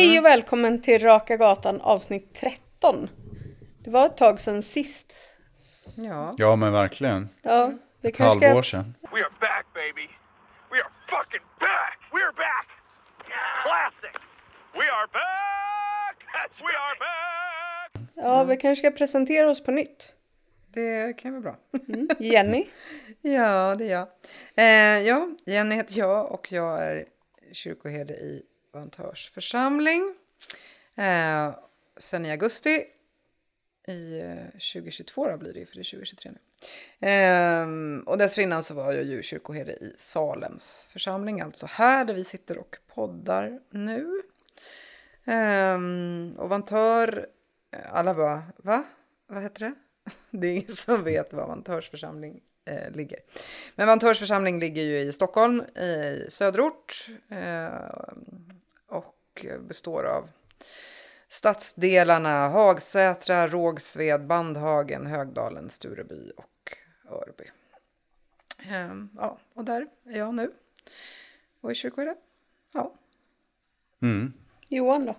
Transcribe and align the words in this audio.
Hej 0.00 0.18
och 0.18 0.24
välkommen 0.24 0.82
till 0.82 1.02
Raka 1.02 1.36
Gatan 1.36 1.80
avsnitt 1.80 2.34
13. 2.34 3.08
Det 3.84 3.90
var 3.90 4.06
ett 4.06 4.16
tag 4.16 4.40
sedan 4.40 4.62
sist. 4.62 5.12
Ja. 5.96 6.34
Ja, 6.38 6.56
men 6.56 6.72
verkligen. 6.72 7.28
Ja, 7.42 7.72
vi 8.00 8.08
Ett 8.08 8.16
kanske 8.16 8.46
halvår 8.46 8.62
sedan. 8.62 8.94
We 9.00 9.08
are 9.08 9.32
back, 9.40 9.66
baby. 9.74 10.08
We 10.70 10.76
are 10.76 10.90
fucking 11.08 11.46
back. 11.60 11.98
We 12.12 12.18
are 12.18 12.32
back. 12.32 12.66
Classic. 13.62 14.22
We 14.72 14.90
are 14.90 15.06
back. 15.12 16.16
That's 16.34 16.60
we 16.62 16.72
are 16.78 16.96
back. 16.98 18.10
Ja, 18.14 18.44
vi 18.44 18.56
kanske 18.56 18.88
ska 18.88 18.98
presentera 18.98 19.50
oss 19.50 19.64
på 19.64 19.70
nytt. 19.70 20.14
Det 20.74 21.18
kan 21.18 21.32
vara 21.32 21.42
bra. 21.42 21.56
Jenny. 22.18 22.66
ja, 23.20 23.74
det 23.78 23.84
är 23.84 23.90
jag. 23.90 24.08
Eh, 24.54 25.06
ja, 25.08 25.28
Jenny 25.46 25.74
heter 25.74 25.98
jag 25.98 26.32
och 26.32 26.52
jag 26.52 26.82
är 26.82 27.04
kyrkoherde 27.52 28.14
i 28.14 28.42
Vantörs 28.72 29.30
församling. 29.30 30.14
Eh, 30.94 31.54
sen 31.96 32.26
i 32.26 32.30
augusti 32.30 32.84
i 33.88 34.20
eh, 34.20 34.44
2022 34.46 35.28
då 35.28 35.36
blir 35.36 35.52
det 35.52 35.58
ju, 35.58 35.66
för 35.66 35.74
det 35.74 35.80
är 35.80 35.90
2023 35.90 36.32
nu. 36.32 36.38
Ehm, 37.00 38.04
och 38.06 38.18
dessförinnan 38.18 38.62
så 38.62 38.74
var 38.74 38.92
jag 38.92 39.04
ju 39.04 39.22
kyrkoherde 39.22 39.72
i 39.72 39.94
Salems 39.98 40.86
församling, 40.90 41.40
alltså 41.40 41.66
här 41.66 42.04
där 42.04 42.14
vi 42.14 42.24
sitter 42.24 42.58
och 42.58 42.76
poddar 42.86 43.60
nu. 43.70 44.22
Ehm, 45.24 46.34
och 46.38 46.48
Vantör, 46.48 47.26
eh, 47.70 47.94
alla 47.94 48.14
bara, 48.14 48.42
va? 48.56 48.84
Vad 49.26 49.42
heter 49.42 49.60
det? 49.60 49.74
Det 50.38 50.46
är 50.46 50.52
ingen 50.52 50.68
som 50.68 51.04
vet 51.04 51.32
vad 51.32 51.48
Vantörs 51.48 51.90
församling 51.90 52.40
eh, 52.64 52.90
ligger. 52.90 53.18
Men 53.74 53.86
Vantörs 53.86 54.18
församling 54.18 54.60
ligger 54.60 54.82
ju 54.82 54.98
i 54.98 55.12
Stockholm, 55.12 55.60
i 55.60 56.26
söderort. 56.28 57.08
Eh, 57.28 57.90
och 58.86 59.46
består 59.60 60.04
av 60.04 60.28
stadsdelarna 61.28 62.48
Hagsätra, 62.48 63.48
Rågsved, 63.48 64.26
Bandhagen, 64.26 65.06
Högdalen, 65.06 65.70
Stureby 65.70 66.32
och 66.36 66.76
Örby. 67.10 67.44
Ehm, 68.70 69.08
ja, 69.16 69.38
och 69.54 69.64
där 69.64 69.86
är 70.06 70.18
jag 70.18 70.34
nu. 70.34 70.52
Och 71.60 71.70
är 71.70 71.74
kyrkoherde. 71.74 72.14
Ja. 72.72 72.94
Mm. 74.02 74.32
Johan 74.68 75.06
då? 75.06 75.16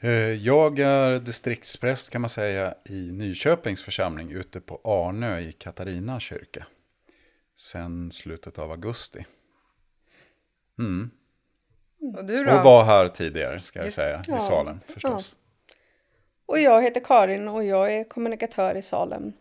Eh, 0.00 0.10
Jag 0.32 0.78
är 0.78 1.18
distriktspräst 1.20 2.10
kan 2.10 2.20
man 2.20 2.30
säga 2.30 2.74
i 2.84 3.12
Nyköpings 3.12 3.82
församling 3.82 4.30
ute 4.30 4.60
på 4.60 4.80
Arnö 4.84 5.38
i 5.40 5.52
Katarina 5.52 6.20
kyrka. 6.20 6.66
Sen 7.56 8.12
slutet 8.12 8.58
av 8.58 8.70
augusti. 8.70 9.26
Mm. 10.78 11.10
Och 12.16 12.24
du 12.24 12.44
då? 12.44 12.52
Och 12.58 12.64
var 12.64 12.84
här 12.84 13.08
tidigare 13.08 13.60
ska 13.60 13.78
jag 13.78 13.86
Just- 13.86 13.96
säga, 13.96 14.24
Ja. 14.26 14.38
i 14.38 14.40
Salem 14.40 14.80
förstås. 14.86 15.36
Och 16.46 16.58
jag 16.58 16.82
heter 16.82 17.00
Karin 17.04 17.48
och 17.48 17.64
jag 17.64 17.92
är 17.92 18.04
kommunikatör 18.04 18.74
i 18.74 18.82
Salems 18.82 19.34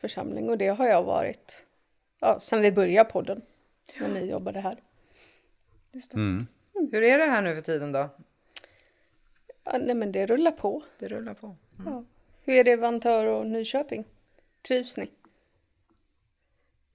församling 0.00 0.48
och 0.48 0.58
det 0.58 0.68
har 0.68 0.86
jag 0.86 1.02
varit 1.02 1.64
ja, 2.20 2.40
sen 2.40 2.60
vi 2.60 2.72
började 2.72 3.10
podden. 3.10 3.42
När 4.00 4.08
ni 4.08 4.30
jobbade 4.30 4.60
här. 4.60 4.76
Just 5.92 6.10
det. 6.10 6.16
Mm. 6.16 6.46
Hur 6.92 7.02
är 7.02 7.18
det 7.18 7.24
här 7.24 7.42
nu 7.42 7.54
för 7.54 7.62
tiden 7.62 7.92
då? 7.92 8.08
Ja, 9.66 9.78
nej 9.78 9.94
men 9.94 10.12
det 10.12 10.26
rullar 10.26 10.52
på. 10.52 10.82
Det 10.98 11.08
rullar 11.08 11.34
på. 11.34 11.56
Ja. 11.84 12.04
Hur 12.44 12.54
är 12.54 12.64
det 12.64 12.70
i 12.70 12.76
Vantör 12.76 13.26
och 13.26 13.46
Nyköping? 13.46 14.04
Trivs 14.68 14.96
ni? 14.96 15.10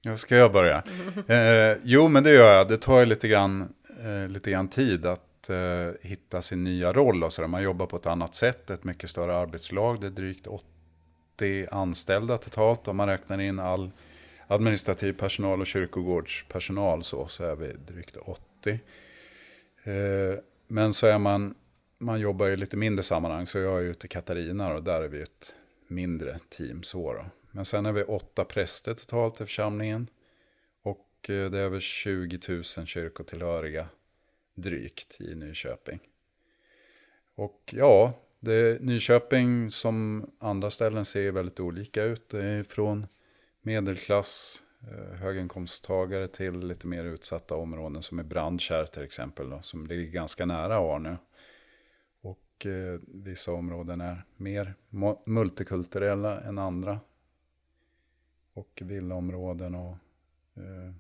Ja, 0.02 0.18
ska 0.18 0.36
jag 0.36 0.52
börja? 0.52 0.84
Eh, 1.28 1.78
jo, 1.84 2.08
men 2.08 2.24
det 2.24 2.34
gör 2.34 2.54
jag. 2.54 2.68
Det 2.68 2.78
tar 2.78 3.00
ju 3.00 3.06
lite 3.06 3.28
grann, 3.28 3.74
eh, 4.04 4.28
lite 4.30 4.52
grann 4.52 4.68
tid 4.68 5.06
att 5.06 5.50
eh, 5.50 5.92
hitta 6.02 6.42
sin 6.42 6.64
nya 6.64 6.94
roll. 6.94 7.24
Och 7.24 7.34
så 7.34 7.42
där. 7.42 7.50
Man 7.50 7.64
jobbar 7.64 7.86
på 7.86 7.96
ett 7.96 8.06
annat 8.06 8.36
sätt, 8.36 8.70
ett 8.70 8.84
mycket 8.84 9.10
större 9.10 9.36
arbetslag. 9.36 10.02
Det 10.02 10.08
är 10.08 10.12
drygt 10.12 10.48
80 10.48 11.68
anställda 11.72 12.38
totalt. 12.38 12.88
Om 12.88 12.98
man 12.98 13.08
räknar 13.08 13.42
in 13.42 13.60
all 13.60 13.92
administrativ 14.48 15.14
personal 15.14 15.62
och 15.62 15.68
kyrkogårdspersonal 15.68 17.04
så, 17.04 17.28
så 17.28 17.44
är 17.44 17.56
vi 17.56 17.74
drygt 17.88 18.18
80. 18.18 18.80
Eh, 19.84 20.40
men 20.68 20.94
så 20.94 21.08
är 21.08 21.18
man, 21.18 21.56
man 22.02 22.20
jobbar 22.20 22.48
i 22.48 22.58
lite 22.58 22.78
mindre 22.78 23.04
sammanhang. 23.04 23.46
Så 23.46 23.58
jag 23.58 23.80
är 23.80 23.84
ute 23.84 24.08
i 24.08 24.10
Katarina 24.10 24.74
och 24.74 24.84
där 24.84 25.02
är 25.02 25.08
vi 25.08 25.22
ett 25.22 25.54
mindre 25.88 26.40
team. 26.50 26.84
Så 26.84 27.14
då. 27.14 27.26
Men 27.52 27.66
sen 27.66 27.86
är 27.86 27.92
vi 27.92 28.04
åtta 28.04 28.46
präster 28.46 28.94
totalt 28.94 29.42
i 29.42 29.46
församlingen. 29.46 30.08
Och 30.82 31.30
eh, 31.30 31.52
det 31.52 31.60
är 31.60 31.64
över 31.64 31.80
20 31.80 32.40
000 32.48 32.64
kyrkotillhöriga 32.64 33.88
drygt 34.54 35.22
i 35.22 35.36
Nyköping. 35.36 36.00
Och 37.36 37.74
ja, 37.78 38.14
det, 38.40 38.82
Nyköping 38.82 39.72
som 39.72 40.30
andra 40.40 40.70
ställen 40.70 41.06
ser 41.06 41.32
väldigt 41.32 41.60
olika 41.60 42.04
ut. 42.04 42.30
Det 42.30 42.44
är 42.44 42.64
från 42.64 43.08
medelklass, 43.62 44.62
eh, 44.82 45.16
höginkomsttagare 45.16 46.28
till 46.28 46.60
lite 46.60 46.88
mer 46.88 47.04
utsatta 47.04 47.56
områden 47.56 48.02
som 48.02 48.20
är 48.20 48.24
Brandkärr 48.24 48.86
till 48.86 49.04
exempel. 49.04 49.50
Då, 49.50 49.62
som 49.62 49.88
ligger 49.88 50.12
ganska 50.12 50.46
nära 50.46 50.76
Arnö. 50.76 51.16
Och 52.62 52.66
eh, 52.66 53.00
vissa 53.08 53.52
områden 53.52 54.02
är 54.02 54.24
mer 54.38 54.76
multikulturella 55.26 56.42
än 56.42 56.58
andra. 56.58 57.00
Och 58.54 58.82
villaområden 58.86 59.76
och 59.76 59.98
eh, 60.56 60.94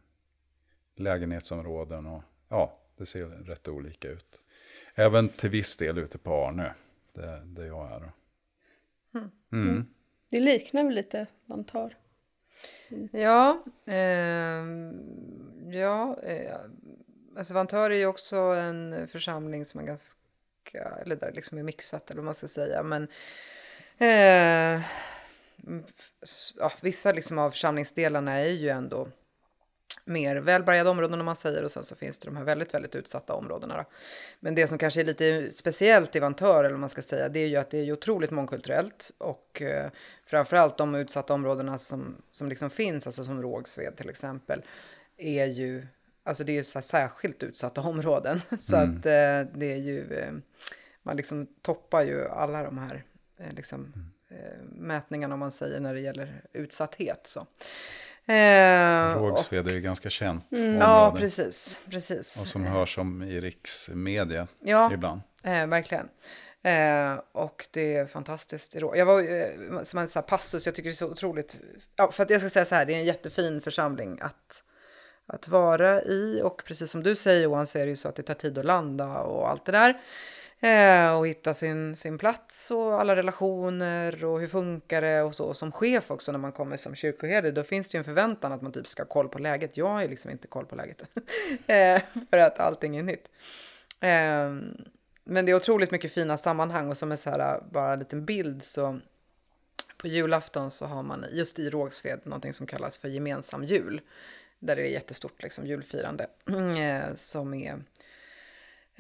lägenhetsområden. 0.95 2.05
Och, 2.05 2.23
ja, 2.49 2.79
det 2.97 3.05
ser 3.05 3.25
rätt 3.25 3.67
olika 3.67 4.09
ut. 4.09 4.41
Även 4.95 5.29
till 5.29 5.49
viss 5.49 5.77
del 5.77 5.97
ute 5.97 6.17
på 6.17 6.45
Arnö, 6.45 6.72
där, 7.13 7.41
där 7.45 7.66
jag 7.66 7.91
är. 7.91 7.99
Då. 7.99 8.09
Mm. 9.51 9.85
Det 10.29 10.39
liknar 10.39 10.83
väl 10.83 10.93
lite 10.93 11.28
Vantör? 11.45 11.97
Ja, 13.11 13.63
ehm, 13.85 14.93
ja 15.72 16.19
eh, 16.23 16.57
alltså 17.35 17.53
Vantör 17.53 17.89
är 17.89 17.95
ju 17.95 18.05
också 18.05 18.35
en 18.38 19.07
församling 19.07 19.66
som 19.66 19.81
är 19.81 19.85
ganska, 19.85 20.20
eller 20.73 21.16
där 21.16 21.27
det 21.27 21.35
liksom 21.35 21.57
är 21.57 21.63
mixat 21.63 22.11
eller 22.11 22.22
vad 22.22 22.25
man 22.25 22.35
ska 22.35 22.47
säga, 22.47 22.83
men 22.83 23.03
eh, 23.97 24.83
mm, 25.67 25.83
ja, 26.57 26.72
vissa 26.81 27.11
liksom 27.11 27.39
av 27.39 27.51
församlingsdelarna 27.51 28.31
är 28.31 28.49
ju 28.49 28.69
ändå 28.69 29.07
mer 30.05 30.35
välbärgade 30.35 30.89
områden 30.89 31.19
om 31.19 31.25
man 31.25 31.35
säger 31.35 31.63
och 31.63 31.72
sen 31.72 31.83
så 31.83 31.95
finns 31.95 32.17
det 32.17 32.27
de 32.27 32.38
här 32.38 32.44
väldigt, 32.44 32.73
väldigt 32.73 32.95
utsatta 32.95 33.33
områdena. 33.33 33.77
Då. 33.77 33.83
Men 34.39 34.55
det 34.55 34.67
som 34.67 34.77
kanske 34.77 35.01
är 35.01 35.05
lite 35.05 35.51
speciellt 35.53 36.16
i 36.16 36.19
Vantör 36.19 36.59
eller 36.59 36.72
vad 36.72 36.79
man 36.79 36.89
ska 36.89 37.01
säga, 37.01 37.29
det 37.29 37.39
är 37.39 37.47
ju 37.47 37.55
att 37.55 37.69
det 37.69 37.78
är 37.78 37.91
otroligt 37.91 38.31
mångkulturellt 38.31 39.11
och 39.17 39.61
eh, 39.61 39.91
framförallt 40.25 40.78
de 40.78 40.95
utsatta 40.95 41.33
områdena 41.33 41.78
som, 41.78 42.16
som 42.31 42.49
liksom 42.49 42.69
finns, 42.69 43.05
alltså 43.05 43.23
som 43.23 43.41
Rågsved 43.41 43.95
till 43.97 44.09
exempel, 44.09 44.61
är 45.17 45.45
ju, 45.45 45.88
alltså 46.23 46.43
det 46.43 46.51
är 46.51 46.53
ju 46.53 46.63
så 46.63 46.77
här 46.79 46.83
särskilt 46.83 47.43
utsatta 47.43 47.81
områden. 47.89 48.41
så 48.59 48.75
att 48.75 49.05
eh, 49.05 49.41
det 49.55 49.65
är 49.73 49.77
ju, 49.77 50.13
eh, 50.13 50.33
man 51.03 51.17
liksom 51.17 51.47
toppar 51.61 52.03
ju 52.03 52.27
alla 52.29 52.63
de 52.63 52.77
här 52.77 53.03
eh, 53.39 53.53
liksom, 53.55 53.93
eh, 54.29 54.61
mätningarna 54.71 55.33
om 55.33 55.39
man 55.39 55.51
säger 55.51 55.79
när 55.79 55.93
det 55.93 55.99
gäller 55.99 56.41
utsatthet. 56.53 57.21
Så. 57.27 57.47
Rågsved 59.15 59.67
är 59.67 59.71
ju 59.71 59.81
ganska 59.81 60.09
känt 60.09 60.45
Ja, 60.49 61.05
område. 61.07 61.19
precis. 61.21 61.81
precis. 61.89 62.41
Och 62.41 62.47
som 62.47 62.65
hörs 62.65 62.97
om 62.97 63.23
i 63.23 63.41
riksmedia 63.41 64.47
Ja. 64.59 64.93
ibland. 64.93 65.21
Eh, 65.43 65.67
verkligen. 65.67 66.09
Eh, 66.63 67.19
och 67.31 67.67
det 67.71 67.95
är 67.95 68.05
fantastiskt. 68.05 68.75
Jag 68.75 69.05
var 69.05 69.19
eh, 69.19 69.83
som 69.83 69.99
en 69.99 70.07
så 70.09 70.19
här 70.19 70.27
passus, 70.27 70.65
jag 70.65 70.75
tycker 70.75 70.89
det 70.89 70.93
är 70.93 70.95
så 70.95 71.07
otroligt. 71.09 71.59
Ja, 71.95 72.11
för 72.11 72.23
att 72.23 72.29
jag 72.29 72.41
ska 72.41 72.49
säga 72.49 72.66
så 72.66 72.75
här, 72.75 72.85
det 72.85 72.93
är 72.93 72.97
en 72.97 73.05
jättefin 73.05 73.61
församling 73.61 74.19
att, 74.22 74.63
att 75.33 75.47
vara 75.47 76.01
i. 76.01 76.41
Och 76.43 76.63
precis 76.66 76.91
som 76.91 77.03
du 77.03 77.16
säger 77.16 77.43
Johan 77.43 77.67
så 77.67 77.79
är 77.79 77.85
det 77.85 77.89
ju 77.89 77.95
så 77.95 78.07
att 78.07 78.16
det 78.16 78.23
tar 78.23 78.33
tid 78.33 78.57
att 78.57 78.66
landa 78.66 79.19
och 79.19 79.49
allt 79.49 79.66
det 79.66 79.72
där. 79.72 80.01
Eh, 80.63 81.17
och 81.17 81.28
hitta 81.28 81.53
sin, 81.53 81.95
sin 81.95 82.17
plats 82.17 82.72
och 82.72 83.01
alla 83.01 83.16
relationer 83.16 84.25
och 84.25 84.39
hur 84.39 84.47
funkar 84.47 85.01
det 85.01 85.22
och 85.22 85.35
så. 85.35 85.45
Och 85.45 85.57
som 85.57 85.72
chef 85.72 86.11
också 86.11 86.31
när 86.31 86.39
man 86.39 86.51
kommer 86.51 86.78
som 86.78 86.95
kyrkoherde 86.95 87.51
då 87.51 87.63
finns 87.63 87.89
det 87.89 87.95
ju 87.95 87.97
en 87.97 88.03
förväntan 88.03 88.51
att 88.51 88.61
man 88.61 88.72
typ 88.72 88.87
ska 88.87 89.03
ha 89.03 89.07
koll 89.07 89.29
på 89.29 89.39
läget. 89.39 89.78
Jag 89.78 89.87
har 89.87 90.01
ju 90.01 90.07
liksom 90.07 90.31
inte 90.31 90.47
koll 90.47 90.66
på 90.66 90.75
läget. 90.75 91.01
eh, 91.67 92.01
för 92.29 92.37
att 92.37 92.59
allting 92.59 92.97
är 92.97 93.03
nytt. 93.03 93.29
Eh, 93.99 94.49
men 95.23 95.45
det 95.45 95.51
är 95.51 95.55
otroligt 95.55 95.91
mycket 95.91 96.13
fina 96.13 96.37
sammanhang 96.37 96.89
och 96.89 96.97
som 96.97 97.11
är 97.11 97.16
så 97.16 97.29
här 97.29 97.63
bara 97.72 97.93
en 97.93 97.99
liten 97.99 98.25
bild 98.25 98.63
så 98.63 98.99
på 99.97 100.07
julafton 100.07 100.72
så 100.72 100.85
har 100.85 101.03
man 101.03 101.25
just 101.31 101.59
i 101.59 101.69
Rågsved 101.69 102.19
någonting 102.23 102.53
som 102.53 102.67
kallas 102.67 102.97
för 102.97 103.07
gemensam 103.07 103.63
jul. 103.63 104.01
Där 104.61 104.75
det 104.75 104.81
är 104.81 104.91
jättestort 104.91 105.43
liksom, 105.43 105.66
julfirande 105.67 106.28
mm, 106.47 106.78
eh, 106.78 107.16
som 107.16 107.53
är 107.53 107.79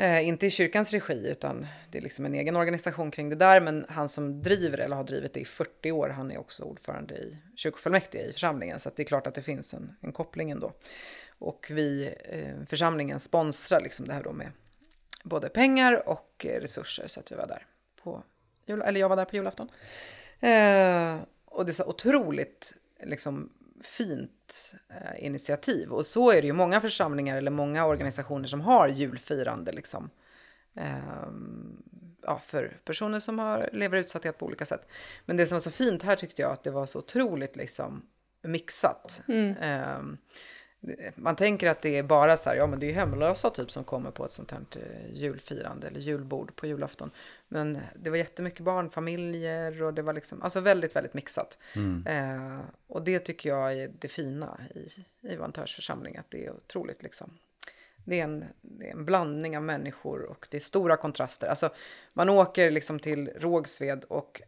Eh, 0.01 0.27
inte 0.27 0.45
i 0.45 0.51
kyrkans 0.51 0.93
regi, 0.93 1.27
utan 1.27 1.67
det 1.91 1.97
är 1.97 2.01
liksom 2.01 2.25
en 2.25 2.35
egen 2.35 2.55
organisation 2.55 3.11
kring 3.11 3.29
det 3.29 3.35
där. 3.35 3.61
Men 3.61 3.85
han 3.89 4.09
som 4.09 4.43
driver 4.43 4.77
eller 4.77 4.95
har 4.95 5.03
drivit 5.03 5.33
det 5.33 5.39
i 5.39 5.45
40 5.45 5.91
år, 5.91 6.09
han 6.09 6.31
är 6.31 6.37
också 6.37 6.63
ordförande 6.63 7.13
i 7.13 7.37
kyrkofullmäktige 7.55 8.23
i 8.23 8.33
församlingen. 8.33 8.79
Så 8.79 8.89
att 8.89 8.95
det 8.95 9.03
är 9.03 9.05
klart 9.05 9.27
att 9.27 9.35
det 9.35 9.41
finns 9.41 9.73
en, 9.73 9.95
en 10.01 10.11
koppling 10.11 10.51
ändå. 10.51 10.73
Och 11.39 11.67
vi, 11.71 12.15
eh, 12.25 12.65
församlingen, 12.65 13.19
sponsrar 13.19 13.81
liksom 13.81 14.07
det 14.07 14.13
här 14.13 14.23
då 14.23 14.33
med 14.33 14.51
både 15.23 15.49
pengar 15.49 16.09
och 16.09 16.45
eh, 16.45 16.61
resurser 16.61 17.07
så 17.07 17.19
att 17.19 17.31
vi 17.31 17.35
var 17.35 17.47
där 17.47 17.65
på 18.03 18.23
jul, 18.65 18.81
eller 18.81 18.99
jag 18.99 19.09
var 19.09 19.15
där 19.15 19.25
på 19.25 19.35
julafton. 19.35 19.69
Eh, 20.39 21.17
och 21.45 21.65
det 21.65 21.71
är 21.71 21.73
så 21.73 21.85
otroligt 21.85 22.73
liksom, 23.03 23.49
fint 23.83 24.73
eh, 24.89 25.25
initiativ. 25.25 25.91
Och 25.91 26.05
så 26.05 26.31
är 26.31 26.41
det 26.41 26.47
ju 26.47 26.53
många 26.53 26.81
församlingar 26.81 27.37
eller 27.37 27.51
många 27.51 27.85
organisationer 27.85 28.47
som 28.47 28.61
har 28.61 28.87
julfirande. 28.87 29.71
Liksom. 29.71 30.09
Ehm, 30.75 31.83
ja, 32.21 32.39
för 32.39 32.77
personer 32.85 33.19
som 33.19 33.39
har, 33.39 33.69
lever 33.73 33.97
i 33.97 34.01
utsatthet 34.01 34.37
på 34.37 34.45
olika 34.45 34.65
sätt. 34.65 34.87
Men 35.25 35.37
det 35.37 35.47
som 35.47 35.55
var 35.55 35.61
så 35.61 35.71
fint 35.71 36.03
här 36.03 36.15
tyckte 36.15 36.41
jag 36.41 36.51
att 36.51 36.63
det 36.63 36.71
var 36.71 36.85
så 36.85 36.99
otroligt 36.99 37.55
liksom, 37.55 38.05
mixat. 38.43 39.21
Ehm, 39.27 39.53
det- 39.61 40.60
man 41.15 41.35
tänker 41.35 41.69
att 41.69 41.81
det 41.81 41.97
är 41.97 42.03
bara 42.03 42.37
så 42.37 42.49
här, 42.49 42.57
ja 42.57 42.67
men 42.67 42.79
det 42.79 42.89
är 42.89 42.93
hemlösa 42.93 43.49
typ 43.49 43.71
som 43.71 43.83
kommer 43.83 44.11
på 44.11 44.25
ett 44.25 44.31
sånt 44.31 44.51
här 44.51 44.61
eh, 44.75 45.13
julfirande 45.13 45.87
eller 45.87 45.99
julbord 45.99 46.55
på 46.55 46.67
julafton. 46.67 47.11
Men 47.47 47.79
det 47.95 48.09
var 48.09 48.17
jättemycket 48.17 48.59
barnfamiljer 48.59 49.83
och 49.83 49.93
det 49.93 50.01
var 50.01 50.13
liksom, 50.13 50.41
alltså 50.41 50.59
väldigt, 50.59 50.95
väldigt 50.95 51.13
mixat. 51.13 51.59
Eh, 52.07 52.59
och 52.87 53.03
det 53.03 53.19
tycker 53.19 53.49
jag 53.49 53.73
är 53.73 53.91
det 53.99 54.07
fina 54.07 54.59
i, 54.75 54.87
i 55.33 55.35
Vantörs 55.35 55.75
församling, 55.75 56.17
att 56.17 56.31
det 56.31 56.45
är 56.45 56.51
otroligt 56.51 57.03
liksom. 57.03 57.37
Det 58.05 58.19
är, 58.19 58.23
en, 58.23 58.45
det 58.61 58.87
är 58.87 58.91
en 58.91 59.05
blandning 59.05 59.57
av 59.57 59.63
människor 59.63 60.21
och 60.21 60.47
det 60.51 60.57
är 60.57 60.61
stora 60.61 60.97
kontraster. 60.97 61.47
Alltså 61.47 61.69
man 62.13 62.29
åker 62.29 62.71
liksom 62.71 62.99
till 62.99 63.29
Rågsved 63.35 64.03
och 64.03 64.41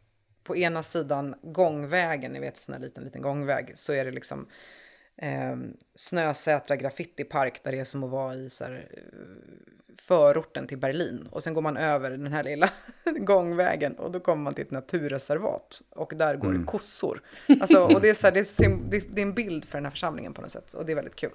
på 0.44 0.58
ena 0.58 0.84
sidan 0.84 1.36
gångvägen, 1.42 2.32
ni 2.32 2.40
vet 2.40 2.58
sån 2.58 2.74
här 2.74 2.82
liten, 2.82 3.04
liten 3.04 3.22
gångväg, 3.22 3.72
så 3.76 3.94
är 3.94 4.06
det 4.06 4.12
liksom 4.12 4.48
eh, 5.24 5.56
Snösätra 5.96 6.76
graffitipark 6.76 7.64
där 7.64 7.72
det 7.72 7.80
är 7.80 7.84
som 7.84 8.04
att 8.04 8.10
vara 8.10 8.36
i 8.36 8.50
så 8.50 8.64
här, 8.64 8.88
eh, 8.92 9.04
förorten 9.98 10.68
till 10.68 10.78
Berlin. 10.78 11.28
Och 11.32 11.44
sen 11.44 11.54
går 11.54 11.62
man 11.62 11.78
över 11.78 12.12
den 12.12 12.34
här 12.34 12.44
lilla 12.44 12.70
gångvägen 13.06 13.96
och 13.96 14.12
då 14.12 14.20
kommer 14.20 14.44
man 14.44 14.54
till 14.54 14.64
ett 14.64 14.72
naturreservat. 14.72 15.82
Och 15.90 16.14
där 16.16 16.36
går 16.36 16.54
det 16.54 16.66
kossor. 16.66 17.22
Alltså, 17.62 17.80
och 17.80 18.02
det 18.02 18.10
är, 18.10 18.14
så 18.14 18.28
här, 18.28 18.32
det, 18.32 18.40
är 18.40 19.02
det, 19.14 19.22
är 19.22 19.26
en 19.26 19.34
bild 19.34 19.66
för 19.66 19.78
den 19.78 19.86
här 19.86 19.92
församlingen 19.92 20.34
på 20.34 20.42
något 20.42 20.52
sätt. 20.52 20.74
Och 20.74 20.86
det 20.86 20.92
är 20.92 20.96
väldigt 20.96 21.16
kul. 21.16 21.34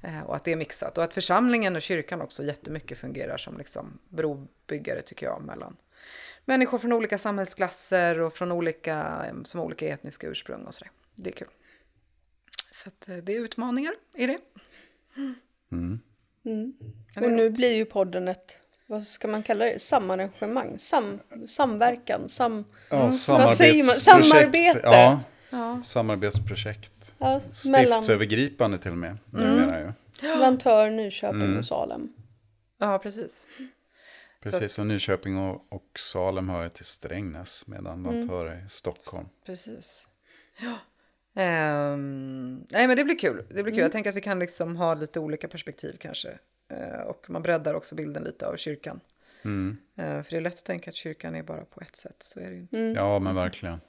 Eh, 0.00 0.22
och 0.22 0.36
att 0.36 0.44
det 0.44 0.52
är 0.52 0.56
mixat. 0.56 0.98
Och 0.98 1.04
att 1.04 1.14
församlingen 1.14 1.76
och 1.76 1.82
kyrkan 1.82 2.22
också 2.22 2.44
jättemycket 2.44 2.98
fungerar 2.98 3.36
som 3.36 3.58
liksom 3.58 3.98
brobyggare 4.08 5.02
tycker 5.02 5.26
jag 5.26 5.42
mellan 5.42 5.76
människor 6.44 6.78
från 6.78 6.92
olika 6.92 7.18
samhällsklasser 7.18 8.20
och 8.20 8.32
från 8.32 8.52
olika, 8.52 9.24
eh, 9.26 9.42
som 9.44 9.60
olika 9.60 9.88
etniska 9.88 10.26
ursprung 10.26 10.64
och 10.64 10.74
sådär. 10.74 10.90
Det 11.14 11.30
är 11.30 11.34
kul. 11.34 11.48
Så 12.74 12.88
att 12.88 13.08
eh, 13.08 13.16
det 13.16 13.32
är 13.36 13.40
utmaningar 13.40 13.92
i 14.16 14.26
det. 14.26 14.38
Och 17.16 17.32
nu 17.32 17.50
blir 17.50 17.74
ju 17.74 17.84
podden 17.84 18.28
ett, 18.28 18.56
vad 18.86 19.02
ska 19.06 19.28
man 19.28 19.42
kalla 19.42 19.64
det, 19.64 19.78
samarrangemang, 19.82 20.78
Sam, 20.78 21.20
samverkan, 21.48 22.28
sam... 22.28 22.64
Ja, 22.90 23.10
Vad 23.28 23.50
säger 23.56 23.84
man? 23.84 24.22
Samarbete. 24.22 24.80
Ja, 24.82 25.20
Ja. 25.54 25.80
samarbetsprojekt. 25.84 27.14
Ja, 27.18 27.40
mellan 27.70 28.02
Stiftsövergripande 28.02 28.78
till 28.78 28.90
och 28.90 28.96
med. 28.98 29.16
Vantör, 30.40 30.90
Nyköping 30.90 31.56
och 31.58 31.66
Salem. 31.66 32.12
Ja, 32.78 32.98
precis. 32.98 33.46
Precis, 34.42 34.78
och 34.78 34.86
Nyköping 34.86 35.36
och, 35.38 35.66
och 35.72 35.98
Salem 35.98 36.48
hör 36.48 36.68
till 36.68 36.84
Strängnäs. 36.84 37.62
Medan 37.66 38.06
Mm. 38.06 38.18
Vantör 38.28 38.46
är 38.46 38.66
i 38.66 38.68
Stockholm. 38.70 39.26
Precis. 39.46 40.08
Ja. 40.60 40.78
Ehm, 41.34 42.66
nej, 42.70 42.86
men 42.86 42.96
det 42.96 43.04
blir 43.04 43.18
kul. 43.18 43.44
Det 43.48 43.62
blir 43.62 43.72
kul. 43.72 43.82
Jag 43.82 43.92
tänker 43.92 44.10
att 44.10 44.16
vi 44.16 44.20
kan 44.20 44.38
liksom 44.38 44.76
ha 44.76 44.94
lite 44.94 45.20
olika 45.20 45.48
perspektiv 45.48 45.96
kanske. 46.00 46.38
Eh, 46.68 47.00
och 47.00 47.30
man 47.30 47.42
breddar 47.42 47.74
också 47.74 47.94
bilden 47.94 48.24
lite 48.24 48.46
av 48.46 48.56
kyrkan. 48.56 49.00
Mm. 49.44 49.76
Eh, 49.96 50.22
för 50.22 50.30
det 50.30 50.36
är 50.36 50.40
lätt 50.40 50.54
att 50.54 50.64
tänka 50.64 50.90
att 50.90 50.96
kyrkan 50.96 51.34
är 51.34 51.42
bara 51.42 51.64
på 51.64 51.80
ett 51.80 51.96
sätt. 51.96 52.16
Så 52.18 52.40
är 52.40 52.44
det 52.50 52.54
ju 52.54 52.60
inte. 52.60 52.78
Ja, 52.78 53.18
men 53.18 53.34
verkligen. 53.34 53.80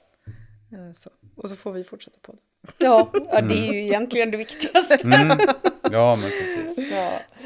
Eh, 0.72 0.92
så. 0.94 1.10
Och 1.36 1.50
så 1.50 1.56
får 1.56 1.72
vi 1.72 1.84
fortsätta 1.84 2.18
på 2.22 2.32
det. 2.32 2.38
Ja, 2.78 3.10
ja, 3.32 3.40
det 3.48 3.68
är 3.68 3.72
ju 3.72 3.82
egentligen 3.82 4.30
det 4.30 4.36
viktigaste. 4.36 4.98
Ja, 5.92 6.16
men 6.16 6.30
precis. 6.30 6.78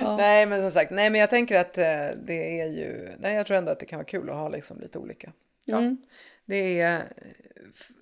Ja. 0.01 0.17
Nej, 0.17 0.47
men 0.47 0.61
som 0.61 0.71
sagt, 0.71 0.91
nej, 0.91 1.11
men 1.11 1.21
jag 1.21 1.31
tänker 1.31 1.57
att 1.57 1.75
det 2.25 2.61
är 2.61 2.67
ju, 2.67 3.11
nej, 3.19 3.35
jag 3.35 3.47
tror 3.47 3.57
ändå 3.57 3.73
att 3.73 3.81
det 3.81 3.87
kan 3.87 3.99
vara 3.99 4.07
kul 4.07 4.31
att 4.31 4.37
ha 4.37 4.49
liksom 4.49 4.81
lite 4.81 4.99
olika. 4.99 5.33
Ja. 5.65 5.97
Det 6.45 6.81
är 6.81 7.03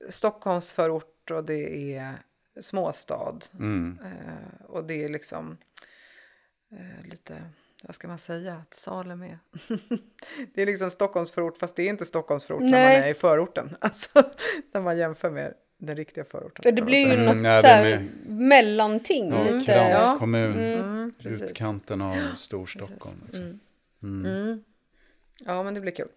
Stockholms 0.09 0.73
förort 0.73 1.16
och 1.31 1.45
det 1.45 1.95
är 1.97 2.15
småstad. 2.61 3.39
Mm. 3.59 3.99
Eh, 4.05 4.67
och 4.67 4.85
det 4.85 5.05
är 5.05 5.09
liksom 5.09 5.57
eh, 6.73 7.11
lite, 7.11 7.51
vad 7.83 7.95
ska 7.95 8.09
man 8.09 8.19
säga, 8.19 8.55
att 8.55 8.75
Salem 8.75 9.23
är. 9.23 9.39
det 10.55 10.63
är 10.63 10.67
liksom 10.67 10.91
Stockholms 10.91 11.33
förort, 11.33 11.59
fast 11.59 11.77
det 11.77 11.83
är 11.83 11.89
inte 11.89 12.07
Stockholms 12.07 12.45
förort 12.47 12.63
när 12.63 12.71
man 12.71 12.81
Nej. 12.81 12.97
är 13.03 13.11
i 13.11 13.15
förorten. 13.15 13.77
Alltså, 13.81 14.23
när 14.73 14.81
man 14.81 14.99
jämför 14.99 15.31
med 15.31 15.55
den 15.79 15.97
riktiga 15.97 16.25
förorten. 16.25 16.63
För 16.63 16.73
det 16.73 16.83
blir 16.83 17.07
ju 17.07 17.13
Mm, 17.15 17.25
något 17.27 17.37
nej, 17.37 17.63
den 17.63 17.87
är- 17.87 18.09
mellanting. 18.31 19.31
Ja, 19.31 19.43
lite. 19.51 19.73
kranskommun. 19.73 20.59
Mm, 20.59 21.13
precis. 21.19 21.43
Utkanten 21.43 22.03
av 22.03 22.35
Storstockholm. 22.37 23.23
Liksom. 23.27 23.61
Mm. 24.03 24.65
Ja, 25.45 25.63
men 25.63 25.75
det 25.75 25.81
blir 25.81 25.93
kul. 25.93 26.09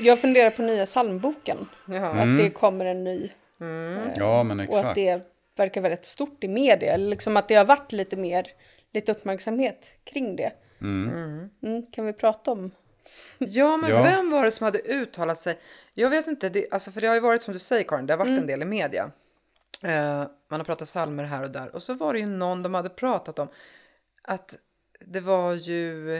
Jag 0.00 0.20
funderar 0.20 0.50
på 0.50 0.62
nya 0.62 0.86
psalmboken. 0.86 1.68
Jaha. 1.88 2.10
Mm. 2.10 2.36
Att 2.36 2.44
det 2.44 2.50
kommer 2.50 2.84
en 2.84 3.04
ny. 3.04 3.30
Ja, 4.16 4.42
men 4.42 4.60
Och 4.60 4.64
att 4.64 4.68
exakt. 4.70 4.94
det 4.94 5.22
verkar 5.56 5.80
väldigt 5.80 6.04
stort 6.06 6.44
i 6.44 6.48
media. 6.48 6.92
Eller 6.92 7.08
liksom 7.08 7.36
att 7.36 7.48
det 7.48 7.54
har 7.54 7.64
varit 7.64 7.92
lite 7.92 8.16
mer, 8.16 8.46
lite 8.92 9.12
uppmärksamhet 9.12 9.86
kring 10.04 10.36
det. 10.36 10.52
Mm, 10.80 11.50
kan 11.92 12.06
vi 12.06 12.12
prata 12.12 12.50
om? 12.50 12.70
Ja, 13.38 13.76
men 13.76 13.90
Ja. 13.90 14.02
vem 14.02 14.30
var 14.30 14.44
det 14.44 14.50
som 14.52 14.64
hade 14.64 14.78
uttalat 14.78 15.38
sig? 15.38 15.58
Jag 15.94 16.10
vet 16.10 16.26
inte, 16.26 16.48
det, 16.48 16.66
alltså 16.70 16.90
för 16.90 17.00
det 17.00 17.06
har 17.06 17.14
ju 17.14 17.20
varit 17.20 17.42
som 17.42 17.52
du 17.52 17.58
säger 17.58 17.84
Karin, 17.84 18.06
det 18.06 18.12
har 18.12 18.18
varit 18.18 18.28
Mm. 18.28 18.40
en 18.40 18.46
del 18.46 18.62
i 18.62 18.64
media. 18.64 19.10
Eh, 19.82 20.24
man 20.50 20.60
har 20.60 20.64
pratat 20.64 20.88
salmer 20.88 21.24
här 21.24 21.42
och 21.42 21.50
där. 21.50 21.74
Och 21.74 21.82
så 21.82 21.94
var 21.94 22.12
det 22.12 22.18
ju 22.20 22.26
någon 22.26 22.62
de 22.62 22.74
hade 22.74 22.88
pratat 22.88 23.38
om 23.38 23.48
att 24.22 24.56
det 25.06 25.20
var 25.20 25.54
ju... 25.54 26.16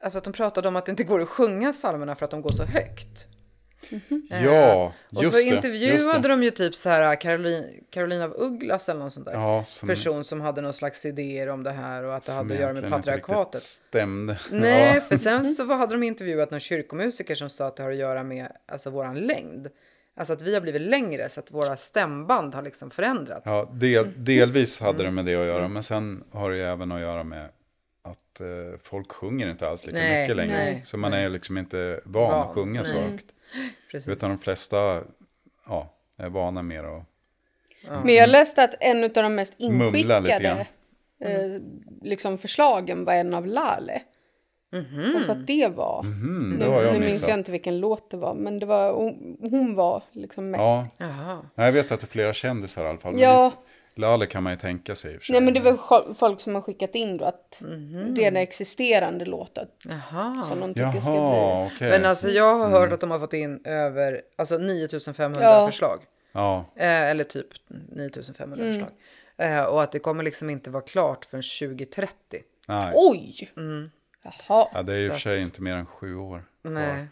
Eh, 0.00 0.04
alltså 0.04 0.18
att 0.18 0.24
de 0.24 0.32
pratade 0.32 0.68
om 0.68 0.76
att 0.76 0.86
det 0.86 0.90
inte 0.90 1.04
går 1.04 1.20
att 1.22 1.28
sjunga 1.28 1.72
salmerna 1.72 2.14
för 2.14 2.24
att 2.24 2.30
de 2.30 2.42
går 2.42 2.52
så 2.52 2.64
högt. 2.64 3.26
Ja, 4.42 4.92
Och 5.16 5.22
just 5.22 5.36
så 5.36 5.42
det. 5.50 5.56
intervjuade 5.56 5.94
just 6.02 6.22
det. 6.22 6.28
de 6.28 6.42
ju 6.42 6.50
typ 6.50 6.74
så 6.74 6.88
här 6.88 7.20
Caroline, 7.20 7.64
Caroline 7.90 8.22
av 8.22 8.34
Ugglas 8.36 8.88
eller 8.88 9.00
någon 9.00 9.10
sån 9.10 9.24
där 9.24 9.32
Ja, 9.32 9.64
som, 9.64 9.88
person 9.88 10.24
som 10.24 10.40
hade 10.40 10.60
någon 10.60 10.72
slags 10.72 11.04
idéer 11.06 11.48
om 11.48 11.62
det 11.62 11.70
här 11.70 12.02
och 12.04 12.16
att 12.16 12.22
det 12.26 12.32
hade 12.32 12.54
att 12.54 12.60
göra 12.60 12.72
med 12.72 12.90
patriarkatet. 12.90 13.60
stämde. 13.62 14.38
Nej, 14.50 14.94
Ja. 14.94 15.00
för 15.00 15.16
sen 15.16 15.44
så 15.54 15.74
hade 15.74 15.94
de 15.94 16.02
intervjuat 16.02 16.50
någon 16.50 16.60
kyrkomusiker 16.60 17.34
som 17.34 17.50
sa 17.50 17.66
att 17.66 17.76
det 17.76 17.82
har 17.82 17.90
att 17.90 17.96
göra 17.96 18.22
med 18.22 18.48
alltså, 18.68 18.90
våran 18.90 19.14
längd. 19.20 19.68
Alltså 20.16 20.32
att 20.32 20.42
vi 20.42 20.54
har 20.54 20.60
blivit 20.60 20.82
längre 20.82 21.28
så 21.28 21.40
att 21.40 21.50
våra 21.52 21.76
stämband 21.76 22.54
har 22.54 22.62
liksom 22.62 22.90
förändrats. 22.90 23.42
Ja, 23.46 23.70
del, 23.72 24.24
delvis 24.24 24.80
hade 24.80 24.98
Mm. 25.02 25.04
det 25.06 25.10
med 25.10 25.24
det 25.34 25.40
att 25.40 25.46
göra, 25.46 25.68
men 25.68 25.82
sen 25.82 26.24
har 26.32 26.50
det 26.50 26.56
ju 26.56 26.62
även 26.64 26.92
att 26.92 27.00
göra 27.00 27.24
med 27.24 27.48
att 28.40 28.72
eh, 28.72 28.78
folk 28.82 29.12
sjunger 29.12 29.50
inte 29.50 29.68
alls 29.68 29.86
lika 29.86 29.98
Nej, 29.98 30.22
mycket 30.22 30.36
längre. 30.36 30.56
nej, 30.56 30.82
så 30.84 30.96
man 30.96 31.12
är 31.12 31.20
ju 31.20 31.28
liksom 31.28 31.58
inte 31.58 32.00
van 32.04 32.30
Van, 32.30 32.48
att 32.48 32.54
sjunga 32.54 32.84
så 32.84 32.94
nej. 32.94 33.02
högt. 33.02 33.26
Precis. 33.90 34.08
Utan 34.08 34.30
de 34.30 34.38
flesta 34.38 35.02
ja, 35.68 35.94
är 36.16 36.28
vana 36.28 36.62
mer 36.62 36.84
att... 36.84 37.04
Men 38.04 38.14
jag 38.14 38.28
läste 38.28 38.64
att 38.64 38.74
en 38.80 39.04
av 39.04 39.10
de 39.10 39.34
mest 39.34 39.52
inskickade 39.56 40.66
eh, 41.20 41.62
liksom 42.02 42.38
förslagen 42.38 43.04
var 43.04 43.12
en 43.12 43.34
av 43.34 43.46
Lale. 43.46 44.02
Alltså 45.16 45.32
att 45.32 45.46
det 45.46 45.68
var, 45.68 46.00
Mm, 46.00 46.58
det 46.58 46.64
nu, 46.66 46.70
har 46.72 46.82
jag 46.82 46.92
nu 46.92 47.00
minns 47.00 47.28
jag 47.28 47.38
inte 47.38 47.52
vilken 47.52 47.80
låt 47.80 48.10
det 48.10 48.16
var, 48.16 48.34
men 48.34 48.58
det 48.58 48.66
var, 48.66 48.92
hon, 48.92 49.36
hon 49.40 49.74
var 49.74 50.02
liksom 50.12 50.50
mest. 50.50 50.60
Ja, 50.62 50.88
Jaha. 50.98 51.38
Nej, 51.54 51.66
jag 51.66 51.72
vet 51.72 51.92
att 51.92 52.00
det 52.00 52.04
är 52.04 52.08
flera 52.08 52.32
kändisar 52.32 52.84
i 52.84 52.88
alla 52.88 52.98
fall. 52.98 53.12
men 53.12 53.22
Ja. 53.22 53.52
Lale 53.98 54.26
kan 54.26 54.42
man 54.42 54.52
ju 54.52 54.56
tänka 54.58 54.94
sig 54.94 55.14
i 55.14 55.16
och 55.16 55.20
för 55.20 55.24
sig. 55.26 55.32
Nej 55.32 55.42
men 55.42 55.54
det 55.54 55.60
var 55.60 56.14
folk 56.14 56.40
som 56.40 56.54
har 56.54 56.62
skickat 56.62 56.94
in 56.94 57.16
då 57.16 57.24
att 57.24 57.56
Mhm. 57.60 58.16
redan 58.16 58.36
existerande 58.36 59.24
låtar 59.24 59.68
Jaha. 59.84 60.44
som 60.50 60.60
de 60.60 60.74
tycker 60.74 61.00
ska 61.00 61.10
bli. 61.10 61.18
Jaha, 61.20 61.66
okej. 61.74 61.90
Men 61.90 62.04
alltså 62.04 62.28
jag 62.28 62.58
har 62.58 62.68
hört 62.70 62.92
att 62.92 63.00
de 63.00 63.10
har 63.10 63.18
fått 63.18 63.32
in 63.32 63.60
över 63.64 64.22
alltså 64.36 64.58
9500 64.58 65.40
Ja. 65.42 65.66
förslag. 65.66 66.00
Ja, 66.32 66.64
Eh, 66.76 67.10
eller 67.10 67.24
typ 67.24 67.46
9500 67.92 68.56
Mm. 68.64 68.74
förslag. 68.74 68.92
Eh, 69.38 69.64
och 69.64 69.82
att 69.82 69.92
det 69.92 69.98
kommer 69.98 70.22
liksom 70.24 70.50
inte 70.50 70.70
vara 70.70 70.82
klart 70.82 71.24
förrän 71.24 71.42
2030. 71.42 72.40
nej. 72.68 72.92
Oj! 72.94 73.50
Mm. 73.56 73.90
Jaha. 74.24 74.68
Ja, 74.74 74.82
det 74.82 74.92
är 74.92 74.96
ju 74.98 75.06
i 75.06 75.08
och 75.08 75.12
för 75.12 75.20
sig 75.20 75.40
inte 75.40 75.62
mer 75.62 75.74
än 75.74 75.86
sju 75.86 76.16
år 76.16 76.42
kvar. 76.62 76.70
Nej. 76.72 77.06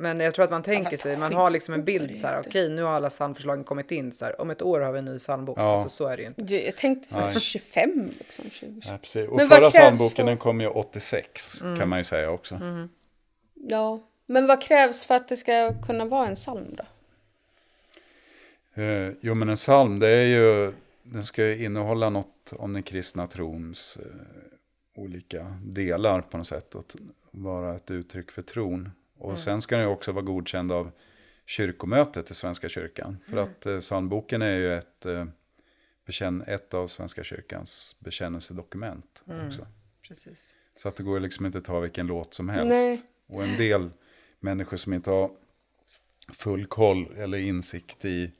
Men 0.00 0.20
jag 0.20 0.34
tror 0.34 0.44
att 0.44 0.50
man 0.50 0.62
tänker 0.62 0.96
sig, 0.96 1.16
man 1.16 1.32
har 1.34 1.50
liksom 1.50 1.74
en 1.74 1.84
bild 1.84 2.18
så 2.18 2.26
här, 2.26 2.42
okej 2.46 2.68
nu 2.70 2.82
har 2.82 2.90
alla 2.92 3.10
psalmförslagen 3.10 3.64
kommit 3.64 3.90
in 3.90 4.12
så 4.12 4.24
här, 4.24 4.40
om 4.40 4.50
ett 4.50 4.62
år 4.62 4.80
har 4.80 4.92
vi 4.92 4.98
en 4.98 5.04
ny 5.04 5.18
psalmbok. 5.18 5.58
Ja. 5.58 5.72
Alltså 5.72 5.88
så 5.88 6.06
är 6.06 6.16
det 6.16 6.22
ju 6.22 6.28
inte. 6.28 6.42
Det- 6.42 6.64
Jag 6.64 6.76
tänkte 6.76 7.08
så 7.14 7.20
här 7.20 7.26
Nej. 7.32 7.40
25 7.40 8.10
liksom. 8.18 8.50
20. 8.50 8.80
Ja, 8.84 8.98
precis. 9.02 9.28
Och 9.28 9.36
Men 9.36 9.48
förra 9.48 9.58
krävs 9.60 9.74
psalmboken 9.74 10.16
för- 10.16 10.24
den 10.24 10.38
kom 10.38 10.60
ju 10.60 10.66
86 10.66 11.60
Mm. 11.62 11.78
kan 11.78 11.88
man 11.88 11.98
ju 11.98 12.04
säga 12.04 12.30
också. 12.30 12.60
Ja, 13.54 14.00
Men 14.26 14.46
vad 14.46 14.62
krävs 14.62 15.04
för 15.04 15.14
att 15.14 15.28
det 15.28 15.36
ska 15.36 15.74
kunna 15.86 16.04
vara 16.04 16.26
en 16.28 16.34
psalm 16.34 16.76
då? 16.76 16.84
Eh, 18.82 19.12
jo, 19.20 19.34
men 19.34 19.48
en 19.48 19.56
psalm, 19.56 19.98
det 19.98 20.08
är 20.08 20.26
ju, 20.26 20.72
den 21.02 21.22
ska 21.24 21.46
ju 21.46 21.64
innehålla 21.64 22.10
något 22.10 22.52
om 22.58 22.72
den 22.72 22.82
kristna 22.82 23.26
trons 23.26 23.98
eh, 24.00 25.02
olika 25.02 25.56
delar 25.64 26.20
på 26.20 26.36
något 26.38 26.46
sätt. 26.46 26.74
Och 26.74 26.84
vara 27.30 27.76
ett 27.76 27.90
uttryck 27.90 28.30
för 28.30 28.42
tron. 28.42 28.90
Och 29.20 29.38
sen 29.38 29.60
ska 29.60 29.76
den 29.76 29.84
ju 29.84 29.90
också 29.90 30.12
vara 30.12 30.24
godkänd 30.24 30.72
av 30.72 30.90
kyrkomötet 31.46 32.30
i 32.30 32.34
Svenska 32.34 32.68
kyrkan. 32.68 33.18
För 33.28 33.36
att 33.36 33.66
eh, 33.66 33.78
psalmboken 33.78 34.42
är 34.42 34.56
ju 34.56 34.74
ett, 34.74 35.06
eh, 35.06 35.24
bekänn, 36.06 36.42
ett 36.46 36.74
av 36.74 36.86
Svenska 36.86 37.24
kyrkans 37.24 37.96
bekännelsedokument 37.98 39.24
också. 39.46 39.66
Precis. 40.02 40.56
Så 40.76 40.88
att 40.88 40.96
det 40.96 41.02
går 41.02 41.20
liksom 41.20 41.46
inte 41.46 41.58
att 41.58 41.64
ta 41.64 41.80
vilken 41.80 42.06
låt 42.06 42.34
som 42.34 42.48
helst. 42.48 42.70
Nej. 42.70 43.02
Och 43.26 43.44
en 43.44 43.56
del 43.56 43.90
människor 44.40 44.76
som 44.76 44.92
inte 44.92 45.10
har 45.10 45.30
full 46.32 46.66
koll 46.66 47.14
eller 47.16 47.38
insikt 47.38 48.04
i 48.04 48.32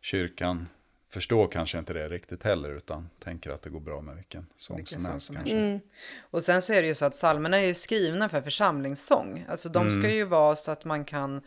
kyrkan 0.00 0.66
förstår 1.10 1.48
kanske 1.48 1.78
inte 1.78 1.92
det 1.92 2.08
riktigt 2.08 2.42
heller 2.44 2.70
utan 2.76 3.10
tänker 3.18 3.50
att 3.50 3.62
det 3.62 3.70
går 3.70 3.80
bra 3.80 4.00
med 4.00 4.16
vilken 4.16 4.46
sång 4.56 4.76
Vilken 4.76 5.00
som 5.00 5.04
sång 5.04 5.12
helst. 5.12 5.26
som 5.26 5.36
kanske. 5.36 5.56
Mm. 5.58 5.80
Och 6.30 6.42
sen 6.42 6.62
så 6.62 6.72
är 6.72 6.82
det 6.82 6.88
ju 6.88 6.94
så 6.94 7.04
att 7.04 7.12
psalmerna 7.12 7.56
är 7.60 7.66
ju 7.66 7.74
skrivna 7.74 8.28
för 8.28 8.40
församlingssång. 8.40 9.44
Alltså 9.48 9.68
de 9.68 9.88
Mm. 9.88 10.02
ska 10.02 10.10
ju 10.14 10.24
vara 10.24 10.56
så 10.56 10.70
att 10.70 10.84
man 10.84 11.04
kan 11.04 11.40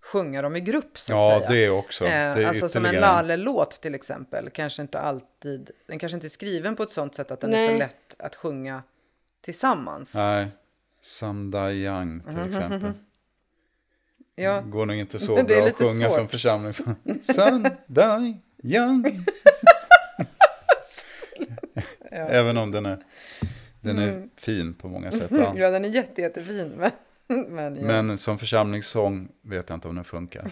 sjunga 0.00 0.42
dem 0.42 0.56
i 0.56 0.60
grupp 0.60 0.98
så 0.98 1.12
att 1.12 1.18
Ja, 1.32 1.38
säga. 1.48 1.50
det 1.60 1.70
också. 1.70 2.04
Det 2.04 2.10
är 2.10 2.40
Eh, 2.40 2.48
alltså 2.48 2.68
som 2.68 2.84
en 2.86 2.94
Lalle-låt 2.94 3.70
till 3.80 3.94
exempel, 3.94 4.50
kanske 4.50 4.82
inte 4.82 4.98
alltid, 5.00 5.70
den 5.86 5.98
kanske 5.98 6.16
inte 6.16 6.26
är 6.26 6.28
skriven 6.28 6.76
på 6.76 6.82
ett 6.82 6.90
sånt 6.90 7.14
sätt 7.14 7.30
att 7.30 7.40
den 7.40 7.54
är 7.54 7.66
så 7.66 7.70
Nej. 7.70 7.78
lätt 7.78 8.14
att 8.18 8.34
sjunga 8.36 8.82
tillsammans. 9.40 10.14
Nej, 10.14 10.46
Samdayang 11.00 12.20
till 12.28 12.48
exempel. 12.48 12.92
Ja, 14.34 14.60
Går 14.60 14.86
nog 14.86 14.96
inte 14.96 15.18
så 15.18 15.34
bra 15.44 15.66
att 15.66 15.76
sjunga 15.76 16.10
svårt. 16.10 16.18
som 16.18 16.28
församling. 16.28 16.72
Samdayang. 18.62 19.24
Även 22.10 22.56
om 22.56 22.70
den 22.70 22.86
är, 22.86 22.98
den 23.80 23.98
är 23.98 24.28
fin 24.36 24.74
på 24.74 24.88
många 24.88 25.10
sätt. 25.10 25.30
Ja. 25.30 25.54
ja 25.56 25.70
den 25.70 25.84
är 25.84 25.88
jätte, 25.88 26.20
jättefin. 26.20 26.72
Men, 26.76 26.90
men, 27.54 27.76
ja. 27.76 27.82
Men 27.82 28.18
som 28.18 28.38
församlingssång 28.38 29.28
vet 29.42 29.68
jag 29.68 29.76
inte 29.76 29.88
om 29.88 29.94
den 29.94 30.04
funkar. 30.04 30.50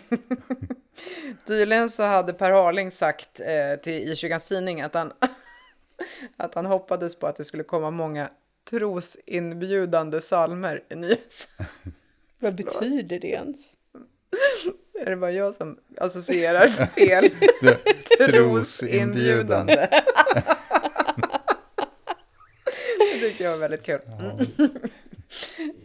Tydligen 1.46 1.90
så 1.90 2.02
hade 2.02 2.32
Per 2.32 2.50
Harling 2.50 2.90
sagt 2.90 3.40
eh, 3.40 3.80
till, 3.82 4.12
i 4.12 4.16
Kyrkans 4.16 4.48
Tidning 4.48 4.80
att 4.80 4.94
han, 4.94 5.12
att 6.36 6.54
han 6.54 6.66
hoppades 6.66 7.18
på 7.18 7.26
att 7.26 7.36
det 7.36 7.44
skulle 7.44 7.62
komma 7.62 7.90
många 7.90 8.30
trosinbjudande 8.70 10.20
salmer 10.20 10.84
i 10.88 10.94
nyhets... 10.94 11.48
Vad 12.38 12.54
betyder 12.54 13.18
det 13.18 13.28
ens? 13.28 13.75
Är 15.00 15.10
det 15.10 15.16
bara 15.16 15.30
jag 15.30 15.54
som 15.54 15.78
associerar 15.96 16.68
fel? 16.68 17.30
Trosinbjudande. 18.28 19.74
det 23.12 23.20
tycker 23.20 23.44
jag 23.44 23.50
var 23.50 23.58
väldigt 23.58 23.82
kul. 23.82 24.00
Mm. 24.06 24.46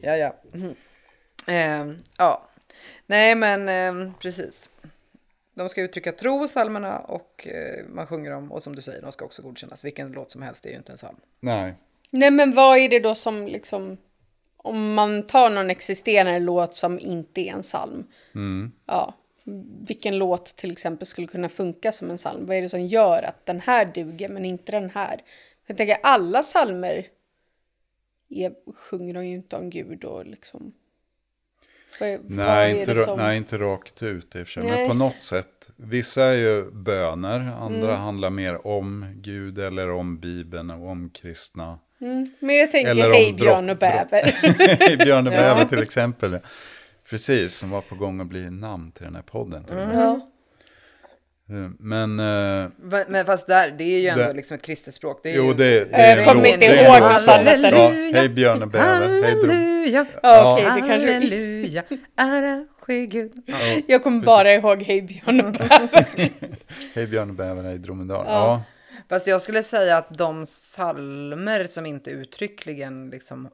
ja, 0.01 0.17
ja. 0.17 0.36
Eh, 1.48 1.88
ja. 2.17 2.50
Nej, 3.05 3.36
men 3.36 3.69
eh, 3.69 4.13
precis. 4.19 4.69
De 5.53 5.69
ska 5.69 5.81
uttrycka 5.81 6.12
tro, 6.12 6.48
psalmerna, 6.48 7.00
och 7.00 7.48
eh, 7.48 7.86
man 7.89 8.07
sjunger 8.07 8.31
dem. 8.31 8.51
Och 8.51 8.63
som 8.63 8.75
du 8.75 8.81
säger, 8.81 9.01
de 9.01 9.12
ska 9.12 9.25
också 9.25 9.41
godkännas. 9.41 9.86
Vilken 9.86 10.12
låt 10.12 10.31
som 10.31 10.41
helst 10.41 10.65
är 10.65 10.69
ju 10.69 10.75
inte 10.75 10.91
en 10.91 10.98
psalm. 10.98 11.17
Nej, 11.39 11.75
Nej 12.10 12.31
men 12.31 12.55
vad 12.55 12.77
är 12.77 12.89
det 12.89 13.00
då 13.00 13.15
som 13.15 13.48
liksom 13.48 13.98
om 14.63 14.93
man 14.93 15.23
tar 15.27 15.49
någon 15.49 15.69
existerande 15.69 16.39
låt 16.39 16.75
som 16.75 16.99
inte 16.99 17.41
är 17.41 17.53
en 17.53 17.61
psalm. 17.61 18.03
Ja, 18.85 19.13
vilken 19.87 20.17
låt 20.17 20.45
till 20.55 20.71
exempel 20.71 21.07
skulle 21.07 21.27
kunna 21.27 21.49
funka 21.49 21.91
som 21.91 22.09
en 22.09 22.17
psalm? 22.17 22.45
Vad 22.45 22.57
är 22.57 22.61
det 22.61 22.69
som 22.69 22.85
gör 22.87 23.23
att 23.23 23.45
den 23.45 23.59
här 23.61 23.85
duger 23.85 24.29
men 24.29 24.45
inte 24.45 24.71
den 24.71 24.89
här? 24.89 25.21
Jag 25.67 25.77
tänker 25.77 25.97
alla 26.03 26.41
psalmer 26.41 27.07
är, 28.29 28.53
sjunger 28.75 29.13
de 29.13 29.25
ju 29.27 29.35
inte 29.35 29.55
om 29.55 29.69
Gud 29.69 30.03
och 30.03 30.25
liksom. 30.25 30.73
Vad, 31.99 32.09
är- 32.09 32.17
vad 32.17 32.31
nej, 32.31 32.79
inte, 32.79 32.95
som- 32.95 33.17
nej, 33.17 33.37
inte 33.37 33.57
rakt 33.57 34.03
ut 34.03 34.35
i 34.35 34.43
och 34.43 34.47
för 34.47 34.51
sig. 34.53 34.63
Men 34.63 34.71
Nej. 34.71 34.87
på 34.87 34.93
något 34.93 35.21
sätt. 35.21 35.69
Vissa 35.75 36.23
är 36.23 36.33
ju 36.33 36.71
böner, 36.71 37.39
andra 37.39 37.87
Mm. 37.89 37.99
handlar 38.01 38.29
mer 38.29 38.67
om 38.67 39.05
Gud 39.15 39.59
eller 39.59 39.89
om 39.91 40.19
Bibeln 40.19 40.69
och 40.71 40.87
om 40.89 41.09
kristna. 41.09 41.79
Men 42.39 42.55
jag 42.55 42.72
tänker 42.72 42.91
Eller 42.91 43.13
Hej 43.13 43.34
Björn 43.38 43.70
och 43.70 43.77
bäver. 43.77 44.98
Björn 45.05 45.27
och 45.27 45.34
Bäver 45.34 45.65
till 45.65 45.84
exempel. 45.84 46.39
Precis, 47.10 47.53
som 47.55 47.70
var 47.70 47.81
på 47.81 47.96
gång 47.96 48.20
att 48.22 48.27
bli 48.27 48.50
namn 48.50 48.91
till 48.91 49.03
den 49.05 49.15
här 49.15 49.22
podden. 49.22 49.65
ja. 49.93 50.27
Eh, 51.50 51.70
Men, 51.79 52.20
eh, 52.20 52.70
Men, 53.08 53.25
fast 53.25 53.48
där, 53.48 53.74
det 53.77 53.84
är 53.84 54.00
ju 54.00 54.08
ändå 54.08 54.24
Det- 54.24 54.34
liksom 54.34 54.55
ett 54.55 54.62
kristet 54.62 54.93
språk. 54.93 55.20
Det 55.24 55.31
är 55.31 55.36
jo 55.36 55.53
det, 55.53 55.63
det 55.63 55.88
Jag 55.91 56.00
är 56.00 56.17
en 56.17 56.25
kommer 56.25 56.41
låt- 56.41 56.48
inte 56.53 56.60
det 56.67 56.77
är 56.77 56.77
en 56.98 57.03
ihåg 57.03 57.20
som- 57.22 57.34
annat 57.34 57.48
än- 57.48 58.12
Ja, 58.13 58.20
hej 58.20 58.29
Björn 58.29 58.62
och 58.62 58.67
Bäver, 58.67 59.08
hej. 59.08 59.24
Halleluja, 59.36 60.05
Ja, 60.24 60.55
det 60.55 60.63
kanske- 60.88 61.13
halleluja, 61.13 61.84
ära 62.17 62.65
ske 62.79 63.05
Gud. 63.05 63.31
Ja. 63.46 63.55
Jag 63.88 64.03
kommer 64.03 64.22
bara 64.25 64.53
ihåg 64.53 64.84
Hej 64.84 65.01
Björn 65.01 65.41
och 65.41 65.51
bäver. 65.51 66.05
Hej 66.96 67.08
Björn 67.08 67.29
och 67.29 67.36
Bäver, 67.36 67.63
hej 67.63 67.77
Dromedar. 67.77 68.24
Ja. 68.27 68.63
Fast 69.11 69.27
jag 69.27 69.41
skulle 69.41 69.63
säga 69.63 69.97
att 69.97 70.17
de 70.17 70.45
salmer 70.45 71.67
som 71.67 71.85
inte 71.85 72.11
uttryckligen 72.11 73.09
liksom 73.09 73.49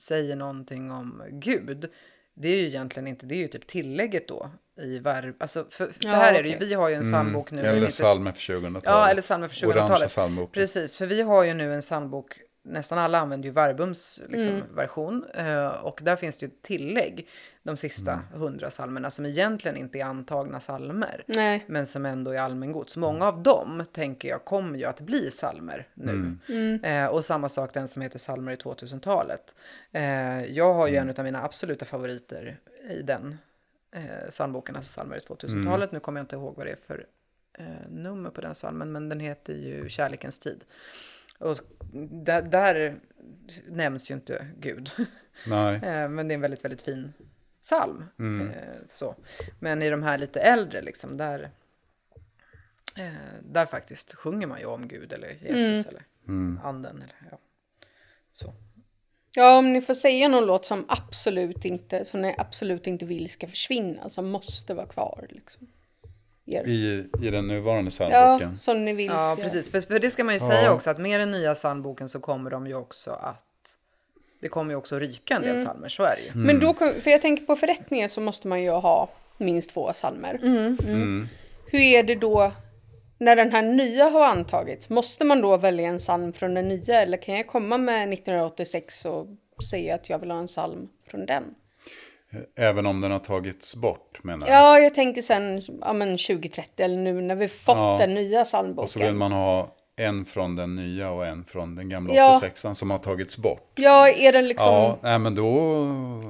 säger 0.00 0.36
någonting 0.36 0.90
om 0.90 1.22
Gud, 1.30 1.90
det 2.34 2.48
är 2.48 2.56
ju 2.56 2.66
egentligen 2.66 3.06
inte, 3.06 3.26
det 3.26 3.34
är 3.34 3.38
ju 3.38 3.48
typ 3.48 3.66
tillägget 3.66 4.28
då 4.28 4.50
i 4.82 4.98
verb. 4.98 5.34
Alltså, 5.38 5.66
för, 5.70 5.86
för 5.86 6.02
så 6.02 6.08
Ja, 6.08 6.14
här 6.14 6.34
är 6.34 6.42
det 6.42 6.48
ju, 6.48 6.58
vi 6.58 6.74
har 6.74 6.88
ju 6.88 6.94
en 6.94 7.02
psalmbok 7.02 7.50
nu. 7.50 7.60
Mm. 7.60 7.76
Eller 7.76 7.88
psalmer 7.88 8.32
för 8.32 8.40
2000-talet. 8.40 8.82
Ja, 8.86 9.08
eller 9.08 9.22
psalmer 9.22 9.48
för 9.48 9.66
Orangea 9.66 9.84
2000-talet. 9.84 10.08
psalmbok. 10.08 10.52
Precis, 10.52 10.98
för 10.98 11.06
vi 11.06 11.22
har 11.22 11.44
ju 11.44 11.54
nu 11.54 11.74
en 11.74 11.80
psalmbok, 11.80 12.40
nästan 12.66 12.98
alla 12.98 13.18
använder 13.18 13.48
ju 13.48 13.52
Verbums 13.52 14.20
liksom, 14.28 14.62
version. 14.74 15.24
eh, 15.34 15.66
och 15.66 16.00
där 16.02 16.16
finns 16.16 16.36
det 16.36 16.46
ju 16.46 16.52
tillägg, 16.62 17.28
de 17.62 17.76
sista 17.76 18.20
hundra 18.34 18.70
psalmerna, 18.70 19.10
som 19.10 19.26
egentligen 19.26 19.76
inte 19.76 19.98
är 19.98 20.04
antagna 20.04 20.60
psalmer. 20.60 21.24
Nej. 21.26 21.64
Men 21.68 21.86
som 21.86 22.06
ändå 22.06 22.30
är 22.30 22.40
allmängods. 22.40 22.96
Många 22.96 23.26
av 23.26 23.42
dem, 23.42 23.84
tänker 23.92 24.28
jag, 24.28 24.44
kommer 24.44 24.78
ju 24.78 24.84
att 24.84 25.00
bli 25.00 25.30
psalmer 25.30 25.88
nu. 25.94 26.38
Eh, 26.82 27.06
och 27.06 27.24
samma 27.24 27.48
sak 27.48 27.74
den 27.74 27.88
som 27.88 28.02
heter 28.02 28.18
psalmer 28.18 28.52
i 28.52 28.56
2000-talet. 28.56 29.54
Eh, 29.92 30.44
jag 30.44 30.74
har 30.74 30.88
ju 30.88 30.96
en 30.96 31.10
av 31.10 31.24
mina 31.24 31.42
absoluta 31.44 31.84
favoriter 31.84 32.58
i 32.90 33.02
den 33.02 33.38
eh, 33.92 34.28
psalmboken, 34.30 34.76
alltså 34.76 34.90
psalmer 34.90 35.16
i 35.16 35.20
2000-talet. 35.20 35.92
Nu 35.92 36.00
kommer 36.00 36.20
jag 36.20 36.24
inte 36.24 36.36
ihåg 36.36 36.56
vad 36.56 36.66
det 36.66 36.72
är 36.72 36.78
för 36.86 37.06
eh, 37.58 37.64
nummer 37.88 38.30
på 38.30 38.40
den 38.40 38.52
psalmen, 38.52 38.92
men 38.92 39.08
den 39.08 39.20
heter 39.20 39.54
ju 39.54 39.88
Kärlekens 39.88 40.38
tid. 40.38 40.64
Och 41.38 41.56
där, 42.10 42.42
där 42.42 43.00
nämns 43.68 44.10
ju 44.10 44.14
inte 44.14 44.46
Gud. 44.58 44.90
Nej. 45.46 45.74
Eh, 45.74 46.08
men 46.08 46.28
det 46.28 46.32
är 46.32 46.36
en 46.36 46.40
väldigt, 46.40 46.64
väldigt 46.64 46.82
fin 46.82 47.12
psalm. 47.60 48.04
Eh, 48.50 48.56
så. 48.86 49.14
Men 49.58 49.82
i 49.82 49.90
de 49.90 50.02
här 50.02 50.18
lite 50.18 50.40
äldre, 50.40 50.82
liksom, 50.82 51.16
där, 51.16 51.50
eh, 52.98 53.12
där 53.42 53.66
faktiskt 53.66 54.14
sjunger 54.14 54.46
man 54.46 54.60
ju 54.60 54.66
om 54.66 54.88
Gud 54.88 55.12
eller 55.12 55.28
Jesus 55.28 55.86
eller 55.86 56.02
anden. 56.62 56.96
Eller, 56.96 57.28
ja. 57.30 57.38
så. 58.32 58.54
Ja, 59.36 59.58
om 59.58 59.72
ni 59.72 59.82
får 59.82 59.94
säga 59.94 60.28
någon 60.28 60.46
låt 60.46 60.66
som 60.66 60.84
absolut 60.88 61.64
inte, 61.64 62.04
som 62.04 62.22
ni 62.22 62.34
absolut 62.38 62.86
inte 62.86 63.04
vill 63.04 63.30
ska 63.30 63.48
försvinna, 63.48 64.08
som 64.08 64.30
måste 64.30 64.74
vara 64.74 64.86
kvar. 64.86 65.26
Liksom. 65.30 65.68
Er. 66.46 66.68
I, 66.68 67.08
I 67.22 67.30
den 67.30 67.48
nuvarande 67.48 67.90
Ja, 67.98 68.08
psalmboken. 68.08 68.56
som 68.56 68.84
ni 68.84 68.92
vill 68.92 69.06
Ja, 69.06 69.36
precis. 69.40 69.70
För, 69.70 69.80
för 69.80 69.98
det 69.98 70.10
ska 70.10 70.24
man 70.24 70.34
ju 70.34 70.40
säga 70.40 70.72
också, 70.72 70.90
att 70.90 70.98
med 70.98 71.20
den 71.20 71.30
nya 71.30 71.54
psalmboken 71.54 72.08
så 72.08 72.20
kommer 72.20 72.50
de 72.50 72.66
ju 72.66 72.74
också 72.74 73.10
att 73.10 73.42
det 74.40 74.48
kommer 74.48 74.70
ju 74.70 74.76
också 74.76 74.98
ryka 74.98 75.34
en 75.36 75.42
del 75.42 75.56
psalmer, 75.56 75.88
så 75.88 76.02
är 76.02 76.16
det 76.16 76.22
ju. 76.22 76.30
Men 76.34 76.60
då, 76.60 76.74
för 76.74 77.10
jag 77.10 77.22
tänker 77.22 77.44
på 77.44 77.56
förrättningen 77.56 78.08
så 78.08 78.20
måste 78.20 78.48
man 78.48 78.62
ju 78.62 78.70
ha 78.70 79.08
minst 79.38 79.70
två 79.70 79.92
psalmer. 79.92 80.40
Mm. 80.42 81.28
Hur 81.66 81.80
är 81.80 82.02
det 82.02 82.14
då 82.14 82.52
när 83.18 83.36
den 83.36 83.52
här 83.52 83.62
nya 83.62 84.04
har 84.04 84.24
antagits? 84.24 84.88
Måste 84.88 85.24
man 85.24 85.40
då 85.40 85.56
välja 85.56 85.88
en 85.88 85.98
psalm 85.98 86.32
från 86.32 86.54
den 86.54 86.68
nya 86.68 87.02
eller 87.02 87.22
kan 87.22 87.34
jag 87.36 87.46
komma 87.46 87.78
med 87.78 88.12
1986 88.12 89.04
och 89.04 89.26
säga 89.70 89.94
att 89.94 90.10
jag 90.10 90.18
vill 90.18 90.30
ha 90.30 90.38
en 90.38 90.46
psalm 90.46 90.88
från 91.10 91.26
den? 91.26 91.44
Även 92.56 92.86
om 92.86 93.00
den 93.00 93.10
har 93.10 93.18
tagits 93.18 93.74
bort 93.76 94.24
menar 94.24 94.46
du? 94.46 94.52
Ja, 94.52 94.78
jag 94.78 94.94
tänker 94.94 95.22
sen 95.22 95.62
ja, 95.80 95.92
men 95.92 96.08
2030 96.18 96.82
eller 96.84 96.96
nu 96.96 97.20
när 97.20 97.34
vi 97.34 97.48
fått 97.48 97.76
Ja. 97.76 97.96
den 98.00 98.14
nya 98.14 98.40
Och 98.40 98.46
så 98.48 98.58
vill 98.62 98.76
psalmboken. 98.84 99.16
man 99.16 99.32
ha 99.32 99.72
en 99.98 100.24
från 100.24 100.56
den 100.56 100.76
nya 100.76 101.10
och 101.10 101.26
en 101.26 101.44
från 101.44 101.74
den 101.74 101.88
gamla 101.88 102.14
Ja. 102.14 102.40
86an 102.42 102.74
som 102.74 102.90
har 102.90 102.98
tagits 102.98 103.36
bort. 103.38 103.72
Ja, 103.74 104.08
är 104.10 104.32
den 104.32 104.48
liksom... 104.48 104.72
Ja, 104.72 104.98
nej, 105.02 105.18
men 105.18 105.34
då, 105.34 105.46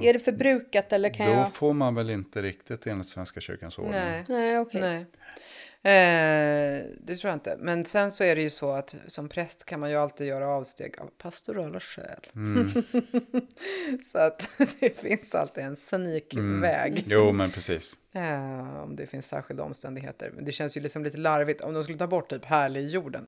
Är 0.01 0.13
det 0.13 0.19
förbrukat 0.19 0.93
eller 0.93 1.09
kan 1.09 1.25
då 1.27 1.33
jag... 1.33 1.53
får 1.53 1.73
man 1.73 1.95
väl 1.95 2.09
inte 2.09 2.41
riktigt 2.41 2.87
enligt 2.87 3.07
Svenska 3.07 3.39
kyrkans 3.41 3.77
ordning. 3.77 3.93
Nej. 3.93 4.23
Nej, 4.27 4.59
okej. 4.59 4.81
Nej. 4.81 5.05
Eh, 5.87 6.83
det 6.99 7.15
tror 7.15 7.29
jag 7.29 7.35
inte. 7.35 7.57
Men 7.59 7.85
sen 7.85 8.11
så 8.11 8.23
är 8.23 8.35
det 8.35 8.41
ju 8.41 8.49
så 8.49 8.71
att 8.71 8.95
som 9.05 9.29
präst 9.29 9.65
kan 9.65 9.79
man 9.79 9.89
ju 9.89 9.95
alltid 9.95 10.27
göra 10.27 10.47
avsteg 10.47 10.99
av 10.99 11.09
pastorala 11.17 11.79
skäl. 11.79 12.27
Mm. 12.35 12.71
så 14.03 14.17
att 14.17 14.49
det 14.79 14.99
finns 14.99 15.35
alltid 15.35 15.63
en 15.63 15.75
sneakväg. 15.75 17.03
Jo, 17.07 17.31
men 17.31 17.51
precis. 17.51 17.97
Eh, 18.13 18.83
om 18.83 18.95
det 18.95 19.07
finns 19.07 19.27
särskilda 19.27 19.63
omständigheter. 19.63 20.31
Men 20.35 20.45
det 20.45 20.51
känns 20.51 20.77
ju 20.77 20.81
liksom 20.81 21.03
lite 21.03 21.17
larvigt 21.17 21.61
om 21.61 21.73
de 21.73 21.83
skulle 21.83 21.99
ta 21.99 22.07
bort 22.07 22.29
typ 22.29 22.45
härlig 22.45 22.81
i 22.81 22.87
jorden. 22.87 23.26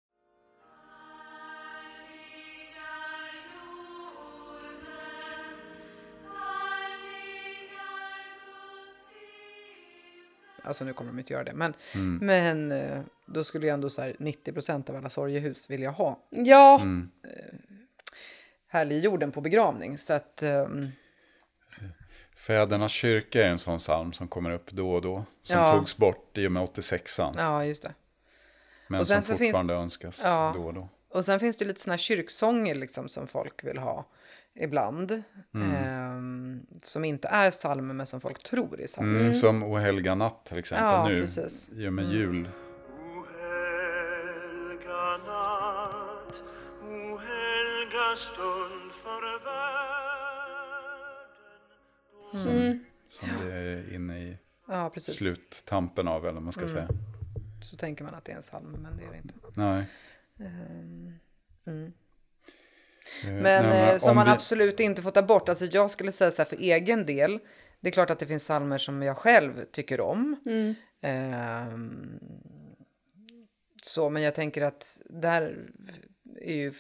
Alltså 10.70 10.84
nu 10.86 10.94
kommer 10.94 11.12
de 11.12 11.20
inte 11.20 11.34
göra 11.34 11.44
det. 11.44 11.54
Men, 11.54 11.74
men 12.22 12.72
eh, 12.72 13.02
då 13.26 13.44
skulle 13.44 13.66
ju 13.68 13.74
ändå 13.74 13.90
så 13.90 14.02
här 14.02 14.16
90 14.20 14.54
procent 14.54 14.90
av 14.90 14.96
alla 14.96 15.10
sorgehus 15.10 15.70
vilja 15.70 15.90
ha 15.90 16.20
Ja, 16.30 16.82
härlig 18.68 18.96
i 18.96 19.00
jorden 19.00 19.32
på 19.32 19.42
begravning. 19.42 19.98
Så 19.98 20.14
att 20.14 20.44
ehm, 20.44 20.88
Fädernas 22.36 22.92
kyrka 22.92 23.46
är 23.46 23.50
en 23.50 23.60
sån 23.60 23.78
psalm 23.78 24.14
som 24.14 24.28
kommer 24.28 24.52
upp 24.52 24.72
då 24.72 24.92
och 24.94 25.02
då. 25.02 25.26
Som 25.42 25.58
Ja. 25.58 25.74
togs 25.74 25.98
bort 25.98 26.38
i 26.38 26.48
och 26.48 26.52
med 26.52 26.64
86an. 26.64 27.34
ja, 27.38 27.66
just 27.66 27.82
det. 27.84 27.94
men 28.88 29.00
och 29.00 29.08
som 29.08 29.14
sen 29.14 29.22
så 29.24 29.38
finns- 29.38 29.50
fortfarande 29.50 29.74
önskas 29.74 30.22
Ja. 30.24 30.54
då 30.56 30.64
och 30.66 30.74
då. 30.74 30.90
Och 31.10 31.26
sen 31.26 31.40
finns 31.40 31.58
det 31.58 31.66
lite 31.66 31.80
såna 31.82 31.94
här 31.94 31.98
kyrksånger 31.98 32.76
liksom 32.76 33.10
som 33.10 33.28
folk 33.28 33.64
vill 33.64 33.78
ha 33.78 34.06
ibland. 34.60 35.24
Mm. 35.54 35.72
Ehm, 35.76 36.66
som 36.84 37.06
inte 37.06 37.28
är 37.28 37.52
psalmer 37.52 37.94
men 37.94 38.06
som 38.06 38.22
folk 38.22 38.44
tror 38.44 38.82
är 38.82 38.88
psalmer. 38.88 39.20
Mm, 39.20 39.34
Som 39.34 39.64
O 39.64 39.76
helga 39.78 40.16
natt 40.16 40.46
till 40.46 40.58
exempel 40.58 40.86
Ja, 40.86 41.08
nu. 41.08 41.22
precis. 41.22 41.70
I 41.70 41.88
och 41.88 41.94
med 41.94 42.06
jul. 42.06 42.50
O 43.00 43.26
helga 43.40 45.18
natt, 45.28 46.44
o 46.82 47.18
helga 47.18 48.16
stund 48.16 48.92
för 49.04 49.44
världen 49.46 51.30
Som 53.08 53.30
vi 53.44 53.52
är 53.52 53.94
inne 53.96 54.20
i 54.20 54.38
Ja, 54.68 54.90
precis. 54.94 55.16
sluttampen 55.16 56.08
av 56.08 56.22
eller 56.24 56.34
vad 56.34 56.44
man 56.44 56.54
ska 56.54 56.62
Mm. 56.62 56.74
säga. 56.74 56.88
Så 57.62 57.78
tänker 57.78 58.04
man 58.04 58.14
att 58.14 58.26
det 58.26 58.32
är 58.32 58.36
en 58.36 58.42
psalm 58.42 58.72
men 58.82 58.98
det 58.98 59.04
är 59.04 59.12
det 59.12 59.18
inte. 59.18 59.34
Nej. 59.56 59.86
Men, 63.26 63.36
Eh, 63.66 63.70
nej, 63.70 63.92
eh, 63.94 63.98
som 63.98 64.10
om 64.10 64.16
man 64.16 64.26
vi- 64.26 64.32
absolut 64.32 64.80
inte 64.80 65.02
får 65.02 65.12
ta 65.12 65.22
bort. 65.22 65.50
Alltså 65.50 65.66
jag 65.66 65.92
skulle 65.92 66.12
säga 66.12 66.32
så 66.32 66.42
här 66.42 66.50
för 66.50 66.56
egen 66.58 67.06
del. 67.06 67.40
Det 67.82 67.88
är 67.88 67.92
klart 67.92 68.10
att 68.10 68.20
det 68.20 68.28
finns 68.28 68.44
psalmer 68.44 68.78
som 68.78 69.02
jag 69.04 69.18
själv 69.18 69.66
tycker 69.72 70.02
om. 70.02 70.36
Ehm, 71.02 72.20
så, 73.84 74.10
men 74.10 74.22
jag 74.24 74.36
tänker 74.36 74.62
att 74.62 75.02
där 75.06 75.58
är 76.42 76.54
ju 76.54 76.74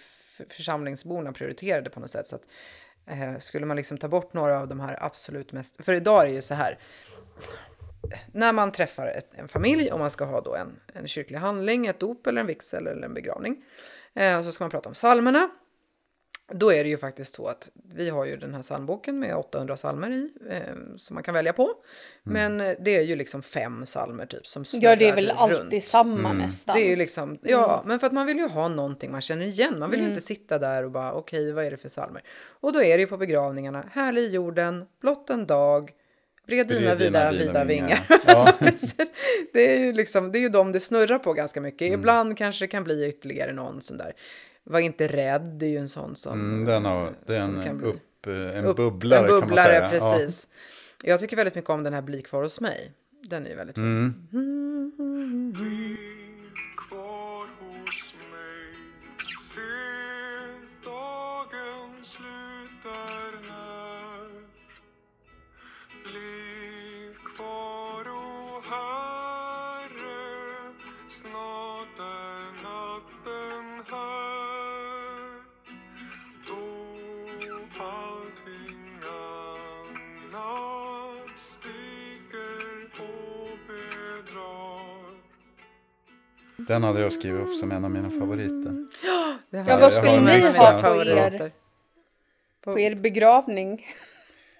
församlingsborna 0.49 1.31
prioriterade 1.33 1.89
på 1.89 1.99
något 1.99 2.11
sätt. 2.11 2.27
Så 2.27 2.35
att, 2.35 2.43
eh, 3.05 3.37
skulle 3.37 3.65
man 3.65 3.77
liksom 3.77 3.97
ta 3.97 4.07
bort 4.07 4.33
några 4.33 4.59
av 4.59 4.67
de 4.67 4.79
här 4.79 5.03
absolut 5.03 5.51
mest... 5.51 5.85
För 5.85 5.93
idag 5.93 6.21
är 6.23 6.27
det 6.27 6.33
ju 6.33 6.41
så 6.41 6.53
här. 6.53 6.79
När 8.33 8.53
man 8.53 8.71
träffar 8.71 9.07
ett, 9.07 9.29
en 9.35 9.47
familj 9.47 9.91
och 9.91 9.99
man 9.99 10.11
ska 10.11 10.25
ha 10.25 10.41
då 10.41 10.55
en, 10.55 10.79
en 10.93 11.07
kyrklig 11.07 11.37
handling, 11.37 11.87
ett 11.87 11.99
dop 11.99 12.27
eller 12.27 12.41
en 12.41 12.47
vigsel 12.47 12.87
eller 12.87 13.01
en 13.05 13.13
begravning. 13.13 13.63
Eh, 14.13 14.43
så 14.43 14.51
ska 14.51 14.63
man 14.63 14.71
prata 14.71 14.89
om 14.89 14.93
psalmerna. 14.93 15.49
Då 16.51 16.73
är 16.73 16.83
det 16.83 16.89
ju 16.89 16.97
faktiskt 16.97 17.35
så 17.35 17.47
att 17.47 17.69
vi 17.93 18.09
har 18.09 18.25
ju 18.25 18.37
den 18.37 18.53
här 18.53 18.61
psalmboken 18.61 19.19
med 19.19 19.35
800 19.35 19.75
psalmer 19.75 20.09
i 20.11 20.31
eh, 20.49 20.61
som 20.97 21.13
man 21.13 21.23
kan 21.23 21.33
välja 21.33 21.53
på. 21.53 21.73
Men 22.23 22.61
eh, 22.61 22.73
det 22.79 22.97
är 22.97 23.01
ju 23.01 23.15
liksom 23.15 23.41
fem 23.41 23.83
psalmer 23.85 24.25
typ 24.25 24.47
som 24.47 24.65
ja 24.71 24.95
det 24.95 25.09
är 25.09 25.15
väl 25.15 25.25
snurrar 25.25 25.41
alltid 25.41 25.73
runt. 25.73 25.83
samma 25.83 26.33
nästan. 26.33 26.75
Det 26.75 26.85
är 26.85 26.89
ju 26.89 26.95
liksom, 26.95 27.37
ja, 27.41 27.83
men 27.85 27.99
för 27.99 28.07
att 28.07 28.13
man 28.13 28.25
vill 28.25 28.37
ju 28.37 28.47
ha 28.47 28.67
någonting 28.67 29.11
man 29.11 29.21
känner 29.21 29.45
igen. 29.45 29.79
Man 29.79 29.91
vill 29.91 29.99
ju 30.01 30.09
inte 30.09 30.21
sitta 30.21 30.57
där 30.57 30.83
och 30.83 30.91
bara, 30.91 31.13
okej, 31.13 31.51
vad 31.51 31.65
är 31.65 31.71
det 31.71 31.77
för 31.77 31.89
psalmer? 31.89 32.23
Och 32.59 32.73
då 32.73 32.83
är 32.83 32.97
det 32.97 33.01
ju 33.01 33.07
på 33.07 33.17
begravningarna, 33.17 33.83
härlig 33.91 34.21
i 34.21 34.27
jorden, 34.27 34.85
blott 35.01 35.29
en 35.29 35.45
dag, 35.45 35.91
bred 36.47 36.67
dina 36.67 36.95
vida, 36.95 37.31
vida 37.31 37.63
vingar. 37.63 38.07
Ja. 38.25 38.53
Det 39.53 39.75
är 39.75 39.79
ju 39.79 39.93
liksom, 39.93 40.31
det 40.31 40.37
är 40.37 40.41
ju 40.41 40.49
de 40.49 40.71
det 40.71 40.79
snurrar 40.79 41.19
på 41.19 41.33
ganska 41.33 41.61
mycket. 41.61 41.93
Ibland 41.93 42.37
kanske 42.37 42.63
det 42.63 42.67
kan 42.67 42.83
bli 42.83 43.07
ytterligare 43.07 43.53
någon 43.53 43.81
sån 43.81 43.97
där. 43.97 44.13
Var 44.71 44.79
inte 44.79 45.07
rädd, 45.07 45.41
det 45.41 45.65
är 45.65 45.69
ju 45.69 45.77
en 45.77 45.89
sån 45.89 46.15
som... 46.15 46.33
Mm, 46.33 46.65
den 46.65 46.85
har, 46.85 47.13
det 47.25 47.35
är 47.37 47.45
som 47.45 47.57
en, 47.57 47.63
kan 47.63 47.83
upp, 47.83 48.27
eh, 48.27 48.57
en 48.57 48.65
upp- 48.65 48.77
bubblare, 48.77 49.19
en 49.19 49.27
kan 49.27 49.39
man 49.39 49.47
bubblare, 49.49 49.89
säga. 49.89 49.89
precis. 49.89 50.47
Jag 51.03 51.19
tycker 51.19 51.35
väldigt 51.37 51.55
mycket 51.55 51.69
om 51.69 51.83
den 51.83 51.93
här 51.93 52.01
Bli 52.01 52.21
kvar 52.21 52.43
hos 52.43 52.61
mig. 52.61 52.91
Den 53.23 53.45
är 53.45 53.49
ju 53.49 53.55
väldigt 53.55 53.75
fin. 53.75 54.27
Mm. 54.33 55.97
Den 86.69 86.83
hade 86.83 87.01
jag 87.01 87.13
skrivit 87.13 87.41
upp 87.47 87.53
som 87.55 87.71
en 87.71 87.85
av 87.85 87.91
mina 87.91 88.09
favoriter. 88.09 88.85
Ja, 89.51 89.77
vad 89.77 89.93
skulle 89.93 90.19
ni 90.21 90.41
ha 90.57 90.81
på 90.81 91.03
er? 91.03 91.51
På 92.63 92.79
er 92.79 92.95
begravning. 92.95 93.85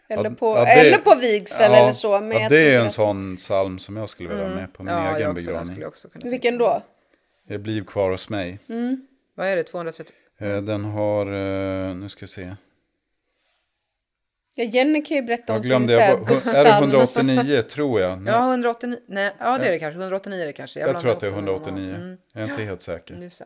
Eller 0.08 0.30
på, 0.30 0.48
ja, 0.56 0.66
det- 0.66 0.72
eller 0.72 0.98
på 0.98 1.16
vigsel 1.16 1.72
Ja, 1.72 1.78
eller 1.78 1.94
så. 1.94 2.20
Men 2.22 2.42
ja, 2.42 2.50
det 2.50 2.74
är 2.74 2.80
en 2.80 2.86
att- 2.88 2.94
sån 2.94 3.36
psalm 3.36 3.80
som 3.80 3.98
jag 3.98 4.10
skulle 4.10 4.30
vilja 4.30 4.48
ha 4.48 4.56
med 4.56 4.74
på 4.74 4.84
min 4.84 4.94
Ja, 4.94 5.18
egen 5.18 5.34
begravning. 5.34 5.84
Vilken 6.24 6.58
då? 6.58 6.82
Det 7.48 7.58
blir 7.58 7.84
kvar 7.84 8.12
hos 8.12 8.30
mig. 8.30 8.60
Vad 9.36 9.48
är 9.48 9.56
det, 9.56 9.64
230? 9.64 10.16
Eh, 10.40 10.58
Den 10.62 10.86
har, 10.86 11.26
eh, 11.26 11.96
nu 11.96 12.10
ska 12.10 12.20
vi 12.22 12.28
se. 12.28 12.56
Ja, 14.60 14.66
Jenny 14.66 15.02
kan 15.02 15.18
ju 15.18 15.24
berätta 15.24 15.54
om 15.54 15.62
Jag 15.64 15.88
sin 15.88 15.90
jag, 15.90 16.02
är 16.02 16.18
det 16.18 16.26
busspsalm. 16.26 16.84
189 16.84 17.62
tror 17.62 18.02
jag? 18.02 18.22
Nej, 18.22 18.34
Ja, 18.34 18.50
189. 18.52 19.00
Nej, 19.08 19.36
ja, 19.40 19.58
det 19.58 19.68
är 19.68 19.72
det 19.72 19.80
kanske. 19.80 20.00
189 20.00 20.42
är 20.42 20.46
det 20.46 20.54
kanske. 20.54 20.80
jag 20.80 21.00
tror 21.00 21.12
att 21.12 21.20
det 21.20 21.28
är 21.28 21.32
blandar 21.32 21.52
ihop 21.54 21.68
189. 21.68 21.92
dem. 21.94 22.02
Mm, 22.02 22.18
Jag 22.34 22.44
är 22.44 22.48
inte 22.50 22.64
helt 22.64 22.82
säker. 22.82 23.16
just 23.16 23.40
det. 23.40 23.46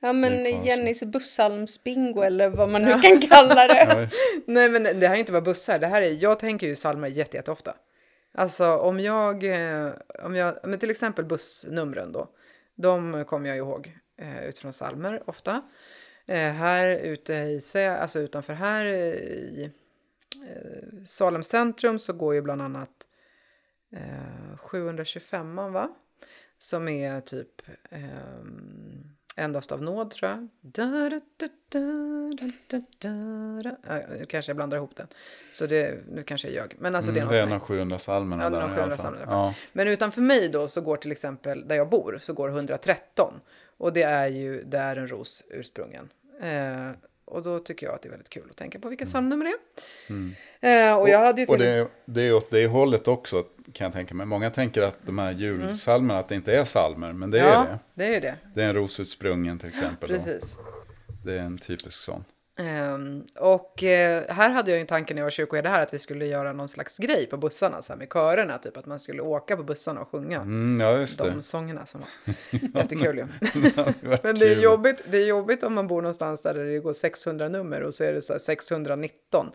Ja, 0.00 0.12
men 0.12 0.64
Jennys 0.64 1.02
bussalmsbingo 1.02 2.22
eller 2.22 2.48
vad 2.48 2.68
man 2.68 2.82
nu 2.82 3.00
kan 3.00 3.20
kalla 3.20 3.66
det. 3.66 4.08
Nej, 4.46 4.68
men 4.68 4.82
det 4.82 5.08
här 5.08 5.14
är 5.14 5.18
inte 5.18 5.32
bara 5.32 5.40
bussar. 5.40 5.78
Det 5.78 5.86
här 5.86 6.02
är, 6.02 6.22
jag 6.22 6.38
tänker 6.38 6.66
ju 6.66 6.74
psalmer 6.74 7.08
jätte, 7.08 7.36
jätteofta. 7.36 7.74
Alltså 8.34 8.76
om 8.76 9.00
jag, 9.00 9.44
eh, 9.44 9.90
om 10.24 10.34
jag, 10.34 10.54
men 10.64 10.78
till 10.78 10.90
exempel 10.90 11.24
bussnumren 11.24 12.12
då. 12.12 12.28
De 12.74 13.24
kommer 13.24 13.48
jag 13.48 13.58
ihåg 13.58 13.92
eh, 14.20 14.44
utifrån 14.48 14.72
psalmer 14.72 15.22
ofta. 15.26 15.62
Eh, 16.26 16.36
här 16.36 16.88
ute 16.88 17.34
i, 17.34 17.60
alltså 18.00 18.18
utanför 18.20 18.52
här 18.52 18.84
i 18.84 19.70
Salem 21.04 21.42
centrum 21.42 21.98
så 21.98 22.12
går 22.12 22.34
ju 22.34 22.42
bland 22.42 22.62
annat 22.62 23.06
eh, 23.96 24.56
725 24.58 25.54
va? 25.72 25.88
Som 26.58 26.88
är 26.88 27.20
typ 27.20 27.62
ehm, 27.90 29.08
Endast 29.36 29.72
av 29.72 29.82
nåd 29.82 30.10
tror 30.10 30.30
jag. 30.30 30.48
Da, 30.60 31.10
da, 31.36 31.48
da. 32.98 33.70
Äh, 33.96 34.24
kanske 34.28 34.50
jag 34.50 34.56
blandar 34.56 34.78
ihop 34.78 34.96
den. 34.96 35.06
Så 35.52 35.66
det, 35.66 35.98
nu 36.08 36.22
kanske 36.22 36.48
jag 36.48 36.54
ljög. 36.54 36.76
Men 36.78 36.94
alltså 36.94 37.12
det 37.12 37.20
är 37.20 37.22
Mm, 37.22 37.26
någon 37.34 37.34
det 37.34 37.42
är 37.42 37.46
här- 37.46 37.54
av 37.54 37.60
700 37.60 37.98
psalmerna 37.98 38.42
Ja, 38.42 38.50
där 38.50 38.60
den 38.60 38.70
har 38.70 38.76
i 38.78 38.80
alla 38.80 38.96
700 38.96 38.96
fall. 38.96 38.98
psalmer 38.98 39.20
i 39.20 39.22
alla 39.22 39.32
Ja. 39.46 39.54
Men 39.72 39.88
utanför 39.88 40.20
mig 40.20 40.48
då 40.48 40.68
så 40.68 40.80
går 40.80 40.96
till 40.96 41.12
exempel 41.12 41.68
där 41.68 41.76
jag 41.76 41.88
bor 41.88 42.16
så 42.20 42.32
går 42.32 42.48
113. 42.48 43.40
Och 43.76 43.92
det 43.92 44.02
är 44.02 44.26
ju 44.28 44.62
där 44.64 44.96
en 44.96 45.08
ros 45.08 45.44
ursprungen. 45.50 46.08
Eh, 46.40 46.90
och 47.32 47.42
då 47.42 47.58
tycker 47.58 47.86
jag 47.86 47.94
att 47.94 48.02
det 48.02 48.08
är 48.08 48.10
väldigt 48.10 48.28
kul 48.28 48.46
att 48.50 48.56
tänka 48.56 48.78
på 48.78 48.88
vilka 48.88 49.04
psalmnummer 49.04 49.44
det 49.44 49.50
är. 50.60 50.90
Eh, 50.90 50.98
och 50.98 51.08
jag 51.08 51.18
hade 51.18 51.40
ju 51.40 51.46
Mm. 51.46 51.54
Och 51.54 51.58
till... 51.58 51.66
det 51.66 51.72
är, 51.72 51.86
det 52.04 52.22
är 52.22 52.34
åt 52.34 52.50
det 52.50 52.66
hållet 52.66 53.08
också 53.08 53.44
kan 53.72 53.84
jag 53.84 53.92
tänka 53.92 54.14
mig. 54.14 54.26
Många 54.26 54.50
tänker 54.50 54.82
att 54.82 54.98
de 55.06 55.18
här 55.18 55.32
julsalmerna, 55.32 56.20
att 56.20 56.28
det 56.28 56.34
inte 56.34 56.56
är 56.56 56.64
salmer, 56.64 57.12
men 57.12 57.30
det 57.30 57.40
är 57.40 57.52
ja, 57.52 57.64
det. 57.64 57.78
det 57.94 58.16
är 58.16 58.20
det. 58.20 58.36
Det 58.54 58.62
är 58.62 58.68
en 58.68 58.74
rosutsprungen 58.74 59.58
till 59.58 59.68
exempel. 59.68 60.08
då. 60.08 60.14
Precis. 60.14 60.58
Det 61.24 61.32
är 61.32 61.38
en 61.38 61.58
typisk 61.58 61.98
sån. 61.98 62.24
Ehm, 62.56 63.24
och 63.38 63.82
eh, 63.82 64.24
här 64.28 64.50
hade 64.50 64.70
jag 64.70 64.78
ju 64.78 64.80
en 64.80 64.86
tanke 64.86 65.14
när 65.14 65.20
jag 65.20 65.26
var 65.26 65.30
kyrkoherde 65.30 65.68
här 65.68 65.80
att 65.80 65.94
vi 65.94 65.98
skulle 65.98 66.26
göra 66.26 66.52
någon 66.52 66.68
slags 66.68 66.98
grej 66.98 67.26
på 67.26 67.36
bussarna 67.36 67.82
så 67.82 67.92
här 67.92 67.98
med 67.98 68.08
körerna, 68.08 68.58
typ 68.58 68.76
att 68.76 68.86
man 68.86 68.98
skulle 68.98 69.22
åka 69.22 69.56
på 69.56 69.62
bussarna 69.62 70.00
och 70.00 70.08
sjunga 70.08 70.40
Mm, 70.40 70.80
ja, 70.80 71.06
de 71.18 71.42
sångerna 71.42 71.86
som 71.86 72.00
var 72.00 72.80
jättekul 72.80 73.18
ju. 73.18 73.26
Men 74.22 74.34
det 74.34 74.52
är, 74.52 74.62
jobbigt, 74.62 75.02
det 75.10 75.18
är 75.18 75.26
jobbigt 75.26 75.62
om 75.62 75.74
man 75.74 75.86
bor 75.86 76.02
någonstans 76.02 76.40
där 76.40 76.54
det 76.54 76.78
går 76.78 76.92
600 76.92 77.48
nummer 77.48 77.82
och 77.82 77.94
så 77.94 78.04
är 78.04 78.12
det 78.12 78.22
så 78.22 78.32
här 78.32 78.40
619 78.40 79.52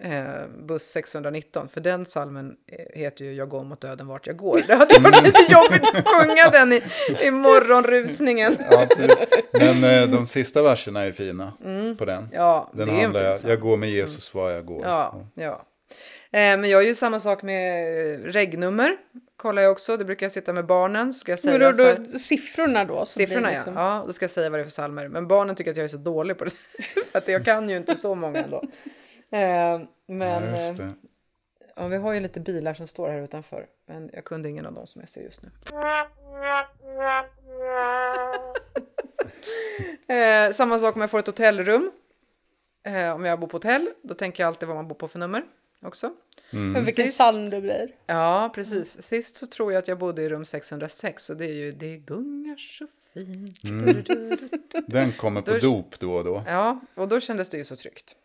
eh, 0.00 0.46
buss 0.58 0.82
619. 0.90 1.68
För 1.68 1.80
den 1.80 2.06
salmen 2.06 2.56
eh, 2.66 3.00
heter 3.00 3.24
ju 3.24 3.32
Jag 3.32 3.48
går 3.48 3.64
mot 3.64 3.80
döden 3.80 4.06
vart 4.06 4.26
jag 4.26 4.36
går. 4.36 4.62
Det 4.66 4.74
hade 4.74 4.98
varit 4.98 5.22
lite 5.22 5.52
jobbigt 5.52 5.82
att 5.94 6.08
sjunga 6.08 6.48
den 6.52 6.72
i, 6.72 6.82
i 7.26 7.30
morgonrusningen. 7.30 8.56
Ja. 8.70 8.86
Men 9.52 9.84
eh, 9.84 10.08
de 10.08 10.26
sista 10.26 10.62
verserna 10.62 11.04
är 11.04 11.12
fina 11.12 11.52
på 11.98 12.04
den. 12.04 12.18
Mm. 12.18 12.30
Ja, 12.32 12.70
den 12.72 12.88
det 12.88 12.94
är 12.94 13.04
en 13.04 13.36
fin 13.36 13.50
jag, 13.50 13.60
går 13.60 13.76
med 13.76 13.90
Jesus 13.90 14.34
var 14.34 14.50
jag 14.50 14.66
går. 14.66 14.84
Ja, 14.84 15.26
ja. 15.34 15.64
Eh, 16.30 16.38
men 16.38 16.64
jag 16.64 16.82
gör 16.82 16.88
ju 16.88 16.94
samma 16.94 17.20
sak 17.20 17.42
med 17.42 17.88
eh, 18.14 18.18
regnummer. 18.18 18.96
Kollar 19.36 19.62
jag 19.62 19.72
också. 19.72 19.96
Det 19.96 20.04
brukar 20.04 20.26
jag 20.26 20.32
sitta 20.32 20.52
med 20.52 20.66
barnen. 20.66 21.12
Så 21.12 21.18
ska 21.20 21.32
jag 21.32 21.38
säga 21.38 21.58
Men 21.58 21.76
då, 21.76 21.94
då, 21.94 22.18
siffrorna 22.18 22.84
då? 22.84 23.06
Siffrorna 23.06 23.50
liksom- 23.50 23.74
ja. 23.74 23.96
ja. 23.98 24.02
Då 24.06 24.12
ska 24.12 24.24
jag 24.24 24.30
säga 24.30 24.50
vad 24.50 24.58
det 24.58 24.62
är 24.62 24.64
för 24.64 24.70
salmer. 24.70 25.08
Men 25.08 25.28
barnen 25.28 25.56
tycker 25.56 25.70
att 25.70 25.76
jag 25.76 25.84
är 25.84 25.88
så 25.88 25.96
dålig 25.96 26.38
på 26.38 26.44
det. 26.44 26.50
Att 27.18 27.28
jag 27.28 27.44
kan 27.44 27.68
ju 27.70 27.76
inte 27.76 27.96
så 27.96 28.14
många 28.14 28.38
ändå. 28.38 28.64
Eh, 29.30 29.80
men 30.06 30.42
Ja, 30.44 30.50
just 30.50 30.80
eh, 30.80 30.86
det. 30.86 30.94
ja, 31.76 31.86
vi 31.86 31.96
har 31.96 32.12
ju 32.14 32.20
lite 32.20 32.40
bilar 32.40 32.74
som 32.74 32.86
står 32.86 33.08
här 33.08 33.20
utanför. 33.20 33.66
Men 33.86 34.10
jag 34.12 34.24
kunde 34.24 34.48
ingen 34.48 34.66
av 34.66 34.72
dem 34.74 34.86
som 34.86 35.00
jag 35.00 35.08
ser 35.08 35.20
just 35.22 35.42
nu. 35.42 35.50
Eh, 40.08 40.52
samma 40.54 40.78
sak 40.78 40.94
om 40.94 41.00
jag 41.00 41.10
får 41.10 41.18
ett 41.18 41.26
hotellrum. 41.26 41.90
Eh, 42.86 43.14
om 43.14 43.24
jag 43.24 43.40
bor 43.40 43.46
på 43.46 43.56
hotell, 43.56 43.90
då 44.02 44.14
tänker 44.14 44.42
jag 44.42 44.48
alltid 44.48 44.68
vad 44.68 44.76
man 44.76 44.88
bor 44.88 44.94
på 44.94 45.08
för 45.08 45.18
nummer 45.18 45.42
också. 45.82 46.12
Men 46.50 46.84
vilken 46.84 47.08
psalm 47.08 47.50
det 47.50 47.60
blir. 47.60 47.94
Ja, 48.06 48.50
precis. 48.54 49.02
Sist 49.02 49.36
så 49.36 49.46
tror 49.46 49.72
jag 49.72 49.78
att 49.78 49.88
jag 49.88 49.98
bodde 49.98 50.22
i 50.22 50.28
rum 50.28 50.44
606 50.44 51.30
och 51.30 51.36
det 51.36 51.44
är 51.44 51.52
ju 51.52 51.72
Det 51.72 51.96
gungar 51.96 52.56
så 52.56 52.86
fint. 53.14 53.60
Den 54.86 55.12
kommer 55.12 55.42
på 55.42 55.50
Då- 55.50 55.58
dop 55.58 55.98
då 56.00 56.14
och 56.14 56.24
då. 56.24 56.42
Ja, 56.46 56.80
och 56.94 57.08
då 57.08 57.20
kändes 57.20 57.50
det 57.50 57.58
ju 57.58 57.64
så 57.64 57.76
tryggt. 57.76 58.16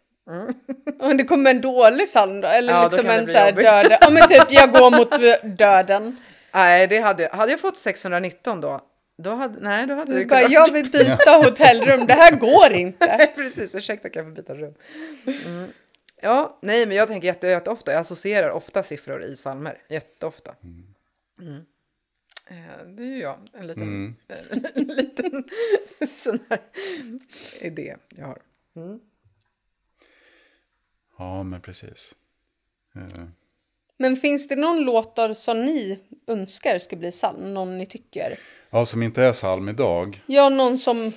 Om 1.00 1.18
det 1.18 1.24
kommer 1.24 1.52
en 1.52 1.62
dålig 1.62 2.08
psalm 2.08 2.42
då? 2.42 2.48
Eller 2.48 2.74
Ja, 2.74 2.84
liksom 2.84 3.06
en 3.10 3.28
så 3.28 3.38
här 3.38 3.52
döden. 3.52 3.98
Ja 4.02 4.10
men 4.10 4.28
typ 4.28 4.46
jag 4.50 4.72
går 4.74 4.92
mot 4.98 5.12
döden. 5.58 6.18
Nej, 6.54 6.88
det 6.88 7.00
hade, 7.00 7.30
hade 7.32 7.52
jag 7.52 7.60
fått 7.60 7.78
619 7.78 8.62
då, 8.62 8.82
då 9.24 9.30
hade, 9.30 9.60
nej, 9.60 9.88
då 9.88 9.94
hade 9.96 10.14
det 10.14 10.20
Du 10.20 10.26
bara, 10.26 10.40
kunnat... 10.40 10.52
jag 10.52 10.74
vill 10.74 10.92
byta 10.92 11.32
hotellrum, 11.32 12.06
det 12.08 12.14
här 12.14 12.36
går 12.36 12.74
inte. 12.74 13.30
Precis, 13.36 13.76
ursäkta 13.76 14.10
kan 14.10 14.26
jag 14.26 14.36
få 14.36 14.42
byta 14.42 14.54
rum? 14.56 14.74
Mm. 15.46 15.68
Ja, 16.22 16.60
nej, 16.62 16.86
men 16.86 16.98
jag 16.98 17.08
tänker 17.08 17.28
jätte, 17.28 17.48
jätteofta, 17.48 17.92
jag 17.92 18.02
associerar 18.02 18.50
ofta 18.50 18.84
siffror 18.84 19.24
i 19.24 19.36
psalmer, 19.36 19.78
jätteofta. 19.90 20.56
Mm. 20.64 21.58
Eh, 22.48 22.86
Det 22.88 23.04
är 23.04 23.08
ju 23.08 23.20
jag, 23.20 23.38
en 23.54 23.68
liten, 23.68 24.16
en 24.76 24.84
liten 24.84 25.44
sån 26.10 26.40
här 26.50 26.60
idé 27.62 27.96
jag 28.10 28.26
har. 28.26 28.38
Ja, 31.18 31.44
men 31.44 31.62
precis. 31.62 32.16
Eh, 32.96 33.26
Men 33.98 34.16
finns 34.18 34.48
det 34.48 34.56
någon 34.56 34.82
låtar 34.82 35.34
som 35.34 35.66
ni 35.66 36.00
önskar 36.28 36.80
ska 36.80 36.96
bli 36.96 37.12
psalm? 37.12 37.54
Någon 37.54 37.78
ni 37.78 37.86
tycker? 37.86 38.40
Ja, 38.70 38.86
som 38.86 39.04
inte 39.04 39.24
är 39.24 39.34
psalm 39.34 39.70
idag. 39.70 40.24
Ja, 40.28 40.50
någon 40.50 40.78
som, 40.78 41.12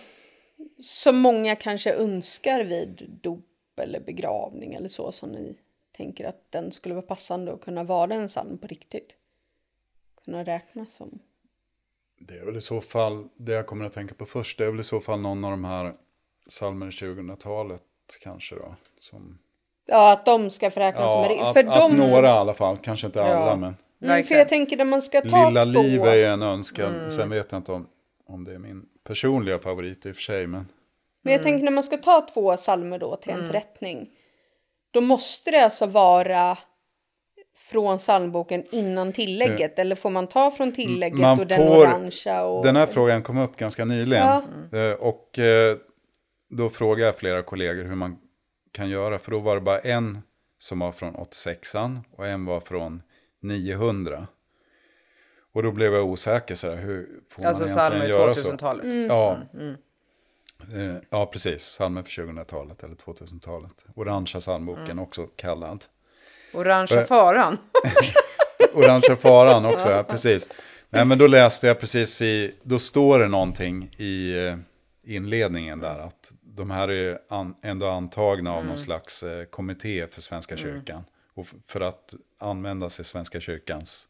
som 0.80 1.18
många 1.18 1.56
kanske 1.56 1.92
önskar 1.92 2.64
vid 2.64 3.18
dop 3.22 3.44
eller 3.76 4.00
begravning 4.00 4.74
eller 4.74 4.88
så. 4.88 5.12
Som 5.12 5.32
ni 5.32 5.56
tänker 5.92 6.24
att 6.24 6.50
den 6.50 6.72
skulle 6.72 6.94
vara 6.94 7.06
passande 7.06 7.52
och 7.52 7.62
kunna 7.64 7.85
vara 7.85 8.14
en 8.14 8.28
psalm 8.28 8.59
på 8.59 8.66
riktigt. 8.66 9.16
Kunna 10.24 10.44
räknas 10.44 10.92
som. 10.92 11.18
Det 12.18 12.38
är 12.38 12.44
väl 12.44 12.56
i 12.56 12.61
så 12.61 12.80
fall, 12.80 13.28
det 13.37 13.52
jag 13.52 13.66
kommer 13.66 13.85
att 13.85 13.92
tänka 13.92 14.14
på 14.14 14.26
först, 14.26 14.59
det 14.59 14.64
är 14.64 14.70
väl 14.70 14.80
i 14.80 14.85
så 14.85 15.00
fall 15.00 15.20
någon 15.20 15.44
av 15.44 15.50
de 15.50 15.64
här 15.64 15.94
psalmer 16.48 16.90
2000-talet 16.90 17.82
kanske 18.20 18.54
då. 18.54 18.74
Som, 18.98 19.38
Ja, 19.87 20.12
att 20.12 20.25
de 20.27 20.51
ska 20.51 20.70
få 20.70 20.81
räknas 20.81 21.12
som 21.12 21.25
en 21.25 21.40
att, 21.40 21.53
För 21.53 21.61
att 21.61 21.75
de... 21.90 21.96
några 21.96 22.27
i 22.29 22.31
alla 22.31 22.55
fall, 22.55 22.77
kanske 22.77 23.07
inte 23.07 23.22
alla 23.22 23.31
Ja. 23.46 23.57
men. 23.57 23.77
Mm, 24.05 24.22
för 24.25 24.35
jag 24.35 24.49
tänker 24.49 24.77
när 24.77 24.85
man 24.85 25.03
ska 25.03 25.20
ta 25.20 25.49
Lilla 25.49 25.64
två... 25.64 25.70
liv 25.83 26.03
är 26.05 26.14
ju 26.14 26.25
en 26.25 26.42
önskan, 26.42 27.11
sen 27.11 27.31
vet 27.31 27.53
jag 27.53 27.59
inte 27.59 27.72
om, 27.72 27.87
om 28.29 28.44
det 28.44 28.55
är 28.55 28.59
min 28.59 28.83
personliga 29.07 29.59
favorit 29.59 30.07
i 30.07 30.11
och 30.11 30.14
för 30.14 30.22
sig. 30.22 30.46
Men 30.46 30.68
Men 31.22 31.33
jag 31.33 31.42
tänker 31.42 31.64
när 31.64 31.72
man 31.72 31.85
ska 31.85 31.96
ta 31.96 32.27
två 32.35 32.57
psalmer 32.57 32.99
då 32.99 33.16
till 33.16 33.31
en 33.33 33.46
förrättning. 33.46 34.09
Då 34.90 35.01
måste 35.01 35.51
det 35.51 35.64
alltså 35.64 35.87
vara 35.87 36.59
från 37.59 37.99
psalmboken 37.99 38.64
innan 38.70 39.12
tillägget. 39.12 39.79
Eller 39.79 39.94
får 39.96 40.11
man 40.11 40.27
ta 40.27 40.51
från 40.51 40.72
tillägget 40.72 41.18
Man 41.20 41.40
och 41.40 41.46
den 41.46 41.59
får- 41.59 41.79
orangea? 41.81 42.44
Och... 42.44 42.64
Den 42.64 42.77
här 42.77 42.87
frågan 42.87 43.22
kom 43.22 43.38
upp 43.38 43.57
ganska 43.57 43.85
nyligen. 43.85 44.27
Ja. 44.72 44.79
Eh, 44.79 44.92
Och 44.94 45.38
eh, 45.38 45.77
då 46.51 46.70
frågade 46.70 47.07
jag 47.07 47.16
flera 47.16 47.42
kollegor 47.42 47.85
hur 47.85 47.94
man 47.94 48.16
kan 48.76 48.88
göra. 48.88 49.18
För 49.18 49.30
då 49.30 49.38
var 49.38 49.54
det 49.54 49.60
bara 49.60 49.78
en 49.78 50.18
som 50.58 50.78
var 50.78 50.92
från 50.92 51.16
86an 51.16 52.00
och 52.16 52.26
en 52.26 52.44
var 52.44 52.60
från 52.60 53.02
900. 53.40 54.26
Och 55.52 55.62
då 55.62 55.72
blev 55.72 55.94
jag 55.94 56.04
osäker 56.04 56.54
så 56.54 56.68
här, 56.70 56.76
hur 56.76 57.08
får 57.30 57.44
Alltså 57.44 57.62
man 57.62 57.72
psalmer 57.72 57.96
egentligen 57.96 58.20
göra 58.22 58.34
så? 58.34 58.50
2000-talet. 58.52 59.08
Ja. 59.08 59.38
Eh, 60.74 60.96
ja, 61.10 61.26
precis. 61.26 61.62
Psalmer 61.68 62.02
för 62.02 62.10
2000-talet 62.10 62.82
eller 62.82 62.94
2000-talet. 62.94 63.86
Orangea 63.94 64.40
psalmboken 64.40 64.98
också 64.98 65.26
kallad. 65.36 65.84
Orangea 66.54 67.00
Eh. 67.00 67.06
faran. 67.06 67.58
Orangea 68.74 69.16
faran 69.16 69.64
också, 69.64 69.90
ja, 69.90 70.02
precis. 70.08 70.48
Nej, 70.88 71.04
men 71.04 71.18
då 71.18 71.26
läste 71.26 71.66
jag 71.66 71.80
precis 71.80 72.22
i, 72.22 72.54
då 72.62 72.78
står 72.78 73.18
det 73.18 73.28
någonting 73.28 73.90
i 73.96 74.46
eh, 74.46 74.56
inledningen 75.04 75.80
där 75.80 75.98
att 75.98 76.32
de 76.57 76.71
här 76.71 76.88
är 76.90 77.19
an, 77.29 77.55
ändå 77.62 77.87
antagna 77.88 78.53
av 78.55 78.64
någon 78.64 78.79
slags 78.79 79.23
eh, 79.23 79.45
kommitté 79.45 80.07
för 80.07 80.21
Svenska 80.23 80.57
kyrkan. 80.57 81.05
Och 81.35 81.47
f- 81.49 81.55
för 81.66 81.81
att 81.81 82.14
användas 82.38 83.01
i 83.01 83.05
Svenska 83.05 83.40
kyrkans 83.40 84.09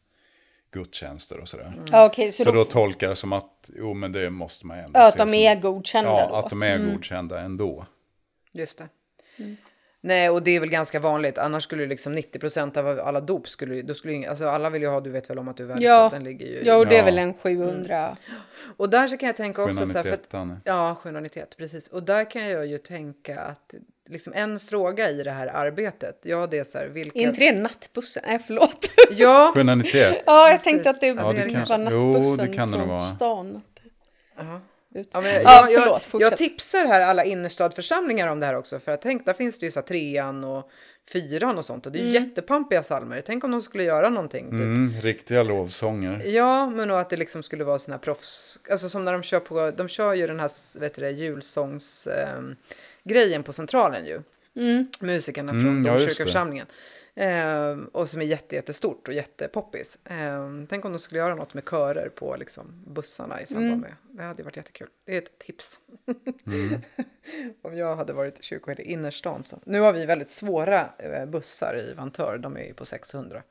gudstjänster 0.71 1.37
och 1.39 1.47
sådär. 1.49 1.83
Ja, 1.91 2.05
okej, 2.05 2.31
så, 2.31 2.43
Så 2.43 2.51
då, 2.51 2.57
då 2.57 2.63
tolkar 2.65 3.09
det 3.09 3.15
som 3.15 3.33
att, 3.33 3.69
jo 3.75 3.93
men 3.93 4.11
det 4.11 4.29
måste 4.29 4.65
man 4.65 4.77
ändå 4.79 4.99
ja, 4.99 5.07
att 5.07 5.13
de 5.17 5.19
som- 5.23 5.33
är 5.33 5.55
godkända 5.61 6.09
Ja, 6.11 6.27
då. 6.29 6.35
att 6.35 6.49
de 6.49 6.63
är 6.63 6.77
godkända 6.77 7.39
ändå. 7.41 7.85
Just 8.51 8.77
det. 8.77 8.87
Nej, 10.01 10.29
och 10.29 10.43
det 10.43 10.55
är 10.55 10.59
väl 10.59 10.69
ganska 10.69 10.99
vanligt. 10.99 11.37
Annars 11.37 11.63
skulle 11.63 11.83
ju 11.83 11.89
liksom 11.89 12.17
90% 12.17 12.77
av 12.77 12.99
alla 13.07 13.21
dop 13.21 13.49
skulle, 13.49 13.81
då 13.81 13.93
skulle 13.93 14.13
ju, 14.13 14.25
alltså 14.25 14.45
alla 14.47 14.69
vill 14.69 14.81
ju 14.81 14.87
ha, 14.87 14.99
du 15.01 15.09
vet 15.09 15.29
väl 15.29 15.39
om 15.39 15.47
att 15.47 15.57
du 15.57 15.71
är. 15.71 15.77
Ja. 15.81 16.09
Den 16.13 16.23
ligger 16.23 16.45
ju. 16.45 16.61
Ja, 16.65 16.75
och 16.75 16.87
det 16.87 16.95
är 16.95 16.99
Ja. 16.99 17.05
väl 17.05 17.17
en 17.17 17.33
700. 17.33 18.17
Och 18.77 18.89
där 18.89 19.07
så 19.07 19.17
kan 19.17 19.27
jag 19.27 19.37
tänka 19.37 19.63
också 19.63 19.85
så 19.85 19.93
här, 19.97 20.03
för 20.03 20.11
att, 20.11 20.25
791. 20.31 20.61
Ja, 20.63 20.95
791, 21.03 21.55
precis. 21.57 21.87
Och 21.87 22.03
där 22.03 22.31
kan 22.31 22.49
jag 22.49 22.65
ju 22.67 22.77
tänka 22.77 23.39
att 23.39 23.73
liksom 24.09 24.33
en 24.35 24.59
fråga 24.59 25.09
i 25.09 25.23
det 25.23 25.31
här 25.31 25.47
arbetet, 25.47 26.19
ja 26.23 26.47
det 26.47 26.57
är 26.59 26.63
så 26.63 26.77
här, 26.77 26.85
vilka... 26.87 27.19
Inte 27.19 27.39
det 27.39 27.51
nattbussen? 27.51 28.23
Nej, 28.27 28.39
förlåt. 28.39 28.89
Ja, 29.11 29.51
791. 29.55 30.23
ja, 30.25 30.49
jag 30.49 30.51
Precis. 30.51 30.63
tänkte 30.63 30.89
att 30.89 30.99
det, 31.01 31.07
Ja, 31.07 31.33
det 31.33 31.43
det 31.43 31.49
kan- 31.49 31.85
var 31.85 31.91
jo, 31.91 32.07
nattbussen 32.11 32.37
det 32.49 32.55
kan 32.55 32.71
det 32.71 32.77
nog 32.77 32.87
från 32.87 32.97
vara. 32.97 33.07
stan. 33.07 33.61
Ut. 34.97 35.09
Ja, 35.11 35.21
men 35.21 35.33
jag, 35.33 35.43
Ja, 35.43 35.69
jag, 35.69 35.83
förlåt, 35.83 36.03
jag, 36.13 36.21
jag 36.21 36.37
tipsar 36.37 36.85
här 36.85 37.01
alla 37.01 37.23
innerstadförsamlingar 37.23 38.27
om 38.27 38.39
det 38.39 38.45
här 38.45 38.55
också. 38.55 38.79
För 38.79 38.91
jag 38.91 39.01
tänkte, 39.01 39.31
där 39.31 39.37
finns 39.37 39.59
det 39.59 39.65
ju 39.65 39.71
så 39.71 39.79
här 39.79 39.87
trean 39.87 40.43
och 40.43 40.69
fyran 41.13 41.57
och 41.57 41.65
sånt. 41.65 41.85
Och 41.85 41.91
det 41.91 41.99
är 41.99 42.03
ju 42.03 42.09
jättepampiga 42.09 42.81
psalmer. 42.83 43.21
Tänk 43.25 43.43
om 43.43 43.51
de 43.51 43.61
skulle 43.61 43.83
göra 43.83 44.09
någonting. 44.09 44.49
Typ. 44.51 44.59
Mm, 44.59 44.93
riktiga 45.01 45.43
lovsånger. 45.43 46.21
Ja, 46.25 46.69
men 46.69 46.91
och 46.91 46.99
att 46.99 47.09
det 47.09 47.17
liksom 47.17 47.43
skulle 47.43 47.63
vara 47.63 47.79
såna 47.79 47.95
här 47.97 48.01
proffs. 48.01 48.59
Alltså 48.71 48.89
som 48.89 49.05
när 49.05 49.11
de 49.13 49.23
kör 49.23 49.39
på, 49.39 49.71
de 49.71 49.87
kör 49.87 50.13
ju 50.13 50.27
den 50.27 50.39
här 50.39 50.79
vet 50.79 50.95
du 50.95 51.01
det, 51.01 51.11
julsångs 51.11 52.07
grejen 53.03 53.43
på 53.43 53.53
Centralen 53.53 54.05
ju. 54.05 54.21
Musikerna 54.99 55.51
från 55.51 55.61
Mm, 55.61 55.85
ja. 55.85 55.93
Domkyrkoförsamlingen. 55.93 56.65
Ehm, 57.19 57.85
och 57.85 58.09
som 58.09 58.21
är 58.21 58.25
jätte, 58.25 58.55
jättestort 58.55 59.07
och 59.07 59.13
jättepoppis. 59.13 59.99
Ehm, 60.05 60.67
tänk 60.69 60.85
om 60.85 60.91
de 60.91 60.99
skulle 60.99 61.19
göra 61.19 61.35
något 61.35 61.53
med 61.53 61.63
körer 61.69 62.09
på 62.09 62.35
liksom, 62.35 62.83
bussarna 62.87 63.41
i 63.41 63.45
samband 63.45 63.81
med. 63.81 63.95
Det 64.11 64.23
hade 64.23 64.43
varit 64.43 64.57
jättekul. 64.57 64.87
Det 65.05 65.13
är 65.13 65.21
ett 65.21 65.39
tips. 65.39 65.79
om 67.61 67.77
jag 67.77 67.95
hade 67.95 68.13
varit 68.13 68.43
kyrkoherde 68.43 68.83
i 68.83 68.91
innerstan. 68.91 69.43
Så. 69.43 69.59
Nu 69.65 69.79
har 69.79 69.93
vi 69.93 70.05
väldigt 70.05 70.29
svåra 70.29 70.89
eh, 70.97 71.25
bussar 71.25 71.77
i 71.77 71.93
Vantör. 71.93 72.37
De 72.37 72.57
är 72.57 72.63
ju 72.63 72.73
på 72.73 72.85
600. 72.85 73.43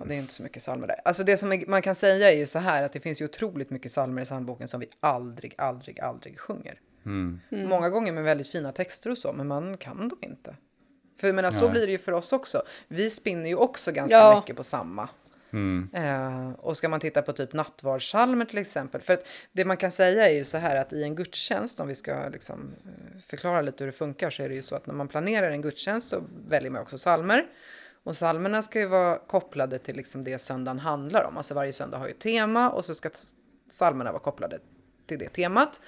Och 0.00 0.08
det 0.08 0.14
är 0.14 0.18
inte 0.18 0.32
så 0.32 0.42
mycket 0.42 0.62
psalmer 0.62 0.86
där. 0.86 1.00
Alltså 1.04 1.24
det 1.24 1.36
som 1.36 1.62
man 1.66 1.82
kan 1.82 1.94
säga 1.94 2.32
är 2.32 2.36
ju 2.36 2.46
så 2.46 2.58
här 2.58 2.82
att 2.82 2.92
det 2.92 3.00
finns 3.00 3.20
ju 3.20 3.24
otroligt 3.24 3.70
mycket 3.70 3.92
psalmer 3.92 4.22
i 4.22 4.24
psalmboken 4.24 4.68
som 4.68 4.80
vi 4.80 4.88
aldrig, 5.00 5.54
aldrig, 5.58 6.00
aldrig 6.00 6.40
sjunger. 6.40 6.80
Många 7.68 7.88
gånger 7.90 8.12
med 8.12 8.24
väldigt 8.24 8.48
fina 8.48 8.72
texter 8.72 9.10
och 9.10 9.18
så, 9.18 9.32
men 9.32 9.46
man 9.46 9.76
kan 9.76 10.08
dem 10.08 10.18
inte. 10.20 10.56
För 11.20 11.28
jag 11.28 11.34
menar, 11.34 11.50
så 11.50 11.68
blir 11.68 11.86
det 11.86 11.92
ju 11.92 11.98
för 11.98 12.12
oss 12.12 12.32
också. 12.32 12.62
Vi 12.88 13.10
spinner 13.10 13.48
ju 13.48 13.54
också 13.54 13.92
ganska 13.92 14.16
Ja. 14.18 14.36
mycket 14.36 14.56
på 14.56 14.64
samma. 14.64 15.08
Eh, 15.92 16.50
och 16.58 16.76
ska 16.76 16.88
man 16.88 17.00
titta 17.00 17.22
på 17.22 17.32
typ 17.32 17.52
nattvardssalmer 17.52 18.44
till 18.44 18.58
exempel. 18.58 19.00
För 19.00 19.12
att 19.14 19.26
det 19.52 19.64
man 19.64 19.76
kan 19.76 19.90
säga 19.90 20.28
är 20.28 20.34
ju 20.34 20.44
så 20.44 20.58
här 20.58 20.76
att 20.76 20.92
i 20.92 21.02
en 21.02 21.14
gudstjänst, 21.14 21.80
om 21.80 21.88
vi 21.88 21.94
ska 21.94 22.28
liksom 22.28 22.70
eh, 22.84 23.20
förklara 23.26 23.60
lite 23.60 23.84
hur 23.84 23.86
det 23.92 23.96
funkar, 23.96 24.30
så 24.30 24.42
är 24.42 24.48
det 24.48 24.54
ju 24.54 24.62
så 24.62 24.74
att 24.74 24.86
när 24.86 24.94
man 24.94 25.08
planerar 25.08 25.50
en 25.50 25.62
gudstjänst 25.62 26.10
så 26.10 26.22
väljer 26.48 26.70
man 26.70 26.82
också 26.82 26.98
salmer. 26.98 27.46
Och 28.04 28.16
salmerna 28.16 28.62
ska 28.62 28.78
ju 28.80 28.86
vara 28.86 29.18
kopplade 29.18 29.78
till 29.78 29.96
liksom 29.96 30.24
det 30.24 30.38
söndagen 30.38 30.78
handlar 30.78 31.24
om. 31.24 31.36
Alltså 31.36 31.54
varje 31.54 31.72
söndag 31.72 31.98
har 31.98 32.06
ju 32.06 32.10
ett 32.12 32.20
tema 32.20 32.70
och 32.70 32.84
så 32.84 32.94
ska 32.94 33.10
salmerna 33.70 34.12
vara 34.12 34.22
kopplade 34.22 34.58
till 35.06 35.18
det 35.18 35.28
temat. 35.28 35.80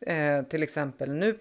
Eh, 0.00 0.42
till 0.42 0.62
exempel 0.62 1.10
nu 1.10 1.38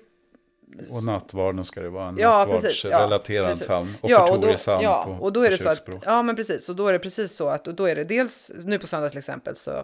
Och 0.90 1.04
nattvarden 1.04 1.66
ska 1.66 1.82
det 1.82 1.90
vara 1.90 2.08
en 2.10 2.18
Ja. 2.18 2.46
Ja, 2.48 2.54
nattvardsrelaterad 2.54 3.50
precis. 3.50 3.68
psalm. 3.68 3.94
Ja, 4.02 4.32
och 4.32 4.40
då, 4.42 4.56
ja, 4.68 5.04
på, 5.06 5.24
och 5.26 5.34
då 5.34 5.42
är 5.44 5.50
det 5.52 5.58
så 5.58 5.70
att, 5.70 5.88
ja 6.06 6.22
men 6.22 6.36
precis, 6.36 6.70
och 6.70 6.76
då 6.76 6.88
är 6.88 6.94
det 6.94 7.00
precis 7.00 7.36
så 7.36 7.48
att, 7.50 7.68
och 7.68 7.76
då 7.76 7.86
är 7.86 7.96
det 7.96 8.04
dels, 8.04 8.52
nu 8.66 8.80
på 8.80 8.88
söndag 8.88 9.10
till 9.10 9.18
exempel 9.18 9.56
så 9.56 9.84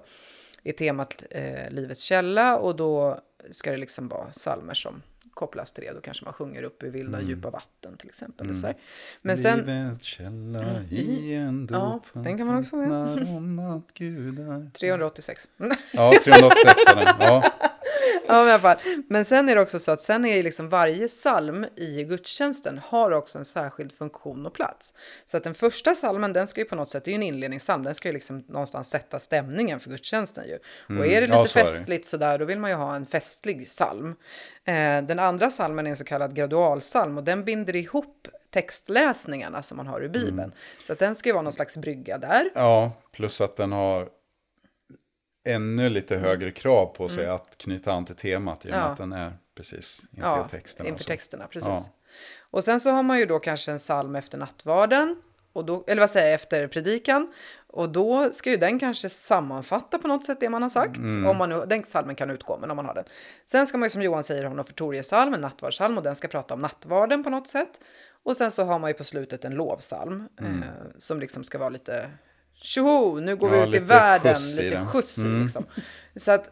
är 0.64 0.72
temat 0.74 1.24
eh, 1.30 1.70
livets 1.70 2.04
källa 2.04 2.58
och 2.58 2.76
då 2.76 3.20
ska 3.52 3.72
det 3.72 3.78
liksom 3.78 4.08
vara 4.08 4.26
psalmer 4.26 4.74
som 4.74 5.02
kopplas 5.34 5.72
till 5.72 5.84
det. 5.84 5.92
Då 5.94 6.02
kanske 6.02 6.26
man 6.26 6.34
sjunger 6.34 6.64
upp 6.64 6.84
i 6.84 6.90
vilda 6.90 7.18
Mm. 7.18 7.30
djupa 7.30 7.50
vatten 7.50 7.98
till 7.98 8.10
exempel. 8.10 8.50
Och 8.50 8.56
så 8.56 8.68
här. 8.68 8.76
Men 9.22 9.38
sen, 9.38 9.60
Livets 9.60 10.06
källa 10.06 10.66
i 10.92 11.34
en 11.36 11.68
Ja, 11.72 12.00
dop 12.14 12.24
den 12.26 12.38
kan 12.38 12.48
man 12.48 12.58
också 12.60 12.70
sjunga. 12.72 13.16
vittnar 13.16 13.36
om 13.38 13.60
att 13.60 13.94
Gud 13.94 14.40
är... 14.40 14.70
386. 14.80 15.48
Ja, 15.94 16.14
386 16.24 16.74
är 16.92 16.96
den. 16.96 17.06
Ja, 17.20 17.44
Ja, 18.28 18.34
men, 18.34 18.48
i 18.48 18.52
alla 18.52 18.60
fall. 18.60 18.78
men 19.10 19.26
sen 19.26 19.50
är 19.50 19.56
det 19.56 19.62
också 19.62 19.80
så 19.80 19.92
att 19.92 20.02
sen 20.02 20.26
är 20.26 20.44
liksom 20.44 20.70
varje 20.70 21.08
psalm 21.08 21.66
i 21.76 22.04
gudstjänsten 22.04 22.82
har 22.86 23.12
också 23.12 23.38
en 23.38 23.46
särskild 23.46 23.92
funktion 23.92 24.46
och 24.46 24.54
plats. 24.54 24.94
Så 25.26 25.38
att 25.38 25.44
den 25.44 25.54
första 25.54 25.96
psalmen, 25.96 26.34
den 26.34 26.48
ska 26.48 26.62
ju 26.62 26.66
på 26.66 26.76
något 26.76 26.90
sätt, 26.90 27.06
det 27.06 27.10
är 27.10 27.14
ju 27.14 27.16
en 27.16 27.24
inledningspsalm, 27.24 27.84
den 27.84 27.96
ska 27.96 28.08
ju 28.10 28.14
liksom 28.14 28.44
någonstans 28.48 28.90
sätta 28.90 29.20
stämningen 29.20 29.80
för 29.80 29.90
gudstjänsten 29.90 30.44
ju. 30.48 30.60
Och 31.00 31.06
är 31.06 31.22
det 31.22 31.28
lite 31.28 31.34
ja, 31.34 31.46
så 31.46 31.60
är 31.60 31.64
det. 31.64 31.70
festligt 31.70 32.08
sådär, 32.08 32.38
då 32.38 32.46
vill 32.46 32.60
man 32.60 32.70
ju 32.70 32.76
ha 32.76 32.96
en 32.96 33.06
festlig 33.06 33.66
psalm. 33.66 34.16
Eh, 34.66 34.74
den 35.02 35.20
andra 35.20 35.50
psalmen 35.50 35.88
är 35.88 35.92
en 35.92 35.98
så 35.98 36.04
kallad 36.04 36.36
gradualpsalm 36.36 37.18
och 37.18 37.24
den 37.24 37.46
binder 37.46 37.76
ihop 37.76 38.28
textläsningarna 38.54 39.64
som 39.64 39.78
man 39.78 39.88
har 39.88 40.04
i 40.04 40.10
Bibeln. 40.10 40.40
Mm. 40.40 40.52
Så 40.88 40.94
att 40.94 41.00
den 41.00 41.16
ska 41.16 41.30
ju 41.30 41.34
vara 41.34 41.44
någon 41.44 41.54
slags 41.54 41.78
brygga 41.78 42.18
där. 42.18 42.52
ja, 42.56 42.92
plus 43.12 43.42
att 43.42 43.58
den 43.58 43.72
har 43.72 44.10
ännu 45.44 45.90
lite 45.90 46.18
högre 46.18 46.52
krav 46.52 46.86
på 46.86 47.10
sig 47.10 47.26
att 47.28 47.58
knyta 47.58 47.92
an 47.94 48.06
till 48.06 48.16
temat 48.16 48.66
i 48.66 48.70
och 48.70 48.72
med 48.72 48.80
Mm. 48.80 48.86
Ja. 48.88 48.92
att 48.92 48.98
den 48.98 49.14
är 49.14 49.34
precis 49.56 50.00
intill 50.02 50.20
Ja, 50.24 50.48
texten. 50.52 50.86
och 50.86 50.90
inför 50.90 51.04
texterna, 51.04 51.48
precis. 51.48 51.68
Ja. 51.70 51.86
Och 52.52 52.64
sen 52.64 52.80
så 52.80 52.92
har 52.92 53.04
man 53.04 53.20
ju 53.20 53.26
då 53.26 53.40
kanske 53.40 53.72
en 53.72 53.78
psalm 53.78 54.16
efter 54.16 54.38
nattvarden, 54.38 55.22
och 55.54 55.66
då, 55.66 55.84
eller 55.88 56.00
vad 56.02 56.10
säger 56.10 56.26
jag, 56.28 56.34
efter 56.36 56.68
predikan. 56.68 57.34
Och 57.68 57.90
då 57.90 58.30
ska 58.34 58.50
ju 58.50 58.58
den 58.58 58.80
kanske 58.80 59.10
sammanfatta 59.10 59.98
på 59.98 60.08
något 60.08 60.26
sätt 60.26 60.40
det 60.40 60.50
man 60.50 60.62
har 60.62 60.70
sagt. 60.70 60.98
Mm. 60.98 61.26
Om 61.28 61.38
man 61.38 61.50
nu, 61.50 61.64
den 61.68 61.84
psalmen 61.84 62.16
kan 62.16 62.30
utgå, 62.30 62.58
men 62.62 62.72
om 62.72 62.76
man 62.76 62.86
har 62.86 62.94
den. 62.94 63.04
Sen 63.46 63.68
ska 63.68 63.78
man 63.78 63.86
ju 63.86 63.90
som 63.90 64.02
Johan 64.02 64.24
säger 64.24 64.44
ha 64.44 64.52
en 64.52 64.60
offertoriepsalm, 64.60 65.34
en 65.34 65.42
nattvardssalm, 65.42 65.98
och 65.98 66.04
den 66.04 66.16
ska 66.16 66.28
prata 66.28 66.54
om 66.54 66.62
nattvarden 66.62 67.24
på 67.24 67.30
något 67.30 67.48
sätt. 67.48 67.80
Och 68.24 68.38
sen 68.38 68.52
så 68.52 68.64
har 68.64 68.80
man 68.80 68.90
ju 68.90 68.94
på 68.94 69.04
slutet 69.04 69.46
en 69.46 69.56
lovsalm 69.56 70.28
eh, 70.42 70.46
som 70.98 71.20
liksom 71.20 71.44
ska 71.44 71.58
vara 71.58 71.70
lite 71.70 72.10
tjoho, 72.62 73.20
nu 73.20 73.36
går 73.36 73.48
Mm. 73.48 73.60
Ja, 73.60 73.66
vi 73.66 73.70
ut 73.78 73.84
i 73.84 73.86
världen, 73.86 74.36
skjuts 74.36 74.58
i 74.58 74.64
lite 74.64 74.76
den. 74.76 74.88
skjuts 74.88 75.18
i 75.18 75.22
Mm. 75.22 75.44
liksom. 75.44 75.66
Så 76.16 76.32
att 76.32 76.52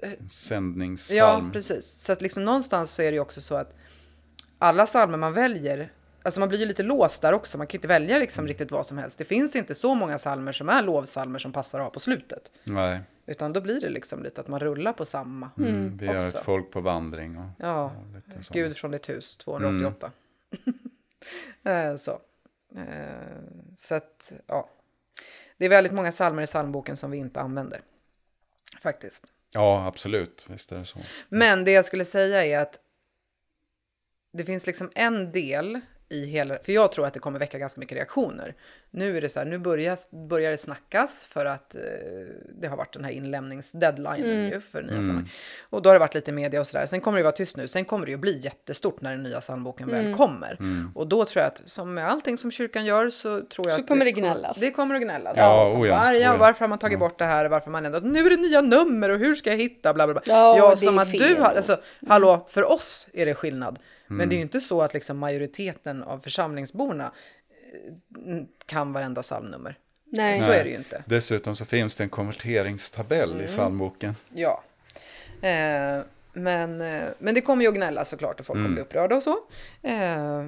En 0.00 0.28
sändningspsalm. 0.28 1.44
Ja, 1.46 1.50
precis. 1.52 1.86
Så 2.04 2.12
att 2.12 2.22
liksom 2.22 2.44
någonstans 2.44 2.90
så 2.94 3.02
är 3.02 3.06
det 3.10 3.14
ju 3.14 3.20
också 3.20 3.40
så 3.40 3.54
att 3.54 3.74
alla 4.58 4.86
psalmer 4.86 5.18
man 5.18 5.32
väljer, 5.32 5.92
alltså 6.22 6.40
man 6.40 6.48
blir 6.48 6.58
ju 6.58 6.66
lite 6.66 6.82
låst 6.82 7.22
där 7.22 7.32
också. 7.32 7.58
Man 7.58 7.66
kan 7.66 7.78
inte 7.78 7.88
välja 7.88 8.18
liksom 8.18 8.46
riktigt 8.46 8.70
vad 8.70 8.86
som 8.86 8.98
helst. 8.98 9.18
Det 9.18 9.24
finns 9.24 9.56
inte 9.56 9.74
så 9.74 9.94
många 9.94 10.18
psalmer 10.18 10.52
som 10.52 10.68
är 10.68 10.82
lovsalmer 10.82 11.38
som 11.38 11.52
passar 11.52 11.78
ha 11.80 11.90
på 11.90 12.00
slutet. 12.00 12.50
Nej, 12.64 13.00
Utan 13.26 13.52
då 13.52 13.60
blir 13.60 13.80
det 13.80 13.88
liksom 13.88 14.22
lite 14.22 14.40
att 14.40 14.48
man 14.48 14.60
rullar 14.60 14.92
på 14.92 15.06
samma. 15.06 15.50
mm. 15.58 15.96
vi 15.96 16.06
är 16.06 16.26
också. 16.26 16.38
ett 16.38 16.44
folk 16.44 16.70
på 16.70 16.80
vandring. 16.80 17.36
Och, 17.38 17.48
Ja, 17.58 17.92
lite 18.14 18.44
så. 18.44 18.54
Gud 18.54 18.76
från 18.76 18.90
ditt 18.90 19.08
hus, 19.08 19.36
288. 19.36 20.10
Eh, 21.64 21.96
så. 21.96 22.10
Eh, 22.76 22.84
så 23.76 23.94
att, 23.94 24.32
ja. 24.46 24.68
Det 25.62 25.66
är 25.66 25.70
väldigt 25.70 25.92
många 25.92 26.10
psalmer 26.10 26.42
i 26.42 26.46
psalmboken 26.46 26.96
som 26.96 27.10
vi 27.10 27.18
inte 27.18 27.40
använder. 27.40 27.80
Faktiskt. 28.80 29.24
Ja, 29.50 29.86
absolut. 29.86 30.46
Visst 30.48 30.72
är 30.72 30.78
det 30.78 30.84
så. 30.84 30.98
Men 31.28 31.64
det 31.64 31.70
jag 31.70 31.84
skulle 31.84 32.04
säga 32.04 32.44
är 32.44 32.58
att 32.58 32.78
det 34.32 34.44
finns 34.44 34.66
liksom 34.66 34.90
en 34.94 35.32
del 35.32 35.80
i 36.12 36.26
hela, 36.26 36.58
för 36.62 36.72
jag 36.72 36.92
tror 36.92 37.06
att 37.06 37.14
det 37.14 37.20
kommer 37.20 37.38
väcka 37.38 37.58
ganska 37.58 37.80
mycket 37.80 37.96
reaktioner. 37.96 38.54
Nu 38.90 39.16
är 39.16 39.20
det 39.20 39.28
så 39.28 39.38
här, 39.38 39.46
nu 39.46 39.58
börjar, 39.58 39.98
börjar 40.28 40.50
det 40.50 40.58
snackas 40.58 41.24
för 41.24 41.44
att 41.44 41.74
eh, 41.74 41.80
det 42.60 42.66
har 42.66 42.76
varit 42.76 42.92
den 42.92 43.04
här 43.04 43.10
inlämningsdeadlinen 43.10 44.48
ju 44.48 44.60
för 44.60 44.82
nya 44.82 45.00
psalmer. 45.00 45.24
Och 45.70 45.82
då 45.82 45.88
har 45.88 45.94
det 45.94 46.00
varit 46.00 46.14
lite 46.14 46.32
media 46.32 46.60
och 46.60 46.66
sådär. 46.66 46.86
Sen 46.86 47.00
kommer 47.00 47.18
det 47.18 47.24
vara 47.24 47.32
tyst 47.32 47.56
nu. 47.56 47.68
Sen 47.68 47.84
kommer 47.84 48.06
det 48.06 48.12
ju 48.12 48.18
bli 48.18 48.38
jättestort 48.38 49.00
när 49.00 49.10
den 49.10 49.22
nya 49.22 49.40
psalmboken 49.40 49.88
väl 49.88 50.14
kommer. 50.14 50.58
Och 50.94 51.06
då 51.06 51.24
tror 51.24 51.42
jag 51.42 51.48
att 51.48 51.62
som 51.64 51.94
med 51.94 52.10
allting 52.10 52.38
som 52.38 52.50
kyrkan 52.50 52.84
gör 52.84 53.10
så 53.10 53.40
tror 53.40 53.68
jag 53.68 53.76
Så 53.76 53.82
att 53.82 53.88
kommer 53.88 54.04
det 54.04 54.12
gnällas. 54.12 54.60
Det 54.60 54.70
kommer 54.70 54.94
att 54.94 55.02
gnällas. 55.02 55.34
Ja, 55.36 55.66
Och 55.66 55.80
oh 55.80 55.88
ja, 55.88 55.94
arga, 55.94 56.18
oh 56.18 56.22
ja. 56.22 56.36
Varför 56.36 56.60
har 56.60 56.68
man 56.68 56.78
tagit 56.78 56.98
bort 56.98 57.18
det 57.18 57.24
här? 57.24 57.44
Varför 57.44 57.70
man 57.70 57.86
ändrat? 57.86 58.04
Nu 58.04 58.26
är 58.26 58.30
det 58.30 58.36
nya 58.36 58.60
nummer 58.60 59.08
och 59.08 59.18
hur 59.18 59.34
ska 59.34 59.50
jag 59.50 59.58
hitta? 59.58 59.94
Bla, 59.94 60.06
bla, 60.06 60.14
bla. 60.14 60.22
Ja, 60.26 60.56
ja 60.56 60.76
som 60.76 60.98
att 60.98 61.10
fel. 61.10 61.20
du 61.20 61.42
har, 61.42 61.54
alltså, 61.54 61.76
hallå, 62.08 62.46
för 62.48 62.64
oss 62.64 63.06
är 63.12 63.26
det 63.26 63.34
skillnad. 63.34 63.78
Men 64.12 64.20
Mm. 64.20 64.28
det 64.28 64.34
är 64.34 64.36
ju 64.36 64.42
inte 64.42 64.60
så 64.60 64.82
att 64.82 64.94
liksom 64.94 65.18
majoriteten 65.18 66.02
av 66.02 66.18
församlingsborna 66.18 67.12
eh, 67.74 68.42
kan 68.66 68.92
varenda 68.92 69.22
psalmnummer. 69.22 69.78
Nej. 70.04 70.36
Så 70.40 70.50
är 70.50 70.64
det 70.64 70.70
ju 70.70 70.76
inte. 70.76 71.02
Dessutom 71.06 71.56
så 71.56 71.64
finns 71.64 71.96
det 71.96 72.04
en 72.04 72.10
konverteringstabell 72.10 73.30
Mm. 73.32 73.44
i 73.44 73.46
psalmboken. 73.46 74.14
Ja. 74.34 74.62
Eh, 75.42 76.00
men, 76.32 76.80
eh, 76.80 77.02
men 77.18 77.34
det 77.34 77.40
kommer 77.40 77.62
ju 77.62 77.68
att 77.68 77.74
gnälla 77.74 78.04
såklart 78.04 78.40
och 78.40 78.46
folk 78.46 78.56
kommer 78.58 78.68
bli 78.68 78.82
upprörda 78.82 79.16
och 79.16 79.22
så. 79.22 79.36
Eh, 79.82 80.42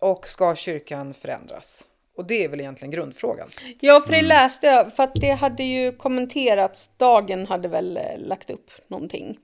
och 0.00 0.28
ska 0.28 0.54
kyrkan 0.54 1.14
förändras? 1.14 1.84
Och 2.16 2.26
det 2.26 2.44
är 2.44 2.48
väl 2.48 2.60
egentligen 2.60 2.90
grundfrågan. 2.90 3.48
Ja, 3.80 4.00
för 4.06 4.12
det 4.12 4.22
läste 4.22 4.66
jag, 4.66 4.94
för 4.94 5.02
att 5.02 5.14
det 5.14 5.30
hade 5.30 5.62
ju 5.64 5.92
kommenterats, 5.92 6.90
Dagen 6.96 7.46
hade 7.46 7.68
väl 7.68 7.96
eh, 7.96 8.02
lagt 8.18 8.50
upp 8.50 8.70
någonting. 8.88 9.38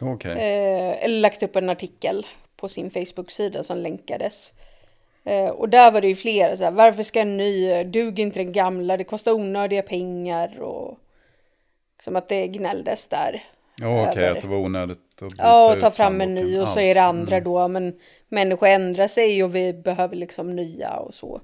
Okej. 0.00 0.32
Eh, 0.32 1.04
eller 1.04 1.20
lagt 1.20 1.42
upp 1.42 1.56
en 1.56 1.70
artikel 1.70 2.26
på 2.60 2.68
sin 2.68 2.90
Facebook-sida 2.90 3.64
som 3.64 3.78
länkades. 3.78 4.52
Eh, 5.24 5.48
och 5.48 5.68
där 5.68 5.92
var 5.92 6.00
det 6.00 6.08
ju 6.08 6.16
flera 6.16 6.56
så 6.56 6.64
här, 6.64 6.70
varför 6.70 7.02
ska 7.02 7.20
en 7.20 7.36
ny, 7.36 7.84
duger 7.84 8.22
inte 8.22 8.38
den 8.38 8.52
gamla, 8.52 8.96
det 8.96 9.04
kostar 9.04 9.32
onödiga 9.32 9.82
pengar 9.82 10.60
och 10.60 10.98
som 12.02 12.16
att 12.16 12.28
det 12.28 12.46
gnälldes 12.46 13.06
där. 13.06 13.44
Ja, 13.80 14.08
Okej, 14.10 14.24
över- 14.24 14.36
att 14.36 14.40
det 14.42 14.48
var 14.48 14.56
onödigt 14.56 14.98
att 15.22 15.28
byta 15.28 15.42
Ja, 15.42 15.72
och 15.74 15.80
ta 15.80 15.90
fram 15.90 16.20
en 16.20 16.34
ny 16.34 16.60
och 16.60 16.68
så 16.68 16.80
är 16.80 16.94
det 16.94 17.02
andra 17.02 17.36
Mm. 17.36 17.44
då, 17.44 17.68
men 17.68 17.94
människor 18.28 18.66
ändrar 18.66 19.08
sig 19.08 19.44
och 19.44 19.54
vi 19.54 19.72
behöver 19.72 20.16
liksom 20.16 20.56
nya 20.56 20.96
och 20.96 21.14
så. 21.14 21.40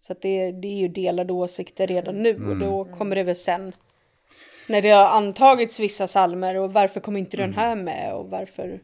Så 0.00 0.12
att 0.12 0.22
det, 0.22 0.52
det 0.52 0.68
är 0.68 0.76
ju 0.78 0.88
delade 0.88 1.32
åsikter 1.32 1.86
redan 1.86 2.22
nu 2.22 2.30
och 2.50 2.56
då 2.56 2.82
Mm. 2.82 2.98
kommer 2.98 3.16
det 3.16 3.22
väl 3.22 3.36
sen. 3.36 3.72
När 4.68 4.82
det 4.82 4.90
har 4.90 5.06
antagits 5.06 5.80
vissa 5.80 6.06
salmer 6.06 6.54
och 6.56 6.72
varför 6.72 7.00
kommer 7.00 7.18
inte 7.20 7.36
Mm. 7.36 7.50
den 7.50 7.58
här 7.58 7.76
med 7.76 8.14
och 8.14 8.30
varför, 8.30 8.80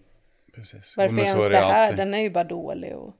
Precis. 0.54 0.94
varför 0.96 1.14
men 1.14 1.26
så 1.26 1.30
ens 1.32 1.46
är 1.46 1.50
det 1.50 1.56
här, 1.56 1.82
alltid. 1.82 1.96
den 1.96 2.14
är 2.14 2.18
ju 2.18 2.30
bara 2.30 2.44
dålig. 2.44 2.96
Och... 2.96 3.14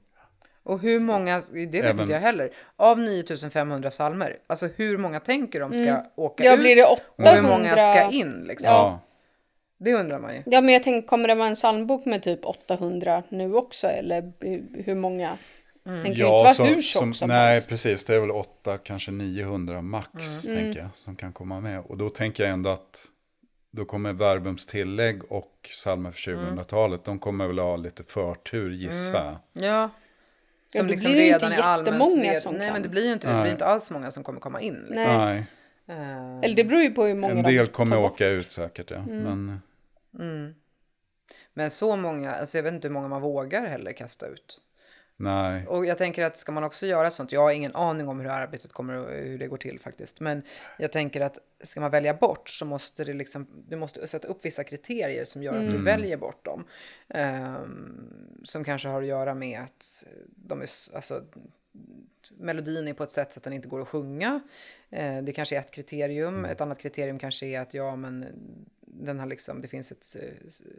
Och 0.65 0.79
hur 0.79 0.99
många, 0.99 1.41
det 1.53 1.65
vet 1.65 1.75
Även- 1.83 1.99
inte 1.99 2.13
jag 2.13 2.19
heller, 2.19 2.49
av 2.75 2.99
9500 2.99 3.91
salmer, 3.91 4.37
alltså 4.47 4.69
hur 4.75 4.97
många 4.97 5.19
tänker 5.19 5.59
de 5.59 5.73
ska 5.73 6.03
åka 6.15 6.43
Ja, 6.43 6.53
ut? 6.53 6.59
blir 6.59 6.75
det 6.75 6.83
och 6.83 6.91
800? 7.17 7.31
hur 7.33 7.41
många 7.41 7.71
ska 7.73 8.11
in 8.11 8.43
liksom? 8.47 8.69
Ja, 8.69 8.99
Det 9.77 9.93
undrar 9.93 10.19
man 10.19 10.33
ju. 10.35 10.43
Ja, 10.45 10.61
men 10.61 10.73
jag 10.73 10.83
tänker, 10.83 11.07
kommer 11.07 11.27
det 11.27 11.35
vara 11.35 11.47
en 11.47 11.55
psalmbok 11.55 12.05
med 12.05 12.23
typ 12.23 12.45
800 12.45 13.23
nu 13.29 13.55
också? 13.55 13.87
Eller 13.87 14.31
hur- 14.83 14.95
många? 14.95 15.37
Den 15.83 15.95
kan 15.95 16.03
ju 16.03 16.09
inte 16.11 16.23
vara 16.23 16.49
hur 16.67 16.81
tjock 16.81 17.15
som, 17.15 17.27
Nej, 17.29 17.53
helst. 17.53 17.69
precis. 17.69 18.05
Det 18.05 18.15
är 18.15 18.19
väl 18.19 18.31
8, 18.31 18.77
kanske 18.77 19.11
900 19.11 19.81
max, 19.81 20.45
Mm. 20.47 20.57
tänker 20.63 20.79
jag, 20.79 20.89
som 20.93 21.15
kan 21.15 21.33
komma 21.33 21.59
med. 21.59 21.79
Och 21.79 21.97
då 21.97 22.09
tänker 22.09 22.43
jag 22.43 22.53
ändå 22.53 22.69
att 22.69 23.01
då 23.75 23.85
kommer 23.85 24.13
Verbums 24.13 24.65
tillägg 24.65 25.31
och 25.31 25.51
psalmer 25.63 26.11
för 26.11 26.31
Mm. 26.31 26.45
2000-talet, 26.59 27.03
de 27.03 27.19
kommer 27.19 27.47
väl 27.47 27.59
ha 27.59 27.75
lite 27.75 28.03
förtur, 28.03 28.71
gissar 28.71 29.13
jag. 29.25 29.63
Ja. 29.63 29.69
Ja, 29.69 29.89
Som 30.79 30.87
då 30.87 30.91
liksom 30.91 31.11
blir 31.11 31.19
det 31.21 31.25
ju 31.27 31.33
redan 31.33 31.51
inte 31.51 31.63
är 31.63 31.67
allmänt 31.67 31.87
jättemånga 31.87 32.31
ved- 32.31 32.41
som 32.41 32.53
Nej, 32.55 32.67
kan. 32.67 32.73
men 32.73 32.81
det 32.83 32.89
blir 32.89 33.05
ju 33.05 33.13
inte 33.13 33.27
det. 33.27 33.31
Det 33.31 33.35
Nej. 33.35 33.43
blir 33.43 33.51
inte 33.51 33.65
alls 33.65 33.91
många 33.91 34.11
som 34.11 34.23
kommer 34.23 34.39
komma 34.39 34.61
in. 34.61 34.73
Liksom. 34.73 34.93
Nej. 34.95 35.15
Nej, 35.27 35.45
Eh, 35.87 36.39
Eller 36.41 36.55
det 36.55 36.63
beror 36.63 36.81
ju 36.81 36.91
på 36.91 37.05
hur 37.05 37.15
många 37.15 37.31
en 37.33 37.43
de 37.43 37.53
del 37.55 37.67
tar 37.67 37.73
kommer 37.73 37.97
åka 37.99 38.27
ut 38.27 38.51
säkert, 38.51 38.91
ja. 38.91 38.97
Mm. 38.97 39.59
Men 40.11 40.55
Men 41.53 41.71
så 41.71 41.95
många, 41.95 42.31
alltså 42.31 42.57
jag 42.57 42.63
vet 42.63 42.73
inte 42.73 42.87
hur 42.87 42.93
många 42.93 43.07
man 43.07 43.21
vågar 43.21 43.67
heller 43.67 43.91
kasta 43.91 44.27
ut. 44.27 44.59
Nej, 45.17 45.67
Och 45.67 45.85
jag 45.85 45.97
tänker 45.97 46.23
att 46.23 46.37
ska 46.37 46.51
man 46.51 46.63
också 46.63 46.85
göra 46.85 47.11
sånt, 47.11 47.31
jag 47.31 47.41
har 47.41 47.51
ingen 47.51 47.75
aning 47.75 48.07
om 48.07 48.19
hur 48.19 48.29
arbetet 48.29 48.73
kommer 48.73 48.93
och 48.93 49.11
hur 49.11 49.37
det 49.37 49.47
går 49.47 49.57
till 49.57 49.79
faktiskt. 49.79 50.19
Men 50.19 50.41
jag 50.77 50.91
tänker 50.91 51.21
att 51.21 51.39
ska 51.63 51.81
man 51.81 51.91
välja 51.91 52.13
bort 52.13 52.49
så 52.49 52.65
måste 52.65 53.03
det 53.03 53.13
liksom, 53.13 53.47
du 53.67 53.75
måste 53.75 54.07
sätta 54.07 54.27
upp 54.27 54.45
vissa 54.45 54.63
kriterier 54.63 55.25
som 55.25 55.43
gör 55.43 55.53
att 55.53 55.71
du 55.71 55.81
väljer 55.81 56.17
bort 56.17 56.45
dem. 56.45 56.63
Ehm, 57.09 58.41
som 58.43 58.63
kanske 58.63 58.87
har 58.87 59.01
att 59.01 59.07
göra 59.07 59.33
med 59.33 59.61
att 59.61 60.03
de 60.27 60.61
är, 60.61 60.69
alltså, 60.95 61.23
melodin 62.37 62.87
är 62.87 62.93
på 62.93 63.03
ett 63.03 63.11
sätt 63.11 63.33
så 63.33 63.39
att 63.39 63.43
den 63.43 63.53
inte 63.53 63.67
går 63.67 63.81
att 63.81 63.87
sjunga. 63.87 64.39
Eh, 64.89 65.21
det 65.21 65.31
kanske 65.31 65.55
är 65.55 65.59
ett 65.59 65.71
kriterium. 65.71 66.45
Ett 66.45 66.61
annat 66.61 66.79
kriterium 66.79 67.19
kanske 67.19 67.45
är 67.45 67.59
att 67.59 67.73
ja, 67.73 67.95
men 67.95 68.25
den 68.99 69.19
har 69.19 69.25
liksom, 69.25 69.61
det 69.61 69.67
finns 69.67 69.91
ett 69.91 70.15
eh, 70.19 70.29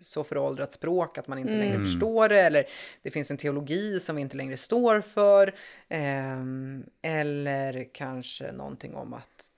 så 0.00 0.24
föråldrat 0.24 0.72
språk 0.72 1.18
att 1.18 1.29
man 1.29 1.38
inte 1.38 1.53
längre 1.53 1.79
förstår 1.81 2.29
det. 2.29 2.40
Eller 2.40 2.64
det 3.03 3.11
finns 3.11 3.31
en 3.31 3.37
teologi 3.37 4.00
som 4.00 4.16
vi 4.16 4.22
inte 4.22 4.37
längre 4.37 4.57
står 4.57 5.00
för. 5.00 5.55
Ehm, 5.88 6.85
eller 7.03 7.94
kanske 7.94 8.53
någonting 8.53 8.94
om 8.94 9.14
att 9.14 9.50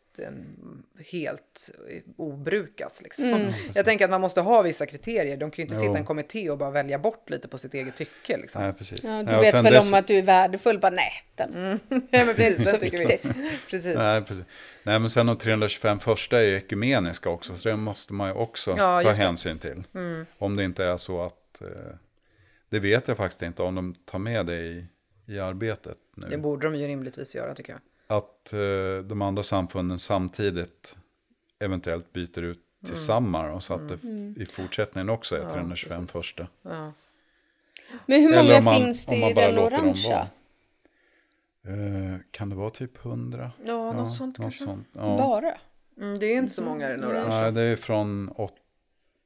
helt 1.12 1.70
obrukas. 2.16 3.02
Liksom. 3.02 3.24
Mm. 3.24 3.52
Jag 3.74 3.85
tänker 3.85 4.05
att 4.05 4.11
man 4.11 4.20
måste 4.20 4.40
ha 4.40 4.62
vissa 4.62 4.87
kriterier. 4.87 5.37
De 5.37 5.50
kan 5.50 5.57
ju 5.57 5.62
inte 5.62 5.74
sitta 5.74 5.87
Jo. 5.87 5.94
i 5.96 5.98
en 5.98 6.05
kommitté 6.05 6.50
och 6.50 6.59
bara 6.59 6.70
välja 6.70 6.98
bort 6.98 7.31
lite 7.31 7.48
på 7.48 7.59
sitt 7.59 7.74
eget 7.74 7.96
tycke. 7.96 8.37
Liksom. 8.37 8.62
Nej, 8.62 8.72
precis. 8.72 9.05
Ja, 9.05 9.22
du 9.22 9.33
Ja, 9.33 9.40
vet 9.40 9.55
väl 9.55 9.64
dess- 9.64 9.88
om 9.88 9.94
att 9.98 10.07
du 10.07 10.14
är 10.18 10.22
värdefull? 10.22 10.79
Bara 10.79 10.90
nej, 10.92 11.12
den. 11.35 11.52
Nej, 11.88 12.26
men 12.26 12.35
precis, 12.35 12.64
Så 12.70 12.76
det 12.76 12.79
tycker 12.79 12.98
vi. 12.98 13.18
Precis. 13.70 13.96
Nej, 13.96 14.22
precis. 14.22 14.44
Nej, 14.83 14.98
men 14.98 15.11
sen 15.11 15.26
de 15.26 15.37
325 15.38 15.98
första 15.98 16.42
är 16.42 16.55
ekumeniska 16.55 17.31
också, 17.31 17.57
så 17.57 17.68
det 17.68 17.76
måste 17.76 18.12
man 18.14 18.29
ju 18.29 18.35
också 18.35 18.70
Ja, 18.70 18.76
ta. 19.02 19.09
Mm. 19.09 19.18
hänsyn 19.18 19.59
till. 19.59 19.83
Om 20.38 20.57
det 20.57 20.64
inte 20.64 20.85
är 20.85 20.96
så 20.96 21.22
att, 21.22 21.61
eh, 21.62 21.68
det 22.68 22.79
vet 22.81 23.09
jag 23.09 23.16
faktiskt 23.16 23.42
inte 23.42 23.62
om 23.62 23.74
de 23.74 23.94
tar 23.94 24.18
med 24.18 24.46
det 24.46 24.57
i, 24.61 24.85
i 25.26 25.38
arbetet 25.38 25.96
nu. 26.16 26.26
Det 26.29 26.38
borde 26.38 26.66
de 26.66 26.76
ju 26.76 26.87
rimligtvis 26.87 27.35
göra 27.37 27.55
tycker 27.55 27.72
jag. 27.72 27.81
Att 28.07 28.53
eh, 28.53 29.05
de 29.05 29.23
andra 29.23 29.42
samfunden 29.42 29.99
samtidigt 29.99 30.97
eventuellt 31.59 32.12
byter 32.12 32.42
ut 32.42 32.62
Mm. 32.83 32.95
till 32.95 33.03
samma, 33.05 33.53
och 33.53 33.62
så 33.62 33.75
att 33.75 33.88
det 33.88 33.95
i 34.42 34.47
fortsättningen 34.53 35.09
också 35.11 35.37
är 35.37 35.40
Ja, 35.40 35.51
325 35.51 36.01
precis. 36.07 36.12
första. 36.12 36.47
Ja. 36.62 36.92
Men 38.07 38.23
hur 38.23 38.37
många 38.37 38.59
om 38.59 38.64
man- 38.64 38.75
finns 38.77 39.07
det 39.07 39.14
om 39.14 39.21
man 39.21 39.31
i 39.31 39.35
den 39.35 39.59
orangea? 39.59 40.27
Eh, 41.64 42.21
kan 42.31 42.49
det 42.51 42.57
vara 42.57 42.71
typ 42.71 42.97
100? 43.05 43.53
Ja, 43.64 43.92
något 43.92 44.14
sånt 44.14 44.37
kanske. 44.37 44.64
sånt. 44.64 44.88
Ja. 44.92 45.01
Bara? 45.19 45.55
Mm, 46.01 46.19
det 46.19 46.27
är 46.27 46.37
inte 46.38 46.53
så 46.53 46.62
många 46.62 46.88
i 46.88 46.90
den 46.90 47.05
orangea. 47.05 47.40
Nej, 47.40 47.53
det 47.53 47.61
är 47.62 47.77
från 47.77 48.29
åt, 48.37 48.55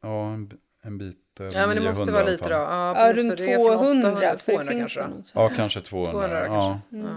ja, 0.03 0.27
en, 0.33 0.51
en 0.83 0.99
bit 0.99 1.17
över 1.41 1.53
Ja, 1.53 1.59
men 1.67 1.69
det 1.69 1.75
900 1.75 1.99
måste 2.01 2.13
vara 2.13 2.25
lite 2.25 2.45
då. 2.45 2.51
Ja, 2.55 3.07
Ja, 3.07 3.13
runt 3.13 3.31
för 3.31 3.37
det 3.37 3.53
är 3.53 3.57
från 3.57 3.67
200. 3.79 4.09
800, 4.11 4.21
för 4.39 4.53
det 4.53 4.59
200 4.59 4.73
finns 4.73 4.95
kanske. 4.95 5.39
Ja, 5.39 5.49
kanske 5.57 5.81
200. 5.81 6.13
200 6.13 6.47
ja. 6.47 6.81
kanske. 6.91 6.97
Ja. 7.09 7.17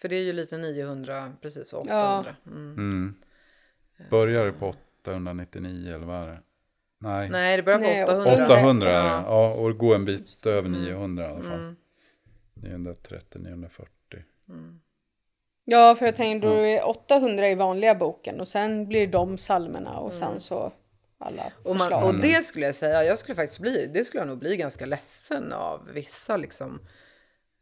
För 0.00 0.08
det 0.08 0.16
är 0.16 0.22
ju 0.22 0.32
lite 0.32 0.56
900, 0.56 1.32
precis, 1.40 1.72
och 1.72 1.86
Ja. 1.88 2.20
800. 2.20 2.36
Mm. 2.46 2.72
Mm. 2.72 3.14
Börjar 4.10 4.46
det 4.46 4.52
på 4.52 4.68
899 5.02 5.94
eller 5.94 6.06
vad 6.06 6.22
är 6.22 6.26
det? 6.26 6.40
Nej, 6.98 7.28
Nej, 7.30 7.56
det 7.56 7.62
börjar 7.62 7.78
på 7.78 7.84
Nej, 7.84 8.04
800. 8.04 8.44
800 8.44 8.88
är 8.90 9.02
det. 9.02 9.08
Ja. 9.08 9.24
Ja, 9.26 9.52
och 9.54 9.78
går 9.78 9.94
en 9.94 10.04
bit 10.04 10.46
över 10.46 10.68
900 10.68 11.24
i 11.24 11.28
alla 11.28 11.42
fall. 11.42 11.58
Mm. 11.60 11.76
930, 12.54 13.40
940. 13.42 14.22
Ja, 15.64 15.94
för 15.94 16.06
jag 16.06 16.16
tänkte 16.16 16.48
då 16.48 16.54
är 16.54 16.88
800 16.88 17.48
i 17.50 17.54
vanliga 17.54 17.94
boken 17.94 18.40
och 18.40 18.48
sen 18.48 18.88
blir 18.88 19.06
de 19.06 19.38
salmerna 19.38 19.98
och 19.98 20.14
sen 20.14 20.40
så 20.40 20.72
alla 21.18 21.42
Mm. 21.42 21.52
Och, 21.62 21.76
man, 21.76 21.78
förslag. 21.78 22.04
och 22.04 22.14
det 22.14 22.44
skulle 22.44 22.66
jag 22.66 22.74
säga, 22.74 23.04
jag 23.04 23.18
skulle 23.18 23.36
faktiskt 23.36 23.60
bli, 23.60 23.86
det 23.94 24.04
skulle 24.04 24.20
jag 24.20 24.28
nog 24.28 24.38
bli 24.38 24.56
ganska 24.56 24.86
ledsen 24.86 25.52
av 25.52 25.88
vissa 25.94 26.36
liksom 26.36 26.80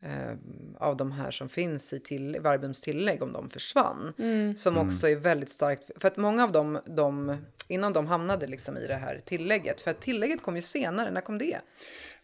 eh, 0.03 0.37
av 0.79 0.97
de 0.97 1.13
här 1.13 1.31
som 1.31 1.49
finns 1.49 1.93
i 1.93 2.01
till, 2.01 2.41
Verbums 2.41 2.81
tillägg 2.81 3.23
om 3.23 3.33
de 3.33 3.51
försvann. 3.51 4.13
Som 4.57 4.79
också 4.79 5.09
är 5.09 5.17
väldigt 5.17 5.51
starkt, 5.51 5.91
för 5.97 6.09
att 6.09 6.17
många 6.17 6.45
av 6.45 6.53
dem, 6.53 6.79
de, 6.87 7.37
innan 7.69 7.93
de 7.93 8.07
hamnade 8.07 8.47
liksom 8.47 8.77
i 8.77 8.87
det 8.87 8.95
här 8.95 9.21
tillägget, 9.25 9.81
för 9.81 9.91
att 9.91 10.01
tillägget 10.01 10.43
kom 10.43 10.57
ju 10.57 10.63
senare, 10.63 11.11
när 11.11 11.21
kom 11.21 11.39
det? 11.39 11.59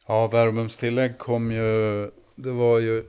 Ja, 0.07 0.27
Verbums 0.27 0.77
tillägg 0.77 1.19
kom 1.19 1.53
ju, 1.53 2.11
det 2.35 2.51
var 2.51 2.79
ju 2.79 3.05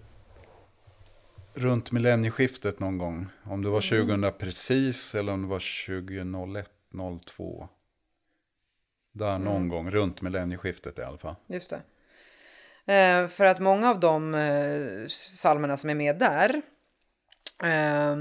runt 1.54 1.92
millennieskiftet 1.92 2.80
någon 2.80 2.98
gång. 2.98 3.28
Om 3.44 3.64
det 3.64 3.70
var 3.70 3.82
2000 3.82 4.32
precis 4.40 5.16
eller 5.16 5.34
om 5.34 5.42
det 5.42 5.48
var 5.48 5.88
2001, 5.88 6.72
02. 7.26 7.68
Där 9.12 9.40
någon 9.40 9.70
gång, 9.70 9.92
runt 9.92 10.22
millennieskiftet 10.22 11.00
i 11.00 11.02
alla 11.02 11.18
fall. 11.18 11.36
Just 11.48 11.70
det. 11.70 11.82
Eh, 12.90 13.28
för 13.28 13.46
att 13.46 13.60
många 13.60 13.90
av 13.90 14.00
de 14.00 14.36
eh, 14.36 15.08
psalmerna 15.08 15.78
som 15.78 15.90
är 15.90 15.96
med 15.96 16.20
där, 16.20 16.62
eh, 17.64 18.16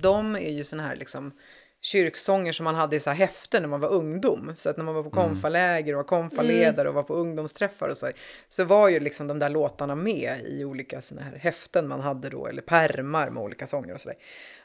de 0.00 0.36
är 0.36 0.50
ju 0.50 0.64
såna 0.64 0.82
här 0.82 0.96
liksom 0.96 1.32
kyrksånger 1.80 2.52
som 2.52 2.64
man 2.64 2.74
hade 2.74 2.96
i 2.96 3.00
så 3.00 3.10
här 3.10 3.16
häften 3.16 3.62
när 3.62 3.68
man 3.68 3.80
var 3.80 3.88
ungdom. 3.88 4.52
Så 4.56 4.70
att 4.70 4.76
när 4.76 4.84
man 4.84 4.94
var 4.94 5.02
på 5.02 5.10
konfaläger 5.10 5.92
och 5.92 5.96
var 5.96 6.04
konfaledare 6.04 6.88
och 6.88 6.94
var 6.94 7.02
på 7.02 7.14
ungdomsträffar 7.14 7.88
och 7.88 7.96
så 7.96 8.06
här, 8.06 8.14
så 8.48 8.64
var 8.64 8.88
ju 8.88 9.00
liksom 9.00 9.26
de 9.26 9.38
där 9.38 9.48
låtarna 9.48 9.94
med 9.94 10.40
i 10.44 10.64
olika 10.64 11.00
såna 11.00 11.22
här 11.22 11.36
häften 11.38 11.88
man 11.88 12.00
hade 12.00 12.28
då, 12.28 12.46
eller 12.46 12.62
pärmar 12.62 13.30
med 13.30 13.42
olika 13.42 13.66
sånger 13.66 13.94
och 13.94 14.00
sådär. 14.00 14.16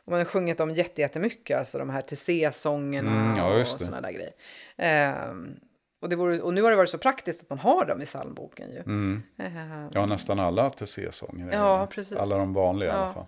Och 0.06 0.12
man 0.12 0.20
har 0.20 0.26
sjungit 0.26 0.58
dem 0.58 0.72
jätte- 0.72 1.02
jättemycket, 1.02 1.58
alltså 1.58 1.78
de 1.78 1.90
här 1.90 2.02
TC-sångerna 2.02 3.12
Mm, 3.12 3.34
ja, 3.38 3.62
och 3.62 3.68
sådana 3.68 4.02
där 4.02 4.12
grejer. 4.12 4.34
Ehm, 4.78 5.56
och, 6.02 6.10
det 6.10 6.16
vore, 6.16 6.42
och 6.42 6.54
nu 6.54 6.62
har 6.62 6.70
det 6.70 6.76
varit 6.78 6.90
så 6.90 6.98
praktiskt 6.98 7.42
att 7.42 7.50
man 7.50 7.60
har 7.60 7.86
dem 7.86 8.02
i 8.02 8.06
psalmboken 8.06 8.70
ju. 8.72 8.78
Mm. 8.80 9.24
Ehm, 9.40 9.90
Ja, 9.94 10.06
nästan 10.06 10.40
alla 10.40 10.70
TC-sånger. 10.70 11.48
är 11.48 11.54
Ja, 11.58 11.88
det. 11.90 11.96
precis. 11.96 12.18
Alla 12.18 12.38
de 12.38 12.54
vanliga 12.54 12.90
i 12.90 12.92
alla 12.92 13.06
Ja. 13.06 13.14
fall. 13.14 13.26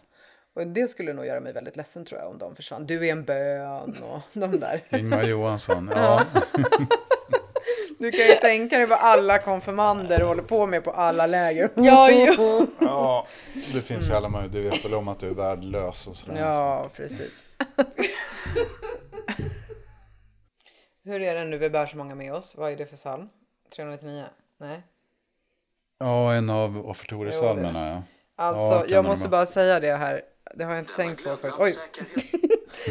och 0.55 0.67
det 0.67 0.87
skulle 0.87 1.13
nog 1.13 1.25
göra 1.25 1.39
mig 1.39 1.53
väldigt 1.53 1.75
ledsen 1.75 2.05
tror 2.05 2.19
jag 2.21 2.29
om 2.29 2.37
de 2.37 2.55
försvann. 2.55 2.85
Du 2.85 3.07
är 3.07 3.11
en 3.11 3.23
bön 3.23 3.95
och 4.03 4.19
de 4.33 4.59
där. 4.59 4.83
Ingmar 4.89 5.23
Johansson, 5.23 5.91
ja. 5.95 6.21
Du 7.99 8.11
kan 8.11 8.19
ju 8.25 8.33
tänka 8.33 8.77
dig 8.77 8.85
vad 8.87 8.99
alla 8.99 9.39
konfirmander 9.39 10.21
håller 10.21 10.43
på 10.43 10.65
med 10.67 10.83
på 10.83 10.91
alla 10.91 11.25
läger. 11.27 11.69
Ja, 11.75 12.09
jo. 12.11 12.67
ja. 12.79 13.27
Det 13.73 13.81
finns 13.81 14.09
ju 14.09 14.13
alla 14.13 14.29
möjliga, 14.29 14.51
du 14.63 14.69
vet 14.69 14.85
väl 14.85 14.93
om 14.93 15.07
att 15.07 15.19
du 15.19 15.27
är 15.29 15.33
värdelös 15.33 16.07
och 16.07 16.15
sådär. 16.15 16.39
Ja, 16.41 16.89
precis. 16.95 17.43
Hur 21.03 21.21
är 21.21 21.35
det 21.35 21.43
nu 21.45 21.57
vi 21.57 21.69
bär 21.69 21.85
så 21.85 21.97
många 21.97 22.15
med 22.15 22.33
oss? 22.33 22.55
Vad 22.57 22.71
är 22.71 22.75
det 22.77 22.85
för 22.85 22.95
psalm? 22.95 23.29
399? 23.75 24.25
Nej. 24.57 24.81
Ja, 25.99 26.33
en 26.33 26.49
av 26.49 26.89
offertoriepsalmerna 26.89 27.89
ja. 27.89 28.03
Alltså, 28.35 28.67
Ja, 28.67 28.85
jag 28.87 29.05
måste 29.05 29.29
bara 29.29 29.45
säga 29.45 29.79
det 29.79 29.93
här. 29.95 30.21
Det 30.55 30.63
har 30.63 30.71
jag 30.71 30.79
inte 30.81 30.95
tänkt 30.95 31.23
på 31.23 31.37
förut. 31.37 31.53
Oj! 31.59 31.73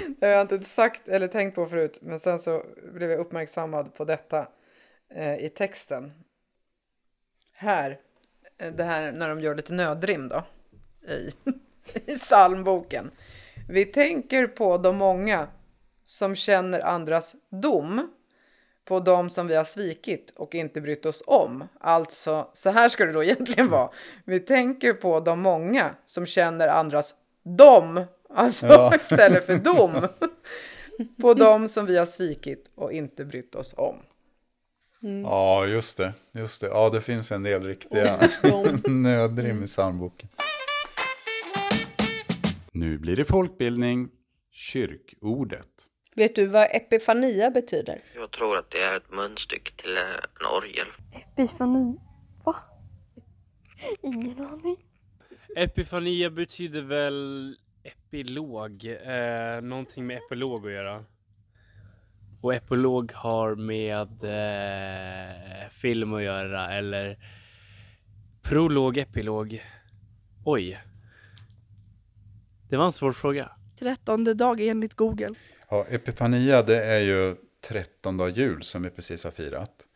det 0.18 0.26
har 0.26 0.32
jag 0.32 0.40
inte 0.40 0.64
sagt 0.68 1.08
eller 1.08 1.28
tänkt 1.28 1.54
på 1.54 1.66
förut. 1.66 1.98
Men 2.02 2.20
sen 2.20 2.38
så 2.38 2.62
blev 2.92 3.10
jag 3.10 3.20
uppmärksammad 3.20 3.94
på 3.94 4.04
detta 4.04 4.48
eh, 5.14 5.34
i 5.44 5.48
texten. 5.48 6.12
Här. 7.52 7.98
eh, 8.58 8.72
Det 8.72 8.84
här 8.84 9.12
när 9.12 9.28
de 9.28 9.40
gör 9.40 9.54
lite 9.54 9.72
nödrim 9.72 10.28
då. 10.28 10.44
I, 11.08 11.34
i 12.12 12.18
psalmboken. 12.18 13.10
Vi 13.68 13.84
tänker 13.84 14.46
på 14.46 14.78
de 14.78 14.96
många 14.96 15.48
som 16.10 16.36
känner 16.36 16.80
andras 16.80 17.36
dom 17.50 18.10
på 18.84 19.00
de 19.00 19.30
som 19.30 19.46
vi 19.46 19.54
har 19.56 19.64
svikit 19.64 20.32
och 20.36 20.54
inte 20.54 20.80
brytt 20.80 21.06
oss 21.06 21.22
om. 21.26 21.64
Alltså, 21.80 22.48
så 22.52 22.70
här 22.70 22.88
ska 22.88 23.04
det 23.04 23.12
då 23.12 23.24
egentligen 23.24 23.68
vara. 23.70 23.90
Vi 24.24 24.40
tänker 24.40 24.92
på 24.92 25.20
de 25.20 25.40
många 25.40 25.94
som 26.06 26.26
känner 26.26 26.68
andras 26.68 27.14
dom, 27.44 28.00
alltså 28.34 28.66
Ja. 28.66 28.94
istället 29.02 29.46
för 29.46 29.56
dom. 29.56 30.08
på 31.20 31.34
de 31.34 31.68
som 31.68 31.86
vi 31.86 31.98
har 31.98 32.06
svikit 32.06 32.70
och 32.74 32.92
inte 32.92 33.24
brytt 33.24 33.54
oss 33.54 33.74
om. 33.76 33.96
Ja, 35.24 35.66
just 35.66 35.96
det. 35.96 36.12
Just 36.32 36.60
det. 36.60 36.66
Ja, 36.66 36.88
det 36.90 37.00
finns 37.00 37.32
en 37.32 37.42
del 37.42 37.62
riktiga 37.62 38.20
nödrim 38.88 39.62
i 39.62 39.66
psalmboken. 39.66 40.28
Nu 42.72 42.98
blir 42.98 43.16
det 43.16 43.24
folkbildning. 43.24 44.08
Kyrkordet. 44.52 45.86
Vet 46.14 46.34
du 46.34 46.46
vad 46.46 46.68
epifania 46.70 47.50
betyder? 47.50 47.98
Jag 48.14 48.30
tror 48.30 48.56
att 48.58 48.70
det 48.70 48.82
är 48.82 48.96
ett 48.96 49.10
munstycke 49.10 49.72
till 49.82 49.96
eh, 49.96 50.02
en 50.40 50.46
orgel. 50.46 50.86
Epifani. 51.12 51.96
Va? 52.44 52.56
Ingen 54.02 54.46
aning. 54.46 54.76
Epifania 55.56 56.30
betyder 56.30 56.82
väl 56.82 57.56
epilog, 57.82 58.84
eh, 58.84 59.60
någonting 59.62 60.06
med 60.06 60.16
epilog 60.16 60.66
att 60.66 60.72
göra. 60.72 61.04
Och 62.40 62.54
epilog 62.54 63.12
har 63.12 63.54
med 63.54 64.24
eh, 64.24 65.70
film 65.70 66.14
att 66.14 66.22
göra 66.22 66.72
eller 66.72 67.18
prolog, 68.42 68.98
epilog. 68.98 69.62
Oj. 70.44 70.80
Det 72.68 72.76
var 72.76 72.86
en 72.86 72.92
svår 72.92 73.12
fråga. 73.12 73.50
Trettonde 73.78 74.34
dag 74.34 74.60
enligt 74.60 74.94
Google. 74.94 75.34
Ja, 75.72 75.86
Epifania 75.88 76.62
det 76.62 76.84
är 76.84 76.98
ju 76.98 77.36
trettondag 77.60 78.28
jul 78.28 78.62
som 78.62 78.82
vi 78.82 78.90
precis 78.90 79.24
har 79.24 79.30
firat. 79.30 79.88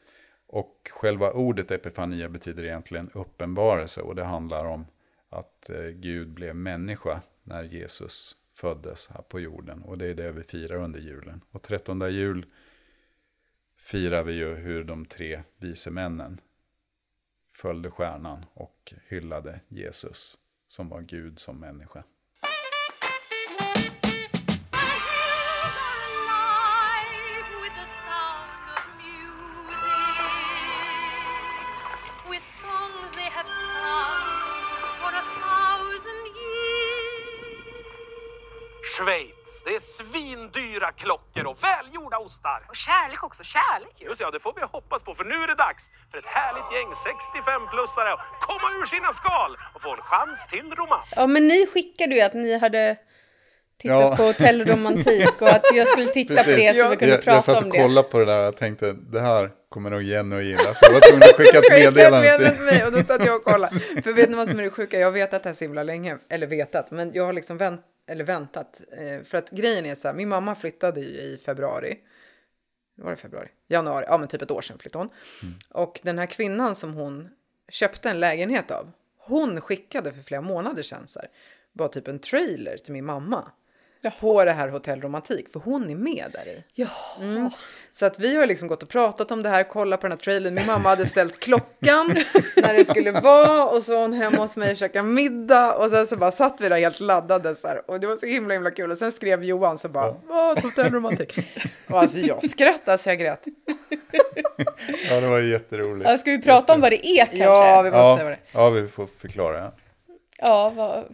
Och 0.46 0.90
själva 0.92 1.32
ordet 1.32 1.70
Epifania 1.70 2.28
betyder 2.28 2.64
egentligen 2.64 3.10
uppenbarelse 3.14 4.00
och 4.00 4.14
det 4.14 4.24
handlar 4.24 4.64
om 4.64 4.86
att 5.28 5.70
eh, 5.70 5.82
Gud 5.84 6.28
blev 6.28 6.56
människa 6.56 7.20
när 7.42 7.62
Jesus 7.62 8.36
föddes 8.52 9.08
här 9.08 9.22
på 9.22 9.40
jorden. 9.40 9.82
Och 9.82 9.98
det 9.98 10.06
är 10.06 10.14
det 10.14 10.32
vi 10.32 10.42
firar 10.42 10.76
under 10.76 11.00
julen. 11.00 11.40
Och 11.50 11.62
trettondag 11.62 12.10
jul 12.10 12.46
firar 13.76 14.22
vi 14.22 14.32
ju 14.32 14.54
hur 14.54 14.84
de 14.84 15.06
tre 15.06 15.42
vise 15.56 15.90
männen 15.90 16.40
följde 17.52 17.90
stjärnan 17.90 18.46
och 18.54 18.94
hyllade 19.08 19.60
Jesus 19.68 20.38
som 20.68 20.88
var 20.88 21.00
Gud 21.00 21.38
som 21.38 21.60
människa. 21.60 22.04
Svindyra 39.98 40.88
klockor 41.02 41.44
och 41.50 41.58
välgjorda 41.68 42.18
ostar. 42.26 42.60
Och 42.70 42.76
kärlek 42.86 43.22
också, 43.28 43.42
kärlek 43.56 43.94
ju. 44.00 44.06
Just 44.08 44.20
ja, 44.20 44.30
det 44.30 44.40
får 44.40 44.52
vi 44.56 44.62
hoppas 44.76 45.02
på 45.02 45.14
för 45.14 45.24
nu 45.24 45.34
är 45.44 45.46
det 45.46 45.54
dags 45.66 45.82
för 46.10 46.18
ett 46.18 46.30
härligt 46.38 46.68
gäng 46.74 46.90
65-plussare 47.08 48.10
att 48.14 48.20
komma 48.48 48.66
ur 48.78 48.86
sina 48.94 49.12
skal 49.20 49.52
och 49.74 49.82
få 49.82 49.90
en 49.98 50.02
chans 50.10 50.38
till 50.52 50.68
romans. 50.80 51.08
Ja, 51.16 51.26
men 51.26 51.48
ni 51.48 51.66
skickade 51.72 52.14
ju 52.14 52.20
att 52.20 52.34
ni 52.34 52.58
hade 52.58 52.96
tittat 53.82 54.00
Ja. 54.10 54.16
på 54.16 54.22
hotellromantik 54.22 55.42
och 55.42 55.48
att 55.48 55.64
jag 55.74 55.88
skulle 55.88 56.06
titta 56.06 56.34
på 56.44 56.50
det 56.50 56.76
så 56.76 56.88
vi 56.88 56.96
kunde 56.96 57.14
jag, 57.14 57.24
prata 57.24 57.36
jag 57.36 57.44
satt 57.44 57.56
om 57.56 57.64
och 57.64 57.72
det. 57.72 57.78
kollade 57.82 58.08
på 58.08 58.18
det 58.18 58.24
där 58.24 58.48
och 58.48 58.56
tänkte 58.56 58.92
det 58.92 59.20
här 59.20 59.50
kommer 59.70 59.90
nog 59.90 60.02
Jenny 60.02 60.36
att 60.36 60.44
gilla. 60.44 60.74
Så 60.74 60.86
jag 60.86 60.92
var 60.92 61.00
tvungen 61.00 61.22
att 61.22 61.36
skicka 61.36 61.58
ett 61.58 61.70
meddelande 61.72 62.20
till. 62.20 62.30
meddelande 62.30 62.56
till 62.56 62.64
mig 62.64 62.84
och 62.84 62.92
då 62.92 63.02
satt 63.02 63.26
jag 63.26 63.36
och 63.36 63.44
kollade. 63.44 63.80
För 64.04 64.12
vet 64.12 64.30
ni 64.30 64.36
vad 64.36 64.48
som 64.48 64.58
är 64.58 64.62
det 64.62 64.70
sjuka? 64.70 64.98
Jag 64.98 65.06
har 65.06 65.12
vetat 65.12 65.42
det 65.42 65.48
här 65.48 65.54
så 65.54 65.64
himla 65.64 65.82
länge. 65.82 66.18
Eller 66.30 66.46
vetat, 66.46 66.90
men 66.90 67.12
jag 67.14 67.24
har 67.26 67.32
liksom 67.32 67.58
vänt, 67.58 67.80
eller 68.06 68.24
väntat. 68.24 68.80
Eh, 68.92 69.22
för 69.22 69.38
att 69.38 69.50
grejen 69.50 69.86
är 69.86 69.94
så 69.94 70.08
här, 70.08 70.14
min 70.14 70.28
mamma 70.28 70.54
flyttade 70.54 71.00
ju 71.00 71.06
i 71.06 71.38
februari. 71.44 71.98
Var 72.94 73.10
det 73.10 73.16
februari? 73.16 73.48
Januari, 73.68 74.04
ja 74.08 74.18
men 74.18 74.28
typ 74.28 74.42
ett 74.42 74.50
år 74.50 74.62
sedan 74.62 74.78
flyttade 74.78 75.04
hon. 75.04 75.14
Och 75.68 76.00
den 76.02 76.18
här 76.18 76.26
kvinnan 76.26 76.74
som 76.74 76.94
hon 76.94 77.28
köpte 77.68 78.10
en 78.10 78.20
lägenhet 78.20 78.70
av. 78.70 78.92
Hon 79.18 79.60
skickade 79.60 80.12
för 80.12 80.20
flera 80.20 80.40
månader 80.40 80.82
sedan 80.82 81.06
så 81.06 81.18
här, 81.18 81.28
bara 81.72 81.88
typ 81.88 82.08
en 82.08 82.18
trailer 82.18 82.76
till 82.76 82.92
min 82.92 83.04
mamma. 83.04 83.52
På 84.10 84.44
det 84.44 84.52
här 84.52 84.68
Hotell 84.68 85.00
Romantik, 85.00 85.48
för 85.52 85.60
hon 85.60 85.90
är 85.90 85.94
med 85.94 86.24
där 86.32 86.48
i. 86.52 86.64
Ja. 86.74 86.88
Mm. 87.20 87.50
Så 87.92 88.06
att 88.06 88.18
vi 88.18 88.36
har 88.36 88.46
liksom 88.46 88.68
gått 88.68 88.82
och 88.82 88.88
pratat 88.88 89.30
om 89.30 89.42
det 89.42 89.48
här, 89.48 89.62
kollat 89.62 90.00
på 90.00 90.06
den 90.06 90.12
här 90.12 90.18
trailern. 90.24 90.54
Min 90.54 90.66
mamma 90.66 90.88
hade 90.88 91.06
ställt 91.06 91.40
klockan 91.40 92.06
när 92.56 92.74
det 92.74 92.84
skulle 92.84 93.10
vara 93.10 93.64
och 93.64 93.82
så 93.82 93.94
var 93.94 94.00
hon 94.00 94.12
hemma 94.12 94.36
hos 94.36 94.56
mig 94.56 94.70
och 94.70 94.76
käkade 94.76 95.08
middag 95.08 95.74
och 95.74 95.90
sen 95.90 96.06
så 96.06 96.16
bara 96.16 96.30
satt 96.30 96.60
vi 96.60 96.68
där 96.68 96.78
helt 96.78 97.00
laddade 97.00 97.54
så 97.54 97.68
här. 97.68 97.90
Och 97.90 98.00
det 98.00 98.06
var 98.06 98.16
så 98.16 98.26
himla 98.26 98.54
himla 98.54 98.70
kul 98.70 98.90
och 98.90 98.98
sen 98.98 99.12
skrev 99.12 99.44
Johan 99.44 99.78
så 99.78 99.88
bara, 99.88 100.14
vad 100.28 100.62
hotellromantik. 100.62 101.38
Och 101.88 101.98
alltså 102.00 102.18
jag 102.18 102.50
skrattade 102.50 102.98
så 102.98 103.10
jag 103.10 103.18
grät. 103.18 103.44
Ja, 105.10 105.20
det 105.20 105.28
var 105.28 105.40
jätteroligt. 105.40 106.10
Ja, 106.10 106.18
ska 106.18 106.30
vi 106.30 106.42
prata 106.42 106.74
om 106.74 106.80
vad 106.80 106.92
det 106.92 107.06
är 107.06 107.24
kanske? 107.26 107.44
Ja, 107.44 107.82
vi 107.82 107.90
måste 107.90 107.98
Ja, 108.02 108.14
säga 108.16 108.24
vad 108.24 108.32
det 108.32 108.58
är. 108.58 108.60
ja, 108.60 108.70
vi 108.70 108.88
får 108.88 109.06
förklara. 109.06 109.58
Ja. 109.58 109.72
Ja, 110.38 110.72
vad... 110.76 111.04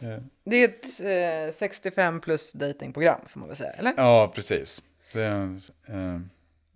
Det 0.44 0.56
är 0.56 0.68
ett 0.68 1.48
eh, 1.48 1.54
65 1.54 2.20
plus 2.20 2.52
datingprogram 2.52 3.20
får 3.26 3.40
man 3.40 3.48
väl 3.48 3.56
säga, 3.56 3.70
eller? 3.70 3.94
Ja, 3.96 4.32
precis. 4.34 4.82
Det 5.12 5.22
är 5.22 5.30
en, 5.30 5.60
eh, 5.88 6.20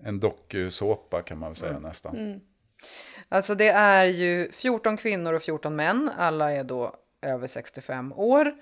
en 0.08 0.20
dokusåpa 0.20 1.22
kan 1.22 1.38
man 1.38 1.50
väl 1.50 1.56
säga 1.56 1.78
nästan. 1.78 2.40
Alltså 3.28 3.54
det 3.54 3.68
är 3.68 4.04
ju 4.04 4.52
14 4.52 4.96
kvinnor 4.96 5.32
och 5.32 5.42
14 5.42 5.76
män. 5.76 6.10
Alla 6.18 6.52
är 6.52 6.64
då 6.64 6.94
över 7.22 7.46
65 7.46 8.12
år. 8.12 8.54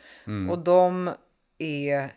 Och 0.51 0.59
de 0.59 1.11
är... 1.59 2.13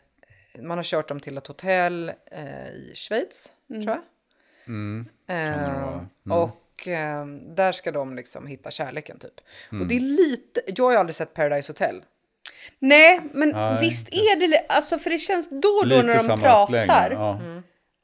Man 0.59 0.77
har 0.77 0.83
kört 0.83 1.07
dem 1.07 1.19
till 1.19 1.38
ett 1.38 1.47
hotell 1.47 2.11
eh, 2.31 2.67
i 2.69 2.93
Schweiz, 2.95 3.51
tror 3.67 3.83
jag. 3.86 4.01
Mm. 4.67 5.05
Eh, 5.27 5.36
det 5.36 6.07
vara. 6.23 6.43
Och 6.43 6.88
eh, 6.88 7.25
där 7.27 7.71
ska 7.71 7.91
de 7.91 8.15
liksom 8.15 8.47
hitta 8.47 8.71
kärleken 8.71 9.19
typ. 9.19 9.41
Och 9.71 9.88
det 9.88 9.95
är 9.95 9.99
lite... 9.99 10.61
Jag 10.67 10.83
har 10.83 10.91
ju 10.91 10.97
aldrig 10.97 11.15
sett 11.15 11.33
Paradise 11.33 11.69
Hotel. 11.71 12.03
Nej, 12.80 13.22
men 13.34 13.49
Nej, 13.49 13.78
visst 13.82 14.07
är 14.13 14.47
det... 14.47 14.66
Alltså, 14.70 14.99
för 14.99 15.09
det 15.09 15.18
känns 15.18 15.49
då 15.49 15.70
och 15.70 15.88
då 15.88 15.95
när 15.95 16.28
de 16.28 16.41
pratar. 16.41 17.11
Ja. 17.11 17.39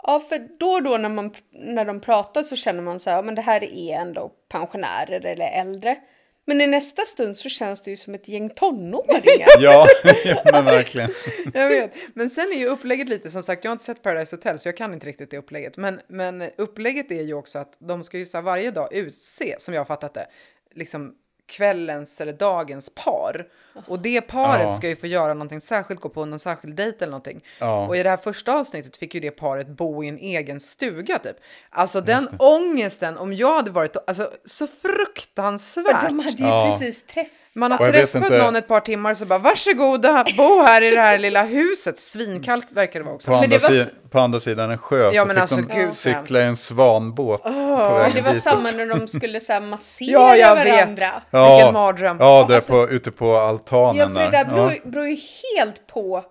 Ja, 0.04 0.20
för 0.20 0.48
då 0.60 0.68
och 0.68 0.84
då 0.84 0.98
när, 0.98 1.10
man, 1.10 1.34
när 1.52 1.86
de 1.86 2.00
pratar 2.00 2.44
så 2.44 2.56
känner 2.56 2.82
man 2.82 3.00
så 3.00 3.10
här, 3.10 3.24
men 3.24 3.36
det 3.36 3.42
här 3.42 3.64
är 3.64 3.96
ändå 3.96 4.32
pensionärer 4.50 5.26
eller 5.26 5.62
äldre. 5.62 5.98
Men 6.46 6.62
i 6.62 6.68
nästa 6.68 7.02
stund 7.02 7.38
så 7.38 7.50
känns 7.50 7.82
det 7.82 7.92
ju 7.92 7.98
som 7.98 8.14
ett 8.16 8.28
gäng 8.28 8.50
tonåringar. 8.50 9.48
Ja, 9.60 9.88
ja, 10.26 10.42
men 10.52 10.66
verkligen. 10.66 11.10
Jag 11.54 11.70
vet. 11.70 11.94
Men 12.14 12.30
sen 12.30 12.52
är 12.52 12.58
ju 12.58 12.68
upplägget 12.68 13.10
lite, 13.10 13.32
som 13.32 13.44
sagt, 13.44 13.64
jag 13.64 13.70
har 13.70 13.74
inte 13.74 13.84
sett 13.84 14.04
Paradise 14.04 14.36
Hotel 14.36 14.60
så 14.60 14.68
jag 14.68 14.78
kan 14.78 14.94
inte 14.94 15.06
riktigt 15.06 15.32
det 15.32 15.38
upplägget. 15.38 15.78
Men, 15.78 16.02
men 16.08 16.42
upplägget 16.58 17.12
är 17.12 17.22
ju 17.22 17.34
också 17.34 17.60
att 17.60 17.76
de 17.80 18.04
ska 18.04 18.18
ju 18.18 18.26
så 18.26 18.38
här 18.38 18.42
varje 18.42 18.72
dag 18.72 18.94
utse, 18.94 19.56
som 19.58 19.74
jag 19.74 19.82
har 19.82 19.86
fattat 19.86 20.14
det, 20.14 20.28
liksom 20.76 21.16
kvällens 21.46 22.22
eller 22.22 22.34
dagens 22.34 22.90
par. 22.90 23.48
Och 23.88 24.00
det 24.00 24.22
paret 24.22 24.62
Ja. 24.64 24.72
ska 24.72 24.88
ju 24.88 24.96
få 24.96 25.08
göra 25.08 25.34
någonting 25.34 25.62
särskilt, 25.62 26.02
gå 26.02 26.10
på 26.10 26.26
någon 26.26 26.40
särskild 26.40 26.76
dejt 26.76 26.98
eller 26.98 27.12
någonting. 27.12 27.42
Ja. 27.60 27.88
Och 27.88 27.98
i 27.98 28.04
det 28.04 28.10
här 28.10 28.18
första 28.18 28.54
avsnittet 28.56 28.98
fick 28.98 29.14
ju 29.16 29.20
det 29.22 29.32
paret 29.32 29.68
bo 29.68 30.04
i 30.04 30.08
en 30.08 30.18
egen 30.18 30.60
stuga 30.60 31.18
typ. 31.18 31.36
Alltså 31.70 32.02
den 32.02 32.28
ångesten, 32.40 33.18
om 33.18 33.34
jag 33.34 33.54
hade 33.56 33.72
varit, 33.72 33.98
alltså 34.08 34.32
så 34.46 34.68
fruktansvärt. 34.68 36.08
De 36.08 36.20
hade 36.20 36.38
ju 36.38 36.46
Ja. 36.48 36.78
precis 36.80 37.04
träffat. 37.04 37.32
Man 37.54 37.72
har 37.72 37.78
träffat 37.92 38.30
någon 38.30 38.56
ett 38.56 38.68
par 38.68 38.80
timmar 38.80 39.14
så 39.14 39.26
bara 39.26 39.40
varsågoda, 39.40 40.26
bo 40.38 40.62
här 40.64 40.82
i 40.82 40.92
det 40.92 41.02
här 41.02 41.18
lilla 41.20 41.44
huset. 41.44 42.00
Svinkallt 42.00 42.72
verkar 42.72 43.00
det 43.00 43.04
vara 43.06 43.16
också. 43.16 43.28
På 43.28 43.36
andra, 43.36 43.48
det 43.48 43.64
var 43.64 43.70
si- 43.70 43.80
s- 43.80 43.88
på 44.12 44.20
andra 44.20 44.40
sidan 44.40 44.72
en 44.72 44.78
sjö 44.78 45.12
Ja, 45.14 45.22
så 45.22 45.28
men 45.28 45.36
fick 45.36 45.42
alltså, 45.42 45.56
de 45.56 45.62
gud, 45.80 45.94
cykla 45.94 46.40
i 46.42 46.44
en 46.44 46.56
svanbåt 46.56 47.46
vägen 47.46 48.12
det 48.16 48.22
var 48.22 48.34
samma 48.34 48.70
när 48.76 48.86
de 49.00 49.08
skulle 49.08 49.40
så 49.40 49.54
här 49.54 49.62
massera 49.62 50.12
Ja, 50.12 50.36
jag 50.36 50.56
varandra. 50.56 51.22
vet. 51.32 51.52
Vilken 51.52 51.74
mardröm. 51.74 52.18
Ja, 52.20 52.46
där 52.50 52.56
Alltså- 52.56 52.72
på, 52.72 52.90
ute 52.90 53.12
på 53.12 53.38
altanen 53.62 53.98
Ja, 53.98 54.08
för 54.10 54.26
det 54.26 54.32
där 54.32 54.46
beror, 54.46 54.72
Ja. 54.72 54.80
beror 54.84 55.08
ju 55.08 55.18
helt 55.58 55.88
på 55.88 56.24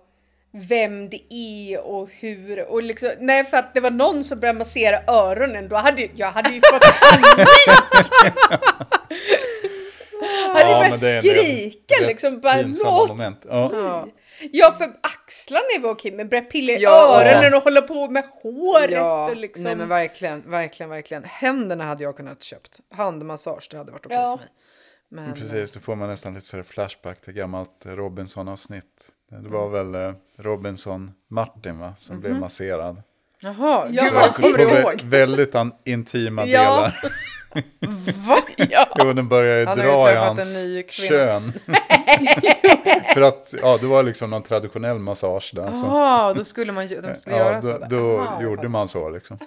vem 0.53 1.09
det 1.09 1.33
är 1.33 1.79
och 1.81 2.09
hur. 2.19 2.69
Och 2.69 2.83
liksom, 2.83 3.11
nej, 3.19 3.43
för 3.43 3.57
att 3.57 3.73
det 3.73 3.79
var 3.79 3.91
någon 3.91 4.23
som 4.23 4.39
började 4.39 4.59
massera 4.59 5.01
öronen. 5.07 5.67
Då 5.67 5.75
hade 5.75 6.07
jag 6.13 6.31
hade 6.31 6.49
ju 6.49 6.61
fått 6.73 6.81
panik. 7.01 7.47
hade 10.53 10.59
Ja, 10.71 10.79
börjat 10.79 10.99
skrika 10.99 11.95
rätt 12.01 12.07
liksom. 12.07 12.39
Bara, 12.39 12.61
låt 12.61 13.07
moment. 13.07 13.45
Ja. 13.49 14.07
Ja, 14.51 14.71
för 14.71 14.85
axlarna 15.01 15.65
är 15.77 15.81
väl 15.81 15.89
okej, 15.91 16.11
men 16.11 16.29
börja 16.29 16.43
pilla 16.43 16.73
i 16.73 16.77
Ja, 16.81 17.07
och 17.17 17.21
öronen 17.25 17.53
och 17.53 17.63
hålla 17.63 17.81
på 17.81 18.07
med 18.09 18.23
håret 18.43 18.91
Ja, 18.91 19.29
och 19.29 19.35
liksom. 19.37 19.63
nej 19.63 19.75
men 19.75 19.87
verkligen, 19.89 20.51
verkligen, 20.51 20.89
verkligen. 20.89 21.23
Händerna 21.23 21.83
hade 21.83 22.03
jag 22.03 22.17
kunnat 22.17 22.43
köpt. 22.43 22.79
Handmassage, 22.95 23.67
det 23.71 23.77
hade 23.77 23.91
varit 23.91 24.05
okej 24.05 24.17
Ja. 24.17 24.37
för 24.37 24.43
mig. 24.45 24.53
Men, 25.13 25.33
Precis, 25.33 25.71
då 25.71 25.79
får 25.79 25.95
man 25.95 26.09
nästan 26.09 26.33
lite 26.33 26.45
sådär 26.45 26.63
flashback 26.63 27.21
till 27.21 27.33
gammalt 27.33 27.85
Robinson-avsnitt. 27.85 29.11
Det 29.29 29.49
var 29.49 29.67
Mm. 29.77 29.91
väl 29.91 30.07
eh, 30.09 30.15
Robinson-Martin 30.37 31.79
va, 31.79 31.95
som 31.97 32.15
Mhm. 32.15 32.21
blev 32.21 32.39
masserad. 32.39 33.01
Jaha, 33.39 33.87
Ja. 33.91 34.03
jag 34.13 34.35
kommer 34.35 34.59
ihåg. 34.59 35.01
väldigt 35.03 35.55
an- 35.55 35.71
intima 35.85 36.45
Ja. 36.45 36.59
delar. 36.61 37.13
Va? 38.27 38.37
Ja. 38.57 38.85
Jo, 39.03 39.13
den 39.13 39.27
börjar 39.27 39.59
ju 39.59 39.65
Han 39.65 39.77
dra 39.77 40.11
i 40.11 40.15
hans 40.15 40.57
kön. 40.89 41.53
För 43.13 43.21
att, 43.21 43.53
ja, 43.61 43.77
det 43.81 43.85
var 43.87 44.03
liksom 44.03 44.29
någon 44.29 44.43
traditionell 44.43 44.99
massage 44.99 45.51
där. 45.55 45.73
Så. 45.75 45.85
Jaha, 45.85 46.33
då 46.33 46.43
skulle 46.43 46.71
man 46.71 46.87
ju- 46.87 47.01
de 47.01 47.15
skulle 47.15 47.35
Ja, 47.37 47.43
göra 47.45 47.55
då, 47.55 47.61
så. 47.67 47.77
där. 47.77 47.87
då 47.89 48.19
Aha, 48.19 48.33
jag 48.33 48.43
gjorde 48.43 48.67
man 48.69 48.87
så 48.87 49.09
liksom. 49.09 49.37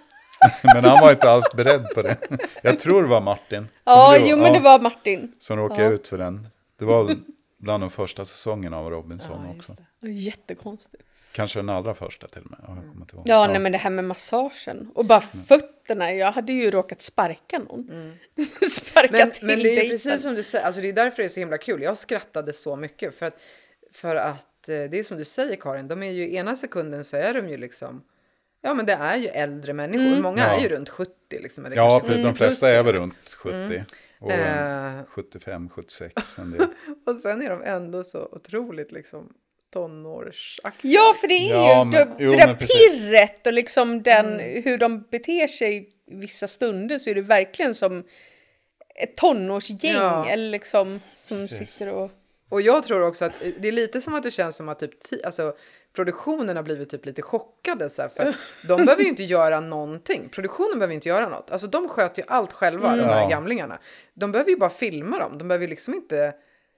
Men 0.74 0.84
han 0.84 1.00
var 1.00 1.10
inte 1.10 1.30
alls 1.30 1.44
beredd 1.56 1.86
på 1.94 2.02
det. 2.02 2.16
Jag 2.62 2.78
tror 2.78 3.02
det 3.02 3.08
var 3.08 3.20
Martin. 3.20 3.68
Ja, 3.84 4.16
jo 4.20 4.36
men 4.36 4.52
det 4.52 4.58
Ja, 4.58 4.62
var 4.62 4.80
Martin. 4.80 5.32
Som 5.38 5.56
råkade 5.58 5.84
ut 5.94 6.08
för 6.08 6.18
den. 6.18 6.48
Det 6.78 6.84
var 6.84 7.16
bland 7.58 7.82
de 7.82 7.90
första 7.90 8.24
säsongerna 8.24 8.78
av 8.78 8.90
Robinson 8.90 9.44
Ja, 9.46 9.54
också. 9.58 9.76
det. 10.00 10.10
Jättekonstigt. 10.10 11.02
Kanske 11.32 11.58
den 11.58 11.68
allra 11.68 11.94
första 11.94 12.28
till 12.28 12.42
och 12.42 12.50
med. 12.50 12.60
Ja, 12.68 12.76
jag. 13.12 13.22
Ja, 13.24 13.46
nej 13.46 13.58
men 13.58 13.72
det 13.72 13.78
här 13.78 13.90
med 13.90 14.04
massagen. 14.04 14.90
Och 14.94 15.04
bara 15.04 15.20
fötterna. 15.20 16.12
Jag 16.14 16.32
hade 16.32 16.52
ju 16.52 16.70
råkat 16.70 17.02
sparka 17.02 17.58
någon. 17.58 18.12
Sparka 18.70 19.08
Men, 19.12 19.30
till 19.30 19.46
men 19.46 19.58
det 19.58 19.68
är 19.72 19.76
dejten. 19.76 19.90
precis 19.90 20.22
som 20.22 20.34
du 20.34 20.42
säger, 20.42 20.64
alltså 20.66 20.80
det 20.80 20.88
är 20.88 20.92
därför 20.92 21.16
det 21.22 21.26
är 21.26 21.28
så 21.28 21.40
himla 21.40 21.58
kul. 21.58 21.82
Jag 21.82 21.96
skrattade 21.96 22.52
så 22.52 22.76
mycket 22.76 23.18
för 23.18 23.26
att, 23.26 23.38
för 23.92 24.16
att 24.16 24.68
eh, 24.68 24.74
det 24.90 24.98
är 24.98 25.04
som 25.04 25.16
du 25.16 25.24
säger 25.24 25.56
Karin, 25.56 25.88
de 25.88 26.02
är 26.02 26.10
ju 26.10 26.34
ena 26.34 26.56
sekunden 26.56 27.04
så 27.04 27.16
är 27.16 27.34
de 27.34 27.48
ju 27.48 27.56
liksom, 27.56 28.02
ja 28.64 28.74
men 28.74 28.86
det 28.86 28.92
är 28.92 29.16
ju 29.16 29.26
äldre 29.28 29.72
människor, 29.72 30.22
många 30.22 30.42
Ja. 30.42 30.46
är 30.58 30.60
ju 30.62 30.68
runt 30.68 30.88
70 30.88 31.10
liksom. 31.30 31.66
Eller 31.66 31.76
Ja, 31.76 31.90
kanske 32.00 32.08
för 32.16 32.22
de 32.22 32.28
70 32.32 32.36
flesta 32.38 32.70
är 32.70 32.82
väl 32.82 32.92
runt 32.94 33.34
70. 33.38 33.84
Och 34.20 34.32
Eh. 34.32 35.04
75, 35.08 35.68
76 35.68 36.14
en 36.38 36.50
del. 36.50 36.66
Och 37.06 37.16
sen 37.22 37.42
är 37.42 37.50
de 37.50 37.62
ändå 37.62 38.04
så 38.04 38.28
otroligt 38.32 38.92
liksom 38.92 39.32
tonårsaktiga. 39.72 40.92
Ja, 40.92 41.14
för 41.20 41.28
det 41.28 41.34
är 41.34 41.50
Ja, 41.54 41.78
ju 41.78 41.84
men- 41.84 41.90
det, 41.90 42.24
jo, 42.24 42.30
det 42.30 42.36
där. 42.36 42.44
Mm. 42.44 42.56
pirret 42.58 43.46
och 43.46 43.52
liksom 43.52 44.02
den, 44.02 44.40
hur 44.40 44.78
de 44.78 45.02
beter 45.10 45.48
sig 45.48 45.76
i 45.76 45.88
vissa 46.06 46.48
stunder 46.48 46.98
så 46.98 47.10
är 47.10 47.14
det 47.14 47.20
verkligen 47.22 47.74
som 47.74 48.04
ett 48.96 49.16
tonårsgäng 49.16 49.78
Ja. 49.94 50.28
eller 50.28 50.50
liksom 50.50 51.00
som 51.16 51.36
Precis. 51.36 51.70
sitter 51.70 51.92
och... 51.92 52.10
Och 52.48 52.60
jag 52.62 52.84
tror 52.84 53.02
också 53.06 53.24
att 53.24 53.32
det 53.58 53.68
är 53.68 53.72
lite 53.72 54.00
som 54.00 54.14
att 54.14 54.22
det 54.22 54.30
känns 54.30 54.56
som 54.56 54.68
att 54.68 54.78
typ, 54.78 54.90
alltså, 55.24 55.54
produktionen 55.94 56.56
har 56.56 56.62
blivit 56.62 56.90
typ 56.90 57.06
lite 57.06 57.22
chockade. 57.22 57.88
Så 57.88 58.02
här, 58.02 58.08
för 58.08 58.34
de 58.68 58.84
behöver 58.84 59.02
ju 59.02 59.08
inte 59.08 59.22
göra 59.22 59.60
någonting. 59.60 60.28
Produktionen 60.28 60.78
behöver 60.78 60.94
inte 60.94 61.08
göra 61.08 61.28
något. 61.28 61.50
Alltså 61.50 61.66
de 61.66 61.88
sköter 61.88 62.22
ju 62.22 62.26
allt 62.28 62.52
själva, 62.52 62.96
de 62.96 63.02
här 63.02 63.20
Ja. 63.22 63.28
gamlingarna. 63.28 63.78
De 64.14 64.32
behöver 64.32 64.50
ju 64.50 64.56
bara 64.56 64.70
filma 64.70 65.18
dem. 65.18 65.38
De 65.38 65.48
behöver 65.48 65.64
ju 65.64 65.70
liksom 65.70 65.94
inte... 65.94 66.34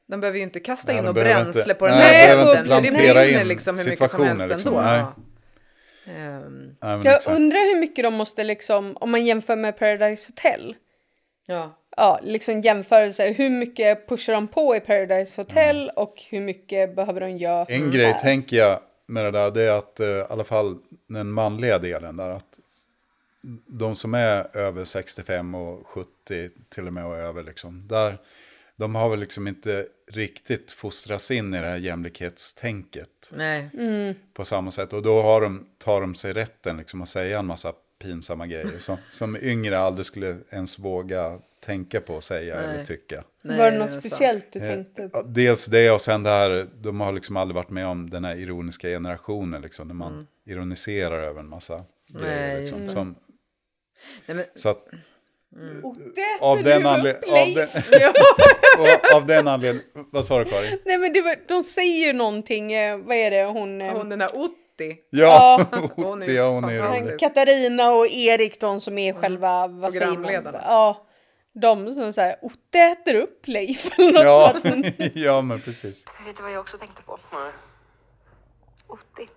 De 0.09 0.21
behöver 0.21 0.39
ju 0.39 0.43
inte 0.45 0.61
kasta 0.61 0.93
Nej, 0.93 0.99
in 0.99 1.15
behöver 1.15 1.35
bränsle 1.45 1.61
inte- 1.63 1.75
på 1.75 1.87
den 1.87 1.99
nej, 1.99 2.27
här 2.27 2.45
båten. 2.45 2.83
det 2.83 2.91
brinner 2.93 3.41
in 3.41 3.49
liksom 3.49 3.79
hur 3.79 3.91
mycket 3.91 4.11
som 4.11 4.23
helst 4.25 4.49
liksom. 4.49 4.77
ändå. 4.77 4.81
Nej. 4.83 5.03
Men 6.07 6.77
Jag 6.81 7.07
exakt. 7.07 7.37
undrar 7.37 7.75
hur 7.75 7.81
mycket 7.81 8.03
de 8.05 8.15
måste 8.15 8.45
liksom, 8.45 8.97
om 9.01 9.11
man 9.11 9.25
jämför 9.25 9.57
med 9.57 9.79
Paradise 9.79 10.29
Hotel. 10.29 10.75
ja. 11.47 11.83
Ja, 11.99 12.21
liksom 12.23 12.61
jämförelse. 12.61 13.27
Hur 13.27 13.51
mycket 13.51 14.09
pushar 14.09 14.33
de 14.33 14.49
på 14.49 14.77
i 14.77 14.81
Paradise 14.81 15.41
Hotel 15.41 15.91
och 15.97 16.23
hur 16.31 16.41
mycket 16.41 16.97
behöver 16.97 17.21
de 17.21 17.37
göra 17.37 17.65
En 17.65 17.91
grej 17.91 18.07
här? 18.13 18.21
tänker 18.21 18.57
jag 18.57 18.81
med 19.07 19.25
det 19.25 19.31
där 19.31 19.51
det 19.51 19.63
är 19.63 19.79
att 19.79 20.01
eh, 20.01 20.07
i 20.07 20.25
alla 20.29 20.45
fall 20.45 20.79
den 21.07 21.31
manliga 21.31 21.79
delen 21.79 22.17
där 22.17 22.31
att 22.31 22.59
de 23.67 23.95
som 23.95 24.15
är 24.15 24.57
över 24.57 24.85
65 24.85 25.55
och 25.55 25.87
70 25.87 26.51
till 26.69 26.87
och 26.87 26.93
med 26.93 27.07
och 27.07 27.17
över 27.17 27.43
liksom, 27.43 27.89
där 27.89 28.19
de 28.77 28.95
har 28.95 29.09
väl 29.09 29.21
liksom 29.21 29.49
inte 29.49 29.87
riktigt 30.07 30.73
fostrats 30.73 31.31
in 31.31 31.55
i 31.55 31.61
det 31.61 31.67
här 31.67 31.77
jämlikhetstänket 31.77 33.31
Nej. 33.33 33.71
på 34.35 34.45
samma 34.45 34.71
sätt. 34.71 34.93
Och 34.93 35.03
då 35.03 35.23
har 35.23 35.41
de, 35.41 35.67
tar 35.79 36.01
de 36.01 36.15
sig 36.15 36.33
rätten 36.33 36.77
liksom 36.77 37.03
att 37.03 37.09
säga 37.09 37.39
en 37.39 37.47
massa 37.47 37.73
pinsamma 37.99 38.47
grejer 38.47 38.79
som, 38.79 38.97
som 39.11 39.37
yngre 39.37 39.79
aldrig 39.79 40.07
skulle 40.07 40.37
ens 40.51 40.79
våga 40.79 41.39
tänka 41.67 42.01
på 42.01 42.17
att 42.17 42.25
säga 42.25 42.55
eller 42.57 42.85
tycka. 42.85 43.25
Nej, 43.43 43.59
var 43.59 43.71
det 43.71 43.79
något 43.79 43.93
speciellt 43.93 44.53
du 44.53 44.59
Eh, 44.59 44.65
tänkte 44.67 45.03
ja, 45.03 45.09
på? 45.09 45.23
Dels 45.23 45.67
det 45.67 45.91
och 45.91 46.01
sen 46.01 46.23
det 46.23 46.31
här, 46.31 46.67
de 46.81 47.01
har 47.01 47.13
liksom 47.13 47.37
aldrig 47.37 47.55
varit 47.55 47.71
med 47.71 47.87
om 47.87 48.11
den 48.11 48.25
här 48.25 48.37
ironiska 48.37 48.89
generationen, 48.89 49.63
liksom, 49.63 49.89
när 49.89 49.95
man 49.95 50.27
ironiserar 50.47 51.19
över 51.23 51.41
en 51.41 51.49
massa 51.49 51.85
grejer. 52.13 52.37
Nej, 52.37 52.61
Liksom, 52.61 52.79
just 52.79 52.89
det. 52.89 52.95
som, 52.95 53.15
Nej, 54.27 54.37
men, 54.37 54.45
så 54.55 54.69
att, 54.69 54.85
Det 56.15 56.39
av 56.41 56.63
den, 56.63 56.83
du 56.83 56.89
anled- 56.89 57.17
upp, 57.17 57.29
av, 57.29 57.49
och 59.13 59.17
av 59.17 59.27
den 59.27 59.49
anledningen, 59.49 59.87
vad 60.13 60.25
sa 60.27 60.45
du 60.45 60.51
Karin? 60.51 60.79
Nej 60.85 60.99
men 60.99 61.13
det 61.13 61.23
var, 61.23 61.37
de 61.49 61.63
säger 61.63 62.13
någonting, 62.13 62.73
eh, 62.73 62.97
vad 62.99 63.17
är 63.17 63.31
det 63.31 63.45
hon... 63.45 63.81
eh, 63.81 63.93
hon 63.93 64.09
den 64.09 64.21
här 64.21 64.31
Otti. 64.37 64.97
Ja, 65.11 65.67
hon 65.95 66.23
är 66.23 66.25
Otti, 66.25 66.35
ja, 66.37 66.51
hon 66.51 66.65
är 66.65 67.01
rolig. 67.03 67.19
Katarina 67.19 67.93
och 67.93 68.07
Erik, 68.07 68.61
de 68.61 68.81
som 68.81 68.99
är 68.99 69.13
själva, 69.13 69.67
vad 69.67 69.93
säger 69.93 70.07
man? 70.07 70.15
Programledarna. 70.17 70.61
Ja, 70.65 71.06
de 71.61 71.95
som 71.95 72.13
säger 72.13 72.37
Otte 72.43 72.79
äter 72.79 73.15
upp 73.15 73.43
Leif 73.47 73.99
eller 73.99 74.13
något 74.25 74.65
Ja, 74.65 75.07
ja, 75.15 75.43
men 75.43 75.61
precis. 75.61 76.05
Vet 76.27 76.37
du 76.37 76.43
vad 76.43 76.53
jag 76.53 76.61
också 76.61 76.79
tänkte 76.79 77.03
på? 77.03 77.19
Nej. 77.33 77.53
Otti. 78.87 79.31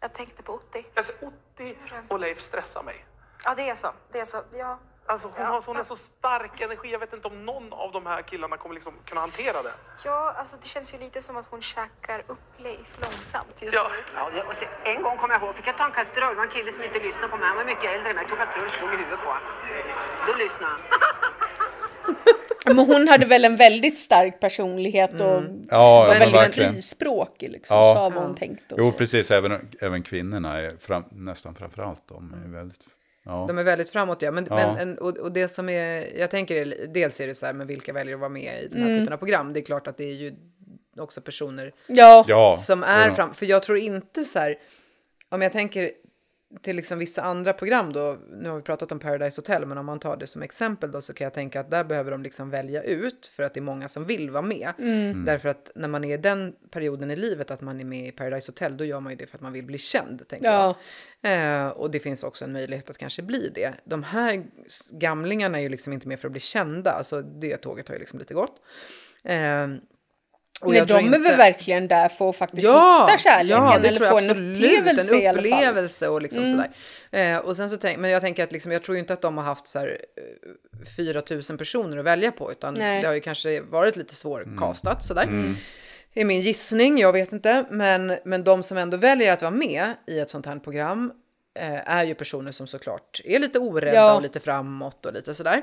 Jag 0.00 0.12
tänkte 0.12 0.42
på 0.42 0.52
Otti. 0.52 0.86
Alltså, 0.94 1.12
Otti 1.20 1.76
och 2.08 2.20
Leif 2.20 2.40
stressar 2.40 2.82
mig. 2.82 3.06
Ja, 3.44 3.54
det 3.54 3.68
är 3.70 3.74
så. 3.74 3.92
Det 4.12 4.20
är 4.20 4.24
så. 4.24 4.42
Ja. 4.54 4.78
Alltså, 5.06 5.28
hon, 5.28 5.36
Ja. 5.44 5.46
har, 5.46 5.62
hon 5.66 5.76
har 5.76 5.84
så 5.84 5.96
stark 5.96 6.60
energi. 6.60 6.92
Jag 6.92 6.98
vet 6.98 7.12
inte 7.12 7.28
om 7.28 7.46
någon 7.46 7.72
av 7.72 7.92
de 7.92 8.06
här 8.06 8.22
killarna 8.22 8.56
kommer 8.56 8.74
liksom 8.74 8.94
kunna 9.06 9.20
hantera 9.20 9.62
det. 9.62 9.72
Ja, 10.04 10.32
alltså 10.38 10.56
det 10.62 10.68
känns 10.68 10.94
ju 10.94 10.98
lite 10.98 11.22
som 11.22 11.36
att 11.36 11.46
hon 11.46 11.62
käkar 11.62 12.24
upp 12.26 12.38
Leif 12.58 12.96
långsamt 13.02 13.62
just 13.62 13.74
Ja. 13.74 13.90
nu. 13.92 13.98
Ja, 14.38 14.44
och 14.48 14.54
se, 14.56 14.68
en 14.84 15.02
gång 15.02 15.16
kom 15.18 15.30
jag 15.30 15.42
ihåg, 15.42 15.54
fick 15.54 15.66
jag 15.66 15.78
ta 15.78 15.84
en 15.84 15.92
kastrull. 15.92 16.28
Det 16.28 16.34
var 16.34 16.44
en 16.44 16.50
kille 16.50 16.72
som 16.72 16.82
inte 16.82 16.98
lyssnade 16.98 17.28
på 17.28 17.36
mig. 17.36 17.48
Han 17.48 17.56
var 17.56 17.64
mycket 17.64 17.84
äldre 17.84 18.08
än 18.10 18.16
mig. 18.16 18.24
Jag 18.24 18.28
tog 18.28 18.38
kastrull 18.38 18.64
och 18.64 18.70
slog 18.70 18.88
i 18.94 18.96
huvudet 18.96 19.20
på 19.20 19.26
honom. 19.26 19.42
Då 20.26 20.32
lyssnade 20.32 20.72
han. 20.72 20.80
Men 22.66 22.78
hon 22.78 23.08
hade 23.08 23.26
väl 23.26 23.44
en 23.44 23.56
väldigt 23.56 23.98
stark 23.98 24.40
personlighet 24.40 25.12
och 25.12 25.20
Ja, 25.20 25.42
var 25.70 26.06
ja, 26.06 26.06
men 26.08 26.18
väldigt 26.18 26.40
verkligen. 26.40 26.72
frispråkig 26.72 27.50
liksom. 27.50 27.76
Ja. 27.76 27.94
Sa 27.94 28.08
vad 28.08 28.24
hon 28.24 28.34
tänkte 28.34 28.74
och 28.74 28.80
Jo, 28.80 28.90
så. 28.92 28.98
precis. 28.98 29.30
Även, 29.30 29.68
även 29.80 30.02
kvinnorna, 30.02 30.60
är 30.60 30.76
fram, 30.80 31.04
nästan 31.10 31.54
framförallt 31.54 32.02
de, 32.08 32.34
är 32.46 32.52
väldigt... 32.52 32.80
Ja. 33.24 33.44
De 33.48 33.58
är 33.58 33.64
väldigt 33.64 33.90
framåt, 33.90 34.22
ja. 34.22 34.30
Men, 34.30 34.46
Ja. 34.50 34.54
men 34.56 34.76
en, 34.78 34.98
och, 34.98 35.16
och 35.18 35.32
det 35.32 35.48
som 35.48 35.68
är, 35.68 36.18
jag 36.18 36.30
tänker, 36.30 36.56
är- 36.56 36.86
dels 36.86 37.20
är 37.20 37.26
det 37.26 37.34
så 37.34 37.46
här, 37.46 37.52
men 37.52 37.66
vilka 37.66 37.92
väljer 37.92 38.14
att 38.14 38.20
vara 38.20 38.28
med 38.30 38.62
i 38.64 38.68
den 38.68 38.78
här 38.82 38.88
Mm. 38.88 39.00
typen 39.00 39.12
av 39.12 39.16
program? 39.18 39.52
Det 39.52 39.60
är 39.60 39.64
klart 39.64 39.86
att 39.86 39.96
det 39.96 40.04
är 40.04 40.14
ju 40.14 40.32
också 40.98 41.20
personer 41.20 41.72
Ja, 41.86 42.56
som 42.58 42.82
är 42.82 43.10
fram, 43.10 43.34
för 43.34 43.46
jag 43.46 43.62
tror 43.62 43.78
inte 43.78 44.24
så 44.24 44.38
här, 44.38 44.58
om 45.28 45.42
jag 45.42 45.52
tänker 45.52 45.90
till 46.62 46.76
liksom 46.76 46.98
vissa 46.98 47.22
andra 47.22 47.52
program 47.52 47.92
då, 47.92 48.18
nu 48.32 48.48
har 48.48 48.56
vi 48.56 48.62
pratat 48.62 48.92
om 48.92 48.98
Paradise 48.98 49.38
Hotel, 49.40 49.66
men 49.66 49.78
om 49.78 49.86
man 49.86 49.98
tar 49.98 50.16
det 50.16 50.26
som 50.26 50.42
exempel 50.42 50.90
då 50.92 51.00
så 51.00 51.12
kan 51.12 51.24
jag 51.24 51.34
tänka 51.34 51.60
att 51.60 51.70
där 51.70 51.84
behöver 51.84 52.10
de 52.10 52.22
liksom 52.22 52.50
välja 52.50 52.82
ut 52.82 53.32
för 53.36 53.42
att 53.42 53.54
det 53.54 53.60
är 53.60 53.62
många 53.62 53.88
som 53.88 54.04
vill 54.04 54.30
vara 54.30 54.42
med. 54.42 54.72
Mm. 54.78 55.24
Därför 55.24 55.48
att 55.48 55.70
när 55.74 55.88
man 55.88 56.04
är 56.04 56.14
i 56.14 56.16
den 56.16 56.54
perioden 56.70 57.10
i 57.10 57.16
livet 57.16 57.50
att 57.50 57.60
man 57.60 57.80
är 57.80 57.84
med 57.84 58.08
i 58.08 58.12
Paradise 58.12 58.50
Hotel, 58.50 58.76
då 58.76 58.84
gör 58.84 59.00
man 59.00 59.12
ju 59.12 59.16
det 59.16 59.26
för 59.26 59.36
att 59.38 59.42
man 59.42 59.52
vill 59.52 59.64
bli 59.64 59.78
känd, 59.78 60.28
tänker 60.28 60.46
Ja. 60.50 60.76
jag. 61.20 61.66
Eh, 61.66 61.68
och 61.68 61.90
det 61.90 62.00
finns 62.00 62.24
också 62.24 62.44
en 62.44 62.52
möjlighet 62.52 62.90
att 62.90 62.98
kanske 62.98 63.22
bli 63.22 63.52
det. 63.54 63.72
De 63.84 64.02
här 64.02 64.42
gamlingarna 64.90 65.58
är 65.58 65.62
ju 65.62 65.68
liksom 65.68 65.92
inte 65.92 66.08
med 66.08 66.20
för 66.20 66.28
att 66.28 66.32
bli 66.32 66.40
kända, 66.40 66.90
alltså 66.92 67.22
det 67.22 67.56
tåget 67.56 67.88
har 67.88 67.94
ju 67.94 67.98
liksom 67.98 68.18
lite 68.18 68.34
gått. 68.34 68.60
Eh, 69.24 69.68
och 70.62 70.72
Nej, 70.72 70.86
de 70.86 70.92
är 70.94 71.10
väl 71.10 71.14
inte- 71.14 71.36
verkligen 71.36 71.88
där 71.88 72.08
för 72.08 72.30
att 72.30 72.36
faktiskt 72.36 72.62
Ja, 72.64 73.06
hitta 73.08 73.18
kärleken 73.22 73.62
ja, 73.64 73.78
det 73.82 73.88
eller 73.88 73.98
tror 73.98 74.08
få 74.08 74.14
jag 74.14 74.24
en 74.24 74.30
absolut. 74.30 74.56
upplevelse 74.64 75.14
en 75.14 75.26
alla 75.28 75.38
fall. 75.42 75.46
upplevelse 75.52 76.08
och 76.08 76.22
liksom 76.22 76.46
sådär. 76.46 76.70
Eh, 77.34 77.38
och 77.38 77.56
sen 77.56 77.70
så 77.70 77.76
tänk, 77.76 77.98
men 77.98 78.10
jag 78.10 78.20
tänker 78.22 78.44
att 78.44 78.52
liksom, 78.52 78.72
jag 78.72 78.82
tror 78.82 78.94
ju 78.96 79.00
inte 79.00 79.12
att 79.12 79.22
de 79.22 79.36
har 79.36 79.44
haft 79.44 79.66
så 79.66 79.78
här 79.78 79.98
eh, 80.78 80.86
4 80.96 81.22
000 81.30 81.58
personer 81.58 81.96
att 81.96 82.04
välja 82.04 82.32
på, 82.32 82.52
utan 82.52 82.74
Nej. 82.74 83.00
det 83.00 83.06
har 83.06 83.14
ju 83.14 83.20
kanske 83.20 83.60
varit 83.60 83.96
lite 83.96 84.14
svårkastat 84.14 85.04
sådär. 85.04 85.54
är 86.14 86.24
min 86.24 86.40
gissning, 86.40 86.98
jag 86.98 87.12
vet 87.12 87.32
inte. 87.32 87.64
Men, 87.70 88.16
men 88.24 88.44
de 88.44 88.62
som 88.62 88.78
ändå 88.78 88.96
väljer 88.96 89.32
att 89.32 89.42
vara 89.42 89.50
med 89.54 89.94
i 90.06 90.18
ett 90.18 90.30
sånt 90.30 90.46
här 90.46 90.56
program 90.56 91.12
eh, 91.58 91.90
är 91.96 92.04
ju 92.04 92.14
personer 92.14 92.52
som 92.52 92.66
såklart 92.66 93.20
är 93.24 93.38
lite 93.38 93.58
orädda 93.58 93.94
Ja. 93.94 94.14
och 94.14 94.22
lite 94.22 94.40
framåt 94.40 95.06
och 95.06 95.12
lite 95.12 95.34
sådär. 95.34 95.62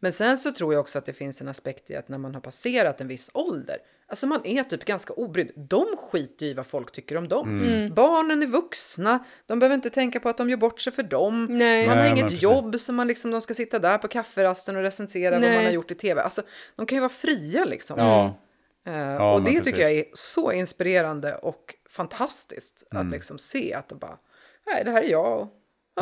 Men 0.00 0.12
sen 0.12 0.38
så 0.38 0.52
tror 0.52 0.72
jag 0.74 0.80
också 0.80 0.98
att 0.98 1.06
det 1.06 1.12
finns 1.12 1.40
en 1.40 1.48
aspekt 1.48 1.90
i 1.90 1.96
att 1.96 2.08
när 2.08 2.18
man 2.18 2.34
har 2.34 2.40
passerat 2.40 3.00
en 3.00 3.08
viss 3.08 3.30
ålder, 3.34 3.76
alltså 4.08 4.26
man 4.26 4.40
är 4.46 4.62
typ 4.62 4.84
ganska 4.84 5.12
obrydd. 5.12 5.52
De 5.56 5.86
skiter 5.96 6.46
i 6.46 6.54
vad 6.54 6.66
folk 6.66 6.92
tycker 6.92 7.16
om 7.16 7.28
dem. 7.28 7.60
Mm. 7.60 7.94
Barnen 7.94 8.42
är 8.42 8.46
vuxna, 8.46 9.24
de 9.46 9.58
behöver 9.58 9.74
inte 9.74 9.90
tänka 9.90 10.20
på 10.20 10.28
att 10.28 10.36
de 10.36 10.50
gör 10.50 10.56
bort 10.56 10.80
sig 10.80 10.92
för 10.92 11.02
dem. 11.02 11.46
Nej. 11.50 11.86
Man 11.86 11.96
har 11.96 12.04
Nej, 12.04 12.12
inget 12.12 12.24
precis. 12.24 12.42
jobb 12.42 12.80
som 12.80 12.94
man 12.96 13.06
liksom, 13.06 13.30
de 13.30 13.40
ska 13.40 13.54
sitta 13.54 13.78
där 13.78 13.98
på 13.98 14.08
kafferasten 14.08 14.76
och 14.76 14.82
recensera 14.82 15.30
vad 15.30 15.40
Nej. 15.40 15.56
man 15.56 15.64
har 15.64 15.72
gjort 15.72 15.90
i 15.90 15.94
tv. 15.94 16.22
Alltså, 16.22 16.42
de 16.76 16.86
kan 16.86 16.96
ju 16.96 17.00
vara 17.00 17.08
fria 17.12 17.64
liksom. 17.64 17.96
Ja, 17.98 18.38
Eh, 18.86 18.94
Ja, 18.98 19.32
och 19.34 19.40
det 19.40 19.46
precis. 19.50 19.64
tycker 19.64 19.80
jag 19.82 19.92
är 19.92 20.04
så 20.12 20.52
inspirerande 20.52 21.34
och 21.36 21.74
fantastiskt 21.90 22.82
Mm. 22.92 23.06
att 23.06 23.12
liksom 23.12 23.38
se 23.38 23.74
att 23.74 23.88
de 23.88 23.98
bara, 23.98 24.18
nej 24.66 24.82
det 24.84 24.90
här 24.90 25.02
är 25.02 25.10
jag. 25.10 25.26
Ja, 25.26 25.52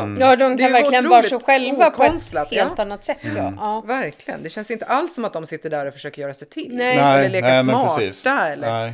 Mm. 0.03 0.20
Ja, 0.20 0.36
de 0.36 0.59
kan 0.59 0.72
verkligen 0.72 1.09
vara 1.09 1.22
sig 1.22 1.38
själva 1.40 1.90
på 1.90 2.03
ett 2.03 2.32
helt 2.32 2.53
ja. 2.53 2.74
annat 2.76 3.05
sätt. 3.05 3.18
Mm. 3.22 3.36
Ja. 3.36 3.53
Ja. 3.57 3.80
Verkligen, 3.86 4.42
det 4.42 4.51
känns 4.51 4.70
inte 4.70 4.84
alls 4.86 5.14
som 5.14 5.24
att 5.24 5.32
de 5.32 5.47
sitter 5.47 5.70
där 5.70 5.86
och 5.86 5.92
försöker 5.92 6.22
göra 6.22 6.34
sig 6.34 6.49
till. 6.49 6.76
Nej. 6.76 6.97
Eller 6.99 7.28
leka 7.28 7.47
nej, 7.49 7.64
men 7.64 8.12
smarta. 8.12 8.49
Eller? 8.49 8.70
Nej. 8.70 8.92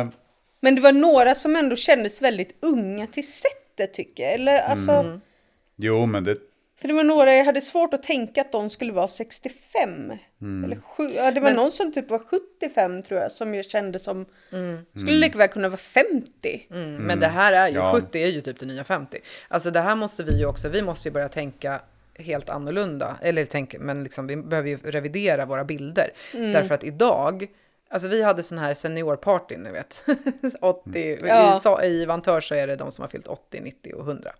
Eh, 0.00 0.06
Men 0.60 0.74
det 0.74 0.80
var 0.80 0.92
några 0.92 1.34
som 1.34 1.56
ändå 1.56 1.76
kändes 1.76 2.22
väldigt 2.22 2.58
unga 2.64 3.06
till 3.06 3.32
sättet 3.32 3.94
tycker 3.94 4.22
jag. 4.22 4.34
Eller 4.34 4.58
alltså, 4.58 4.90
Mm. 4.90 5.20
jo, 5.76 6.06
men 6.06 6.24
det... 6.24 6.36
för 6.80 6.88
det 6.88 6.94
var 6.94 7.04
några 7.04 7.34
jag 7.34 7.44
hade 7.44 7.60
svårt 7.60 7.94
att 7.94 8.02
tänka 8.02 8.40
att 8.40 8.52
de 8.52 8.70
skulle 8.70 8.92
vara 8.92 9.08
65. 9.08 10.12
Mm. 10.40 10.64
Eller 10.64 10.76
sju, 10.80 11.10
ja, 11.16 11.30
det 11.30 11.40
var 11.40 11.48
Men- 11.48 11.56
någon 11.56 11.72
som 11.72 11.92
typ 11.92 12.10
var 12.10 12.18
75 12.18 13.02
tror 13.02 13.20
jag 13.20 13.32
som 13.32 13.54
jag 13.54 13.64
kände 13.64 13.98
som 13.98 14.26
Mm. 14.52 14.78
skulle 14.96 15.12
lika 15.18 15.38
väl 15.38 15.48
kunna 15.48 15.68
vara 15.68 15.76
50. 15.78 16.66
Mm, 16.70 16.94
Men 16.96 17.20
det 17.20 17.26
här 17.26 17.52
är 17.52 17.68
ju, 17.68 17.74
Ja. 17.74 17.92
70 17.94 18.22
är 18.22 18.26
ju 18.28 18.40
typ 18.40 18.58
det 18.60 18.66
nya 18.66 18.84
50. 18.84 19.18
Alltså 19.48 19.70
det 19.70 19.80
här 19.80 19.94
måste 19.96 20.24
vi 20.24 20.38
ju 20.38 20.46
också, 20.46 20.68
vi 20.68 20.82
måste 20.82 21.08
ju 21.08 21.12
börja 21.12 21.28
tänka 21.28 21.80
helt 22.18 22.50
annorlunda. 22.50 23.16
Eller 23.22 23.44
tänk, 23.44 23.74
men 23.78 24.04
liksom, 24.04 24.26
vi 24.26 24.36
behöver 24.36 24.68
ju 24.68 24.76
revidera 24.76 25.46
våra 25.46 25.64
bilder. 25.64 26.10
Mm. 26.34 26.52
Därför 26.52 26.74
att 26.74 26.84
idag, 26.84 27.46
alltså 27.90 28.08
vi 28.08 28.22
hade 28.22 28.42
sån 28.42 28.58
här 28.58 28.74
seniorparty, 28.74 29.56
ni 29.56 29.70
vet. 29.70 30.02
80, 30.60 31.18
Ja. 31.26 31.82
i, 31.84 31.86
I 31.86 32.04
Vantör 32.06 32.40
så 32.40 32.54
är 32.54 32.66
det 32.66 32.76
de 32.76 32.90
som 32.90 33.02
har 33.02 33.08
fyllt 33.08 33.26
80, 33.28 33.60
90 33.60 33.92
och 33.94 34.04
100. 34.06 34.32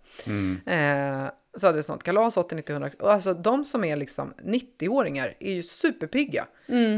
Eh, 0.65 1.29
så 1.57 1.67
hade 1.67 1.75
vi 1.75 1.83
sånt 1.83 2.03
kalas 2.03 2.37
80, 2.37 2.55
90, 2.55 2.73
100. 2.73 2.91
Och 2.99 3.11
alltså 3.13 3.33
de 3.33 3.65
som 3.65 3.83
är 3.83 3.95
liksom 3.95 4.33
90-åringar 4.43 5.37
är 5.39 5.53
ju 5.53 5.63
superpigga. 5.63 6.47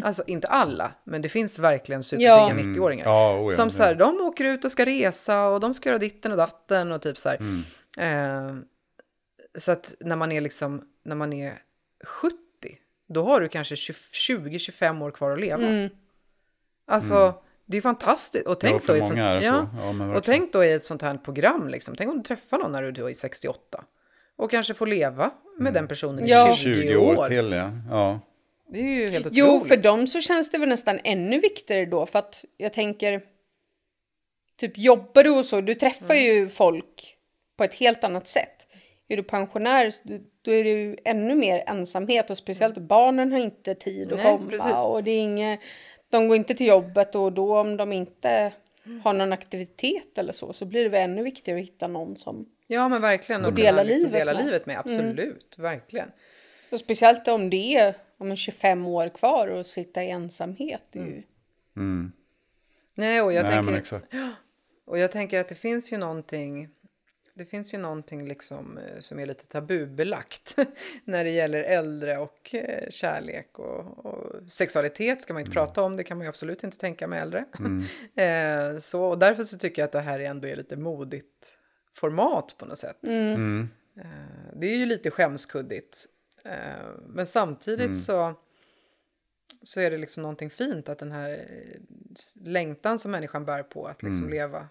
Alltså 0.03 0.23
inte 0.27 0.47
alla, 0.47 0.91
men 1.03 1.21
det 1.21 1.29
finns 1.29 1.59
verkligen 1.59 2.03
superpigga 2.03 2.27
Ja. 2.29 2.53
90-åringar. 2.53 3.05
Ja, 3.05 3.35
oh 3.39 3.43
ja, 3.43 3.49
som 3.55 3.67
det- 3.67 3.73
så 3.73 3.83
här, 3.83 3.95
de 3.95 4.21
åker 4.21 4.43
ut 4.45 4.65
och 4.65 4.71
ska 4.71 4.85
resa 4.85 5.47
och 5.47 5.59
de 5.59 5.73
ska 5.73 5.89
göra 5.89 5.99
ditten 5.99 6.31
och 6.31 6.37
datten 6.37 6.91
och 6.91 7.01
typ 7.01 7.17
så 7.17 7.29
här. 7.29 7.37
Eh, 7.99 8.55
så 9.57 9.71
att 9.71 9.95
när 9.99 10.15
man 10.15 10.31
är 10.31 10.41
liksom, 10.41 10.81
när 11.05 11.15
man 11.15 11.33
är 11.33 11.61
70, 12.05 12.35
då 13.09 13.23
har 13.25 13.41
du 13.41 13.47
kanske 13.47 13.75
20-25 13.75 15.01
år 15.03 15.11
kvar 15.11 15.31
att 15.31 15.39
leva. 15.39 15.89
Alltså, 16.87 17.33
det 17.65 17.77
är 17.77 17.81
fantastiskt. 17.81 18.47
Och 18.47 18.59
tänk 18.59 18.87
då 18.87 18.95
i 18.95 18.99
ett 18.99 19.07
sånt, 19.07 19.19
ja, 19.19 19.41
så. 19.41 19.47
Ja, 19.99 20.17
och 20.17 20.23
tänk 20.23 20.53
då 20.53 20.63
i 20.63 20.73
ett 20.73 20.83
sånt 20.83 21.01
här 21.01 21.17
program, 21.17 21.67
liksom. 21.69 21.95
tänk 21.95 22.11
om 22.11 22.17
du 22.17 22.23
träffar 22.23 22.57
någon 22.57 22.71
när 22.71 22.91
du 22.91 23.09
är 23.09 23.13
68 23.13 23.83
och 24.39 24.51
kanske 24.51 24.73
får 24.73 24.87
leva 24.87 25.31
med 25.57 25.73
den 25.73 25.87
personen 25.87 26.25
i 26.25 26.29
Ja. 26.29 26.55
20, 26.55 26.81
20 26.81 26.95
år. 26.97 27.27
till, 27.29 27.51
ja. 27.51 27.71
ja. 27.89 28.19
Det 28.71 28.79
är 28.79 28.83
ju 28.83 29.07
helt 29.07 29.25
otroligt. 29.25 29.37
Jo, 29.37 29.59
för 29.59 29.77
dem 29.77 30.07
så 30.07 30.21
känns 30.21 30.49
det 30.51 30.57
väl 30.57 30.69
nästan 30.69 30.99
ännu 31.03 31.39
viktigare 31.39 31.85
då. 31.85 32.05
För 32.05 32.19
att 32.19 32.45
jag 32.57 32.73
tänker, 32.73 33.21
typ 34.57 34.77
jobbar 34.77 35.23
du 35.23 35.29
och 35.29 35.45
så, 35.45 35.61
du 35.61 35.75
träffar 35.75 36.13
Mm. 36.13 36.25
ju 36.25 36.47
folk 36.47 37.15
på 37.57 37.63
ett 37.63 37.73
helt 37.75 38.03
annat 38.03 38.27
sätt. 38.27 38.67
Är 39.07 39.17
du 39.17 39.23
pensionär, 39.23 39.91
då 40.41 40.51
är 40.51 40.63
det 40.63 40.69
ju 40.69 40.97
ännu 41.05 41.35
mer 41.35 41.63
ensamhet 41.67 42.29
och 42.29 42.37
speciellt 42.37 42.77
barnen 42.77 43.31
har 43.31 43.39
inte 43.39 43.75
tid 43.75 44.11
att 44.13 44.17
Nej, 44.23 44.25
komma. 44.37 44.49
precis. 44.49 44.85
Och 44.85 45.03
det 45.03 45.11
är 45.11 45.19
inget, 45.21 45.59
de 46.09 46.27
går 46.27 46.37
inte 46.37 46.55
till 46.55 46.67
jobbet 46.67 47.15
och 47.15 47.33
då 47.33 47.59
om 47.59 47.77
de 47.77 47.93
inte 47.93 48.53
har 49.03 49.13
någon 49.13 49.33
aktivitet 49.33 50.17
eller 50.17 50.33
så, 50.33 50.53
så 50.53 50.65
blir 50.65 50.83
det 50.83 50.89
väl 50.89 51.09
ännu 51.09 51.23
viktigare 51.23 51.59
att 51.59 51.65
hitta 51.65 51.87
någon 51.87 52.17
som... 52.17 52.45
Ja, 52.71 52.89
men 52.89 53.01
verkligen. 53.01 53.45
Och 53.45 53.53
dela 53.53 53.83
liksom 53.83 54.09
livet 54.09 54.19
dela 54.19 54.33
med. 54.33 54.45
livet 54.45 54.65
med. 54.65 54.79
Absolut, 54.79 55.55
verkligen. 55.57 56.11
Och 56.69 56.79
speciellt 56.79 57.27
om 57.27 57.49
det 57.49 57.75
är 57.75 57.95
om 58.17 58.31
en 58.31 58.37
25 58.37 58.87
år 58.87 59.09
kvar 59.09 59.47
och 59.47 59.65
sitta 59.65 60.03
i 60.03 60.09
ensamhet. 60.09 60.85
Det 60.91 60.99
är 60.99 61.03
ju... 61.03 61.23
Nej, 62.93 63.21
och 63.21 63.33
jag 63.33 63.43
Nej, 63.43 63.51
tänker... 63.51 63.71
men 63.71 63.79
exakt. 63.79 64.13
Och 64.85 64.97
jag 64.97 65.11
tänker 65.11 65.39
att 65.39 65.47
det 65.47 65.55
finns 65.55 65.93
ju 65.93 65.97
någonting, 65.97 66.69
det 67.33 67.45
finns 67.45 67.73
ju 67.73 67.77
någonting 67.77 68.27
liksom 68.27 68.77
eh, 68.77 68.99
som 68.99 69.19
är 69.19 69.25
lite 69.25 69.45
tabubelagt 69.45 70.55
när 71.03 71.23
det 71.23 71.29
gäller 71.29 71.63
äldre 71.63 72.17
och 72.17 72.55
eh, 72.55 72.89
kärlek 72.89 73.59
och, 73.59 74.05
och 74.05 74.49
sexualitet 74.51 75.21
ska 75.21 75.33
man 75.33 75.39
inte 75.39 75.51
prata 75.51 75.81
om, 75.81 75.95
det 75.95 76.03
kan 76.03 76.17
man 76.17 76.25
ju 76.25 76.29
absolut 76.29 76.63
inte 76.63 76.77
tänka 76.77 77.07
med 77.07 77.21
äldre. 77.21 77.45
eh, 78.23 78.79
så, 78.79 79.01
och 79.01 79.19
därför 79.19 79.43
så 79.43 79.57
tycker 79.57 79.81
jag 79.81 79.87
att 79.87 79.91
det 79.91 80.01
här 80.01 80.19
ändå 80.19 80.47
är 80.47 80.55
lite 80.55 80.75
modigt 80.75 81.58
format 81.99 82.55
på 82.57 82.65
något 82.65 82.77
sätt. 82.77 82.97
Mm. 83.03 83.69
Eh, 83.99 84.05
det 84.55 84.67
är 84.67 84.75
ju 84.77 84.85
lite 84.85 85.11
skämskuddigt. 85.11 86.05
Eh, 86.45 86.51
men 87.07 87.27
samtidigt 87.27 87.85
Mm. 87.85 87.99
så, 87.99 88.33
så 89.63 89.79
är 89.79 89.91
det 89.91 89.97
liksom 89.97 90.21
någonting 90.23 90.49
fint 90.49 90.89
att 90.89 90.99
den 90.99 91.11
här 91.11 91.29
eh, 91.31 91.79
längtan 92.45 92.99
som 92.99 93.11
människan 93.11 93.45
bär 93.45 93.63
på 93.63 93.85
att 93.87 94.03
liksom 94.03 94.23
Mm. 94.25 94.29
leva. 94.33 94.67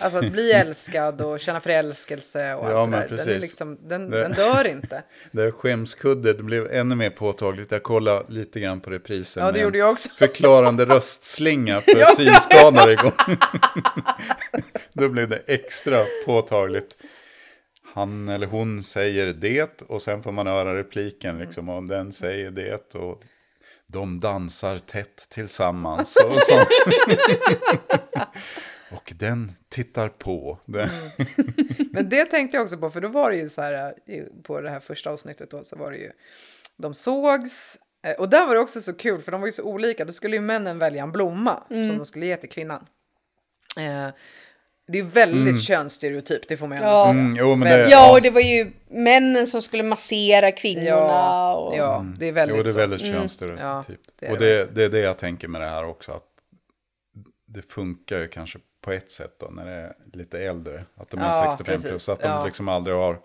Alltså 0.00 0.18
att 0.18 0.32
bli 0.32 0.52
älskad 0.62 1.20
och 1.20 1.40
känna 1.40 1.60
förälskelse 1.60 2.54
och 2.54 2.70
Ja, 2.70 2.80
allt 2.82 2.90
det 2.90 2.96
där. 2.98 3.02
Den, 3.02 3.02
är 3.02 3.08
precis. 3.08 3.40
liksom, 3.42 3.78
den, 3.88 4.10
Det- 4.10 4.22
den 4.22 4.32
dör 4.32 4.66
inte. 4.66 5.02
Det 5.32 5.42
här 5.42 5.50
skämskuddet 5.50 6.40
blev 6.40 6.72
ännu 6.72 6.94
mer 6.94 7.10
påtagligt. 7.10 7.70
Jag 7.72 7.82
kollade 7.82 8.32
lite 8.32 8.60
grann 8.60 8.80
på 8.80 8.90
reprisen. 8.90 9.44
Ja, 9.44 9.52
det 9.52 9.60
gjorde 9.60 9.78
jag 9.78 9.90
också. 9.90 10.08
Förklarande 10.10 10.84
röstslinga 10.84 11.80
för 11.80 12.04
synskadade 12.14 12.92
igång. 12.92 13.12
Då 14.94 15.08
blev 15.08 15.28
det 15.28 15.42
extra 15.46 15.98
påtagligt. 16.26 16.96
Han 17.94 18.28
eller 18.28 18.46
hon 18.46 18.82
säger 18.82 19.26
det 19.32 19.82
och 19.82 20.02
sen 20.02 20.22
får 20.22 20.32
man 20.32 20.46
höra 20.46 20.76
repliken 20.78 21.38
liksom. 21.38 21.68
Och 21.68 21.82
den 21.88 22.12
säger 22.12 22.50
det 22.50 22.94
och 22.94 23.22
de 23.86 24.20
dansar 24.20 24.78
tätt 24.78 25.26
tillsammans. 25.30 26.16
Och, 26.16 26.40
så. 26.40 26.54
och 28.90 29.12
den 29.16 29.52
tittar 29.68 30.08
på. 30.08 30.58
Den. 30.64 30.88
Men 31.92 32.08
det 32.08 32.24
tänkte 32.24 32.56
jag 32.56 32.62
också 32.64 32.78
på, 32.78 32.90
för 32.90 33.00
då 33.00 33.08
var 33.08 33.30
det 33.30 33.36
ju 33.36 33.48
så 33.48 33.62
här 33.62 33.94
i- 34.10 34.42
på 34.42 34.60
det 34.60 34.70
här 34.70 34.80
första 34.80 35.10
avsnittet 35.10 35.50
då 35.50 35.64
så 35.64 35.76
var 35.76 35.90
det 35.90 35.96
ju, 35.96 36.10
de 36.76 36.94
sågs 36.94 37.78
eh, 38.06 38.12
och 38.20 38.28
där 38.28 38.46
var 38.46 38.54
det 38.54 38.60
också 38.60 38.80
så 38.80 38.92
kul 38.92 39.22
för 39.22 39.32
de 39.32 39.40
var 39.40 39.48
ju 39.48 39.52
så 39.52 39.62
olika. 39.64 40.04
Då 40.04 40.12
skulle 40.12 40.36
ju 40.36 40.42
männen 40.42 40.78
välja 40.78 41.02
en 41.02 41.12
blomma 41.12 41.62
som 41.68 41.76
Mm. 41.76 41.96
de 41.96 42.06
skulle 42.06 42.26
ge 42.26 42.36
till 42.36 42.48
kvinnan. 42.50 42.86
Eh, 43.76 44.08
det 44.88 44.98
är 44.98 45.02
väldigt 45.02 45.48
Mm. 45.50 45.60
könsstereotyp, 45.60 46.48
det 46.48 46.56
får 46.56 46.66
man 46.66 46.78
ju 46.78 46.84
ändå 46.84 46.94
Ja. 46.96 47.02
säga. 47.04 47.10
Mm, 47.20 47.36
jo, 47.36 47.54
men 47.56 47.68
det- 47.68 47.90
Ja, 47.90 48.12
och 48.12 48.22
det 48.22 48.30
var 48.30 48.40
ju 48.40 48.72
männen 48.90 49.46
som 49.46 49.62
skulle 49.62 49.82
massera 49.82 50.52
kvinnorna. 50.52 50.90
Ja, 50.90 51.54
och... 51.56 51.76
ja, 51.76 52.06
det 52.18 52.28
är 52.28 52.32
väldigt 52.32 52.56
Jo, 52.56 52.62
det 52.62 52.68
är 52.68 52.72
så. 52.72 52.78
väldigt 52.78 53.02
Mm. 53.02 53.12
könsstereotypt. 53.12 54.10
Ja, 54.20 54.26
det 54.26 54.26
är 54.26 54.32
och 54.32 54.38
det 54.38 54.74
det, 54.74 54.84
är 54.84 54.88
det 54.88 54.98
jag 54.98 55.18
tänker 55.18 55.48
med 55.48 55.60
det 55.60 55.68
här 55.68 55.84
också. 55.84 56.12
Att 56.12 56.22
det 57.46 57.62
funkar 57.72 58.18
ju 58.18 58.28
kanske 58.28 58.58
på 58.84 58.92
ett 58.92 59.10
sätt 59.10 59.36
då 59.40 59.46
när 59.46 59.64
det 59.64 59.70
är 59.72 59.94
lite 60.12 60.38
äldre. 60.38 60.84
Att 60.96 61.10
de 61.10 61.20
är 61.20 61.24
Ja, 61.26 61.42
65 61.50 61.74
precis. 61.74 61.88
plus. 61.90 62.08
Att 62.08 62.20
de 62.20 62.28
Ja. 62.28 62.44
liksom 62.44 62.68
aldrig 62.68 62.96
har 62.96 63.18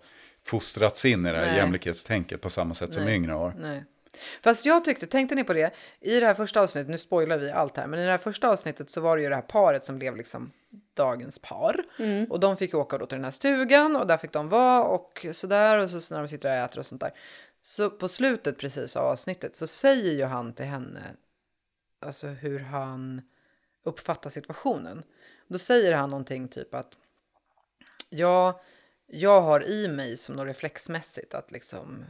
fostrats 0.47 1.05
in 1.05 1.25
i 1.25 1.31
det 1.31 1.37
här 1.37 1.45
Nej. 1.45 1.55
jämlikhetstänket 1.55 2.41
på 2.41 2.49
samma 2.49 2.73
sätt 2.73 2.93
som 2.93 3.03
Nej. 3.05 3.15
yngre 3.15 3.31
har. 3.31 3.53
Nej. 3.59 3.83
Fast 4.43 4.65
jag 4.65 4.85
tyckte, 4.85 5.07
tänkte 5.07 5.35
ni 5.35 5.43
på 5.43 5.53
det? 5.53 5.73
I 5.99 6.19
det 6.19 6.25
här 6.25 6.33
första 6.33 6.61
avsnittet, 6.61 6.89
nu 6.89 6.97
spoilar 6.97 7.37
vi 7.37 7.51
allt 7.51 7.77
här, 7.77 7.87
men 7.87 7.99
i 7.99 8.05
det 8.05 8.11
här 8.11 8.17
första 8.17 8.49
avsnittet 8.49 8.89
så 8.89 9.01
var 9.01 9.17
det 9.17 9.23
ju 9.23 9.29
det 9.29 9.35
här 9.35 9.41
paret 9.41 9.83
som 9.83 9.99
blev 9.99 10.15
liksom 10.15 10.51
dagens 10.93 11.39
par. 11.39 11.85
Och 12.29 12.39
de 12.39 12.57
fick 12.57 12.73
åka 12.73 12.97
då 12.97 13.05
till 13.05 13.17
den 13.17 13.23
här 13.23 13.31
stugan 13.31 13.95
och 13.95 14.07
där 14.07 14.17
fick 14.17 14.31
de 14.31 14.49
vara 14.49 14.83
och 14.83 15.25
sådär 15.33 15.83
och 15.83 15.89
så 15.89 16.13
när 16.13 16.21
de 16.21 16.27
sitter 16.27 16.49
och 16.49 16.55
äter 16.55 16.79
och 16.79 16.85
sånt 16.85 17.01
där. 17.01 17.11
Så 17.61 17.89
på 17.89 18.07
slutet 18.07 18.57
precis 18.57 18.95
av 18.95 19.05
avsnittet 19.05 19.55
så 19.55 19.67
säger 19.67 20.13
ju 20.13 20.23
han 20.23 20.53
till 20.53 20.65
henne, 20.65 21.01
alltså 22.01 22.27
hur 22.27 22.59
han 22.59 23.21
uppfattar 23.83 24.29
situationen. 24.29 25.03
Då 25.47 25.57
säger 25.57 25.95
han 25.95 26.09
någonting 26.09 26.47
typ 26.47 26.75
att 26.75 26.97
ja, 28.09 28.61
jag 29.07 29.41
har 29.41 29.63
i 29.69 29.87
mig 29.87 30.17
som 30.17 30.35
något 30.35 30.47
reflexmässigt 30.47 31.33
att 31.33 31.51
liksom 31.51 32.05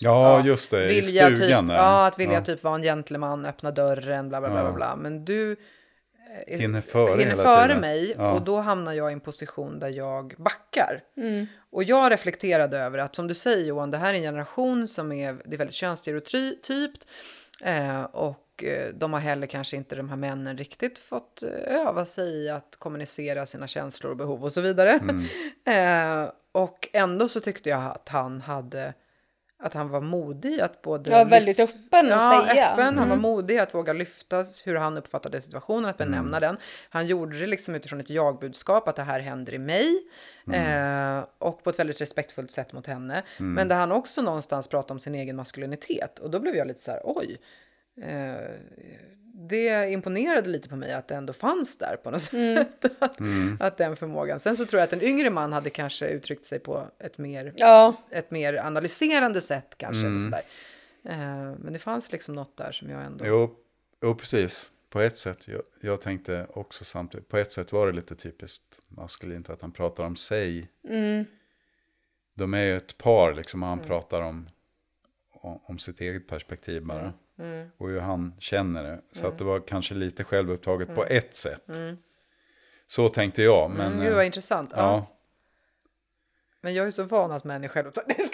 Ja, 0.00 0.44
just 0.44 0.70
det. 0.70 0.92
I 0.92 1.00
vilja 1.00 1.26
stugan 1.26 1.64
typ, 1.64 1.68
där. 1.68 1.76
Ja, 1.76 2.06
att 2.06 2.18
vilja 2.18 2.34
Ja. 2.34 2.44
typ 2.44 2.62
vara 2.64 2.74
en 2.74 2.82
gentleman, 2.82 3.46
öppna 3.46 3.70
dörren, 3.70 4.28
bla 4.28 4.40
bla 4.40 4.48
bla. 4.50 4.58
Ja. 4.58 4.64
bla, 4.64 4.72
bla. 4.72 4.96
Men 4.96 5.24
du 5.24 5.56
eh, 6.46 6.58
Hinner 6.58 6.80
före 6.80 7.20
hinner 7.22 7.36
före 7.36 7.80
mig 7.80 8.14
Ja. 8.18 8.32
och 8.32 8.42
då 8.42 8.56
hamnar 8.56 8.92
jag 8.92 9.10
i 9.10 9.12
en 9.12 9.20
position 9.20 9.78
där 9.78 9.88
jag 9.88 10.34
backar. 10.38 11.02
Och 11.72 11.84
jag 11.84 12.12
reflekterade 12.12 12.78
över 12.78 12.98
att 12.98 13.14
som 13.16 13.26
du 13.28 13.34
säger 13.34 13.64
Johan, 13.64 13.90
det 13.90 13.98
här 13.98 14.10
är 14.14 14.16
en 14.16 14.22
generation 14.22 14.88
som 14.88 15.12
är, 15.12 15.36
det 15.44 15.54
är 15.56 15.58
väldigt 15.58 15.74
könsstereotypt. 15.76 17.06
Eh, 17.62 18.02
och 18.02 18.36
eh, 18.64 18.94
de 18.94 19.12
har 19.12 19.20
heller 19.20 19.46
kanske 19.46 19.76
inte 19.76 19.96
de 19.96 20.08
här 20.08 20.16
männen 20.16 20.58
riktigt 20.58 20.98
fått 20.98 21.42
eh, 21.42 21.76
öva 21.80 22.06
sig 22.06 22.44
i 22.44 22.48
att 22.48 22.76
kommunicera 22.78 23.46
sina 23.46 23.66
känslor 23.66 24.10
och 24.10 24.16
behov 24.16 24.44
och 24.44 24.52
så 24.52 24.60
vidare. 24.60 25.00
eh, 25.64 26.30
och 26.52 26.88
ändå 26.92 27.28
så 27.28 27.40
tyckte 27.40 27.68
jag 27.68 27.82
att 27.82 28.08
han 28.08 28.40
hade 28.40 28.94
att 29.62 29.74
han 29.74 29.88
var 29.88 30.00
modig 30.00 30.60
att 30.60 30.82
både... 30.82 31.10
Ja, 31.10 31.24
väldigt 31.24 31.60
öppen 31.60 32.06
att 32.06 32.10
ja, 32.10 32.46
säga. 32.48 32.72
Öppen, 32.72 32.84
Han 32.98 33.08
var 33.08 33.16
Mm. 33.16 33.20
modig 33.20 33.58
att 33.58 33.74
våga 33.74 33.92
lyfta 33.92 34.44
hur 34.64 34.74
han 34.74 34.98
uppfattade 34.98 35.40
situationen, 35.40 35.90
att 35.90 35.98
benämna 35.98 36.40
den. 36.40 36.56
Han 36.90 37.06
gjorde 37.06 37.38
det 37.38 37.46
liksom 37.46 37.74
utifrån 37.74 38.00
ett 38.00 38.10
jag-budskap, 38.10 38.88
att 38.88 38.96
det 38.96 39.02
här 39.02 39.20
händer 39.20 39.54
i 39.54 39.58
mig. 39.58 40.02
Eh, 40.52 41.24
och 41.38 41.64
på 41.64 41.70
ett 41.70 41.78
väldigt 41.78 42.00
respektfullt 42.00 42.50
sätt 42.50 42.72
mot 42.72 42.86
henne. 42.86 43.22
Men 43.38 43.68
där 43.68 43.76
han 43.76 43.92
också 43.92 44.22
någonstans 44.22 44.68
pratade 44.68 44.92
om 44.92 45.00
sin 45.00 45.14
egen 45.14 45.36
maskulinitet. 45.36 46.18
Och 46.18 46.30
då 46.30 46.40
blev 46.40 46.54
jag 46.54 46.66
lite 46.66 46.82
så 46.82 46.90
här, 46.90 47.00
oj. 47.04 47.38
Eh, 48.02 48.60
det 49.40 49.90
imponerade 49.90 50.48
lite 50.48 50.68
på 50.68 50.76
mig 50.76 50.92
att 50.92 51.08
det 51.08 51.14
ändå 51.14 51.32
fanns 51.32 51.78
där 51.78 51.96
på 51.96 52.10
något 52.10 52.22
sätt. 52.22 52.84
Att, 52.98 53.20
att 53.60 53.76
den 53.76 53.96
förmågan. 53.96 54.40
Sen 54.40 54.56
så 54.56 54.66
tror 54.66 54.80
jag 54.80 54.86
att 54.86 54.92
en 54.92 55.02
yngre 55.02 55.30
man 55.30 55.52
hade 55.52 55.70
kanske 55.70 56.08
uttryckt 56.08 56.44
sig 56.44 56.58
på 56.58 56.90
ett 56.98 57.18
mer, 57.18 57.52
Ja, 57.56 57.96
ett 58.10 58.30
mer 58.30 58.54
analyserande 58.54 59.40
sätt 59.40 59.74
kanske. 59.76 60.06
Eller 60.06 60.18
sådär. 60.18 60.42
Eh, 61.04 61.54
men 61.58 61.72
det 61.72 61.78
fanns 61.78 62.12
liksom 62.12 62.34
något 62.34 62.56
där 62.56 62.72
som 62.72 62.90
jag 62.90 63.04
ändå... 63.04 63.26
Jo, 63.26 63.56
jo, 64.02 64.14
precis. 64.14 64.72
På 64.90 65.00
ett 65.00 65.16
sätt, 65.16 65.48
jag, 65.48 65.62
jag 65.80 66.00
tänkte 66.00 66.46
också 66.50 66.84
samtidigt, 66.84 67.28
på 67.28 67.36
ett 67.36 67.52
sätt 67.52 67.72
var 67.72 67.86
det 67.86 67.92
lite 67.92 68.14
typiskt 68.14 68.78
maskulint 68.88 69.50
att 69.50 69.62
han 69.62 69.72
pratar 69.72 70.04
om 70.04 70.16
sig. 70.16 70.68
mm. 70.88 71.24
De 72.34 72.54
är 72.54 72.62
ju 72.62 72.76
ett 72.76 72.98
par 72.98 73.34
liksom, 73.34 73.62
och 73.62 73.68
han 73.68 73.80
pratar 73.80 74.20
om, 74.20 74.48
om, 75.30 75.60
om 75.64 75.78
sitt 75.78 76.00
eget 76.00 76.28
perspektiv 76.28 76.84
bara. 76.84 77.12
Mm. 77.38 77.68
Och 77.78 77.88
hur 77.88 78.00
han 78.00 78.34
känner 78.38 78.82
det. 78.82 79.00
Så 79.12 79.26
att 79.26 79.38
det 79.38 79.44
var 79.44 79.60
kanske 79.60 79.94
lite 79.94 80.24
självupptaget 80.24 80.94
på 80.94 81.04
ett 81.04 81.34
sätt. 81.34 81.64
Så 82.86 83.08
tänkte 83.08 83.42
jag. 83.42 83.70
Men, 83.70 83.86
mm, 83.92 84.00
gud 84.04 84.12
vad 84.12 84.20
eh, 84.20 84.26
intressant. 84.26 84.70
Ja. 84.72 84.78
ja. 84.78 85.06
Men 86.60 86.74
jag 86.74 86.86
är 86.86 86.90
så 86.90 87.02
van 87.02 87.32
att 87.32 87.44
män 87.44 87.64
är 87.64 87.68
självupptagna. 87.68 88.14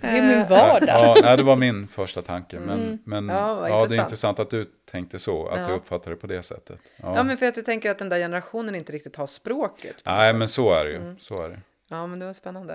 Det 0.00 0.06
är 0.06 0.22
min 0.22 0.48
vardag. 0.48 0.88
Ja, 0.88 1.16
nej, 1.22 1.36
det 1.36 1.42
var 1.42 1.56
min 1.56 1.88
första 1.88 2.22
tanke. 2.22 2.58
Men, 2.58 2.98
men 3.04 3.28
Ja, 3.28 3.68
ja, 3.68 3.86
det 3.86 3.96
är 3.96 4.02
intressant. 4.02 4.38
att 4.38 4.50
du 4.50 4.64
tänkte 4.90 5.18
så. 5.18 5.46
Att 5.48 5.60
Ja. 5.60 5.66
du 5.66 5.72
uppfattade 5.72 6.16
det 6.16 6.20
på 6.20 6.26
det 6.26 6.42
sättet. 6.42 6.80
Ja. 6.96 7.16
Ja, 7.16 7.22
men 7.22 7.36
för 7.36 7.46
att 7.46 7.56
jag 7.56 7.64
tänker 7.64 7.90
att 7.90 7.98
den 7.98 8.08
där 8.08 8.18
generationen 8.18 8.74
inte 8.74 8.92
riktigt 8.92 9.16
har 9.16 9.26
språket. 9.26 9.96
Nej, 10.04 10.30
sätt. 10.30 10.36
men 10.36 10.48
så 10.48 10.72
är 10.72 10.84
det 10.84 10.90
ju. 10.90 10.96
Mm. 10.96 11.18
Så 11.18 11.42
är 11.42 11.48
det. 11.48 11.60
Ja, 11.92 12.06
men 12.06 12.18
det 12.18 12.26
var 12.26 12.32
spännande. 12.32 12.74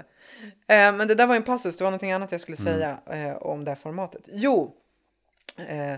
Eh, 0.68 0.92
men 0.94 1.08
det 1.08 1.16
där 1.16 1.28
var 1.28 1.36
en 1.36 1.44
passus, 1.44 1.78
det 1.78 1.84
var 1.84 1.92
någonting 1.92 2.12
annat 2.12 2.32
jag 2.32 2.42
skulle 2.42 2.58
Mm. 2.58 2.74
säga 2.74 2.98
eh, 3.30 3.36
om 3.38 3.66
det 3.66 3.72
här 3.72 3.76
formatet. 3.76 4.30
Jo, 4.32 4.76
eh, 5.68 5.96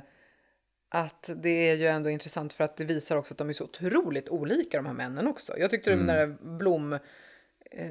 att 0.90 1.30
det 1.36 1.70
är 1.70 1.76
ju 1.76 1.88
ändå 1.88 2.10
intressant 2.10 2.54
för 2.54 2.64
att 2.64 2.78
det 2.78 2.84
visar 2.84 3.16
också 3.18 3.34
att 3.34 3.38
de 3.38 3.50
är 3.50 3.54
så 3.54 3.64
otroligt 3.64 4.30
olika 4.30 4.78
de 4.78 4.86
här 4.86 4.94
männen 4.94 5.28
också. 5.28 5.58
Jag 5.58 5.70
tyckte 5.72 5.94
Mm. 5.94 6.08
den 6.08 6.16
där 6.16 6.36
blom 6.58 6.98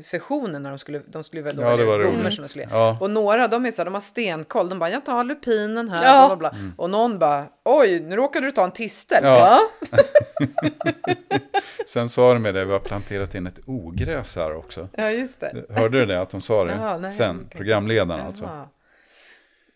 sessionen 0.00 0.62
när 0.62 0.70
de 0.70 0.78
skulle, 0.78 0.98
de 1.06 1.24
skulle 1.24 1.42
väl 1.42 1.56
då 1.56 1.62
Ja, 1.62 1.70
det 1.70 1.76
välja 1.76 1.86
var 1.86 1.98
blommor 1.98 2.30
de 2.42 2.48
skulle 2.48 2.68
Ja. 2.70 2.98
Och 3.00 3.10
några 3.10 3.48
de 3.48 3.66
är 3.66 3.72
så 3.72 3.76
här, 3.76 3.84
de 3.84 3.94
har 3.94 4.00
stenkoll, 4.00 4.68
de 4.68 4.78
bara 4.78 4.90
jag 4.90 5.04
tar 5.04 5.24
lupinen 5.24 5.88
här, 5.88 6.04
Ja. 6.04 6.26
bla, 6.26 6.36
bla, 6.36 6.50
bla. 6.50 6.72
och 6.76 6.90
någon 6.90 7.18
bara 7.18 7.48
oj 7.64 8.00
nu 8.00 8.16
råkade 8.16 8.46
du 8.46 8.52
ta 8.52 8.64
en 8.64 8.70
tistel. 8.70 9.24
Mm. 9.24 9.34
Ja. 9.34 9.58
Sen 11.86 12.08
sa 12.08 12.32
de 12.32 12.42
med 12.42 12.54
det, 12.54 12.64
vi 12.64 12.72
har 12.72 12.80
planterat 12.80 13.34
in 13.34 13.46
ett 13.46 13.60
ogräs 13.66 14.36
här 14.36 14.54
också. 14.54 14.88
Ja 14.96 15.10
just 15.10 15.40
det. 15.40 15.64
Hörde 15.70 15.98
du 16.00 16.06
det, 16.06 16.20
att 16.20 16.30
de 16.30 16.40
sa 16.40 16.64
det? 16.64 16.72
Jaha, 16.72 16.98
nej, 16.98 17.12
Sen, 17.12 17.36
okej. 17.46 17.56
programledaren 17.56 18.26
alltså. 18.26 18.44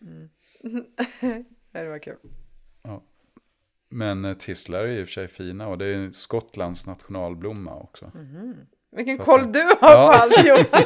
Mm. 0.01 0.29
Det 1.71 1.87
var 1.87 1.99
kul. 1.99 2.15
Men 3.89 4.25
eh, 4.25 4.33
tistlar 4.33 4.79
är 4.79 4.87
i 4.87 5.03
och 5.03 5.07
för 5.07 5.11
sig 5.13 5.27
fina 5.27 5.67
och 5.67 5.77
det 5.77 5.85
är 5.85 6.11
Skottlands 6.11 6.85
nationalblomma 6.85 7.75
också. 7.75 8.11
Vilken 8.95 9.15
Så 9.15 9.21
att 9.21 9.25
koll 9.25 9.43
det- 9.43 9.51
du 9.51 9.59
har 9.81 9.91
Ja. 9.93 10.07
på 10.07 10.13
allt 10.23 10.45
Johan. 10.47 10.83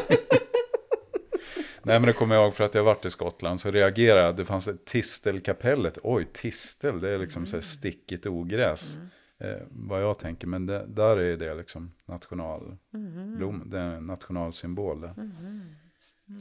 Nej 1.84 2.00
men 2.00 2.08
det 2.08 2.14
kommer 2.14 2.36
jag 2.36 2.44
ihåg 2.44 2.54
för 2.56 2.64
att 2.64 2.76
jag 2.76 2.84
varit 2.84 3.06
i 3.06 3.10
Skottland 3.12 3.60
så 3.62 3.72
reagerade 3.72 4.22
jag. 4.26 4.36
Det 4.36 4.46
fanns 4.46 4.68
ett 4.68 4.86
tistelkapellet. 4.86 5.98
Oj, 6.04 6.28
tistel, 6.34 7.00
det 7.02 7.10
är 7.10 7.18
liksom 7.18 7.46
så 7.46 7.56
här 7.58 7.62
stickigt 7.62 8.26
ogräs. 8.26 8.98
Eh, 9.38 9.62
vad 9.70 10.02
jag 10.02 10.20
tänker, 10.20 10.48
men 10.48 10.66
det, 10.66 10.86
där 10.88 11.18
är 11.18 11.38
det 11.38 11.54
liksom 11.54 11.92
nationalblom. 12.06 13.70
Det 13.70 13.80
är 13.80 13.96
en 13.96 14.08
nationalsymbol. 14.08 15.02
Det. 15.02 15.14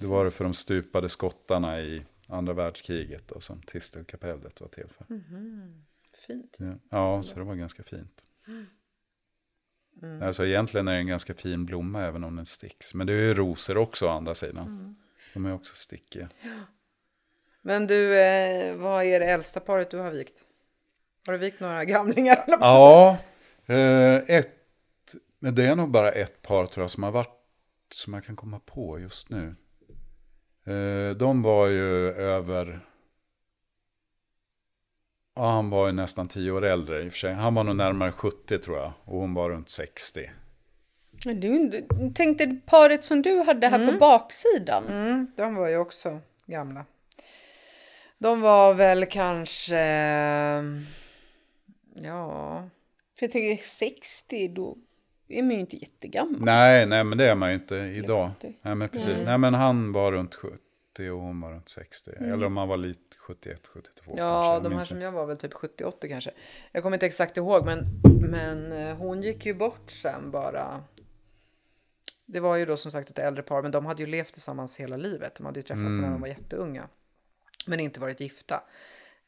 det 0.01 0.07
var 0.07 0.24
det 0.24 0.30
för 0.30 0.45
de 0.45 0.55
stupade 0.55 1.09
skottarna 1.09 1.80
i 1.80 2.03
andra 2.28 2.53
världskriget 2.53 3.30
och 3.30 3.42
som 3.42 3.62
Tistelkapellet 3.62 4.61
var 4.61 4.68
till 4.68 4.88
för. 4.88 5.14
Mhm. 5.14 5.84
Fint. 6.26 6.57
Ja, 6.61 6.78
ja, 6.90 7.22
så 7.22 7.38
det 7.38 7.45
var 7.45 7.55
ganska 7.55 7.82
fint. 7.82 8.22
Mm. 10.03 10.22
Alltså 10.22 10.47
egentligen 10.47 10.88
är 10.88 10.92
det 10.92 10.99
en 10.99 11.07
ganska 11.07 11.34
fin 11.34 11.66
blomma 11.66 12.03
även 12.03 12.24
om 12.24 12.36
den 12.36 12.47
sticks. 12.47 12.95
Men 12.95 13.07
det 13.07 13.12
är 13.12 13.22
ju 13.22 13.34
rosor 13.34 13.76
också 13.76 14.07
å 14.07 14.09
andra 14.09 14.34
sidan. 14.34 14.66
Mm. 14.66 14.97
De 15.34 15.47
är 15.47 15.55
också 15.55 15.74
stickiga. 15.74 16.28
Men 17.62 17.86
du, 17.86 18.18
eh, 18.20 18.76
vad 18.76 19.05
är 19.05 19.20
det 19.20 19.26
äldsta 19.26 19.61
paret 19.61 19.90
du 19.90 19.99
har 19.99 20.11
vikt? 20.11 20.45
Har 21.27 21.33
du 21.33 21.39
vikt 21.39 21.61
några 21.61 21.85
gamlingar? 21.85 22.45
Ja, 22.47 23.16
eh, 23.66 24.14
ett, 24.14 24.55
men 25.39 25.55
det 25.55 25.66
är 25.66 25.77
nog 25.77 25.91
bara 25.91 26.12
ett 26.12 26.43
par 26.43 26.66
tror 26.66 26.83
jag 26.85 26.91
som 26.91 27.03
har 27.03 27.11
varit, 27.11 27.41
som 27.95 28.14
jag 28.14 28.25
kan 28.25 28.37
komma 28.37 28.61
på 28.66 29.01
just 29.01 29.31
nu. 29.31 29.55
Eh, 30.66 31.16
de 31.16 31.43
var 31.43 31.66
ju 31.66 32.12
över, 32.12 32.81
ja 35.37 35.51
han 35.51 35.70
var 35.70 35.87
ju 35.87 35.93
nästan 35.93 36.29
tio 36.29 36.51
år 36.51 36.64
äldre 36.64 37.03
i 37.03 37.09
och 37.09 37.12
för 37.12 37.18
sig. 37.18 37.33
Han 37.33 37.55
var 37.55 37.64
nog 37.64 37.77
närmare 37.77 38.12
70 38.12 38.59
tror 38.59 38.77
jag 38.79 38.93
och 39.05 39.20
hon 39.20 39.35
var 39.35 39.51
runt 39.51 39.68
60. 39.70 40.31
Men 41.27 41.41
Du, 41.41 41.68
du 41.68 42.11
tänkte 42.14 42.57
paret 42.66 43.05
som 43.05 43.22
du 43.22 43.39
hade 43.43 43.68
här 43.68 43.93
på 43.93 43.99
baksidan. 43.99 44.87
Mm, 44.87 45.27
de 45.37 45.55
var 45.55 45.68
ju 45.68 45.77
också 45.77 46.20
gamla. 46.47 46.85
De 48.18 48.41
var 48.41 48.75
väl 48.75 49.07
kanske, 49.07 49.77
ja, 51.95 52.68
För 53.18 53.26
jag 53.26 53.32
tänker 53.32 53.62
60, 53.64 54.49
då 54.49 54.78
är 55.28 55.42
man 55.42 55.51
ju 55.51 55.61
inte 55.61 55.76
jättegammal. 55.76 56.40
Nej, 56.40 56.86
nej 56.86 57.05
men 57.05 57.18
det 57.18 57.24
är 57.24 57.34
man 57.34 57.49
ju 57.49 57.55
inte 57.55 57.76
idag. 57.76 58.30
70. 58.40 58.55
Nej 58.62 58.74
men 58.74 58.88
precis. 58.88 59.16
Nej. 59.16 59.24
Nej 59.24 59.38
men 59.38 59.55
han 59.55 59.92
var 59.92 60.12
runt 60.12 60.34
70 60.34 60.59
och 61.11 61.20
hon 61.20 61.40
var 61.40 61.53
runt 61.53 61.68
60. 61.68 62.11
Mm. 62.16 62.32
Eller 62.32 62.47
om 62.47 62.57
han 62.57 62.68
var 62.68 62.76
lite 62.76 63.16
71, 63.18 63.66
72 63.66 64.14
ja 64.16 64.53
kanske. 64.55 64.68
De 64.68 64.76
här 64.76 64.84
som 64.84 65.01
jag 65.01 65.12
var 65.12 65.26
väl 65.26 65.36
typ 65.36 65.53
70-80 65.53 66.09
kanske. 66.09 66.30
Jag 66.72 66.82
kommer 66.82 66.97
inte 66.97 67.07
exakt 67.07 67.36
ihåg 67.36 67.64
men, 67.64 67.86
men 68.30 68.72
eh, 68.72 68.97
hon 68.97 69.22
gick 69.22 69.47
ju 69.47 69.55
bort 69.55 69.90
sen 69.90 70.30
bara. 70.30 70.84
Det 72.26 72.40
var 72.40 72.57
ju 72.57 72.66
då 72.66 72.76
som 72.76 72.92
sagt 72.92 73.11
ett 73.11 73.18
äldre 73.18 73.42
par 73.42 73.62
men 73.62 73.70
de 73.70 73.86
hade 73.86 74.03
ju 74.03 74.07
levt 74.07 74.32
tillsammans 74.32 74.80
hela 74.80 74.97
livet. 74.97 75.34
De 75.34 75.47
hade 75.47 75.59
ju 75.59 75.62
träffats 75.62 75.80
Mm. 75.99 76.01
när 76.03 76.11
de 76.11 76.20
var 76.20 76.28
jätteunga. 76.28 76.88
Men 77.66 77.80
inte 77.80 78.01
varit 78.01 78.20
gifta. 78.20 78.62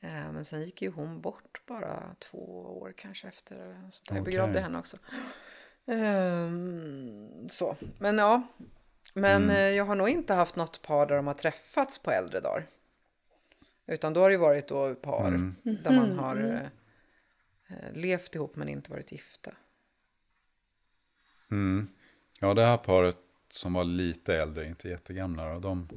Eh, 0.01 0.33
Men 0.33 0.45
sen 0.45 0.65
gick 0.65 0.83
ju 0.83 0.91
hon 0.91 1.21
bort 1.21 1.61
bara 1.67 2.17
två 2.19 2.39
år 2.81 2.93
kanske 2.97 3.29
efter. 3.29 3.81
sånt 3.91 4.09
där. 4.09 4.17
Jag 4.17 4.25
begravde 4.25 4.61
henne 4.61 4.79
också. 4.79 4.97
Ehm, 5.87 7.49
så, 7.49 7.77
men 7.99 8.19
ja. 8.19 8.43
Men 9.15 9.43
Mm. 9.43 9.57
eh, 9.57 9.69
jag 9.77 9.85
har 9.85 9.95
nog 9.95 10.09
inte 10.09 10.35
haft 10.35 10.57
något 10.57 10.83
par 10.83 11.07
där 11.07 11.17
de 11.17 11.27
har 11.27 11.35
träffats 11.35 11.99
på 11.99 12.11
äldre 12.11 12.41
dagar. 12.41 12.67
Utan 13.87 14.13
då 14.13 14.21
har 14.21 14.29
det 14.29 14.33
ju 14.35 14.41
varit 14.41 14.69
då 14.69 14.95
par 14.95 15.29
Mm. 15.29 15.55
där 15.63 15.91
man 15.93 16.09
Mhm. 16.09 16.19
har 16.19 16.37
eh, 16.37 17.77
eh, 17.79 17.93
levt 17.93 18.35
ihop 18.35 18.57
men 18.57 18.69
inte 18.69 18.91
varit 18.91 19.13
gifta. 19.13 19.51
Mm. 21.51 21.89
Ja, 22.41 22.55
det 22.55 22.65
här 22.65 22.77
paret 22.77 23.19
som 23.49 23.73
var 23.73 23.85
lite 23.85 24.37
äldre, 24.37 24.67
inte 24.67 24.89
jättegamla. 24.89 25.53
Då, 25.55 25.61
de, 25.61 25.89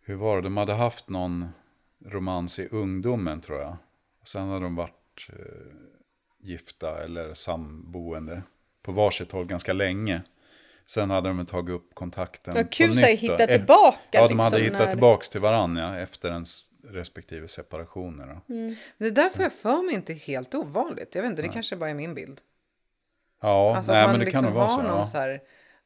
hur 0.00 0.16
var 0.16 0.36
det? 0.36 0.42
De 0.42 0.56
hade 0.56 0.72
haft 0.74 1.08
någon 1.08 1.48
romans 2.06 2.58
i 2.58 2.68
ungdomen 2.70 3.40
tror 3.40 3.60
jag. 3.60 3.76
Och 4.20 4.28
sen 4.28 4.48
hade 4.48 4.64
de 4.64 4.76
varit 4.76 5.28
eh, 5.28 5.36
gifta 6.42 7.04
eller 7.04 7.34
samboende 7.34 8.42
på 8.82 8.92
varsitt 8.92 9.32
håll 9.32 9.46
ganska 9.46 9.72
länge. 9.72 10.22
Sen 10.86 11.10
hade 11.10 11.28
de 11.28 11.46
tagit 11.46 11.74
upp 11.74 11.94
kontakten 11.94 12.56
Ja, 12.56 12.64
kul 12.70 12.94
så 12.94 13.00
då. 13.00 13.06
hitta 13.06 13.44
Eh, 13.44 13.56
tillbaka, 13.58 13.98
Ja, 14.10 14.28
de 14.28 14.38
hade 14.38 14.56
liksom, 14.56 14.74
hittat 14.74 14.86
när- 14.86 14.90
tillbaka 14.92 15.22
till 15.30 15.40
varandra 15.40 15.98
efter 16.00 16.28
ens 16.30 16.70
respektive 16.84 17.48
separationer. 17.48 18.40
Men 18.46 18.76
det 18.98 19.10
där 19.10 19.28
får 19.28 19.42
jag 19.42 19.52
för 19.52 19.82
mig 19.86 19.94
inte 19.94 20.14
helt 20.14 20.54
ovanligt. 20.54 21.14
Jag 21.14 21.22
vet 21.22 21.30
inte, 21.30 21.42
det 21.42 21.46
Nej. 21.48 21.54
kanske 21.54 21.76
bara 21.76 21.90
är 21.90 21.94
min 21.94 22.14
bild. 22.14 22.40
Ja, 23.42 23.76
alltså 23.76 23.92
nej, 23.92 24.02
att 24.04 24.10
men 24.10 24.18
det 24.18 24.24
liksom 24.24 24.42
kan 24.42 24.52
nog 24.52 24.54
vara 24.60 24.68
har 24.68 24.82
så. 24.82 24.88
någon 24.88 24.98
Ja. 24.98 25.04
så 25.04 25.18
här 25.18 25.40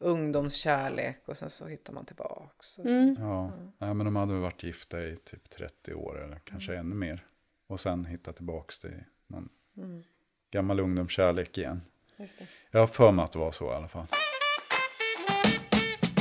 ungdomskärlek 0.04 1.20
och 1.24 1.36
sen 1.36 1.50
så 1.50 1.66
hittar 1.66 1.92
man 1.92 2.04
tillbaks. 2.04 2.78
Mm. 2.78 3.16
Ja, 3.18 3.52
nej, 3.78 3.94
men 3.94 4.04
de 4.04 4.16
hade 4.16 4.32
väl 4.32 4.42
varit 4.42 4.62
gifta 4.62 5.02
i 5.04 5.16
typ 5.16 5.50
30 5.50 5.94
år 5.94 6.24
eller 6.24 6.38
kanske 6.44 6.76
ännu 6.76 6.94
mer. 6.94 7.26
Och 7.66 7.80
sen 7.80 8.04
hitta 8.04 8.32
tillbaks 8.32 8.78
till 8.78 9.04
någon 9.26 9.48
Mm. 9.76 10.02
gammal 10.50 10.80
ungdomskärlek 10.80 11.58
igen. 11.58 11.82
Just 12.16 12.38
det. 12.38 12.46
Jag 12.70 12.80
har 12.80 12.86
för 12.86 13.12
mig 13.12 13.22
att 13.24 13.32
det 13.32 13.38
var 13.38 13.52
så 13.52 13.72
i 13.72 13.74
alla 13.74 13.88
fall. 13.88 14.06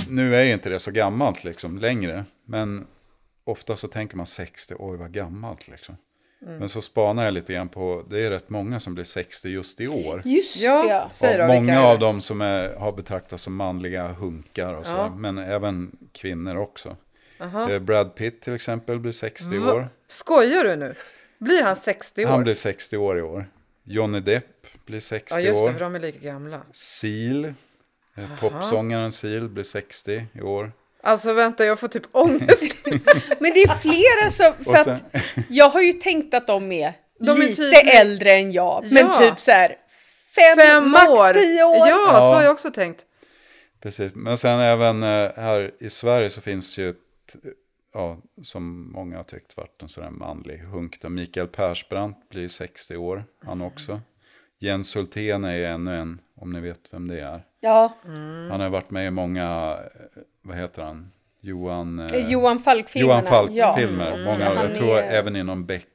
Nu 0.10 0.36
är 0.36 0.54
inte 0.54 0.70
det 0.70 0.80
så 0.80 0.92
gammalt 0.92 1.44
liksom 1.44 1.78
längre. 1.78 2.26
Men 2.46 2.88
ofta 3.44 3.76
så 3.76 3.88
tänker 3.88 4.18
man 4.18 4.26
60, 4.26 4.76
oj 4.80 4.98
vad 4.98 5.12
gammalt 5.14 5.68
liksom. 5.68 5.98
Mm. 6.46 6.58
Men 6.58 6.70
så 6.70 6.82
spanar 6.82 7.26
jag 7.26 7.34
lite 7.34 7.54
grann 7.54 7.70
på, 7.70 8.04
det 8.10 8.26
är 8.26 8.30
rätt 8.30 8.50
många 8.50 8.80
som 8.80 8.94
blir 8.94 9.04
60 9.04 9.50
just 9.50 9.82
i 9.82 9.88
år. 9.88 10.22
Just 10.26 10.56
Ja, 10.56 10.84
det. 11.10 11.16
säg 11.16 11.38
då, 11.38 11.48
många 11.48 11.82
av 11.84 12.00
dem 12.00 12.22
som 12.22 12.42
är, 12.42 12.76
har 12.76 12.92
betraktats 12.92 13.44
som 13.44 13.56
manliga 13.56 14.08
hunkar 14.08 14.74
och 14.74 14.86
så. 14.86 14.96
Ja. 14.96 15.16
Men 15.16 15.38
även 15.38 15.92
kvinnor 16.12 16.56
också. 16.58 16.98
Aha. 17.40 17.70
Eh, 17.72 17.80
Brad 17.80 18.16
Pitt 18.16 18.42
till 18.42 18.54
exempel 18.56 19.00
blir 19.00 19.12
60 19.12 19.58
Va? 19.58 19.74
år. 19.74 19.88
Skojar 20.08 20.64
du 20.64 20.76
nu? 20.76 20.94
Blir 21.38 21.64
han 21.64 21.76
60 21.76 22.26
år? 22.26 22.30
Han 22.30 22.44
blir 22.44 22.54
60 22.54 22.98
år 22.98 23.18
i 23.18 23.22
år. 23.22 23.46
Johnny 23.84 24.20
Depp 24.20 24.68
blir 24.86 25.00
60 25.00 25.34
ja 25.36 25.40
just 25.42 25.66
det, 25.66 25.70
år. 25.70 25.74
för 25.74 25.80
de 25.80 25.96
är 25.96 26.00
lika 26.00 26.20
gamla. 26.20 26.62
Seal, 26.72 27.46
eh, 27.46 27.54
Aha. 28.24 28.36
popsångaren 28.40 29.12
Seal 29.12 29.50
blir 29.50 29.64
60 29.64 30.26
i 30.34 30.42
år. 30.42 30.72
Alltså 31.04 31.34
vänta, 31.34 31.66
jag 31.66 31.80
får 31.80 31.88
typ 31.88 32.04
ångest. 32.12 32.76
Men 33.40 33.54
det 33.54 33.64
är 33.64 33.76
flera 33.76 34.30
som... 34.30 34.64
För 34.64 34.84
sen- 34.84 34.94
att 34.94 35.04
jag 35.50 35.70
har 35.70 35.82
ju 35.82 35.94
tänkt 35.94 36.34
att 36.34 36.48
de 36.48 36.72
är 36.72 36.94
De 37.20 37.30
är 37.32 37.36
lite 37.36 37.62
typ- 37.72 37.94
äldre 37.94 38.32
än 38.32 38.52
jag. 38.52 38.84
Men 38.92 39.06
Ja. 39.08 39.14
typ 39.20 39.40
så 39.40 39.52
här 39.52 39.68
fem, 40.36 40.58
Fem 40.58 40.92
max 40.92 41.12
år. 41.12 41.34
tio 41.34 41.64
år. 41.64 41.88
Ja, 41.88 42.06
så 42.30 42.36
har 42.36 42.44
jag 42.44 42.52
också 42.52 42.72
tänkt. 42.72 43.06
Precis, 43.82 44.12
men 44.16 44.38
sen 44.38 44.60
även 44.60 45.04
eh, 45.04 45.32
här 45.36 45.72
i 45.80 45.90
Sverige 45.90 46.30
så 46.30 46.42
finns 46.42 46.78
ju, 46.78 46.90
ett, 46.90 46.96
ja, 47.94 48.18
som 48.44 48.92
många 48.92 49.18
har 49.18 49.24
tyckt 49.24 49.58
varit 49.58 49.82
en 49.82 49.90
sån 49.90 50.04
där 50.04 50.12
manlig 50.12 50.58
hunk. 50.58 51.02
Då. 51.02 51.10
Mikael 51.10 51.48
Persbrandt 51.48 52.30
blir 52.30 52.48
60 52.48 52.96
år, 52.98 53.24
han 53.46 53.62
också. 53.62 54.02
Jens 54.60 54.96
Hultén 54.96 55.44
är 55.44 55.64
ännu 55.64 55.96
en, 55.98 56.20
om 56.42 56.52
ni 56.52 56.60
vet 56.60 56.80
vem 56.92 57.08
det 57.08 57.20
är. 57.22 57.44
Ja. 57.60 57.94
Han 58.52 58.60
har 58.62 58.70
varit 58.70 58.90
med 58.92 59.08
i 59.08 59.12
många, 59.12 59.78
eh, 59.80 60.22
vad 60.44 60.58
heter 60.58 60.82
han? 60.84 61.12
Johan, 61.42 62.00
eh, 62.00 62.06
Eh, 62.16 62.32
Johan 62.32 62.60
Falk-filmerna. 62.60 63.14
Johan 63.14 63.26
Falk-filmer. 63.26 64.08
Ja. 64.10 64.14
Mm. 64.14 64.24
Många, 64.26 64.46
Han 64.46 64.66
jag 64.68 64.76
tror 64.76 64.98
är- 64.98 65.12
även 65.12 65.36
inom 65.36 65.66
Beck. 65.66 65.88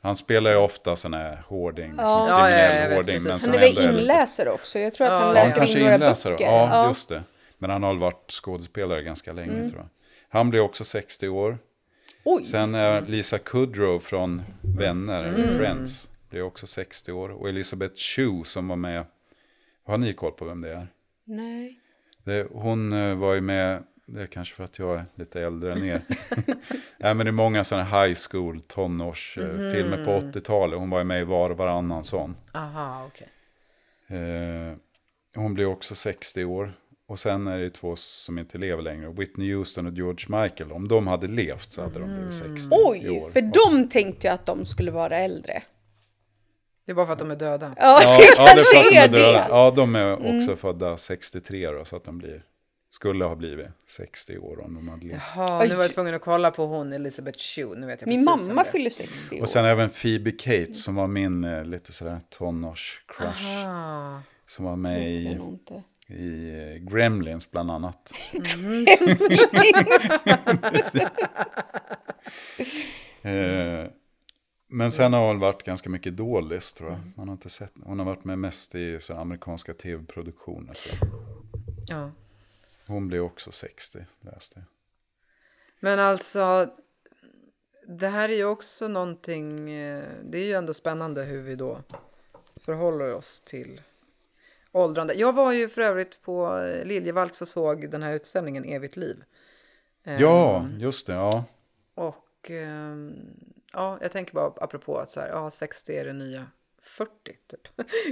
Han 0.00 0.16
spelar 0.16 0.50
ju 0.50 0.56
ofta 0.56 0.96
sån 0.96 1.14
här 1.14 1.42
hårding, 1.48 1.94
Ja. 1.96 2.28
Ja, 2.28 2.50
ja, 2.50 2.68
kriminell 2.68 2.96
hårding. 2.96 3.14
precis. 3.18 3.46
Men 3.46 3.54
Han 3.54 3.62
är 3.62 3.68
väl 3.68 3.78
är 3.78 3.82
lite- 3.92 4.00
inläsare 4.00 4.50
också. 4.50 4.78
Jag 4.78 4.92
tror 4.92 5.06
att 5.06 5.12
Ja, 5.12 5.16
han 5.18 5.24
han 5.26 5.34
läser 5.34 5.56
kanske 5.56 5.74
in 5.78 5.82
några 5.84 5.94
inläsare. 5.94 6.32
böcker. 6.32 6.44
Ja, 6.44 6.88
just 6.88 7.08
det. 7.08 7.22
Men 7.58 7.70
han 7.70 7.82
har 7.82 7.94
varit 7.94 8.30
skådespelare 8.32 9.02
ganska 9.02 9.32
länge 9.32 9.52
Mm. 9.52 9.68
tror 9.70 9.80
jag. 9.80 9.88
Han 10.28 10.50
blir 10.50 10.60
också 10.60 10.84
60 10.84 11.28
år. 11.28 11.58
Oj. 12.24 12.44
Sen 12.44 12.74
är 12.74 13.00
Lisa 13.02 13.38
Kudrow 13.38 13.98
från 14.00 14.42
Vänner, 14.60 15.24
Mm. 15.24 15.58
Friends, 15.58 16.08
blir 16.30 16.42
också 16.42 16.66
60 16.66 17.12
år. 17.12 17.28
Och 17.28 17.48
Elisabeth 17.48 17.94
Shue 17.96 18.44
som 18.44 18.68
var 18.68 18.76
med, 18.76 19.04
har 19.86 19.98
ni 19.98 20.12
koll 20.14 20.32
på 20.32 20.44
vem 20.44 20.60
det 20.60 20.70
är? 20.72 20.88
Nej. 21.24 21.78
Det, 22.24 22.46
hon 22.52 22.92
eh, 22.92 23.14
var 23.14 23.34
ju 23.34 23.40
med, 23.40 23.82
det 24.06 24.22
är 24.22 24.26
kanske 24.26 24.54
för 24.54 24.64
att 24.64 24.78
jag 24.78 24.94
är 24.98 25.04
lite 25.14 25.40
äldre 25.40 25.72
än 25.72 25.84
er. 25.84 26.00
Nej, 26.98 27.14
men 27.14 27.18
det 27.18 27.30
är 27.30 27.32
många 27.32 27.64
sådana 27.64 27.84
high 28.02 28.14
school 28.30 28.60
tonårsfilmer 28.62 29.96
Mhm. 29.96 30.04
på 30.04 30.10
80-talet. 30.38 30.78
Hon 30.78 30.90
var 30.90 30.98
ju 30.98 31.04
med 31.04 31.20
i 31.20 31.24
var 31.24 31.50
och 31.50 31.56
varannan 31.56 32.04
sån. 32.04 32.36
Aha, 32.52 33.06
okej. 33.06 33.28
Eh, 34.18 34.76
hon 35.34 35.54
blir 35.54 35.66
också 35.66 35.94
60 35.94 36.44
år. 36.44 36.72
Och 37.06 37.18
sen 37.18 37.46
är 37.46 37.58
det 37.58 37.70
två 37.70 37.96
som 37.96 38.38
inte 38.38 38.58
lever 38.58 38.82
längre. 38.82 39.08
Whitney 39.12 39.54
Houston 39.54 39.86
och 39.86 39.92
George 39.92 40.42
Michael. 40.42 40.72
Om 40.72 40.88
de 40.88 41.06
hade 41.06 41.26
levt 41.26 41.72
så 41.72 41.82
hade 41.82 41.98
de 41.98 42.14
blivit 42.14 42.34
60 42.34 42.74
i 42.74 42.78
Oj, 42.84 43.10
år. 43.10 43.30
för 43.30 43.40
de 43.42 43.88
tänkte 43.88 44.26
jag 44.26 44.34
att 44.34 44.46
de 44.46 44.66
skulle 44.66 44.90
vara 44.90 45.16
äldre. 45.18 45.62
Det 46.86 46.92
är 46.92 46.96
bara 46.96 47.06
för 47.06 47.12
att 47.12 47.18
de 47.18 47.30
är 47.30 47.36
döda. 47.36 47.74
Ja, 47.78 47.98
det 47.98 48.04
ja, 48.04 48.16
det 48.18 48.24
är 48.24 48.36
kanske 48.36 48.78
att 48.80 48.90
de 48.90 48.96
är 48.96 49.04
är 49.04 49.08
döda. 49.08 49.32
det. 49.32 49.46
Ja, 49.48 49.72
de 49.76 49.94
är 49.96 50.12
också 50.12 50.26
Mm. 50.28 50.56
födda 50.56 50.96
63 50.96 51.66
då. 51.70 51.84
Så 51.84 51.96
att 51.96 52.04
de 52.04 52.18
blir, 52.18 52.42
skulle 52.90 53.24
ha 53.24 53.34
blivit 53.36 53.66
60 53.88 54.38
år 54.38 54.64
om 54.64 54.74
de 54.74 54.88
hade 54.88 55.06
levt. 55.06 55.20
Jaha, 55.36 55.64
nu 55.64 55.74
var 55.74 55.82
jag 55.82 55.94
tvungen 55.94 56.14
att 56.14 56.20
kolla 56.22 56.50
på 56.50 56.66
hon 56.66 56.92
Elisabeth 56.92 57.38
Shue. 57.38 57.76
Nu 57.78 57.86
vet 57.86 58.00
jag 58.00 58.08
Min 58.08 58.24
mamma 58.24 58.60
är. 58.60 58.64
fyller 58.64 58.90
60 58.90 59.36
år. 59.36 59.40
Och 59.42 59.48
sen 59.48 59.64
även 59.64 59.90
Phoebe 59.90 60.30
Cates 60.30 60.82
som 60.84 60.94
var 60.94 61.06
min 61.06 61.44
eh, 61.44 61.64
lite 61.64 61.92
sådär 61.92 62.20
tonårs-crush. 62.38 64.20
Som 64.46 64.64
var 64.64 64.76
med 64.76 65.10
i, 65.10 65.38
i 66.08 66.54
eh, 66.54 66.76
Gremlins 66.92 67.50
bland 67.50 67.70
annat. 67.70 68.12
Eh, 73.24 73.86
men 74.72 74.92
sen 74.92 75.12
har 75.12 75.26
hon 75.26 75.38
varit 75.38 75.62
ganska 75.62 75.90
mycket 75.90 76.16
dålis 76.16 76.72
tror 76.72 76.90
jag. 76.90 77.00
Man 77.16 77.28
har 77.28 77.32
inte 77.32 77.48
sett, 77.48 77.72
hon 77.84 77.98
har 77.98 78.06
varit 78.06 78.24
med 78.24 78.38
mest 78.38 78.74
i 78.74 79.00
så 79.00 79.14
amerikanska 79.14 79.74
tv-produktioner. 79.74 80.76
Ja. 81.86 82.10
Hon 82.86 83.08
blev 83.08 83.22
också 83.22 83.52
60, 83.52 83.98
läste 84.20 84.54
jag. 84.54 84.64
Men 85.80 85.98
alltså, 85.98 86.70
det 87.86 88.08
här 88.08 88.28
är 88.28 88.36
ju 88.36 88.44
också 88.44 88.88
någonting, 88.88 89.70
eh, 89.70 90.04
det 90.24 90.38
är 90.38 90.44
ju 90.44 90.52
ändå 90.52 90.74
spännande 90.74 91.24
hur 91.24 91.42
vi 91.42 91.54
då 91.54 91.78
förhåller 92.56 93.14
oss 93.14 93.40
till 93.40 93.80
åldrande. 94.72 95.14
Jag 95.14 95.32
var 95.32 95.52
ju 95.52 95.68
för 95.68 95.80
övrigt 95.80 96.22
på 96.22 96.58
eh, 96.58 96.84
Liljevalchs 96.84 97.42
och 97.42 97.48
såg 97.48 97.90
den 97.90 98.02
här 98.02 98.14
utställningen 98.14 98.64
Evigt 98.64 98.96
liv. 98.96 99.24
Ja, 100.02 100.58
Ehm, 100.58 100.80
just 100.80 101.06
det. 101.06 101.12
Ja. 101.12 101.44
Och 101.94 102.50
ehm, 102.50 103.14
ja, 103.72 103.98
jag 104.02 104.12
tänker 104.12 104.34
bara 104.34 104.46
apropå 104.46 104.98
att 104.98 105.10
så 105.10 105.20
här, 105.20 105.28
ja, 105.28 105.50
60 105.50 105.96
är 105.96 106.04
det 106.04 106.12
nya 106.12 106.46
40 106.82 107.10
typ. 107.46 107.68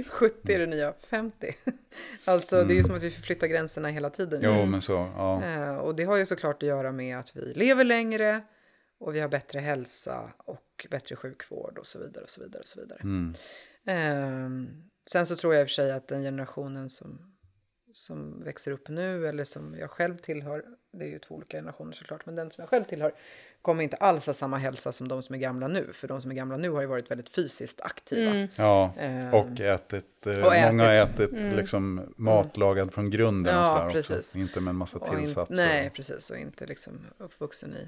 70 0.09 0.53
är 0.53 0.59
det 0.59 0.65
nya 0.65 0.93
50. 0.93 1.55
alltså 2.25 2.63
det 2.63 2.73
är 2.73 2.75
ju 2.75 2.83
som 2.83 2.95
att 2.95 3.03
vi 3.03 3.11
förflyttar 3.11 3.47
gränserna 3.47 3.89
hela 3.89 4.09
tiden. 4.09 4.39
Jo, 4.43 4.65
men 4.65 4.81
så. 4.81 5.11
Ja. 5.15 5.43
Eh, 5.43 5.77
och 5.77 5.95
det 5.95 6.03
har 6.03 6.17
ju 6.17 6.25
såklart 6.25 6.63
att 6.63 6.69
göra 6.69 6.91
med 6.91 7.19
att 7.19 7.35
vi 7.35 7.53
lever 7.53 7.83
längre 7.83 8.41
och 8.99 9.15
vi 9.15 9.19
har 9.19 9.29
bättre 9.29 9.59
hälsa 9.59 10.33
och 10.37 10.87
bättre 10.89 11.15
sjukvård 11.15 11.77
och 11.77 11.87
så 11.87 11.99
vidare 11.99 12.23
och 12.23 12.29
så 12.29 12.41
vidare 12.41 12.59
och 12.59 12.67
så 12.67 12.81
vidare. 12.81 12.99
Mm. 13.03 13.33
Ehm, 13.85 14.69
sen 15.09 15.25
så 15.25 15.35
tror 15.35 15.53
jag 15.53 15.61
i 15.61 15.65
och 15.65 15.69
för 15.69 15.73
sig 15.73 15.91
att 15.91 16.07
den 16.07 16.23
generationen 16.23 16.89
som, 16.89 17.30
som 17.93 18.43
växer 18.43 18.71
upp 18.71 18.89
nu 18.89 19.27
eller 19.27 19.43
som 19.43 19.75
jag 19.79 19.89
själv 19.91 20.17
tillhör, 20.17 20.63
det 20.91 21.05
är 21.05 21.09
ju 21.09 21.19
två 21.19 21.35
olika 21.35 21.57
generationer 21.57 21.91
såklart, 21.91 22.25
men 22.25 22.35
den 22.35 22.51
som 22.51 22.61
jag 22.61 22.69
själv 22.69 22.83
tillhör 22.83 23.11
kommer 23.61 23.83
inte 23.83 23.95
alls 23.97 24.25
ha 24.25 24.33
samma 24.33 24.57
hälsa 24.57 24.91
som 24.91 25.07
de 25.07 25.21
som 25.21 25.35
är 25.35 25.39
gamla 25.39 25.67
nu. 25.67 25.89
För 25.93 26.07
de 26.07 26.21
som 26.21 26.31
är 26.31 26.35
gamla 26.35 26.57
nu 26.57 26.69
har 26.69 26.81
ju 26.81 26.87
varit 26.87 27.11
väldigt 27.11 27.29
fysiskt 27.29 27.81
aktiva. 27.81 28.31
Mm. 28.31 28.47
Ja, 28.55 28.93
Ehm, 28.97 29.33
och 29.33 29.59
ätit, 29.59 30.27
eh, 30.27 30.33
och 30.37 30.53
många 30.71 30.83
har 30.83 30.93
ätit. 30.93 31.31
Mm. 31.31 31.55
liksom 31.55 32.01
mat 32.15 32.57
lagad 32.57 32.93
från 32.93 33.09
grunden 33.09 33.57
och 33.57 33.63
Ja, 33.63 33.67
sådär 33.77 33.91
precis. 33.91 34.17
också. 34.17 34.39
Inte 34.39 34.59
med 34.59 34.69
en 34.71 34.75
massa 34.75 34.97
och 34.97 35.07
in, 35.13 35.15
tillsatser. 35.17 35.55
nej, 35.55 35.89
precis. 35.95 36.29
Och 36.29 36.37
inte 36.37 36.65
liksom 36.65 37.05
uppvuxen 37.17 37.73
i, 37.75 37.87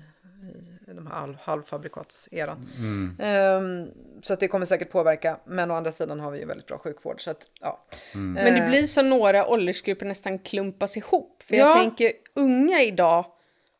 i 0.87 0.93
de 0.93 1.07
här 1.07 1.13
halv, 1.13 1.35
halvfabrikatseran. 1.39 2.69
Mm. 2.77 3.17
Ehm, 3.19 3.87
så 4.21 4.33
att 4.33 4.39
det 4.39 4.47
kommer 4.47 4.65
säkert 4.65 4.91
påverka. 4.91 5.39
Men 5.45 5.71
å 5.71 5.73
andra 5.73 5.91
sidan 5.91 6.19
har 6.19 6.31
vi 6.31 6.39
ju 6.39 6.45
väldigt 6.45 6.67
bra 6.67 6.77
sjukvård. 6.77 7.21
Så 7.23 7.31
att, 7.31 7.47
ja. 7.61 7.85
Mm. 8.13 8.33
Men 8.33 8.53
det 8.53 8.59
Eh, 8.59 8.69
blir 8.69 8.83
så 8.83 9.01
några 9.01 9.47
åldersgrupper 9.47 10.05
nästan 10.05 10.39
klumpas 10.39 10.97
ihop. 10.97 11.43
För 11.43 11.55
Ja. 11.55 11.67
jag 11.67 11.77
tänker 11.77 12.11
unga 12.33 12.81
idag 12.81 13.25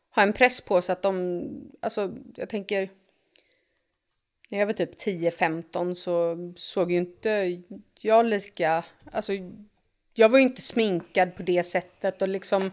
har 0.09 0.23
en 0.23 0.33
press 0.33 0.61
på 0.61 0.81
sig 0.81 0.93
att 0.93 1.01
de, 1.01 1.43
alltså 1.81 2.11
jag 2.35 2.49
tänker 2.49 2.89
när 4.49 4.59
jag 4.59 4.65
var 4.65 4.73
typ 4.73 4.99
10-15 4.99 5.93
så 5.95 6.37
såg 6.55 6.91
ju 6.91 6.97
inte 6.97 7.61
jag 7.99 8.25
lika, 8.25 8.83
alltså 9.11 9.33
jag 10.13 10.29
var 10.29 10.37
ju 10.37 10.43
inte 10.43 10.61
sminkad 10.61 11.35
på 11.35 11.43
det 11.43 11.63
sättet 11.63 12.21
och 12.21 12.27
liksom 12.27 12.71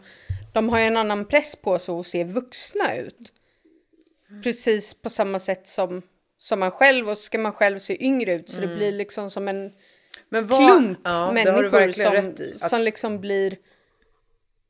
de 0.53 0.68
har 0.68 0.78
ju 0.78 0.84
en 0.84 0.96
annan 0.96 1.24
press 1.24 1.57
på 1.57 1.78
sig 1.78 1.94
att 1.94 2.07
se 2.07 2.24
vuxna 2.24 2.96
ut. 2.96 3.32
Precis 4.43 4.95
på 4.95 5.11
samma 5.11 5.39
sätt 5.39 5.66
som, 5.66 6.03
som 6.39 6.61
man 6.61 6.70
själv 6.70 7.09
och 7.09 7.18
så 7.18 7.22
ska 7.22 7.39
man 7.39 7.53
själv 7.53 7.78
se 7.78 8.05
yngre 8.05 8.35
ut 8.35 8.51
så 8.51 8.61
det 8.61 8.66
blir 8.66 8.93
liksom 8.93 9.31
som 9.31 9.49
en 9.49 9.72
Men 10.28 10.47
vad, 10.47 10.59
klump 10.59 10.99
ja, 11.05 11.33
människor 11.33 11.93
som, 11.93 12.68
som 12.68 12.81
liksom 12.81 13.20
blir 13.20 13.57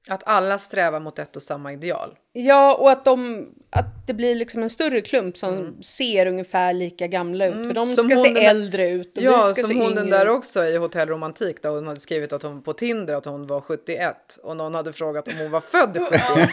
att 0.09 0.23
alla 0.27 0.59
strävar 0.59 1.01
mot 1.01 1.19
ett 1.19 1.37
och 1.37 1.43
samma 1.43 1.73
ideal. 1.73 2.15
Ja, 2.33 2.75
och 2.75 2.91
att, 2.91 3.05
de, 3.05 3.49
att 3.71 4.07
det 4.07 4.15
blir 4.15 4.35
liksom 4.35 4.63
en 4.63 4.71
större 4.71 5.01
klump 5.01 5.37
som 5.39 5.55
Mm. 5.55 5.83
ser 5.83 6.27
ungefär 6.27 6.73
lika 6.73 7.07
gamla 7.07 7.47
ut. 7.47 7.55
För 7.67 7.75
de 7.75 7.95
Som 7.97 8.05
ska 8.09 8.17
se 8.17 8.23
den 8.25 8.35
där- 8.35 8.51
äldre 8.51 8.91
ut 8.91 9.17
och 9.17 9.23
Ja, 9.23 9.45
vi 9.49 9.55
ska 9.55 9.63
som 9.63 9.69
se 9.71 9.75
hon 9.75 9.83
yngre 9.91 9.95
den 9.95 10.11
där 10.11 10.29
också 10.29 10.65
i 10.65 10.77
Hotell 10.77 11.09
Romantik 11.09 11.63
där 11.63 11.71
hon 11.71 11.87
hade 11.87 12.01
skrivit 12.01 12.33
att 12.33 12.43
hon 12.43 12.63
på 12.63 12.73
Tinder 12.73 13.15
att 13.15 13.25
hon 13.25 13.47
var 13.47 13.61
71 13.61 14.39
och 14.43 14.57
någon 14.57 14.75
hade 14.75 14.93
frågat 14.93 15.29
om 15.29 15.35
hon 15.39 15.51
var 15.51 15.61
född 15.61 15.99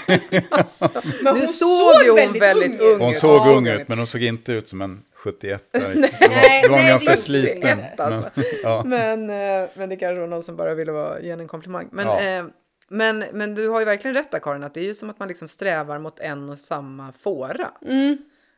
71. 0.06 0.46
alltså, 0.52 0.90
Men 1.24 1.34
nu 1.34 1.40
hon 1.40 1.48
såg 1.48 2.04
ju 2.04 2.10
hon 2.10 2.16
väldigt 2.18 2.42
väldigt 2.42 2.82
ung 2.82 2.96
ut. 2.96 3.02
Hon 3.02 3.14
såg 3.14 3.42
Ja. 3.48 3.54
ung 3.54 3.68
ut, 3.68 3.88
men 3.88 3.98
hon 3.98 4.08
såg 4.08 4.22
inte 4.24 4.52
ut 4.52 4.68
som 4.70 4.82
en 4.82 5.02
71 5.16 5.64
Det 5.72 5.80
var, 5.80 5.88
Nej, 5.90 6.62
det 6.62 6.68
var 6.70 6.78
nej, 6.78 6.88
ganska 6.88 7.16
sliten. 7.16 7.80
inte, 7.80 8.04
alltså. 8.04 8.30
Men, 8.36 8.46
ja. 8.64 8.84
Men, 8.86 9.30
eh, 9.30 9.70
men 9.74 9.90
det 9.90 9.96
kanske 9.96 10.20
var 10.20 10.28
någon 10.28 10.44
som 10.44 10.56
bara 10.56 10.74
ville 10.74 10.92
vara, 10.92 11.22
ge 11.22 11.30
en 11.32 11.48
komplimang. 11.48 11.88
Men, 11.92 12.08
Ja. 12.08 12.20
eh, 12.22 12.44
men, 12.88 13.26
men 13.32 13.56
du 13.56 13.70
har 13.70 13.80
ju 13.80 13.86
verkligen 13.86 14.16
rätt 14.16 14.32
där 14.32 14.40
Karin, 14.40 14.64
att 14.64 14.74
det 14.74 14.80
är 14.80 14.86
ju 14.86 14.96
som 14.96 15.10
att 15.10 15.20
man 15.20 15.28
liksom 15.28 15.48
strävar 15.48 16.00
mot 16.00 16.20
en 16.20 16.50
och 16.50 16.60
samma 16.60 17.12
fåra. 17.12 17.72
Mm. 17.82 18.18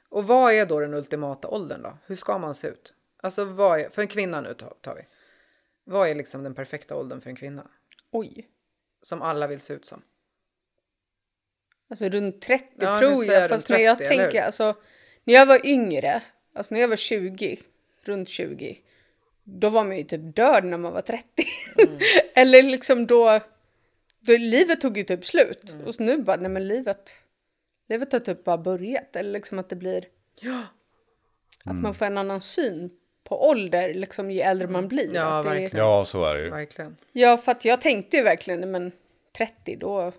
Och 0.10 0.28
vad 0.28 0.54
är 0.54 0.66
då 0.66 0.80
den 0.80 0.94
ultimata 0.94 1.48
åldern 1.48 1.82
då? 1.82 1.98
Hur 2.06 2.16
ska 2.16 2.38
man 2.38 2.56
se 2.56 2.68
ut? 2.68 2.94
Alltså 3.22 3.46
vad 3.46 3.80
är, 3.80 3.90
för 3.90 4.02
en 4.02 4.08
kvinna 4.08 4.42
nu 4.42 4.54
tar, 4.54 4.96
vi. 4.96 5.02
Vad 5.84 6.10
är 6.10 6.16
liksom 6.16 6.44
den 6.44 6.56
perfekta 6.56 6.96
åldern 6.96 7.22
för 7.22 7.30
en 7.30 7.36
kvinna? 7.36 7.68
Oj. 8.12 8.48
Som 9.04 9.22
alla 9.22 9.48
vill 9.48 9.60
se 9.60 9.74
ut 9.74 9.86
som. 9.86 10.02
Alltså 11.90 12.10
runt 12.10 12.42
30 12.42 12.66
Ja, 12.80 13.00
tror 13.00 13.26
jag. 13.26 13.50
Fast 13.50 13.70
runt 13.70 13.80
när 13.80 13.86
jag 13.86 13.98
30, 13.98 14.16
tänker, 14.16 14.44
alltså 14.44 14.76
när 15.24 15.34
jag 15.34 15.46
var 15.46 15.66
yngre, 15.66 16.22
alltså 16.56 16.74
när 16.74 16.82
jag 16.82 16.88
var 16.88 16.96
20, 16.96 17.60
runt 18.04 18.30
20, 18.30 18.82
då 19.44 19.70
var 19.70 19.84
man 19.84 19.98
ju 19.98 20.04
typ 20.04 20.36
död 20.36 20.64
när 20.64 20.78
man 20.78 20.94
var 20.94 21.02
30. 21.02 21.26
Mm. 21.78 22.00
Eller 22.36 22.64
liksom 22.64 23.08
då, 23.08 23.40
då, 24.20 24.38
livet 24.38 24.82
tog 24.82 24.98
ju 24.98 25.04
typ 25.04 25.26
slut. 25.26 25.70
Mm. 25.72 25.88
Och 25.88 25.96
så 25.96 26.04
nu 26.04 26.18
bara, 26.18 26.38
nej 26.38 26.52
men 26.52 26.68
livet, 26.68 27.12
livet 27.90 28.12
har 28.14 28.20
typ 28.20 28.44
bara 28.44 28.58
börjat. 28.58 29.16
Eller 29.16 29.32
liksom 29.32 29.60
att 29.60 29.70
det 29.70 29.76
blir, 29.76 30.06
Ja. 30.42 30.62
att 31.64 31.76
man 31.76 31.96
får 31.96 32.06
en 32.06 32.18
annan 32.18 32.42
syn 32.42 32.90
på 33.24 33.48
ålder, 33.50 33.94
liksom 33.94 34.32
ju 34.32 34.40
äldre 34.40 34.68
man 34.68 34.88
blir. 34.88 35.04
Mm. 35.04 35.16
Ja, 35.16 35.44
det 35.44 35.50
verkligen. 35.50 35.86
ja, 35.86 36.06
så 36.06 36.26
är 36.26 36.36
det 36.36 36.44
ju. 36.44 36.50
Verkligen. 36.50 36.96
Ja, 37.12 37.38
för 37.38 37.52
att 37.52 37.66
jag 37.66 37.82
tänkte 37.82 38.18
ju 38.18 38.24
verkligen, 38.24 38.72
men 38.72 38.92
30 39.38 39.76
då 39.76 40.12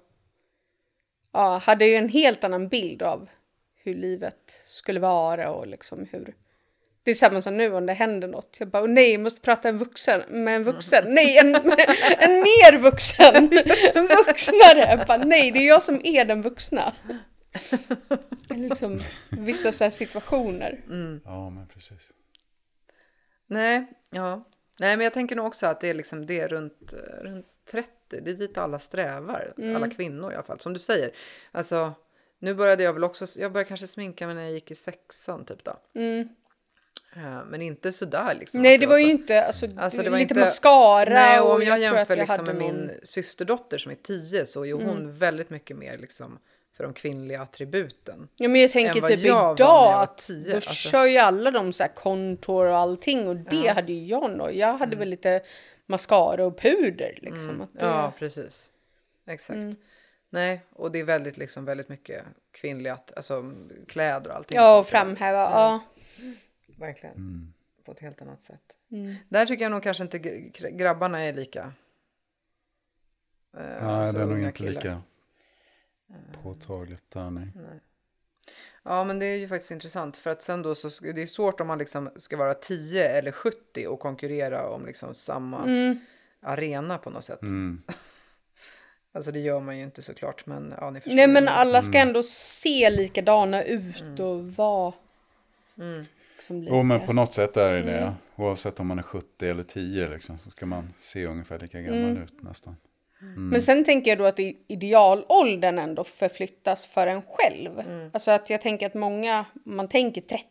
ja, 1.33 1.59
hade 1.65 1.87
ju 1.87 1.95
en 1.95 2.09
helt 2.09 2.45
annan 2.45 2.69
bild 2.69 3.03
av 3.03 3.29
hur 3.75 3.95
livet 3.95 4.61
skulle 4.65 5.01
vara 5.01 5.53
och 5.53 5.67
liksom 5.67 6.07
hur 6.13 6.35
det 7.03 7.11
är 7.11 7.15
samma 7.15 7.43
som 7.43 7.57
nu 7.57 7.75
om 7.75 7.87
det 7.87 7.93
händer 7.93 8.29
något. 8.29 8.57
Jag 8.61 8.69
bara, 8.69 8.83
"Åh 8.83 8.89
nej, 8.89 9.13
jag 9.13 9.21
måste 9.21 9.41
prata 9.41 9.69
en 9.69 9.79
vuxen, 9.79 10.23
med 10.29 10.57
en 10.57 10.65
vuxen. 10.65 11.05
Nej, 11.15 11.39
en, 11.39 11.55
en 12.19 12.33
mer 12.41 12.79
vuxen. 12.79 13.35
En 13.95 14.07
vuxnare. 14.27 14.79
Jag 14.99 15.07
bara, 15.07 15.19
nej, 15.25 15.51
det 15.51 15.59
är 15.59 15.69
jag 15.69 15.83
som 15.83 16.01
är 16.05 16.25
den 16.25 16.43
vuxna. 16.43 16.93
liksom 18.49 18.99
vissa 19.31 19.73
så 19.73 19.85
här 19.85 19.91
situationer. 19.91 20.81
Ja, 21.25 21.51
men 21.51 21.67
precis. 21.69 22.11
Nej, 23.47 23.87
ja. 24.11 24.45
Nej, 24.79 24.97
men 24.97 25.05
jag 25.05 25.13
tänker 25.13 25.37
nog 25.37 25.47
också 25.47 25.67
att 25.67 25.81
det 25.81 25.89
är 25.91 25.95
liksom 25.95 26.27
det 26.27 26.47
runt, 26.47 26.95
runt 27.21 27.47
30. 27.71 27.91
Det 28.09 28.31
är 28.31 28.35
dit 28.35 28.59
alla 28.59 28.79
strävar. 28.79 29.53
Alla 29.77 29.91
kvinnor 29.91 30.33
i 30.33 30.35
alla 30.35 30.45
fall. 30.45 30.61
Som 30.61 30.73
du 30.73 30.79
säger. 30.79 31.11
Alltså, 31.53 31.93
nu 32.39 32.55
började 32.55 32.83
jag 32.83 32.93
väl 32.93 33.05
också, 33.05 33.27
jag 33.41 33.53
började 33.53 33.69
kanske 33.69 33.87
sminka 33.87 34.27
mig 34.27 34.35
när 34.35 34.43
jag 34.43 34.53
gick 34.53 34.71
i 34.71 34.75
sexan 34.75 35.45
typ 35.45 35.65
då. 35.65 35.71
Eh, 36.01 36.27
Men 37.47 37.63
inte 37.63 37.93
sådär 37.93 38.35
liksom. 38.35 38.59
Mm. 38.61 38.69
Nej, 38.69 38.75
att 38.75 38.81
det 38.81 38.87
var 38.87 38.99
ju 38.99 39.05
så- 39.05 39.11
inte, 39.11 39.45
alltså, 39.45 39.67
Alltså, 39.77 39.97
det 39.99 40.05
det 40.05 40.11
var 40.11 40.17
var 40.17 40.23
lite 40.23 40.35
inte- 40.35 40.41
mascara. 40.41 41.11
Nej, 41.11 41.41
och 41.41 41.55
om 41.55 41.63
jag, 41.63 41.75
att 41.75 41.81
jämför 41.81 42.17
jag 42.17 42.19
liksom 42.29 42.45
med 42.45 42.57
min 42.57 42.75
någon- 42.75 42.85
Mm. 42.85 42.97
systerdotter 43.03 43.79
som 43.79 43.93
är 43.93 43.97
10 43.97 44.47
så 44.47 44.65
är 44.67 44.73
hon 44.73 45.19
väldigt 45.19 45.51
mycket 45.51 45.77
mer 45.77 45.99
liksom 45.99 46.39
för 46.77 46.85
de 46.85 46.93
kvinnliga 46.95 47.43
attributen. 47.43 48.29
Ja 48.39 48.49
men 48.49 48.61
jag 48.61 48.67
än 48.69 48.73
tänker 48.73 48.93
typ 48.93 49.03
jag 49.21 49.35
var 49.35 49.53
idag 49.53 49.61
jag 49.61 49.67
var 49.67 50.03
att 50.03 50.19
10, 50.19 50.51
då 50.51 50.55
alltså. 50.57 50.73
kör 50.73 51.07
ju 51.07 51.19
alla 51.19 51.51
de 51.51 51.73
så 51.73 51.83
här 51.83 51.95
kontor 51.95 52.67
och 52.67 52.77
allting 52.77 53.29
och 53.29 53.37
det 53.37 53.69
hade 53.69 53.93
ju 53.93 54.07
jag 54.07 54.31
nog. 54.31 54.53
Jag 54.53 54.75
hade 54.79 54.97
väl 54.97 55.09
lite 55.09 55.43
mascara 55.87 56.47
och 56.47 56.59
puder 56.59 57.19
liksom. 57.23 57.61
Att 57.61 57.73
det, 57.73 57.81
Mm. 57.81 57.95
Ja, 57.97 58.13
precis. 58.19 58.71
Exakt. 59.27 59.57
Mm. 59.57 59.77
Nej, 60.31 60.61
och 60.73 60.93
det 60.93 61.01
är 61.01 61.05
väldigt, 61.05 61.39
liksom, 61.39 61.65
väldigt 61.65 61.89
mycket 61.89 62.23
kvinnligt, 62.53 63.13
alltså 63.17 63.53
kläder 63.89 64.31
och 64.31 64.37
allting. 64.37 64.57
ja 64.57 64.79
och 64.79 64.87
framhäva, 64.87 65.39
ja. 65.39 65.81
Verkligen. 66.81 67.55
På 67.85 67.93
ett 67.93 68.01
helt 68.01 68.23
annat 68.23 68.41
sätt. 68.43 68.63
Mm. 68.91 69.15
Där 69.29 69.47
tycker 69.47 69.65
jag 69.65 69.71
nog 69.73 69.83
kanske 69.83 70.03
inte 70.03 70.19
gr- 70.19 70.71
grabbarna 70.71 71.21
är 71.21 71.33
lika. 71.33 71.61
eh, 73.57 73.63
Nej, 73.63 73.81
alltså 73.83 74.17
det 74.17 74.23
är 74.23 74.27
nog 74.27 74.39
inte 74.39 74.53
killar. 74.53 74.73
lika 74.73 75.03
påtagligt 76.43 77.11
där, 77.11 77.31
nej. 77.31 77.49
Ja, 78.83 79.05
men 79.05 79.19
det 79.19 79.27
är 79.27 79.37
ju 79.37 79.49
faktiskt 79.49 79.71
intressant 79.71 80.17
för 80.17 80.31
att 80.31 80.43
sen 80.43 80.63
då 80.63 80.75
så 80.75 80.89
det 81.05 81.23
är 81.23 81.27
svårt 81.27 81.61
om 81.61 81.67
man 81.67 81.79
liksom 81.79 82.11
ska 82.17 82.37
vara 82.37 82.55
10 82.55 83.09
eller 83.09 83.33
70 83.33 83.87
och 83.87 84.01
konkurrera 84.01 84.69
om 84.71 84.87
liksom 84.87 85.15
samma 85.15 85.63
Mm. 85.65 85.99
arena 86.41 86.99
på 86.99 87.11
något 87.11 87.25
sätt. 87.25 87.43
Mm. 87.43 87.83
Alltså 89.13 89.33
det 89.33 89.39
gör 89.39 89.61
man 89.61 89.77
ju 89.79 89.83
inte 89.85 90.03
såklart, 90.03 90.47
men 90.47 90.75
ja, 90.81 90.91
ni 90.91 91.01
förstår. 91.01 91.17
Nej 91.17 91.29
men 91.29 91.49
alla 91.49 91.83
ska 91.83 91.99
ändå 91.99 92.23
se 92.23 92.91
likadana 92.91 93.65
ut 93.65 94.21
och 94.21 94.53
vara 94.53 94.93
liksom 96.41 96.61
lika. 96.61 96.75
Jo, 96.75 96.83
men 96.83 97.01
på 97.07 97.13
något 97.13 97.33
sätt 97.33 97.57
är 97.57 97.73
det 97.73 97.83
det. 97.83 98.15
Oavsett 98.37 98.81
om 98.81 98.87
man 98.87 98.99
är 98.99 99.03
70 99.03 99.49
eller 99.49 99.63
10 99.63 100.09
liksom, 100.09 100.39
så 100.39 100.51
ska 100.51 100.67
man 100.67 100.93
se 100.99 101.27
ungefär 101.27 101.59
lika 101.59 101.81
gammal 101.81 102.23
ut 102.23 102.43
nästan. 102.43 102.77
Men 103.37 103.63
sen 103.63 103.85
tänker 103.85 104.11
jag 104.11 104.19
då 104.19 104.25
att 104.25 104.39
idealåldern 104.69 105.79
ändå 105.79 106.05
förflyttas 106.05 106.87
för 106.87 107.07
en 107.07 107.23
själv. 107.23 107.81
Mm. 107.81 108.11
Alltså 108.13 108.31
att 108.31 108.51
jag 108.51 108.61
tänker 108.61 108.87
att 108.87 108.95
många, 108.95 109.45
man 109.65 109.89
tänker 109.89 110.21
30. 110.21 110.45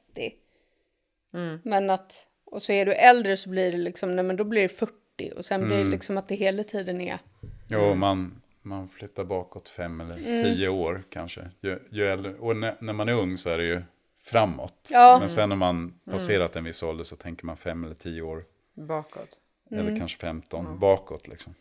Mm. 1.34 1.60
Men 1.64 1.90
att, 1.90 2.26
och 2.46 2.62
så 2.62 2.72
är 2.72 2.86
du 2.86 2.94
äldre 2.94 3.38
så 3.38 3.50
blir 3.50 3.72
det 3.72 3.78
liksom, 3.78 4.16
nej 4.16 4.26
men 4.26 4.36
då 4.36 4.44
blir 4.44 4.62
det 4.62 4.70
40. 4.70 4.94
Och 5.36 5.46
sen 5.46 5.62
blir 5.66 5.76
Mm. 5.76 5.86
det 5.88 5.92
liksom 5.92 6.18
att 6.18 6.28
det 6.28 6.36
hela 6.36 6.64
tiden 6.64 7.02
är, 7.02 7.20
Jo, 7.68 7.96
man, 7.96 8.42
man 8.62 8.88
flyttar 8.88 9.24
bakåt 9.24 9.70
fem 9.70 10.02
eller 10.02 10.16
tio 10.44 10.68
år 10.70 11.04
kanske. 11.10 11.42
Ju, 11.62 11.80
ju 11.92 12.06
äldre, 12.08 12.34
och 12.34 12.56
när, 12.58 12.76
när 12.80 12.94
man 12.94 13.10
är 13.10 13.14
ung 13.14 13.38
så 13.38 13.50
är 13.50 13.58
det 13.58 13.64
ju 13.64 13.82
framåt. 14.30 14.88
Ja. 14.90 15.18
Men 15.20 15.30
sen 15.30 15.50
när 15.50 15.56
man 15.56 16.00
passerat 16.06 16.56
en 16.56 16.64
viss 16.64 16.84
ålder 16.84 17.04
så 17.04 17.16
tänker 17.16 17.46
man 17.46 17.58
fem 17.58 17.84
eller 17.84 17.96
tio 17.96 18.22
år, 18.22 18.46
Bakåt. 18.74 19.40
eller 19.72 19.98
kanske 19.98 20.18
15 20.18 20.80
bakåt 20.80 21.28
liksom. 21.28 21.56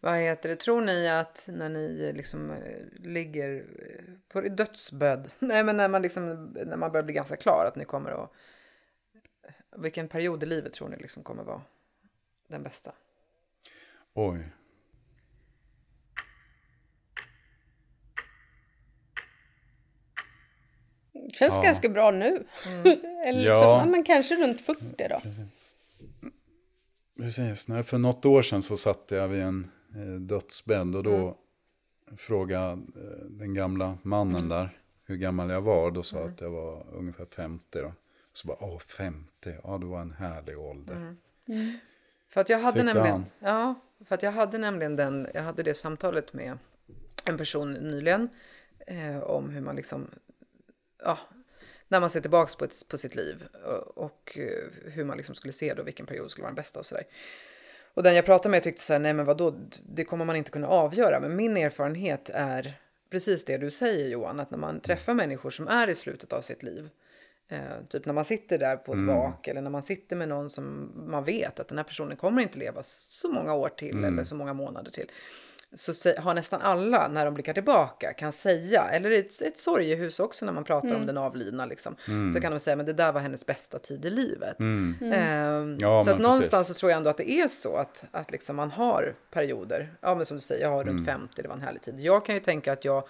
Vad 0.00 0.16
heter 0.16 0.48
det? 0.48 0.56
Tror 0.56 0.80
ni 0.80 1.08
att 1.08 1.48
när 1.52 1.68
ni 1.68 2.04
eh, 2.08 2.16
liksom 2.16 2.50
eh, 2.50 2.86
ligger 2.98 3.66
eh, 3.78 4.04
på 4.28 4.40
dödsbädd, 4.40 5.30
nej 5.38 5.64
men 5.64 5.76
när 5.76 5.88
man 5.88 6.02
liksom, 6.02 6.56
när 6.66 6.76
man 6.76 6.92
börjar 6.92 7.04
bli 7.04 7.14
ganska 7.14 7.36
klar 7.36 7.64
att 7.68 7.76
ni 7.76 7.84
kommer 7.84 8.10
att, 8.10 8.32
vilken 9.76 10.08
period 10.08 10.42
i 10.42 10.46
livet 10.46 10.72
tror 10.72 10.88
ni 10.88 10.96
liksom 10.96 11.22
kommer 11.22 11.42
vara 11.42 11.62
den 12.48 12.62
bästa? 12.62 12.92
Oj. 14.14 14.44
Känns 21.32 21.56
Ja. 21.56 21.62
ganska 21.62 21.88
bra 21.88 22.10
nu. 22.10 22.44
Eller 23.24 23.32
liksom, 23.38 23.52
Ja. 23.62 23.84
men 23.86 24.04
kanske 24.04 24.36
runt 24.36 24.60
40 24.60 24.84
då. 25.10 25.20
Precis, 27.18 27.68
Nej, 27.68 27.82
för 27.82 27.98
något 27.98 28.24
år 28.24 28.42
sedan 28.42 28.62
så 28.62 28.76
satt 28.76 29.04
jag 29.10 29.28
vid 29.28 29.42
en 29.42 29.70
eh, 29.94 30.00
dödsbädd 30.20 30.96
och 30.96 31.02
då 31.02 31.36
frågade 32.16 32.72
eh, 32.72 33.24
den 33.30 33.54
gamla 33.54 33.98
mannen 34.02 34.48
där 34.48 34.78
hur 35.04 35.16
gammal 35.16 35.50
jag 35.50 35.60
var. 35.60 35.90
Då 35.90 36.02
sa 36.02 36.16
jag 36.18 36.30
att 36.30 36.40
jag 36.40 36.50
var 36.50 36.86
ungefär 36.92 37.24
50 37.24 37.64
då. 37.80 37.92
Så 38.32 38.48
bara, 38.48 38.56
åh 38.60 38.78
50, 38.78 39.26
ja 39.64 39.78
det 39.78 39.86
var 39.86 40.00
en 40.00 40.10
härlig 40.12 40.58
ålder. 40.58 41.16
För 42.30 42.40
att 42.40 42.48
jag 42.48 42.58
hade 42.58 42.80
Tyckte 42.80 42.94
nämligen, 42.94 43.24
han. 43.40 43.48
ja, 43.58 43.74
för 44.04 44.14
att 44.14 44.22
jag 44.22 44.32
hade 44.32 44.58
nämligen 44.58 44.96
den, 44.96 45.28
jag 45.34 45.42
hade 45.42 45.62
det 45.62 45.74
samtalet 45.74 46.32
med 46.32 46.58
en 47.28 47.38
person 47.38 47.72
nyligen 47.72 48.28
eh, 48.86 49.18
om 49.22 49.50
hur 49.50 49.60
man 49.60 49.76
liksom, 49.76 50.06
ja, 51.04 51.18
när 51.88 52.00
man 52.00 52.10
ser 52.10 52.20
tillbaks 52.20 52.56
på, 52.56 52.64
ett, 52.64 52.88
på 52.88 52.98
sitt 52.98 53.14
liv 53.14 53.46
och, 53.94 54.38
eh, 54.38 54.90
hur 54.92 55.04
man 55.04 55.16
liksom 55.16 55.34
skulle 55.34 55.52
se 55.52 55.74
då 55.74 55.82
vilken 55.82 56.06
period 56.06 56.30
skulle 56.30 56.42
vara 56.42 56.50
den 56.50 56.62
bästa 56.62 56.78
och 56.78 56.86
sådär. 56.86 57.04
Och 57.94 58.02
den 58.02 58.14
jag 58.14 58.24
pratade 58.24 58.50
med 58.50 58.62
tyckte 58.62 58.82
så 58.82 58.92
här, 58.92 59.00
nej 59.00 59.14
men 59.14 59.26
vadå, 59.26 59.54
det 59.88 60.04
kommer 60.04 60.24
man 60.24 60.36
inte 60.36 60.50
kunna 60.50 60.66
avgöra. 60.66 61.20
Men 61.20 61.36
min 61.36 61.56
erfarenhet 61.56 62.30
är 62.34 62.80
precis 63.10 63.44
det 63.44 63.58
du 63.58 63.70
säger 63.70 64.08
Johan, 64.08 64.40
att 64.40 64.50
när 64.50 64.58
man 64.58 64.80
träffar 64.80 65.14
människor 65.14 65.50
som 65.50 65.68
är 65.68 65.88
i 65.88 65.94
slutet 65.94 66.32
av 66.32 66.40
sitt 66.40 66.62
liv, 66.62 66.88
eh, 67.48 67.84
typ 67.88 68.06
när 68.06 68.12
man 68.12 68.24
sitter 68.24 68.58
där 68.58 68.76
på 68.76 68.92
ett 68.92 69.02
vak 69.02 69.48
eller 69.48 69.60
när 69.60 69.70
man 69.70 69.82
sitter 69.82 70.16
med 70.16 70.28
någon 70.28 70.50
som 70.50 70.92
man 71.06 71.24
vet 71.24 71.60
att 71.60 71.68
den 71.68 71.78
här 71.78 71.84
personen 71.84 72.16
kommer 72.16 72.42
inte 72.42 72.58
leva 72.58 72.82
så 72.82 73.28
många 73.28 73.54
år 73.54 73.68
till 73.68 74.04
eller 74.04 74.24
så 74.24 74.34
många 74.34 74.52
månader 74.52 74.90
till. 74.90 75.10
Så 75.74 75.92
har 76.18 76.34
nästan 76.34 76.60
alla, 76.62 77.08
när 77.08 77.24
de 77.24 77.34
blickar 77.34 77.52
tillbaka, 77.52 78.12
kan 78.12 78.32
säga, 78.32 78.82
eller 78.92 79.10
ett, 79.10 79.42
ett 79.42 79.58
sorgehus 79.58 80.20
också 80.20 80.44
när 80.46 80.52
man 80.52 80.64
pratar 80.64 80.94
om 80.94 81.06
den 81.06 81.18
avlidna, 81.18 81.66
liksom, 81.66 81.96
så 82.34 82.40
kan 82.40 82.52
de 82.52 82.58
säga 82.58 82.76
men 82.76 82.86
det 82.86 82.92
där 82.92 83.12
var 83.12 83.20
hennes 83.20 83.46
bästa 83.46 83.78
tid 83.78 84.04
i 84.04 84.10
livet. 84.10 84.60
Mm. 84.60 85.12
Ehm, 85.12 85.76
Ja, 85.80 86.04
så 86.04 86.10
att 86.10 86.18
någonstans 86.20 86.50
precis. 86.68 86.76
så 86.76 86.80
tror 86.80 86.90
jag 86.90 86.96
ändå 86.96 87.10
att 87.10 87.16
det 87.16 87.30
är 87.30 87.48
så 87.48 87.76
att, 87.76 88.04
att 88.10 88.30
liksom 88.30 88.56
man 88.56 88.70
har 88.70 89.14
perioder. 89.30 89.94
Ja, 90.00 90.14
men 90.14 90.26
som 90.26 90.36
du 90.36 90.40
säger, 90.40 90.62
jag 90.62 90.70
har 90.70 90.82
Mm. 90.82 90.96
runt 90.96 91.06
50, 91.08 91.42
det 91.42 91.48
var 91.48 91.54
en 91.54 91.62
härlig 91.62 91.82
tid. 91.82 92.00
Jag 92.00 92.24
kan 92.24 92.34
ju 92.34 92.40
tänka 92.40 92.72
att 92.72 92.84
jag, 92.84 93.04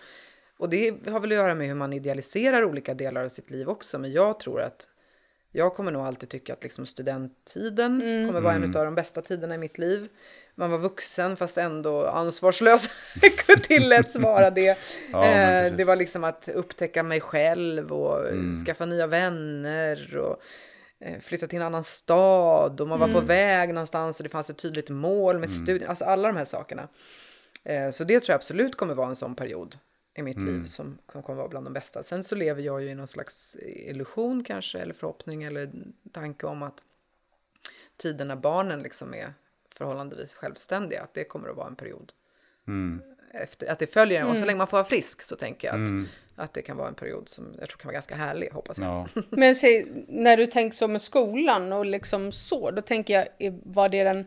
och 0.59 0.69
det 0.69 1.07
har 1.09 1.21
väl 1.21 1.31
att 1.31 1.37
göra 1.37 1.55
med 1.55 1.67
hur 1.67 1.75
man 1.75 1.93
idealiserar 1.93 2.65
olika 2.65 2.95
delar 2.95 3.25
av 3.25 3.29
sitt 3.29 3.51
liv 3.51 3.69
också, 3.69 3.99
men 3.99 4.13
jag 4.13 4.41
tror 4.41 4.61
att 4.63 4.89
jag 5.53 5.75
kommer 5.75 5.93
nog 5.93 6.07
alltid 6.07 6.29
tycka 6.29 6.53
att 6.53 6.63
liksom 6.63 6.87
studenttiden 6.87 8.01
kommer 8.27 8.41
vara 8.41 8.55
en 8.55 8.65
av 8.77 8.85
de 8.85 8.95
bästa 8.95 9.23
tiderna 9.23 9.55
i 9.55 9.59
mitt 9.59 9.79
liv. 9.79 10.09
Man 10.55 10.70
var 10.70 10.78
vuxen 10.78 11.36
fast 11.36 11.59
ändå 11.59 12.07
ansvarslös. 12.07 12.90
Tilläts 13.62 14.16
vara 14.16 14.51
det. 14.51 14.78
Ja, 15.12 15.24
eh, 15.24 15.72
det 15.72 15.84
var 15.84 15.96
liksom 15.96 16.24
att 16.24 16.48
upptäcka 16.48 17.03
mig 17.03 17.20
själv 17.20 17.92
och 17.92 18.26
skaffa 18.66 18.86
nya 18.86 19.07
vänner. 19.07 20.16
Och, 20.16 20.42
eh, 21.01 21.20
flytta 21.20 21.46
till 21.46 21.59
en 21.59 21.66
annan 21.66 21.84
stad 21.84 22.80
och 22.80 22.88
man 22.88 23.01
var 23.01 23.09
på 23.09 23.20
väg 23.20 23.74
någonstans 23.74 24.20
och 24.20 24.24
det 24.24 24.30
fanns 24.30 24.51
ett 24.51 24.59
tydligt 24.59 24.88
mål 24.88 25.38
med 25.38 25.51
studien. 25.51 25.90
Alltså 25.90 26.05
alla 26.05 26.28
de 26.28 26.36
här 26.36 26.44
sakerna. 26.44 26.88
Eh, 27.64 27.90
så 27.90 28.05
det 28.05 28.20
tror 28.20 28.32
jag 28.32 28.36
absolut 28.36 28.76
kommer 28.76 28.94
vara 28.94 29.09
en 29.09 29.16
sån 29.16 29.34
period 29.34 29.78
i 30.14 30.22
mitt 30.22 30.42
liv 30.42 30.64
som, 30.64 30.98
som 31.12 31.22
kommer 31.22 31.36
vara 31.36 31.48
bland 31.48 31.66
de 31.66 31.72
bästa. 31.72 32.03
Sen 32.03 32.24
så 32.24 32.34
lever 32.34 32.62
jag 32.62 32.82
ju 32.82 32.90
i 32.90 32.94
någon 32.94 33.09
slags 33.09 33.57
illusion 33.62 34.44
kanske 34.44 34.78
eller 34.78 34.94
förhoppning 34.94 35.42
eller 35.42 35.70
tanke 36.12 36.46
om 36.46 36.62
att 36.62 36.82
tiden 37.96 38.28
när 38.28 38.36
barnen 38.36 38.82
liksom 38.82 39.14
är 39.14 39.34
förhållandevis 39.81 40.35
självständiga, 40.35 41.03
att 41.03 41.14
det 41.14 41.24
kommer 41.24 41.49
att 41.49 41.57
vara 41.57 41.66
en 41.66 41.76
period. 41.76 42.12
Efter, 43.35 43.72
att 43.72 43.78
det 43.78 43.87
följer 43.87 44.20
en, 44.20 44.26
och 44.26 44.39
så 44.39 44.45
länge 44.45 44.59
man 44.59 44.66
får 44.66 44.76
vara 44.76 44.85
frisk 44.85 45.22
så 45.22 45.37
tänker 45.37 45.68
jag 45.68 45.83
att, 45.83 45.91
att 46.37 46.55
det 46.55 46.62
kan 46.62 46.76
vara 46.76 46.89
en 46.89 46.95
period 46.95 47.28
som 47.28 47.55
jag 47.61 47.68
tror 47.68 47.78
kan 47.78 47.89
vara 47.89 47.93
ganska 47.93 48.14
härlig, 48.14 48.51
hoppas 48.51 48.78
jag. 48.78 48.87
Ja. 49.14 49.22
Men 49.31 49.55
se, 49.55 49.87
när 50.09 50.37
du 50.37 50.47
tänker 50.47 50.76
så 50.76 50.89
med 50.89 51.03
skolan 51.03 51.72
och 51.72 51.87
liksom 51.87 52.33
så, 52.33 52.70
då 52.70 52.83
tänker 52.83 53.14
jag, 53.39 53.53
var 53.64 53.89
det 53.89 54.05
den 54.05 54.26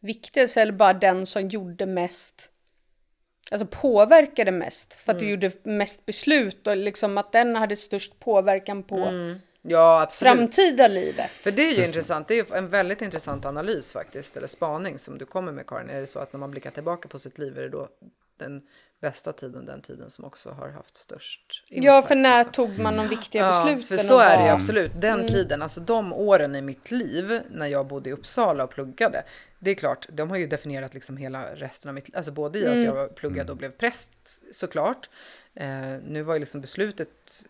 viktigaste 0.00 0.62
eller 0.62 0.72
bara 0.72 0.92
den 0.92 1.26
som 1.26 1.48
gjorde 1.48 1.86
mest, 1.86 2.50
alltså 3.50 3.66
påverkade 3.66 4.50
mest? 4.50 4.94
För 4.94 5.12
att 5.12 5.18
du 5.18 5.30
gjorde 5.30 5.52
mest 5.62 6.06
beslut 6.06 6.66
och 6.66 6.76
liksom 6.76 7.18
att 7.18 7.32
den 7.32 7.56
hade 7.56 7.76
störst 7.76 8.20
påverkan 8.20 8.82
på 8.82 8.96
Ja, 9.68 10.02
absolut. 10.02 10.34
framtida 10.34 10.88
livet. 10.88 11.30
För 11.30 11.50
det 11.50 11.62
är 11.62 11.76
ju 11.78 11.84
intressant. 11.84 12.28
Det 12.28 12.34
är 12.34 12.44
ju 12.44 12.56
en 12.56 12.68
väldigt 12.68 13.02
intressant 13.02 13.44
analys 13.44 13.92
faktiskt, 13.92 14.36
eller 14.36 14.46
spaning 14.46 14.98
som 14.98 15.18
du 15.18 15.24
kommer 15.26 15.52
med 15.52 15.66
Karin. 15.66 15.90
Är 15.90 16.00
det 16.00 16.06
så 16.06 16.18
att 16.18 16.32
när 16.32 16.40
man 16.40 16.50
blickar 16.50 16.70
tillbaka 16.70 17.08
på 17.08 17.18
sitt 17.18 17.38
liv 17.38 17.58
är 17.58 17.62
det 17.62 17.68
då 17.68 17.88
den 18.38 18.62
bästa 19.00 19.32
tiden, 19.32 19.66
den 19.66 19.82
tiden 19.82 20.10
som 20.10 20.24
också 20.24 20.50
har 20.50 20.68
haft 20.68 20.96
störst 20.96 21.64
impact? 21.68 21.84
Ja, 21.84 22.02
för 22.02 22.14
när 22.14 22.38
liksom? 22.38 22.52
tog 22.52 22.78
man 22.78 22.96
de 22.96 23.08
viktiga 23.08 23.42
Ja, 23.42 23.48
besluten? 23.64 23.82
för 23.82 23.96
så 23.96 24.18
är 24.18 24.38
det 24.38 24.44
ju 24.44 24.50
absolut. 24.50 24.92
Den 25.00 25.26
tiden, 25.26 25.62
alltså 25.62 25.80
de 25.80 26.12
åren 26.12 26.54
i 26.54 26.62
mitt 26.62 26.90
liv 26.90 27.40
när 27.50 27.66
jag 27.66 27.86
bodde 27.86 28.10
i 28.10 28.12
Uppsala 28.12 28.64
och 28.64 28.70
pluggade. 28.70 29.22
Det 29.58 29.70
är 29.70 29.74
klart, 29.74 30.06
de 30.12 30.30
har 30.30 30.36
ju 30.36 30.46
definierat 30.46 30.94
liksom 30.94 31.16
hela 31.16 31.54
resten 31.54 31.88
av 31.88 31.94
mitt 31.94 32.08
liv. 32.08 32.16
Alltså 32.16 32.32
både 32.32 32.58
i 32.58 32.66
att 32.66 32.82
jag 32.82 33.14
pluggade 33.14 33.52
och 33.52 33.58
blev 33.58 33.70
präst 33.70 34.10
såklart. 34.52 35.10
Eh, 35.54 35.66
nu 36.06 36.22
var 36.22 36.34
ju 36.34 36.40
liksom 36.40 36.60
beslutet 36.60 37.44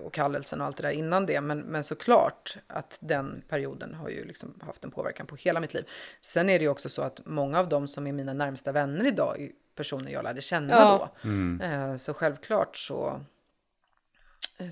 och 0.00 0.12
kallelsen 0.14 0.60
och 0.60 0.66
allt 0.66 0.76
det 0.76 0.82
där 0.82 0.90
innan 0.90 1.26
det. 1.26 1.40
Men, 1.40 1.60
men 1.60 1.84
såklart 1.84 2.56
att 2.66 2.98
den 3.02 3.42
perioden 3.48 3.94
har 3.94 4.08
ju 4.08 4.24
liksom 4.24 4.60
haft 4.62 4.84
en 4.84 4.90
påverkan 4.90 5.26
på 5.26 5.36
hela 5.36 5.60
mitt 5.60 5.74
liv. 5.74 5.88
Sen 6.20 6.48
är 6.50 6.58
det 6.58 6.62
ju 6.64 6.68
också 6.68 6.88
så 6.88 7.02
att 7.02 7.20
många 7.26 7.58
av 7.58 7.68
dem 7.68 7.88
som 7.88 8.06
är 8.06 8.12
mina 8.12 8.32
närmsta 8.32 8.72
vänner 8.72 9.06
idag 9.06 9.40
är 9.42 9.50
personer 9.74 10.10
jag 10.12 10.24
lärde 10.24 10.40
känna 10.40 10.72
Ja. 10.74 11.12
då. 11.22 11.64
Eh, 11.64 11.96
Så 11.96 12.14
självklart 12.14 12.76
så, 12.76 13.20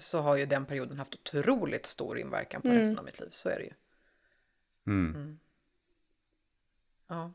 så 0.01 0.19
har 0.19 0.37
ju 0.37 0.47
den 0.47 0.65
perioden 0.67 0.99
haft 0.99 1.15
otroligt 1.15 1.87
stor 1.87 2.19
inverkan 2.19 2.63
på 2.63 2.69
resten 2.69 2.99
av 2.99 3.05
mitt 3.05 3.21
liv. 3.21 3.29
Så 3.31 3.49
är 3.49 3.57
det 3.59 3.65
ju. 3.65 3.73
Mm. 4.87 5.39
Ja. 7.09 7.33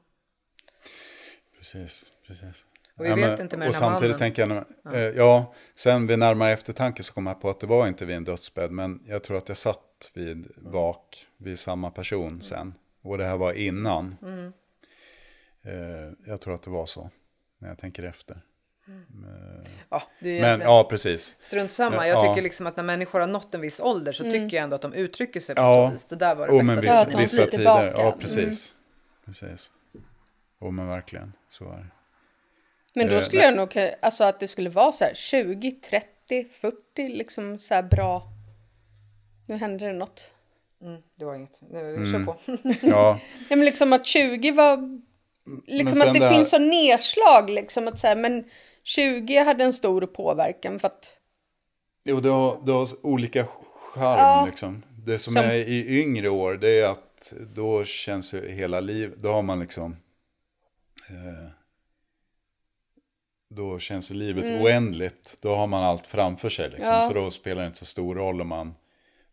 Precis, 1.58 2.12
precis. 2.28 2.66
Och 3.12 3.18
vi 3.18 3.22
vet 3.22 3.40
inte 3.40 3.58
med 3.58 3.68
och 3.68 3.74
den 3.74 3.84
här 3.84 3.90
samtidigt 3.90 4.20
mannen. 4.20 4.20
tänker 4.36 4.48
jag, 4.48 4.66
ja. 4.84 4.94
Eh, 5.00 5.00
ja, 5.18 5.54
sen 5.76 6.08
vid 6.08 6.20
närmare 6.20 6.52
eftertanke 6.54 7.04
så 7.04 7.14
kom 7.14 7.28
jag 7.28 7.42
på 7.42 7.50
att 7.50 7.60
det 7.60 7.68
var 7.68 7.88
inte 7.88 8.06
vid 8.06 8.16
en 8.16 8.24
dödsbädd, 8.24 8.72
men 8.72 9.00
jag 9.08 9.24
tror 9.24 9.38
att 9.38 9.48
jag 9.48 9.58
satt 9.58 10.12
vid 10.14 10.52
vak 10.58 11.28
vid 11.38 11.60
samma 11.60 11.92
person 11.92 12.42
sen. 12.42 12.74
Och 13.02 13.18
det 13.18 13.26
här 13.26 13.38
var 13.38 13.54
innan. 13.54 14.16
Mm. 14.22 14.54
Eh, 15.64 16.14
jag 16.26 16.42
tror 16.42 16.54
att 16.56 16.62
det 16.64 16.70
var 16.70 16.86
så, 16.86 17.10
när 17.60 17.70
jag 17.70 17.78
tänker 17.78 18.04
efter. 18.04 18.42
Ja, 19.90 20.04
det 20.20 20.30
är 20.30 20.34
ju 20.36 20.42
Men 20.42 20.62
ja, 20.62 20.88
precis. 20.90 21.36
Strunt 21.40 21.72
samma. 21.72 21.96
Ja, 21.96 22.08
Jag 22.08 22.26
ja. 22.26 22.30
tycker 22.30 22.42
liksom 22.44 22.68
att 22.68 22.76
när 22.78 22.84
människor 22.84 23.20
har 23.20 23.28
nått 23.28 23.56
en 23.56 23.62
viss 23.62 23.80
ålder 23.80 24.12
så 24.12 24.24
tycker 24.24 24.58
jag 24.58 24.64
ändå 24.64 24.76
att 24.76 24.82
de 24.82 24.94
uttrycker 24.94 25.40
sig 25.40 25.56
på 25.56 25.62
Ja. 25.62 25.88
så 25.88 25.94
vis. 25.94 26.06
Det 26.06 26.16
där 26.16 26.36
var 26.36 26.48
det 26.48 26.54
Oh, 26.54 26.58
bästa 26.58 26.74
men 26.76 26.82
tiden 26.82 27.08
vissa, 27.08 27.18
vissa 27.22 27.36
tider, 27.38 27.58
tillbaka. 27.58 27.92
ja 28.02 28.08
Mm. 28.08 28.20
precis. 28.20 28.74
Precis. 29.26 29.72
Oh, 30.60 30.72
men 30.72 30.88
verkligen, 30.88 31.34
så 31.50 31.72
är 31.72 31.78
det. 31.78 31.88
Men 32.94 33.08
då 33.08 33.16
Eh, 33.16 33.22
skulle 33.22 33.42
jag 33.44 33.56
nog, 33.56 33.78
alltså 34.02 34.24
att 34.24 34.40
det 34.40 34.48
skulle 34.48 34.70
vara 34.70 34.92
så 34.92 35.04
här 35.04 35.14
20, 35.14 35.72
30, 35.72 36.46
40, 36.52 36.76
liksom 37.10 37.60
så 37.60 37.74
här 37.74 37.84
bra. 37.84 38.24
Nu 39.48 39.56
hände 39.58 39.88
det 39.88 39.94
något. 39.94 40.34
Mm, 40.82 41.02
det 41.16 41.26
var 41.26 41.36
inget. 41.36 41.62
Nu, 41.72 41.98
vi 41.98 42.12
kör 42.12 42.26
på. 42.26 42.36
Ja, 42.82 43.20
Ja, 43.50 43.56
men 43.56 43.66
liksom 43.66 43.94
att 43.94 44.06
20 44.06 44.52
var, 44.52 45.00
liksom 45.68 46.02
att 46.02 46.14
det, 46.14 46.20
det 46.20 46.26
här- 46.26 46.34
finns 46.36 46.50
så 46.50 46.58
nedslag 46.58 47.50
liksom 47.50 47.88
att 47.88 48.00
så 48.00 48.08
här, 48.08 48.16
men 48.16 48.44
20 48.84 49.38
hade 49.44 49.64
en 49.64 49.74
stor 49.74 50.02
påverkan 50.06 50.80
för 50.80 50.88
att, 50.88 51.14
Jo, 52.06 52.20
det 52.20 52.30
har, 52.30 52.62
det 52.66 52.72
har 52.72 52.88
olika 53.06 53.46
charm 53.94 54.18
Ja. 54.20 54.46
liksom. 54.50 54.84
Det 55.06 55.20
som, 55.20 55.34
Som- 55.34 55.42
är 55.46 55.54
i 55.56 56.02
yngre 56.02 56.30
år, 56.30 56.54
det 56.54 56.80
är 56.80 56.88
att 56.92 57.34
då 57.56 57.84
känns 57.86 58.34
ju 58.34 58.50
hela 58.52 58.80
livet, 58.80 59.18
då 59.18 59.32
har 59.34 59.42
man 59.42 59.60
liksom, 59.60 59.96
eh, 61.10 61.48
då 63.56 63.80
känns 63.80 64.12
ju 64.12 64.16
livet 64.16 64.62
oändligt. 64.62 65.38
Då 65.42 65.56
har 65.56 65.68
man 65.68 65.84
allt 65.84 66.08
framför 66.08 66.50
sig 66.50 66.70
liksom. 66.70 66.88
Mm. 66.88 67.02
Ja. 67.02 67.08
Så 67.08 67.14
då 67.14 67.32
spelar 67.32 67.62
det 67.62 67.68
inte 67.68 67.80
så 67.80 67.86
stor 67.86 68.16
roll 68.16 68.42
om 68.42 68.48
man 68.48 68.76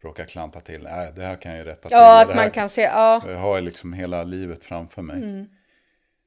råkar 0.01 0.25
klanta 0.25 0.61
till. 0.61 0.83
Nej, 0.83 1.13
det 1.17 1.25
här 1.25 1.37
kan 1.37 1.53
jag 1.53 1.59
ju 1.59 1.65
rätta 1.65 1.89
till. 1.89 1.97
ja 1.97 2.23
att 2.23 2.37
man 2.37 2.51
kan 2.51 2.69
se, 2.69 2.83
ja, 2.83 3.23
Jag 3.27 3.39
har 3.39 3.61
liksom 3.61 3.93
hela 3.93 4.25
livet 4.25 4.65
framför 4.65 5.03
mig. 5.03 5.17
Mm. 5.17 5.49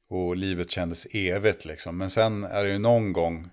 Och 0.08 0.36
livet 0.36 0.72
kändes 0.72 1.08
evigt 1.12 1.66
liksom. 1.66 1.98
Men 1.98 2.10
sen 2.10 2.44
är 2.44 2.64
det 2.64 2.70
ju 2.70 2.80
någon 2.80 3.14
gång, 3.14 3.50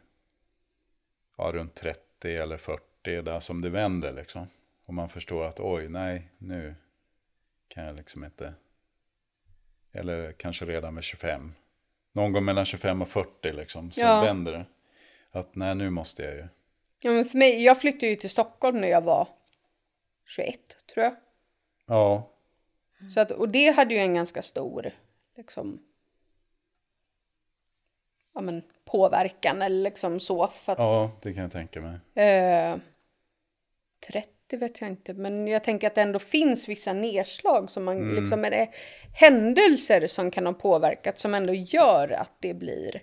ja 1.37 1.51
runt 1.53 1.75
30 1.75 2.37
eller 2.37 2.57
40 2.57 2.83
40 3.09 3.23
där 3.23 3.41
som 3.41 3.61
det 3.61 3.71
vänder 3.71 4.13
liksom. 4.13 4.47
Och 4.85 4.95
man 4.95 5.09
förstår 5.09 5.45
att 5.45 5.61
oj, 5.61 5.89
nej, 5.89 6.31
nu 6.39 6.75
kan 7.69 7.85
jag 7.85 7.97
liksom 7.97 8.25
inte. 8.25 8.55
Eller 9.93 10.33
kanske 10.33 10.65
redan 10.65 10.95
med 10.95 11.05
25. 11.05 11.55
Någon 12.13 12.33
gång 12.33 12.45
mellan 12.45 12.65
25 12.65 13.03
och 13.03 13.09
40 13.09 13.53
liksom, 13.53 13.91
så 13.91 14.01
Ja. 14.01 14.21
vänder 14.21 14.53
det. 14.53 14.65
Att 15.31 15.55
nej, 15.55 15.75
nu 15.75 15.91
måste 15.91 16.23
jag 16.23 16.35
ju. 16.35 16.49
Ja, 17.01 17.11
men 17.11 17.25
för 17.25 17.39
mig, 17.39 17.65
jag 17.65 17.81
flyttade 17.81 18.07
ju 18.07 18.17
till 18.17 18.31
Stockholm 18.31 18.81
när 18.81 18.89
jag 18.89 19.01
var 19.01 19.29
21, 20.27 20.59
tror 20.95 21.05
jag. 21.05 21.15
Ja, 21.87 22.31
Så 23.15 23.21
att, 23.21 23.31
och 23.31 23.49
det 23.49 23.71
hade 23.77 23.95
ju 23.95 24.01
en 24.01 24.15
ganska 24.15 24.43
stor 24.43 24.91
liksom, 25.37 25.83
ja, 28.35 28.41
men, 28.41 28.63
påverkan 28.85 29.63
eller 29.63 29.83
liksom 29.83 30.21
så. 30.21 30.49
För 30.49 30.73
att, 30.73 30.79
ja, 30.79 31.11
det 31.23 31.35
kan 31.35 31.43
jag 31.43 31.53
tänka 31.53 31.81
mig. 31.81 32.25
eh, 32.27 32.77
30 34.07 34.29
vet 34.57 34.81
jag 34.81 34.91
inte, 34.91 35.15
men 35.15 35.47
jag 35.49 35.65
tänker 35.65 35.87
att 35.87 35.95
det 35.95 36.03
ändå 36.03 36.19
finns 36.19 36.69
vissa 36.69 36.93
nedslag 36.93 37.71
som 37.71 37.85
man 37.85 37.97
Mm. 37.97 38.15
liksom 38.15 38.45
är 38.45 38.51
det 38.51 38.69
händelser 39.13 40.07
som 40.07 40.31
kan 40.31 40.47
ha 40.47 40.53
påverkat 40.53 41.19
som 41.19 41.35
ändå 41.35 41.53
gör 41.55 42.09
att 42.11 42.33
det 42.41 42.55
blir 42.55 43.03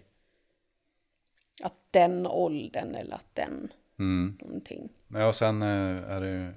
att 1.64 1.74
den 1.92 2.28
åldern 2.28 2.96
eller 2.96 3.16
att 3.16 3.30
den 3.36 3.72
Mm. 4.00 4.38
någonting. 4.42 4.90
Ja, 5.08 5.28
och 5.28 5.36
sen 5.36 5.62
eh, 5.62 6.12
är 6.12 6.22
det 6.22 6.30
ju 6.30 6.54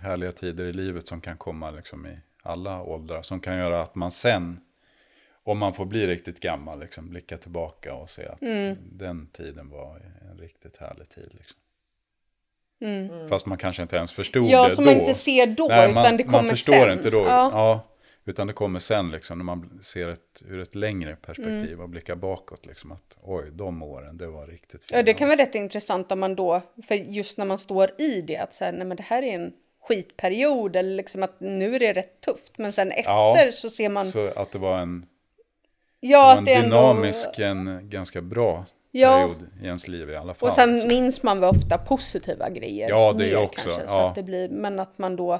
härliga 0.00 0.32
tider 0.32 0.64
i 0.64 0.72
livet 0.72 1.06
som 1.06 1.20
kan 1.20 1.36
komma 1.36 1.70
liksom 1.70 2.06
i 2.06 2.18
alla 2.42 2.82
åldrar. 2.82 3.22
Som 3.22 3.40
kan 3.40 3.56
göra 3.58 3.82
att 3.82 3.94
man 3.94 4.10
sen, 4.10 4.60
om 5.42 5.58
man 5.58 5.74
får 5.74 5.84
bli 5.86 6.06
riktigt 6.06 6.40
gammal, 6.40 6.80
liksom, 6.80 7.10
blicka 7.10 7.38
tillbaka 7.38 7.94
och 7.94 8.10
se 8.10 8.26
att 8.26 8.42
Mm. 8.42 8.76
den 8.92 9.26
tiden 9.26 9.70
var 9.70 9.96
en 10.30 10.38
riktigt 10.38 10.76
härlig 10.76 11.08
tid. 11.08 11.30
Liksom. 11.38 11.58
Mm. 12.80 13.28
Fast 13.28 13.46
man 13.46 13.58
kanske 13.58 13.82
inte 13.82 13.96
ens 13.96 14.12
förstod 14.12 14.46
Ja, 14.50 14.64
det 14.64 14.70
som 14.74 14.84
då. 14.84 14.90
man 14.90 15.00
inte 15.00 15.14
ser 15.14 15.46
då, 15.46 15.68
Nej, 15.68 15.90
utan 15.90 16.02
man, 16.02 16.16
det 16.16 16.22
kommer 16.22 16.38
Man 16.42 16.48
förstår 16.48 16.72
sen. 16.72 16.92
inte 16.92 17.10
då. 17.10 17.18
Ja. 17.18 17.50
Ja. 17.52 17.80
utan 18.24 18.46
det 18.46 18.52
kommer 18.52 18.78
sen 18.80 19.10
liksom, 19.10 19.38
när 19.38 19.44
man 19.44 19.78
ser 19.82 20.08
ett 20.08 20.42
ur 20.48 20.60
ett 20.60 20.74
längre 20.74 21.16
perspektiv 21.16 21.68
Mm. 21.72 21.80
och 21.80 21.88
blickar 21.88 22.14
bakåt. 22.16 22.66
Liksom, 22.66 22.92
att 22.92 23.16
oj, 23.22 23.50
de 23.52 23.82
åren, 23.82 24.16
det 24.18 24.26
var 24.26 24.46
riktigt 24.46 24.84
fint. 24.84 24.90
Ja, 24.92 25.02
det 25.02 25.14
kan 25.14 25.28
vara 25.28 25.38
rätt 25.38 25.54
intressant 25.54 26.12
om 26.12 26.20
man 26.20 26.34
då, 26.36 26.62
för 26.88 26.94
just 26.94 27.38
när 27.38 27.44
man 27.44 27.58
står 27.58 27.90
i 28.00 28.20
det, 28.20 28.36
att 28.36 28.54
säga, 28.54 28.72
nej 28.72 28.86
men 28.86 28.96
det 28.96 29.02
här 29.02 29.22
är 29.22 29.34
en 29.34 29.52
skitperiod, 29.82 30.76
eller 30.76 30.94
liksom 30.96 31.22
att 31.22 31.40
nu 31.40 31.74
är 31.74 31.78
det 31.80 31.92
rätt 31.92 32.20
tufft, 32.20 32.58
men 32.58 32.72
sen 32.72 32.90
efter 32.90 33.10
Ja, 33.12 33.50
så 33.52 33.70
ser 33.70 33.88
man, 33.88 34.10
Så 34.10 34.26
att 34.36 34.52
det 34.52 34.58
var 34.58 34.78
en, 34.78 35.06
ja, 36.00 36.18
det 36.18 36.24
var 36.24 36.32
att 36.32 36.38
en 36.38 36.44
det 36.44 36.54
ändå, 36.54 36.76
dynamisk, 36.92 37.38
en 37.38 37.80
ganska 37.90 38.20
bra 38.20 38.64
Ja. 38.90 39.12
period 39.16 39.50
i 39.62 39.66
ens 39.66 39.88
liv 39.88 40.10
i 40.10 40.16
alla 40.16 40.34
fall. 40.34 40.48
och 40.48 40.52
sen 40.54 40.88
minns 40.88 41.22
man 41.22 41.40
väl 41.40 41.50
ofta 41.50 41.78
positiva 41.78 42.50
grejer. 42.50 42.88
Ja, 42.88 43.12
det 43.12 43.30
är 43.32 43.42
också, 43.42 43.68
Kanske, 43.70 43.88
så 43.88 43.94
ja. 43.94 44.08
att 44.08 44.14
det 44.14 44.22
blir, 44.22 44.48
men 44.48 44.78
att 44.80 44.98
man 44.98 45.16
då, 45.16 45.32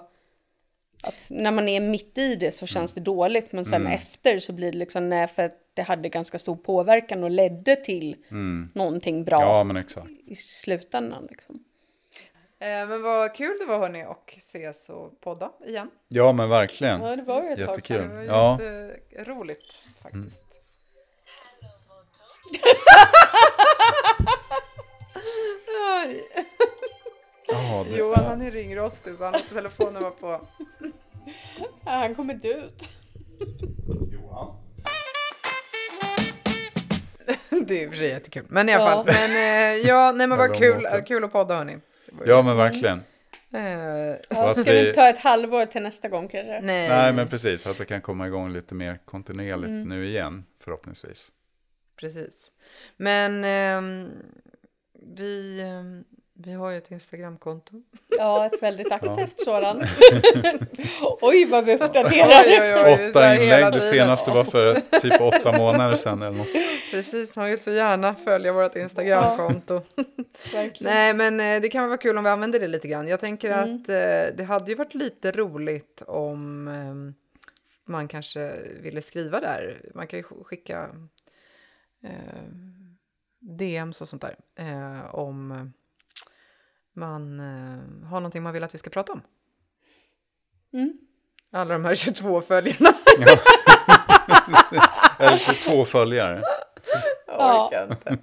att 1.02 1.26
när 1.30 1.50
man 1.50 1.68
är 1.68 1.80
mitt 1.80 2.18
i 2.18 2.34
det 2.34 2.50
så 2.52 2.66
känns 2.66 2.92
det 2.92 3.00
dåligt, 3.00 3.52
men 3.52 3.64
sen 3.64 3.80
Mm. 3.80 3.92
efter 3.92 4.38
så 4.38 4.52
blir 4.52 4.72
det 4.72 4.78
liksom, 4.78 5.08
nej, 5.08 5.26
för 5.28 5.42
att 5.42 5.56
det 5.74 5.82
hade 5.82 6.08
ganska 6.08 6.38
stor 6.38 6.56
påverkan 6.56 7.24
och 7.24 7.30
ledde 7.30 7.76
till 7.76 8.16
Mm. 8.30 8.70
någonting 8.74 9.24
bra 9.24 9.40
Ja, 9.40 9.64
men 9.64 9.76
exakt. 9.76 10.08
i 10.26 10.36
slutändan. 10.36 11.26
Liksom. 11.30 11.64
Eh, 12.60 12.66
men 12.88 13.02
vad 13.02 13.34
kul 13.34 13.56
det 13.60 13.66
var 13.66 13.78
hörni 13.78 14.04
och 14.06 14.34
ses 14.38 14.88
och 14.88 15.20
podda 15.20 15.52
igen. 15.66 15.90
Ja, 16.08 16.32
men 16.32 16.48
verkligen. 16.48 17.00
Ja, 17.00 17.16
det 17.16 17.22
var 17.22 17.42
ju 17.42 17.48
ett 17.48 17.58
tag 17.66 17.68
Jättekul. 17.78 17.96
sedan. 17.96 18.08
Det 18.10 18.16
var 18.16 18.24
Ja. 18.24 18.58
jätteroligt 19.10 19.74
faktiskt. 20.02 20.46
Ja, 27.48 27.84
det, 27.90 27.96
Johan 27.96 28.24
han 28.24 28.42
är 28.42 28.50
ringrostig 28.50 29.16
så 29.16 29.24
han 29.24 29.32
låter 29.32 29.54
telefonen 29.54 30.02
vara 30.02 30.10
på. 30.10 30.40
Ja, 31.84 31.90
han 31.90 32.14
kommer 32.14 32.34
dö 32.34 32.48
ut. 32.48 32.88
Det 37.66 37.78
är 37.80 37.84
i 37.84 37.86
och 37.86 37.90
för 37.90 37.96
sig 37.98 38.08
jättekul. 38.08 38.44
Men 38.48 38.68
i 38.68 38.72
alla 38.74 38.84
Ja. 38.84 38.90
fall. 38.90 39.06
Men 39.06 39.30
eh, 39.30 39.86
ja, 39.88 40.12
nej 40.16 40.26
men 40.26 40.38
vad 40.38 40.56
kul, 40.56 40.88
kul 41.06 41.24
att 41.24 41.32
podda 41.32 41.54
hörni. 41.56 41.78
Var 42.12 42.26
ja, 42.26 42.42
men 42.42 42.56
verkligen. 42.56 43.00
Eh, 43.54 43.62
Ja, 44.30 44.52
ska 44.54 44.62
vi- 44.62 44.86
vi 44.86 44.94
ta 44.94 45.08
ett 45.08 45.18
halvår 45.18 45.66
till 45.66 45.82
nästa 45.82 46.08
gång 46.08 46.28
kanske? 46.28 46.60
nej. 46.60 46.88
Nej, 46.88 47.12
men 47.12 47.28
precis. 47.28 47.66
Att 47.66 47.78
det 47.78 47.84
kan 47.84 48.00
komma 48.00 48.26
igång 48.26 48.52
lite 48.52 48.74
mer 48.74 48.98
kontinuerligt 49.04 49.68
Mm. 49.70 49.88
nu 49.88 50.06
igen, 50.06 50.44
förhoppningsvis. 50.64 51.28
Precis. 52.00 52.52
Men 52.96 53.44
ehm, 53.44 54.08
vi, 55.16 55.60
ehm, 55.60 56.04
vi 56.34 56.52
har 56.52 56.70
ju 56.70 56.78
ett 56.78 56.90
Instagramkonto. 56.90 57.82
Ja, 58.18 58.46
ett 58.46 58.62
väldigt 58.62 58.92
aktivt 58.92 59.34
Ja. 59.38 59.44
sådant. 59.44 59.82
Oj, 61.20 61.44
vad 61.44 61.64
vi 61.64 61.74
uppdaterar. 61.74 62.42
Oj, 62.46 62.60
oj, 62.60 62.74
oj. 62.98 63.08
Åtta 63.10 63.34
inlägg, 63.34 63.72
det 63.72 63.80
senaste 63.80 64.30
var 64.30 64.44
för 64.44 64.74
typ 65.00 65.20
åtta 65.20 65.58
månader 65.58 65.96
sedan 65.96 66.22
eller 66.22 66.36
något. 66.38 66.48
Precis, 66.90 67.36
man 67.36 67.46
vill 67.50 67.58
så 67.60 67.70
gärna 67.70 68.14
följa 68.14 68.52
vårt 68.52 68.76
Instagramkonto. 68.76 69.80
Verkligen. 70.52 70.94
Nej, 70.94 71.14
men 71.14 71.40
eh, 71.40 71.60
det 71.62 71.68
kan 71.68 71.86
vara 71.88 71.96
kul 71.98 72.18
om 72.18 72.24
vi 72.24 72.30
använder 72.30 72.60
det 72.60 72.68
lite 72.68 72.88
grann. 72.88 73.08
Jag 73.08 73.20
tänker 73.20 73.48
Mm. 73.62 73.74
att 73.82 73.88
eh, 73.88 74.36
det 74.36 74.44
hade 74.48 74.70
ju 74.70 74.74
varit 74.76 74.94
lite 74.94 75.32
roligt 75.32 76.02
om 76.06 76.68
ehm, 76.68 77.14
man 77.84 78.08
kanske 78.08 78.52
ville 78.82 79.02
skriva 79.02 79.40
där. 79.40 79.80
Man 79.94 80.06
kan 80.06 80.18
ju 80.18 80.22
sk- 80.24 80.44
skicka 80.44 80.88
eh, 82.04 82.44
DMs 83.40 84.00
och 84.00 84.08
sånt 84.08 84.22
där 84.22 84.36
eh, 84.58 85.14
om 85.14 85.72
man 86.96 87.40
eh, 87.40 88.06
har 88.08 88.20
någonting 88.20 88.42
man 88.42 88.52
vill 88.52 88.64
att 88.64 88.74
vi 88.74 88.78
ska 88.78 88.90
prata 88.90 89.12
om. 89.12 89.20
Mm. 90.72 90.92
Alla 91.52 91.72
de 91.72 91.84
här 91.84 91.94
22 91.94 92.40
följarna. 92.40 92.94
Eller 95.18 95.36
22 95.38 95.84
följare. 95.84 96.42
Ja. 97.26 97.70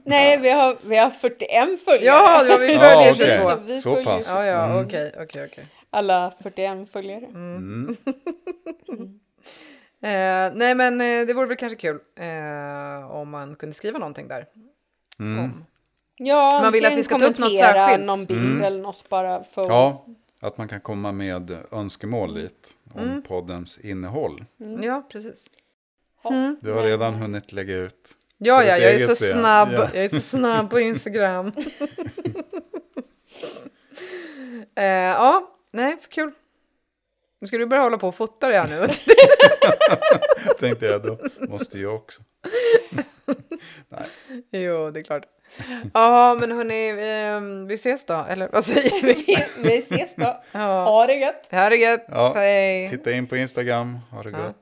Nej, 0.05 0.37
vi 0.39 0.49
har, 0.49 0.77
vi 0.83 0.97
har 0.97 1.09
41 1.09 1.83
följare. 1.85 2.17
Ja, 2.17 2.43
det 2.43 2.49
var 2.49 2.59
vi 2.59 2.73
Ja, 2.73 2.79
följer 2.79 3.13
okej. 3.13 3.31
22. 3.37 3.49
Så 3.49 3.57
vi 3.65 3.81
Så 3.81 3.89
följer 3.95 4.05
pass. 4.05 4.27
Ja, 4.29 4.45
ja, 4.45 4.65
Mm. 4.65 4.85
okej, 4.85 5.13
okej, 5.19 5.45
okej. 5.51 5.67
alla 5.89 6.33
41 6.43 6.91
följare. 6.91 7.25
Mm. 7.25 7.97
Eh, 10.05 10.51
nej, 10.55 10.75
men 10.75 11.01
eh, 11.01 11.27
det 11.27 11.33
vore 11.33 11.45
väl 11.47 11.57
kanske 11.57 11.75
kul 11.77 11.99
eh, 12.19 13.11
om 13.11 13.29
man 13.29 13.55
kunde 13.55 13.75
skriva 13.75 13.99
någonting 13.99 14.27
där. 14.27 14.45
Mm. 15.19 15.43
Om. 15.43 15.65
Ja, 16.17 16.59
Man 16.63 16.71
vill 16.73 16.85
att 16.85 16.95
vi 16.95 17.03
ska 17.03 17.19
ta 17.19 17.25
upp 17.25 17.37
något 17.37 17.57
särskilt. 17.57 18.05
någon 18.05 18.25
bild 18.25 18.45
Mm. 18.51 18.63
eller 18.63 18.79
något 18.81 19.09
bara 19.09 19.43
för 19.43 19.63
Ja, 19.67 20.05
att 20.41 20.57
man 20.57 20.67
kan 20.67 20.81
komma 20.81 21.11
med 21.11 21.57
önskemål 21.71 22.33
dit 22.33 22.69
om 22.93 23.01
Mm. 23.01 23.21
poddens 23.21 23.77
innehåll. 23.79 24.45
Ja, 24.81 25.07
precis. 25.11 25.45
Mm. 26.23 26.57
Du 26.61 26.71
har 26.71 26.83
redan 26.83 27.13
hunnit 27.13 27.51
lägga 27.51 27.75
ut. 27.75 28.11
Ja, 28.37 28.63
ja, 28.63 28.77
jag 28.77 28.93
är 28.93 28.99
så 28.99 29.25
ben. 29.25 29.39
snabb. 29.41 29.69
Ja. 29.71 29.89
Jag 29.93 30.05
är 30.05 30.09
så 30.09 30.19
snabb 30.21 30.69
på 30.69 30.79
Instagram. 30.89 31.47
eh, 34.75 34.85
ja, 34.85 35.51
nej, 35.71 35.97
kul. 36.09 36.31
Nu 37.45 37.47
ska 37.49 37.57
du 37.57 37.65
börja 37.65 37.83
hålla 37.83 37.97
på 37.97 38.07
och 38.07 38.15
fota 38.15 38.49
det 38.49 38.57
här 38.59 38.67
nu. 38.67 38.87
Tänkte 40.59 40.85
jag, 40.85 41.01
då 41.03 41.17
måste 41.49 41.79
jag 41.79 41.95
också. 41.95 42.21
Nej. 43.89 44.63
jo, 44.63 44.91
det 44.91 44.99
är 44.99 45.03
klart. 45.03 45.23
Ja, 45.93 46.37
men 46.39 46.51
hörni, 46.51 46.89
eh, 46.89 47.67
vi 47.67 47.75
ses 47.75 48.05
då. 48.05 48.25
Eller 48.29 48.49
vad 48.51 48.65
säger 48.65 49.01
vi? 49.03 49.37
vi, 49.57 49.77
ses 49.77 50.15
då. 50.15 50.41
Ja, 50.51 50.59
Ha 50.83 51.05
det 51.07 51.13
gött. 51.13 51.47
det 51.49 51.55
här 51.55 51.71
är 51.71 51.75
gött. 51.75 52.05
Ja, 52.07 52.33
Hej. 52.35 52.89
Titta 52.89 53.11
in 53.11 53.27
på 53.27 53.37
Instagram, 53.37 53.99
ha 54.11 54.23
det 54.23 54.29
Ja. 54.29 54.37
gött. 54.39 54.55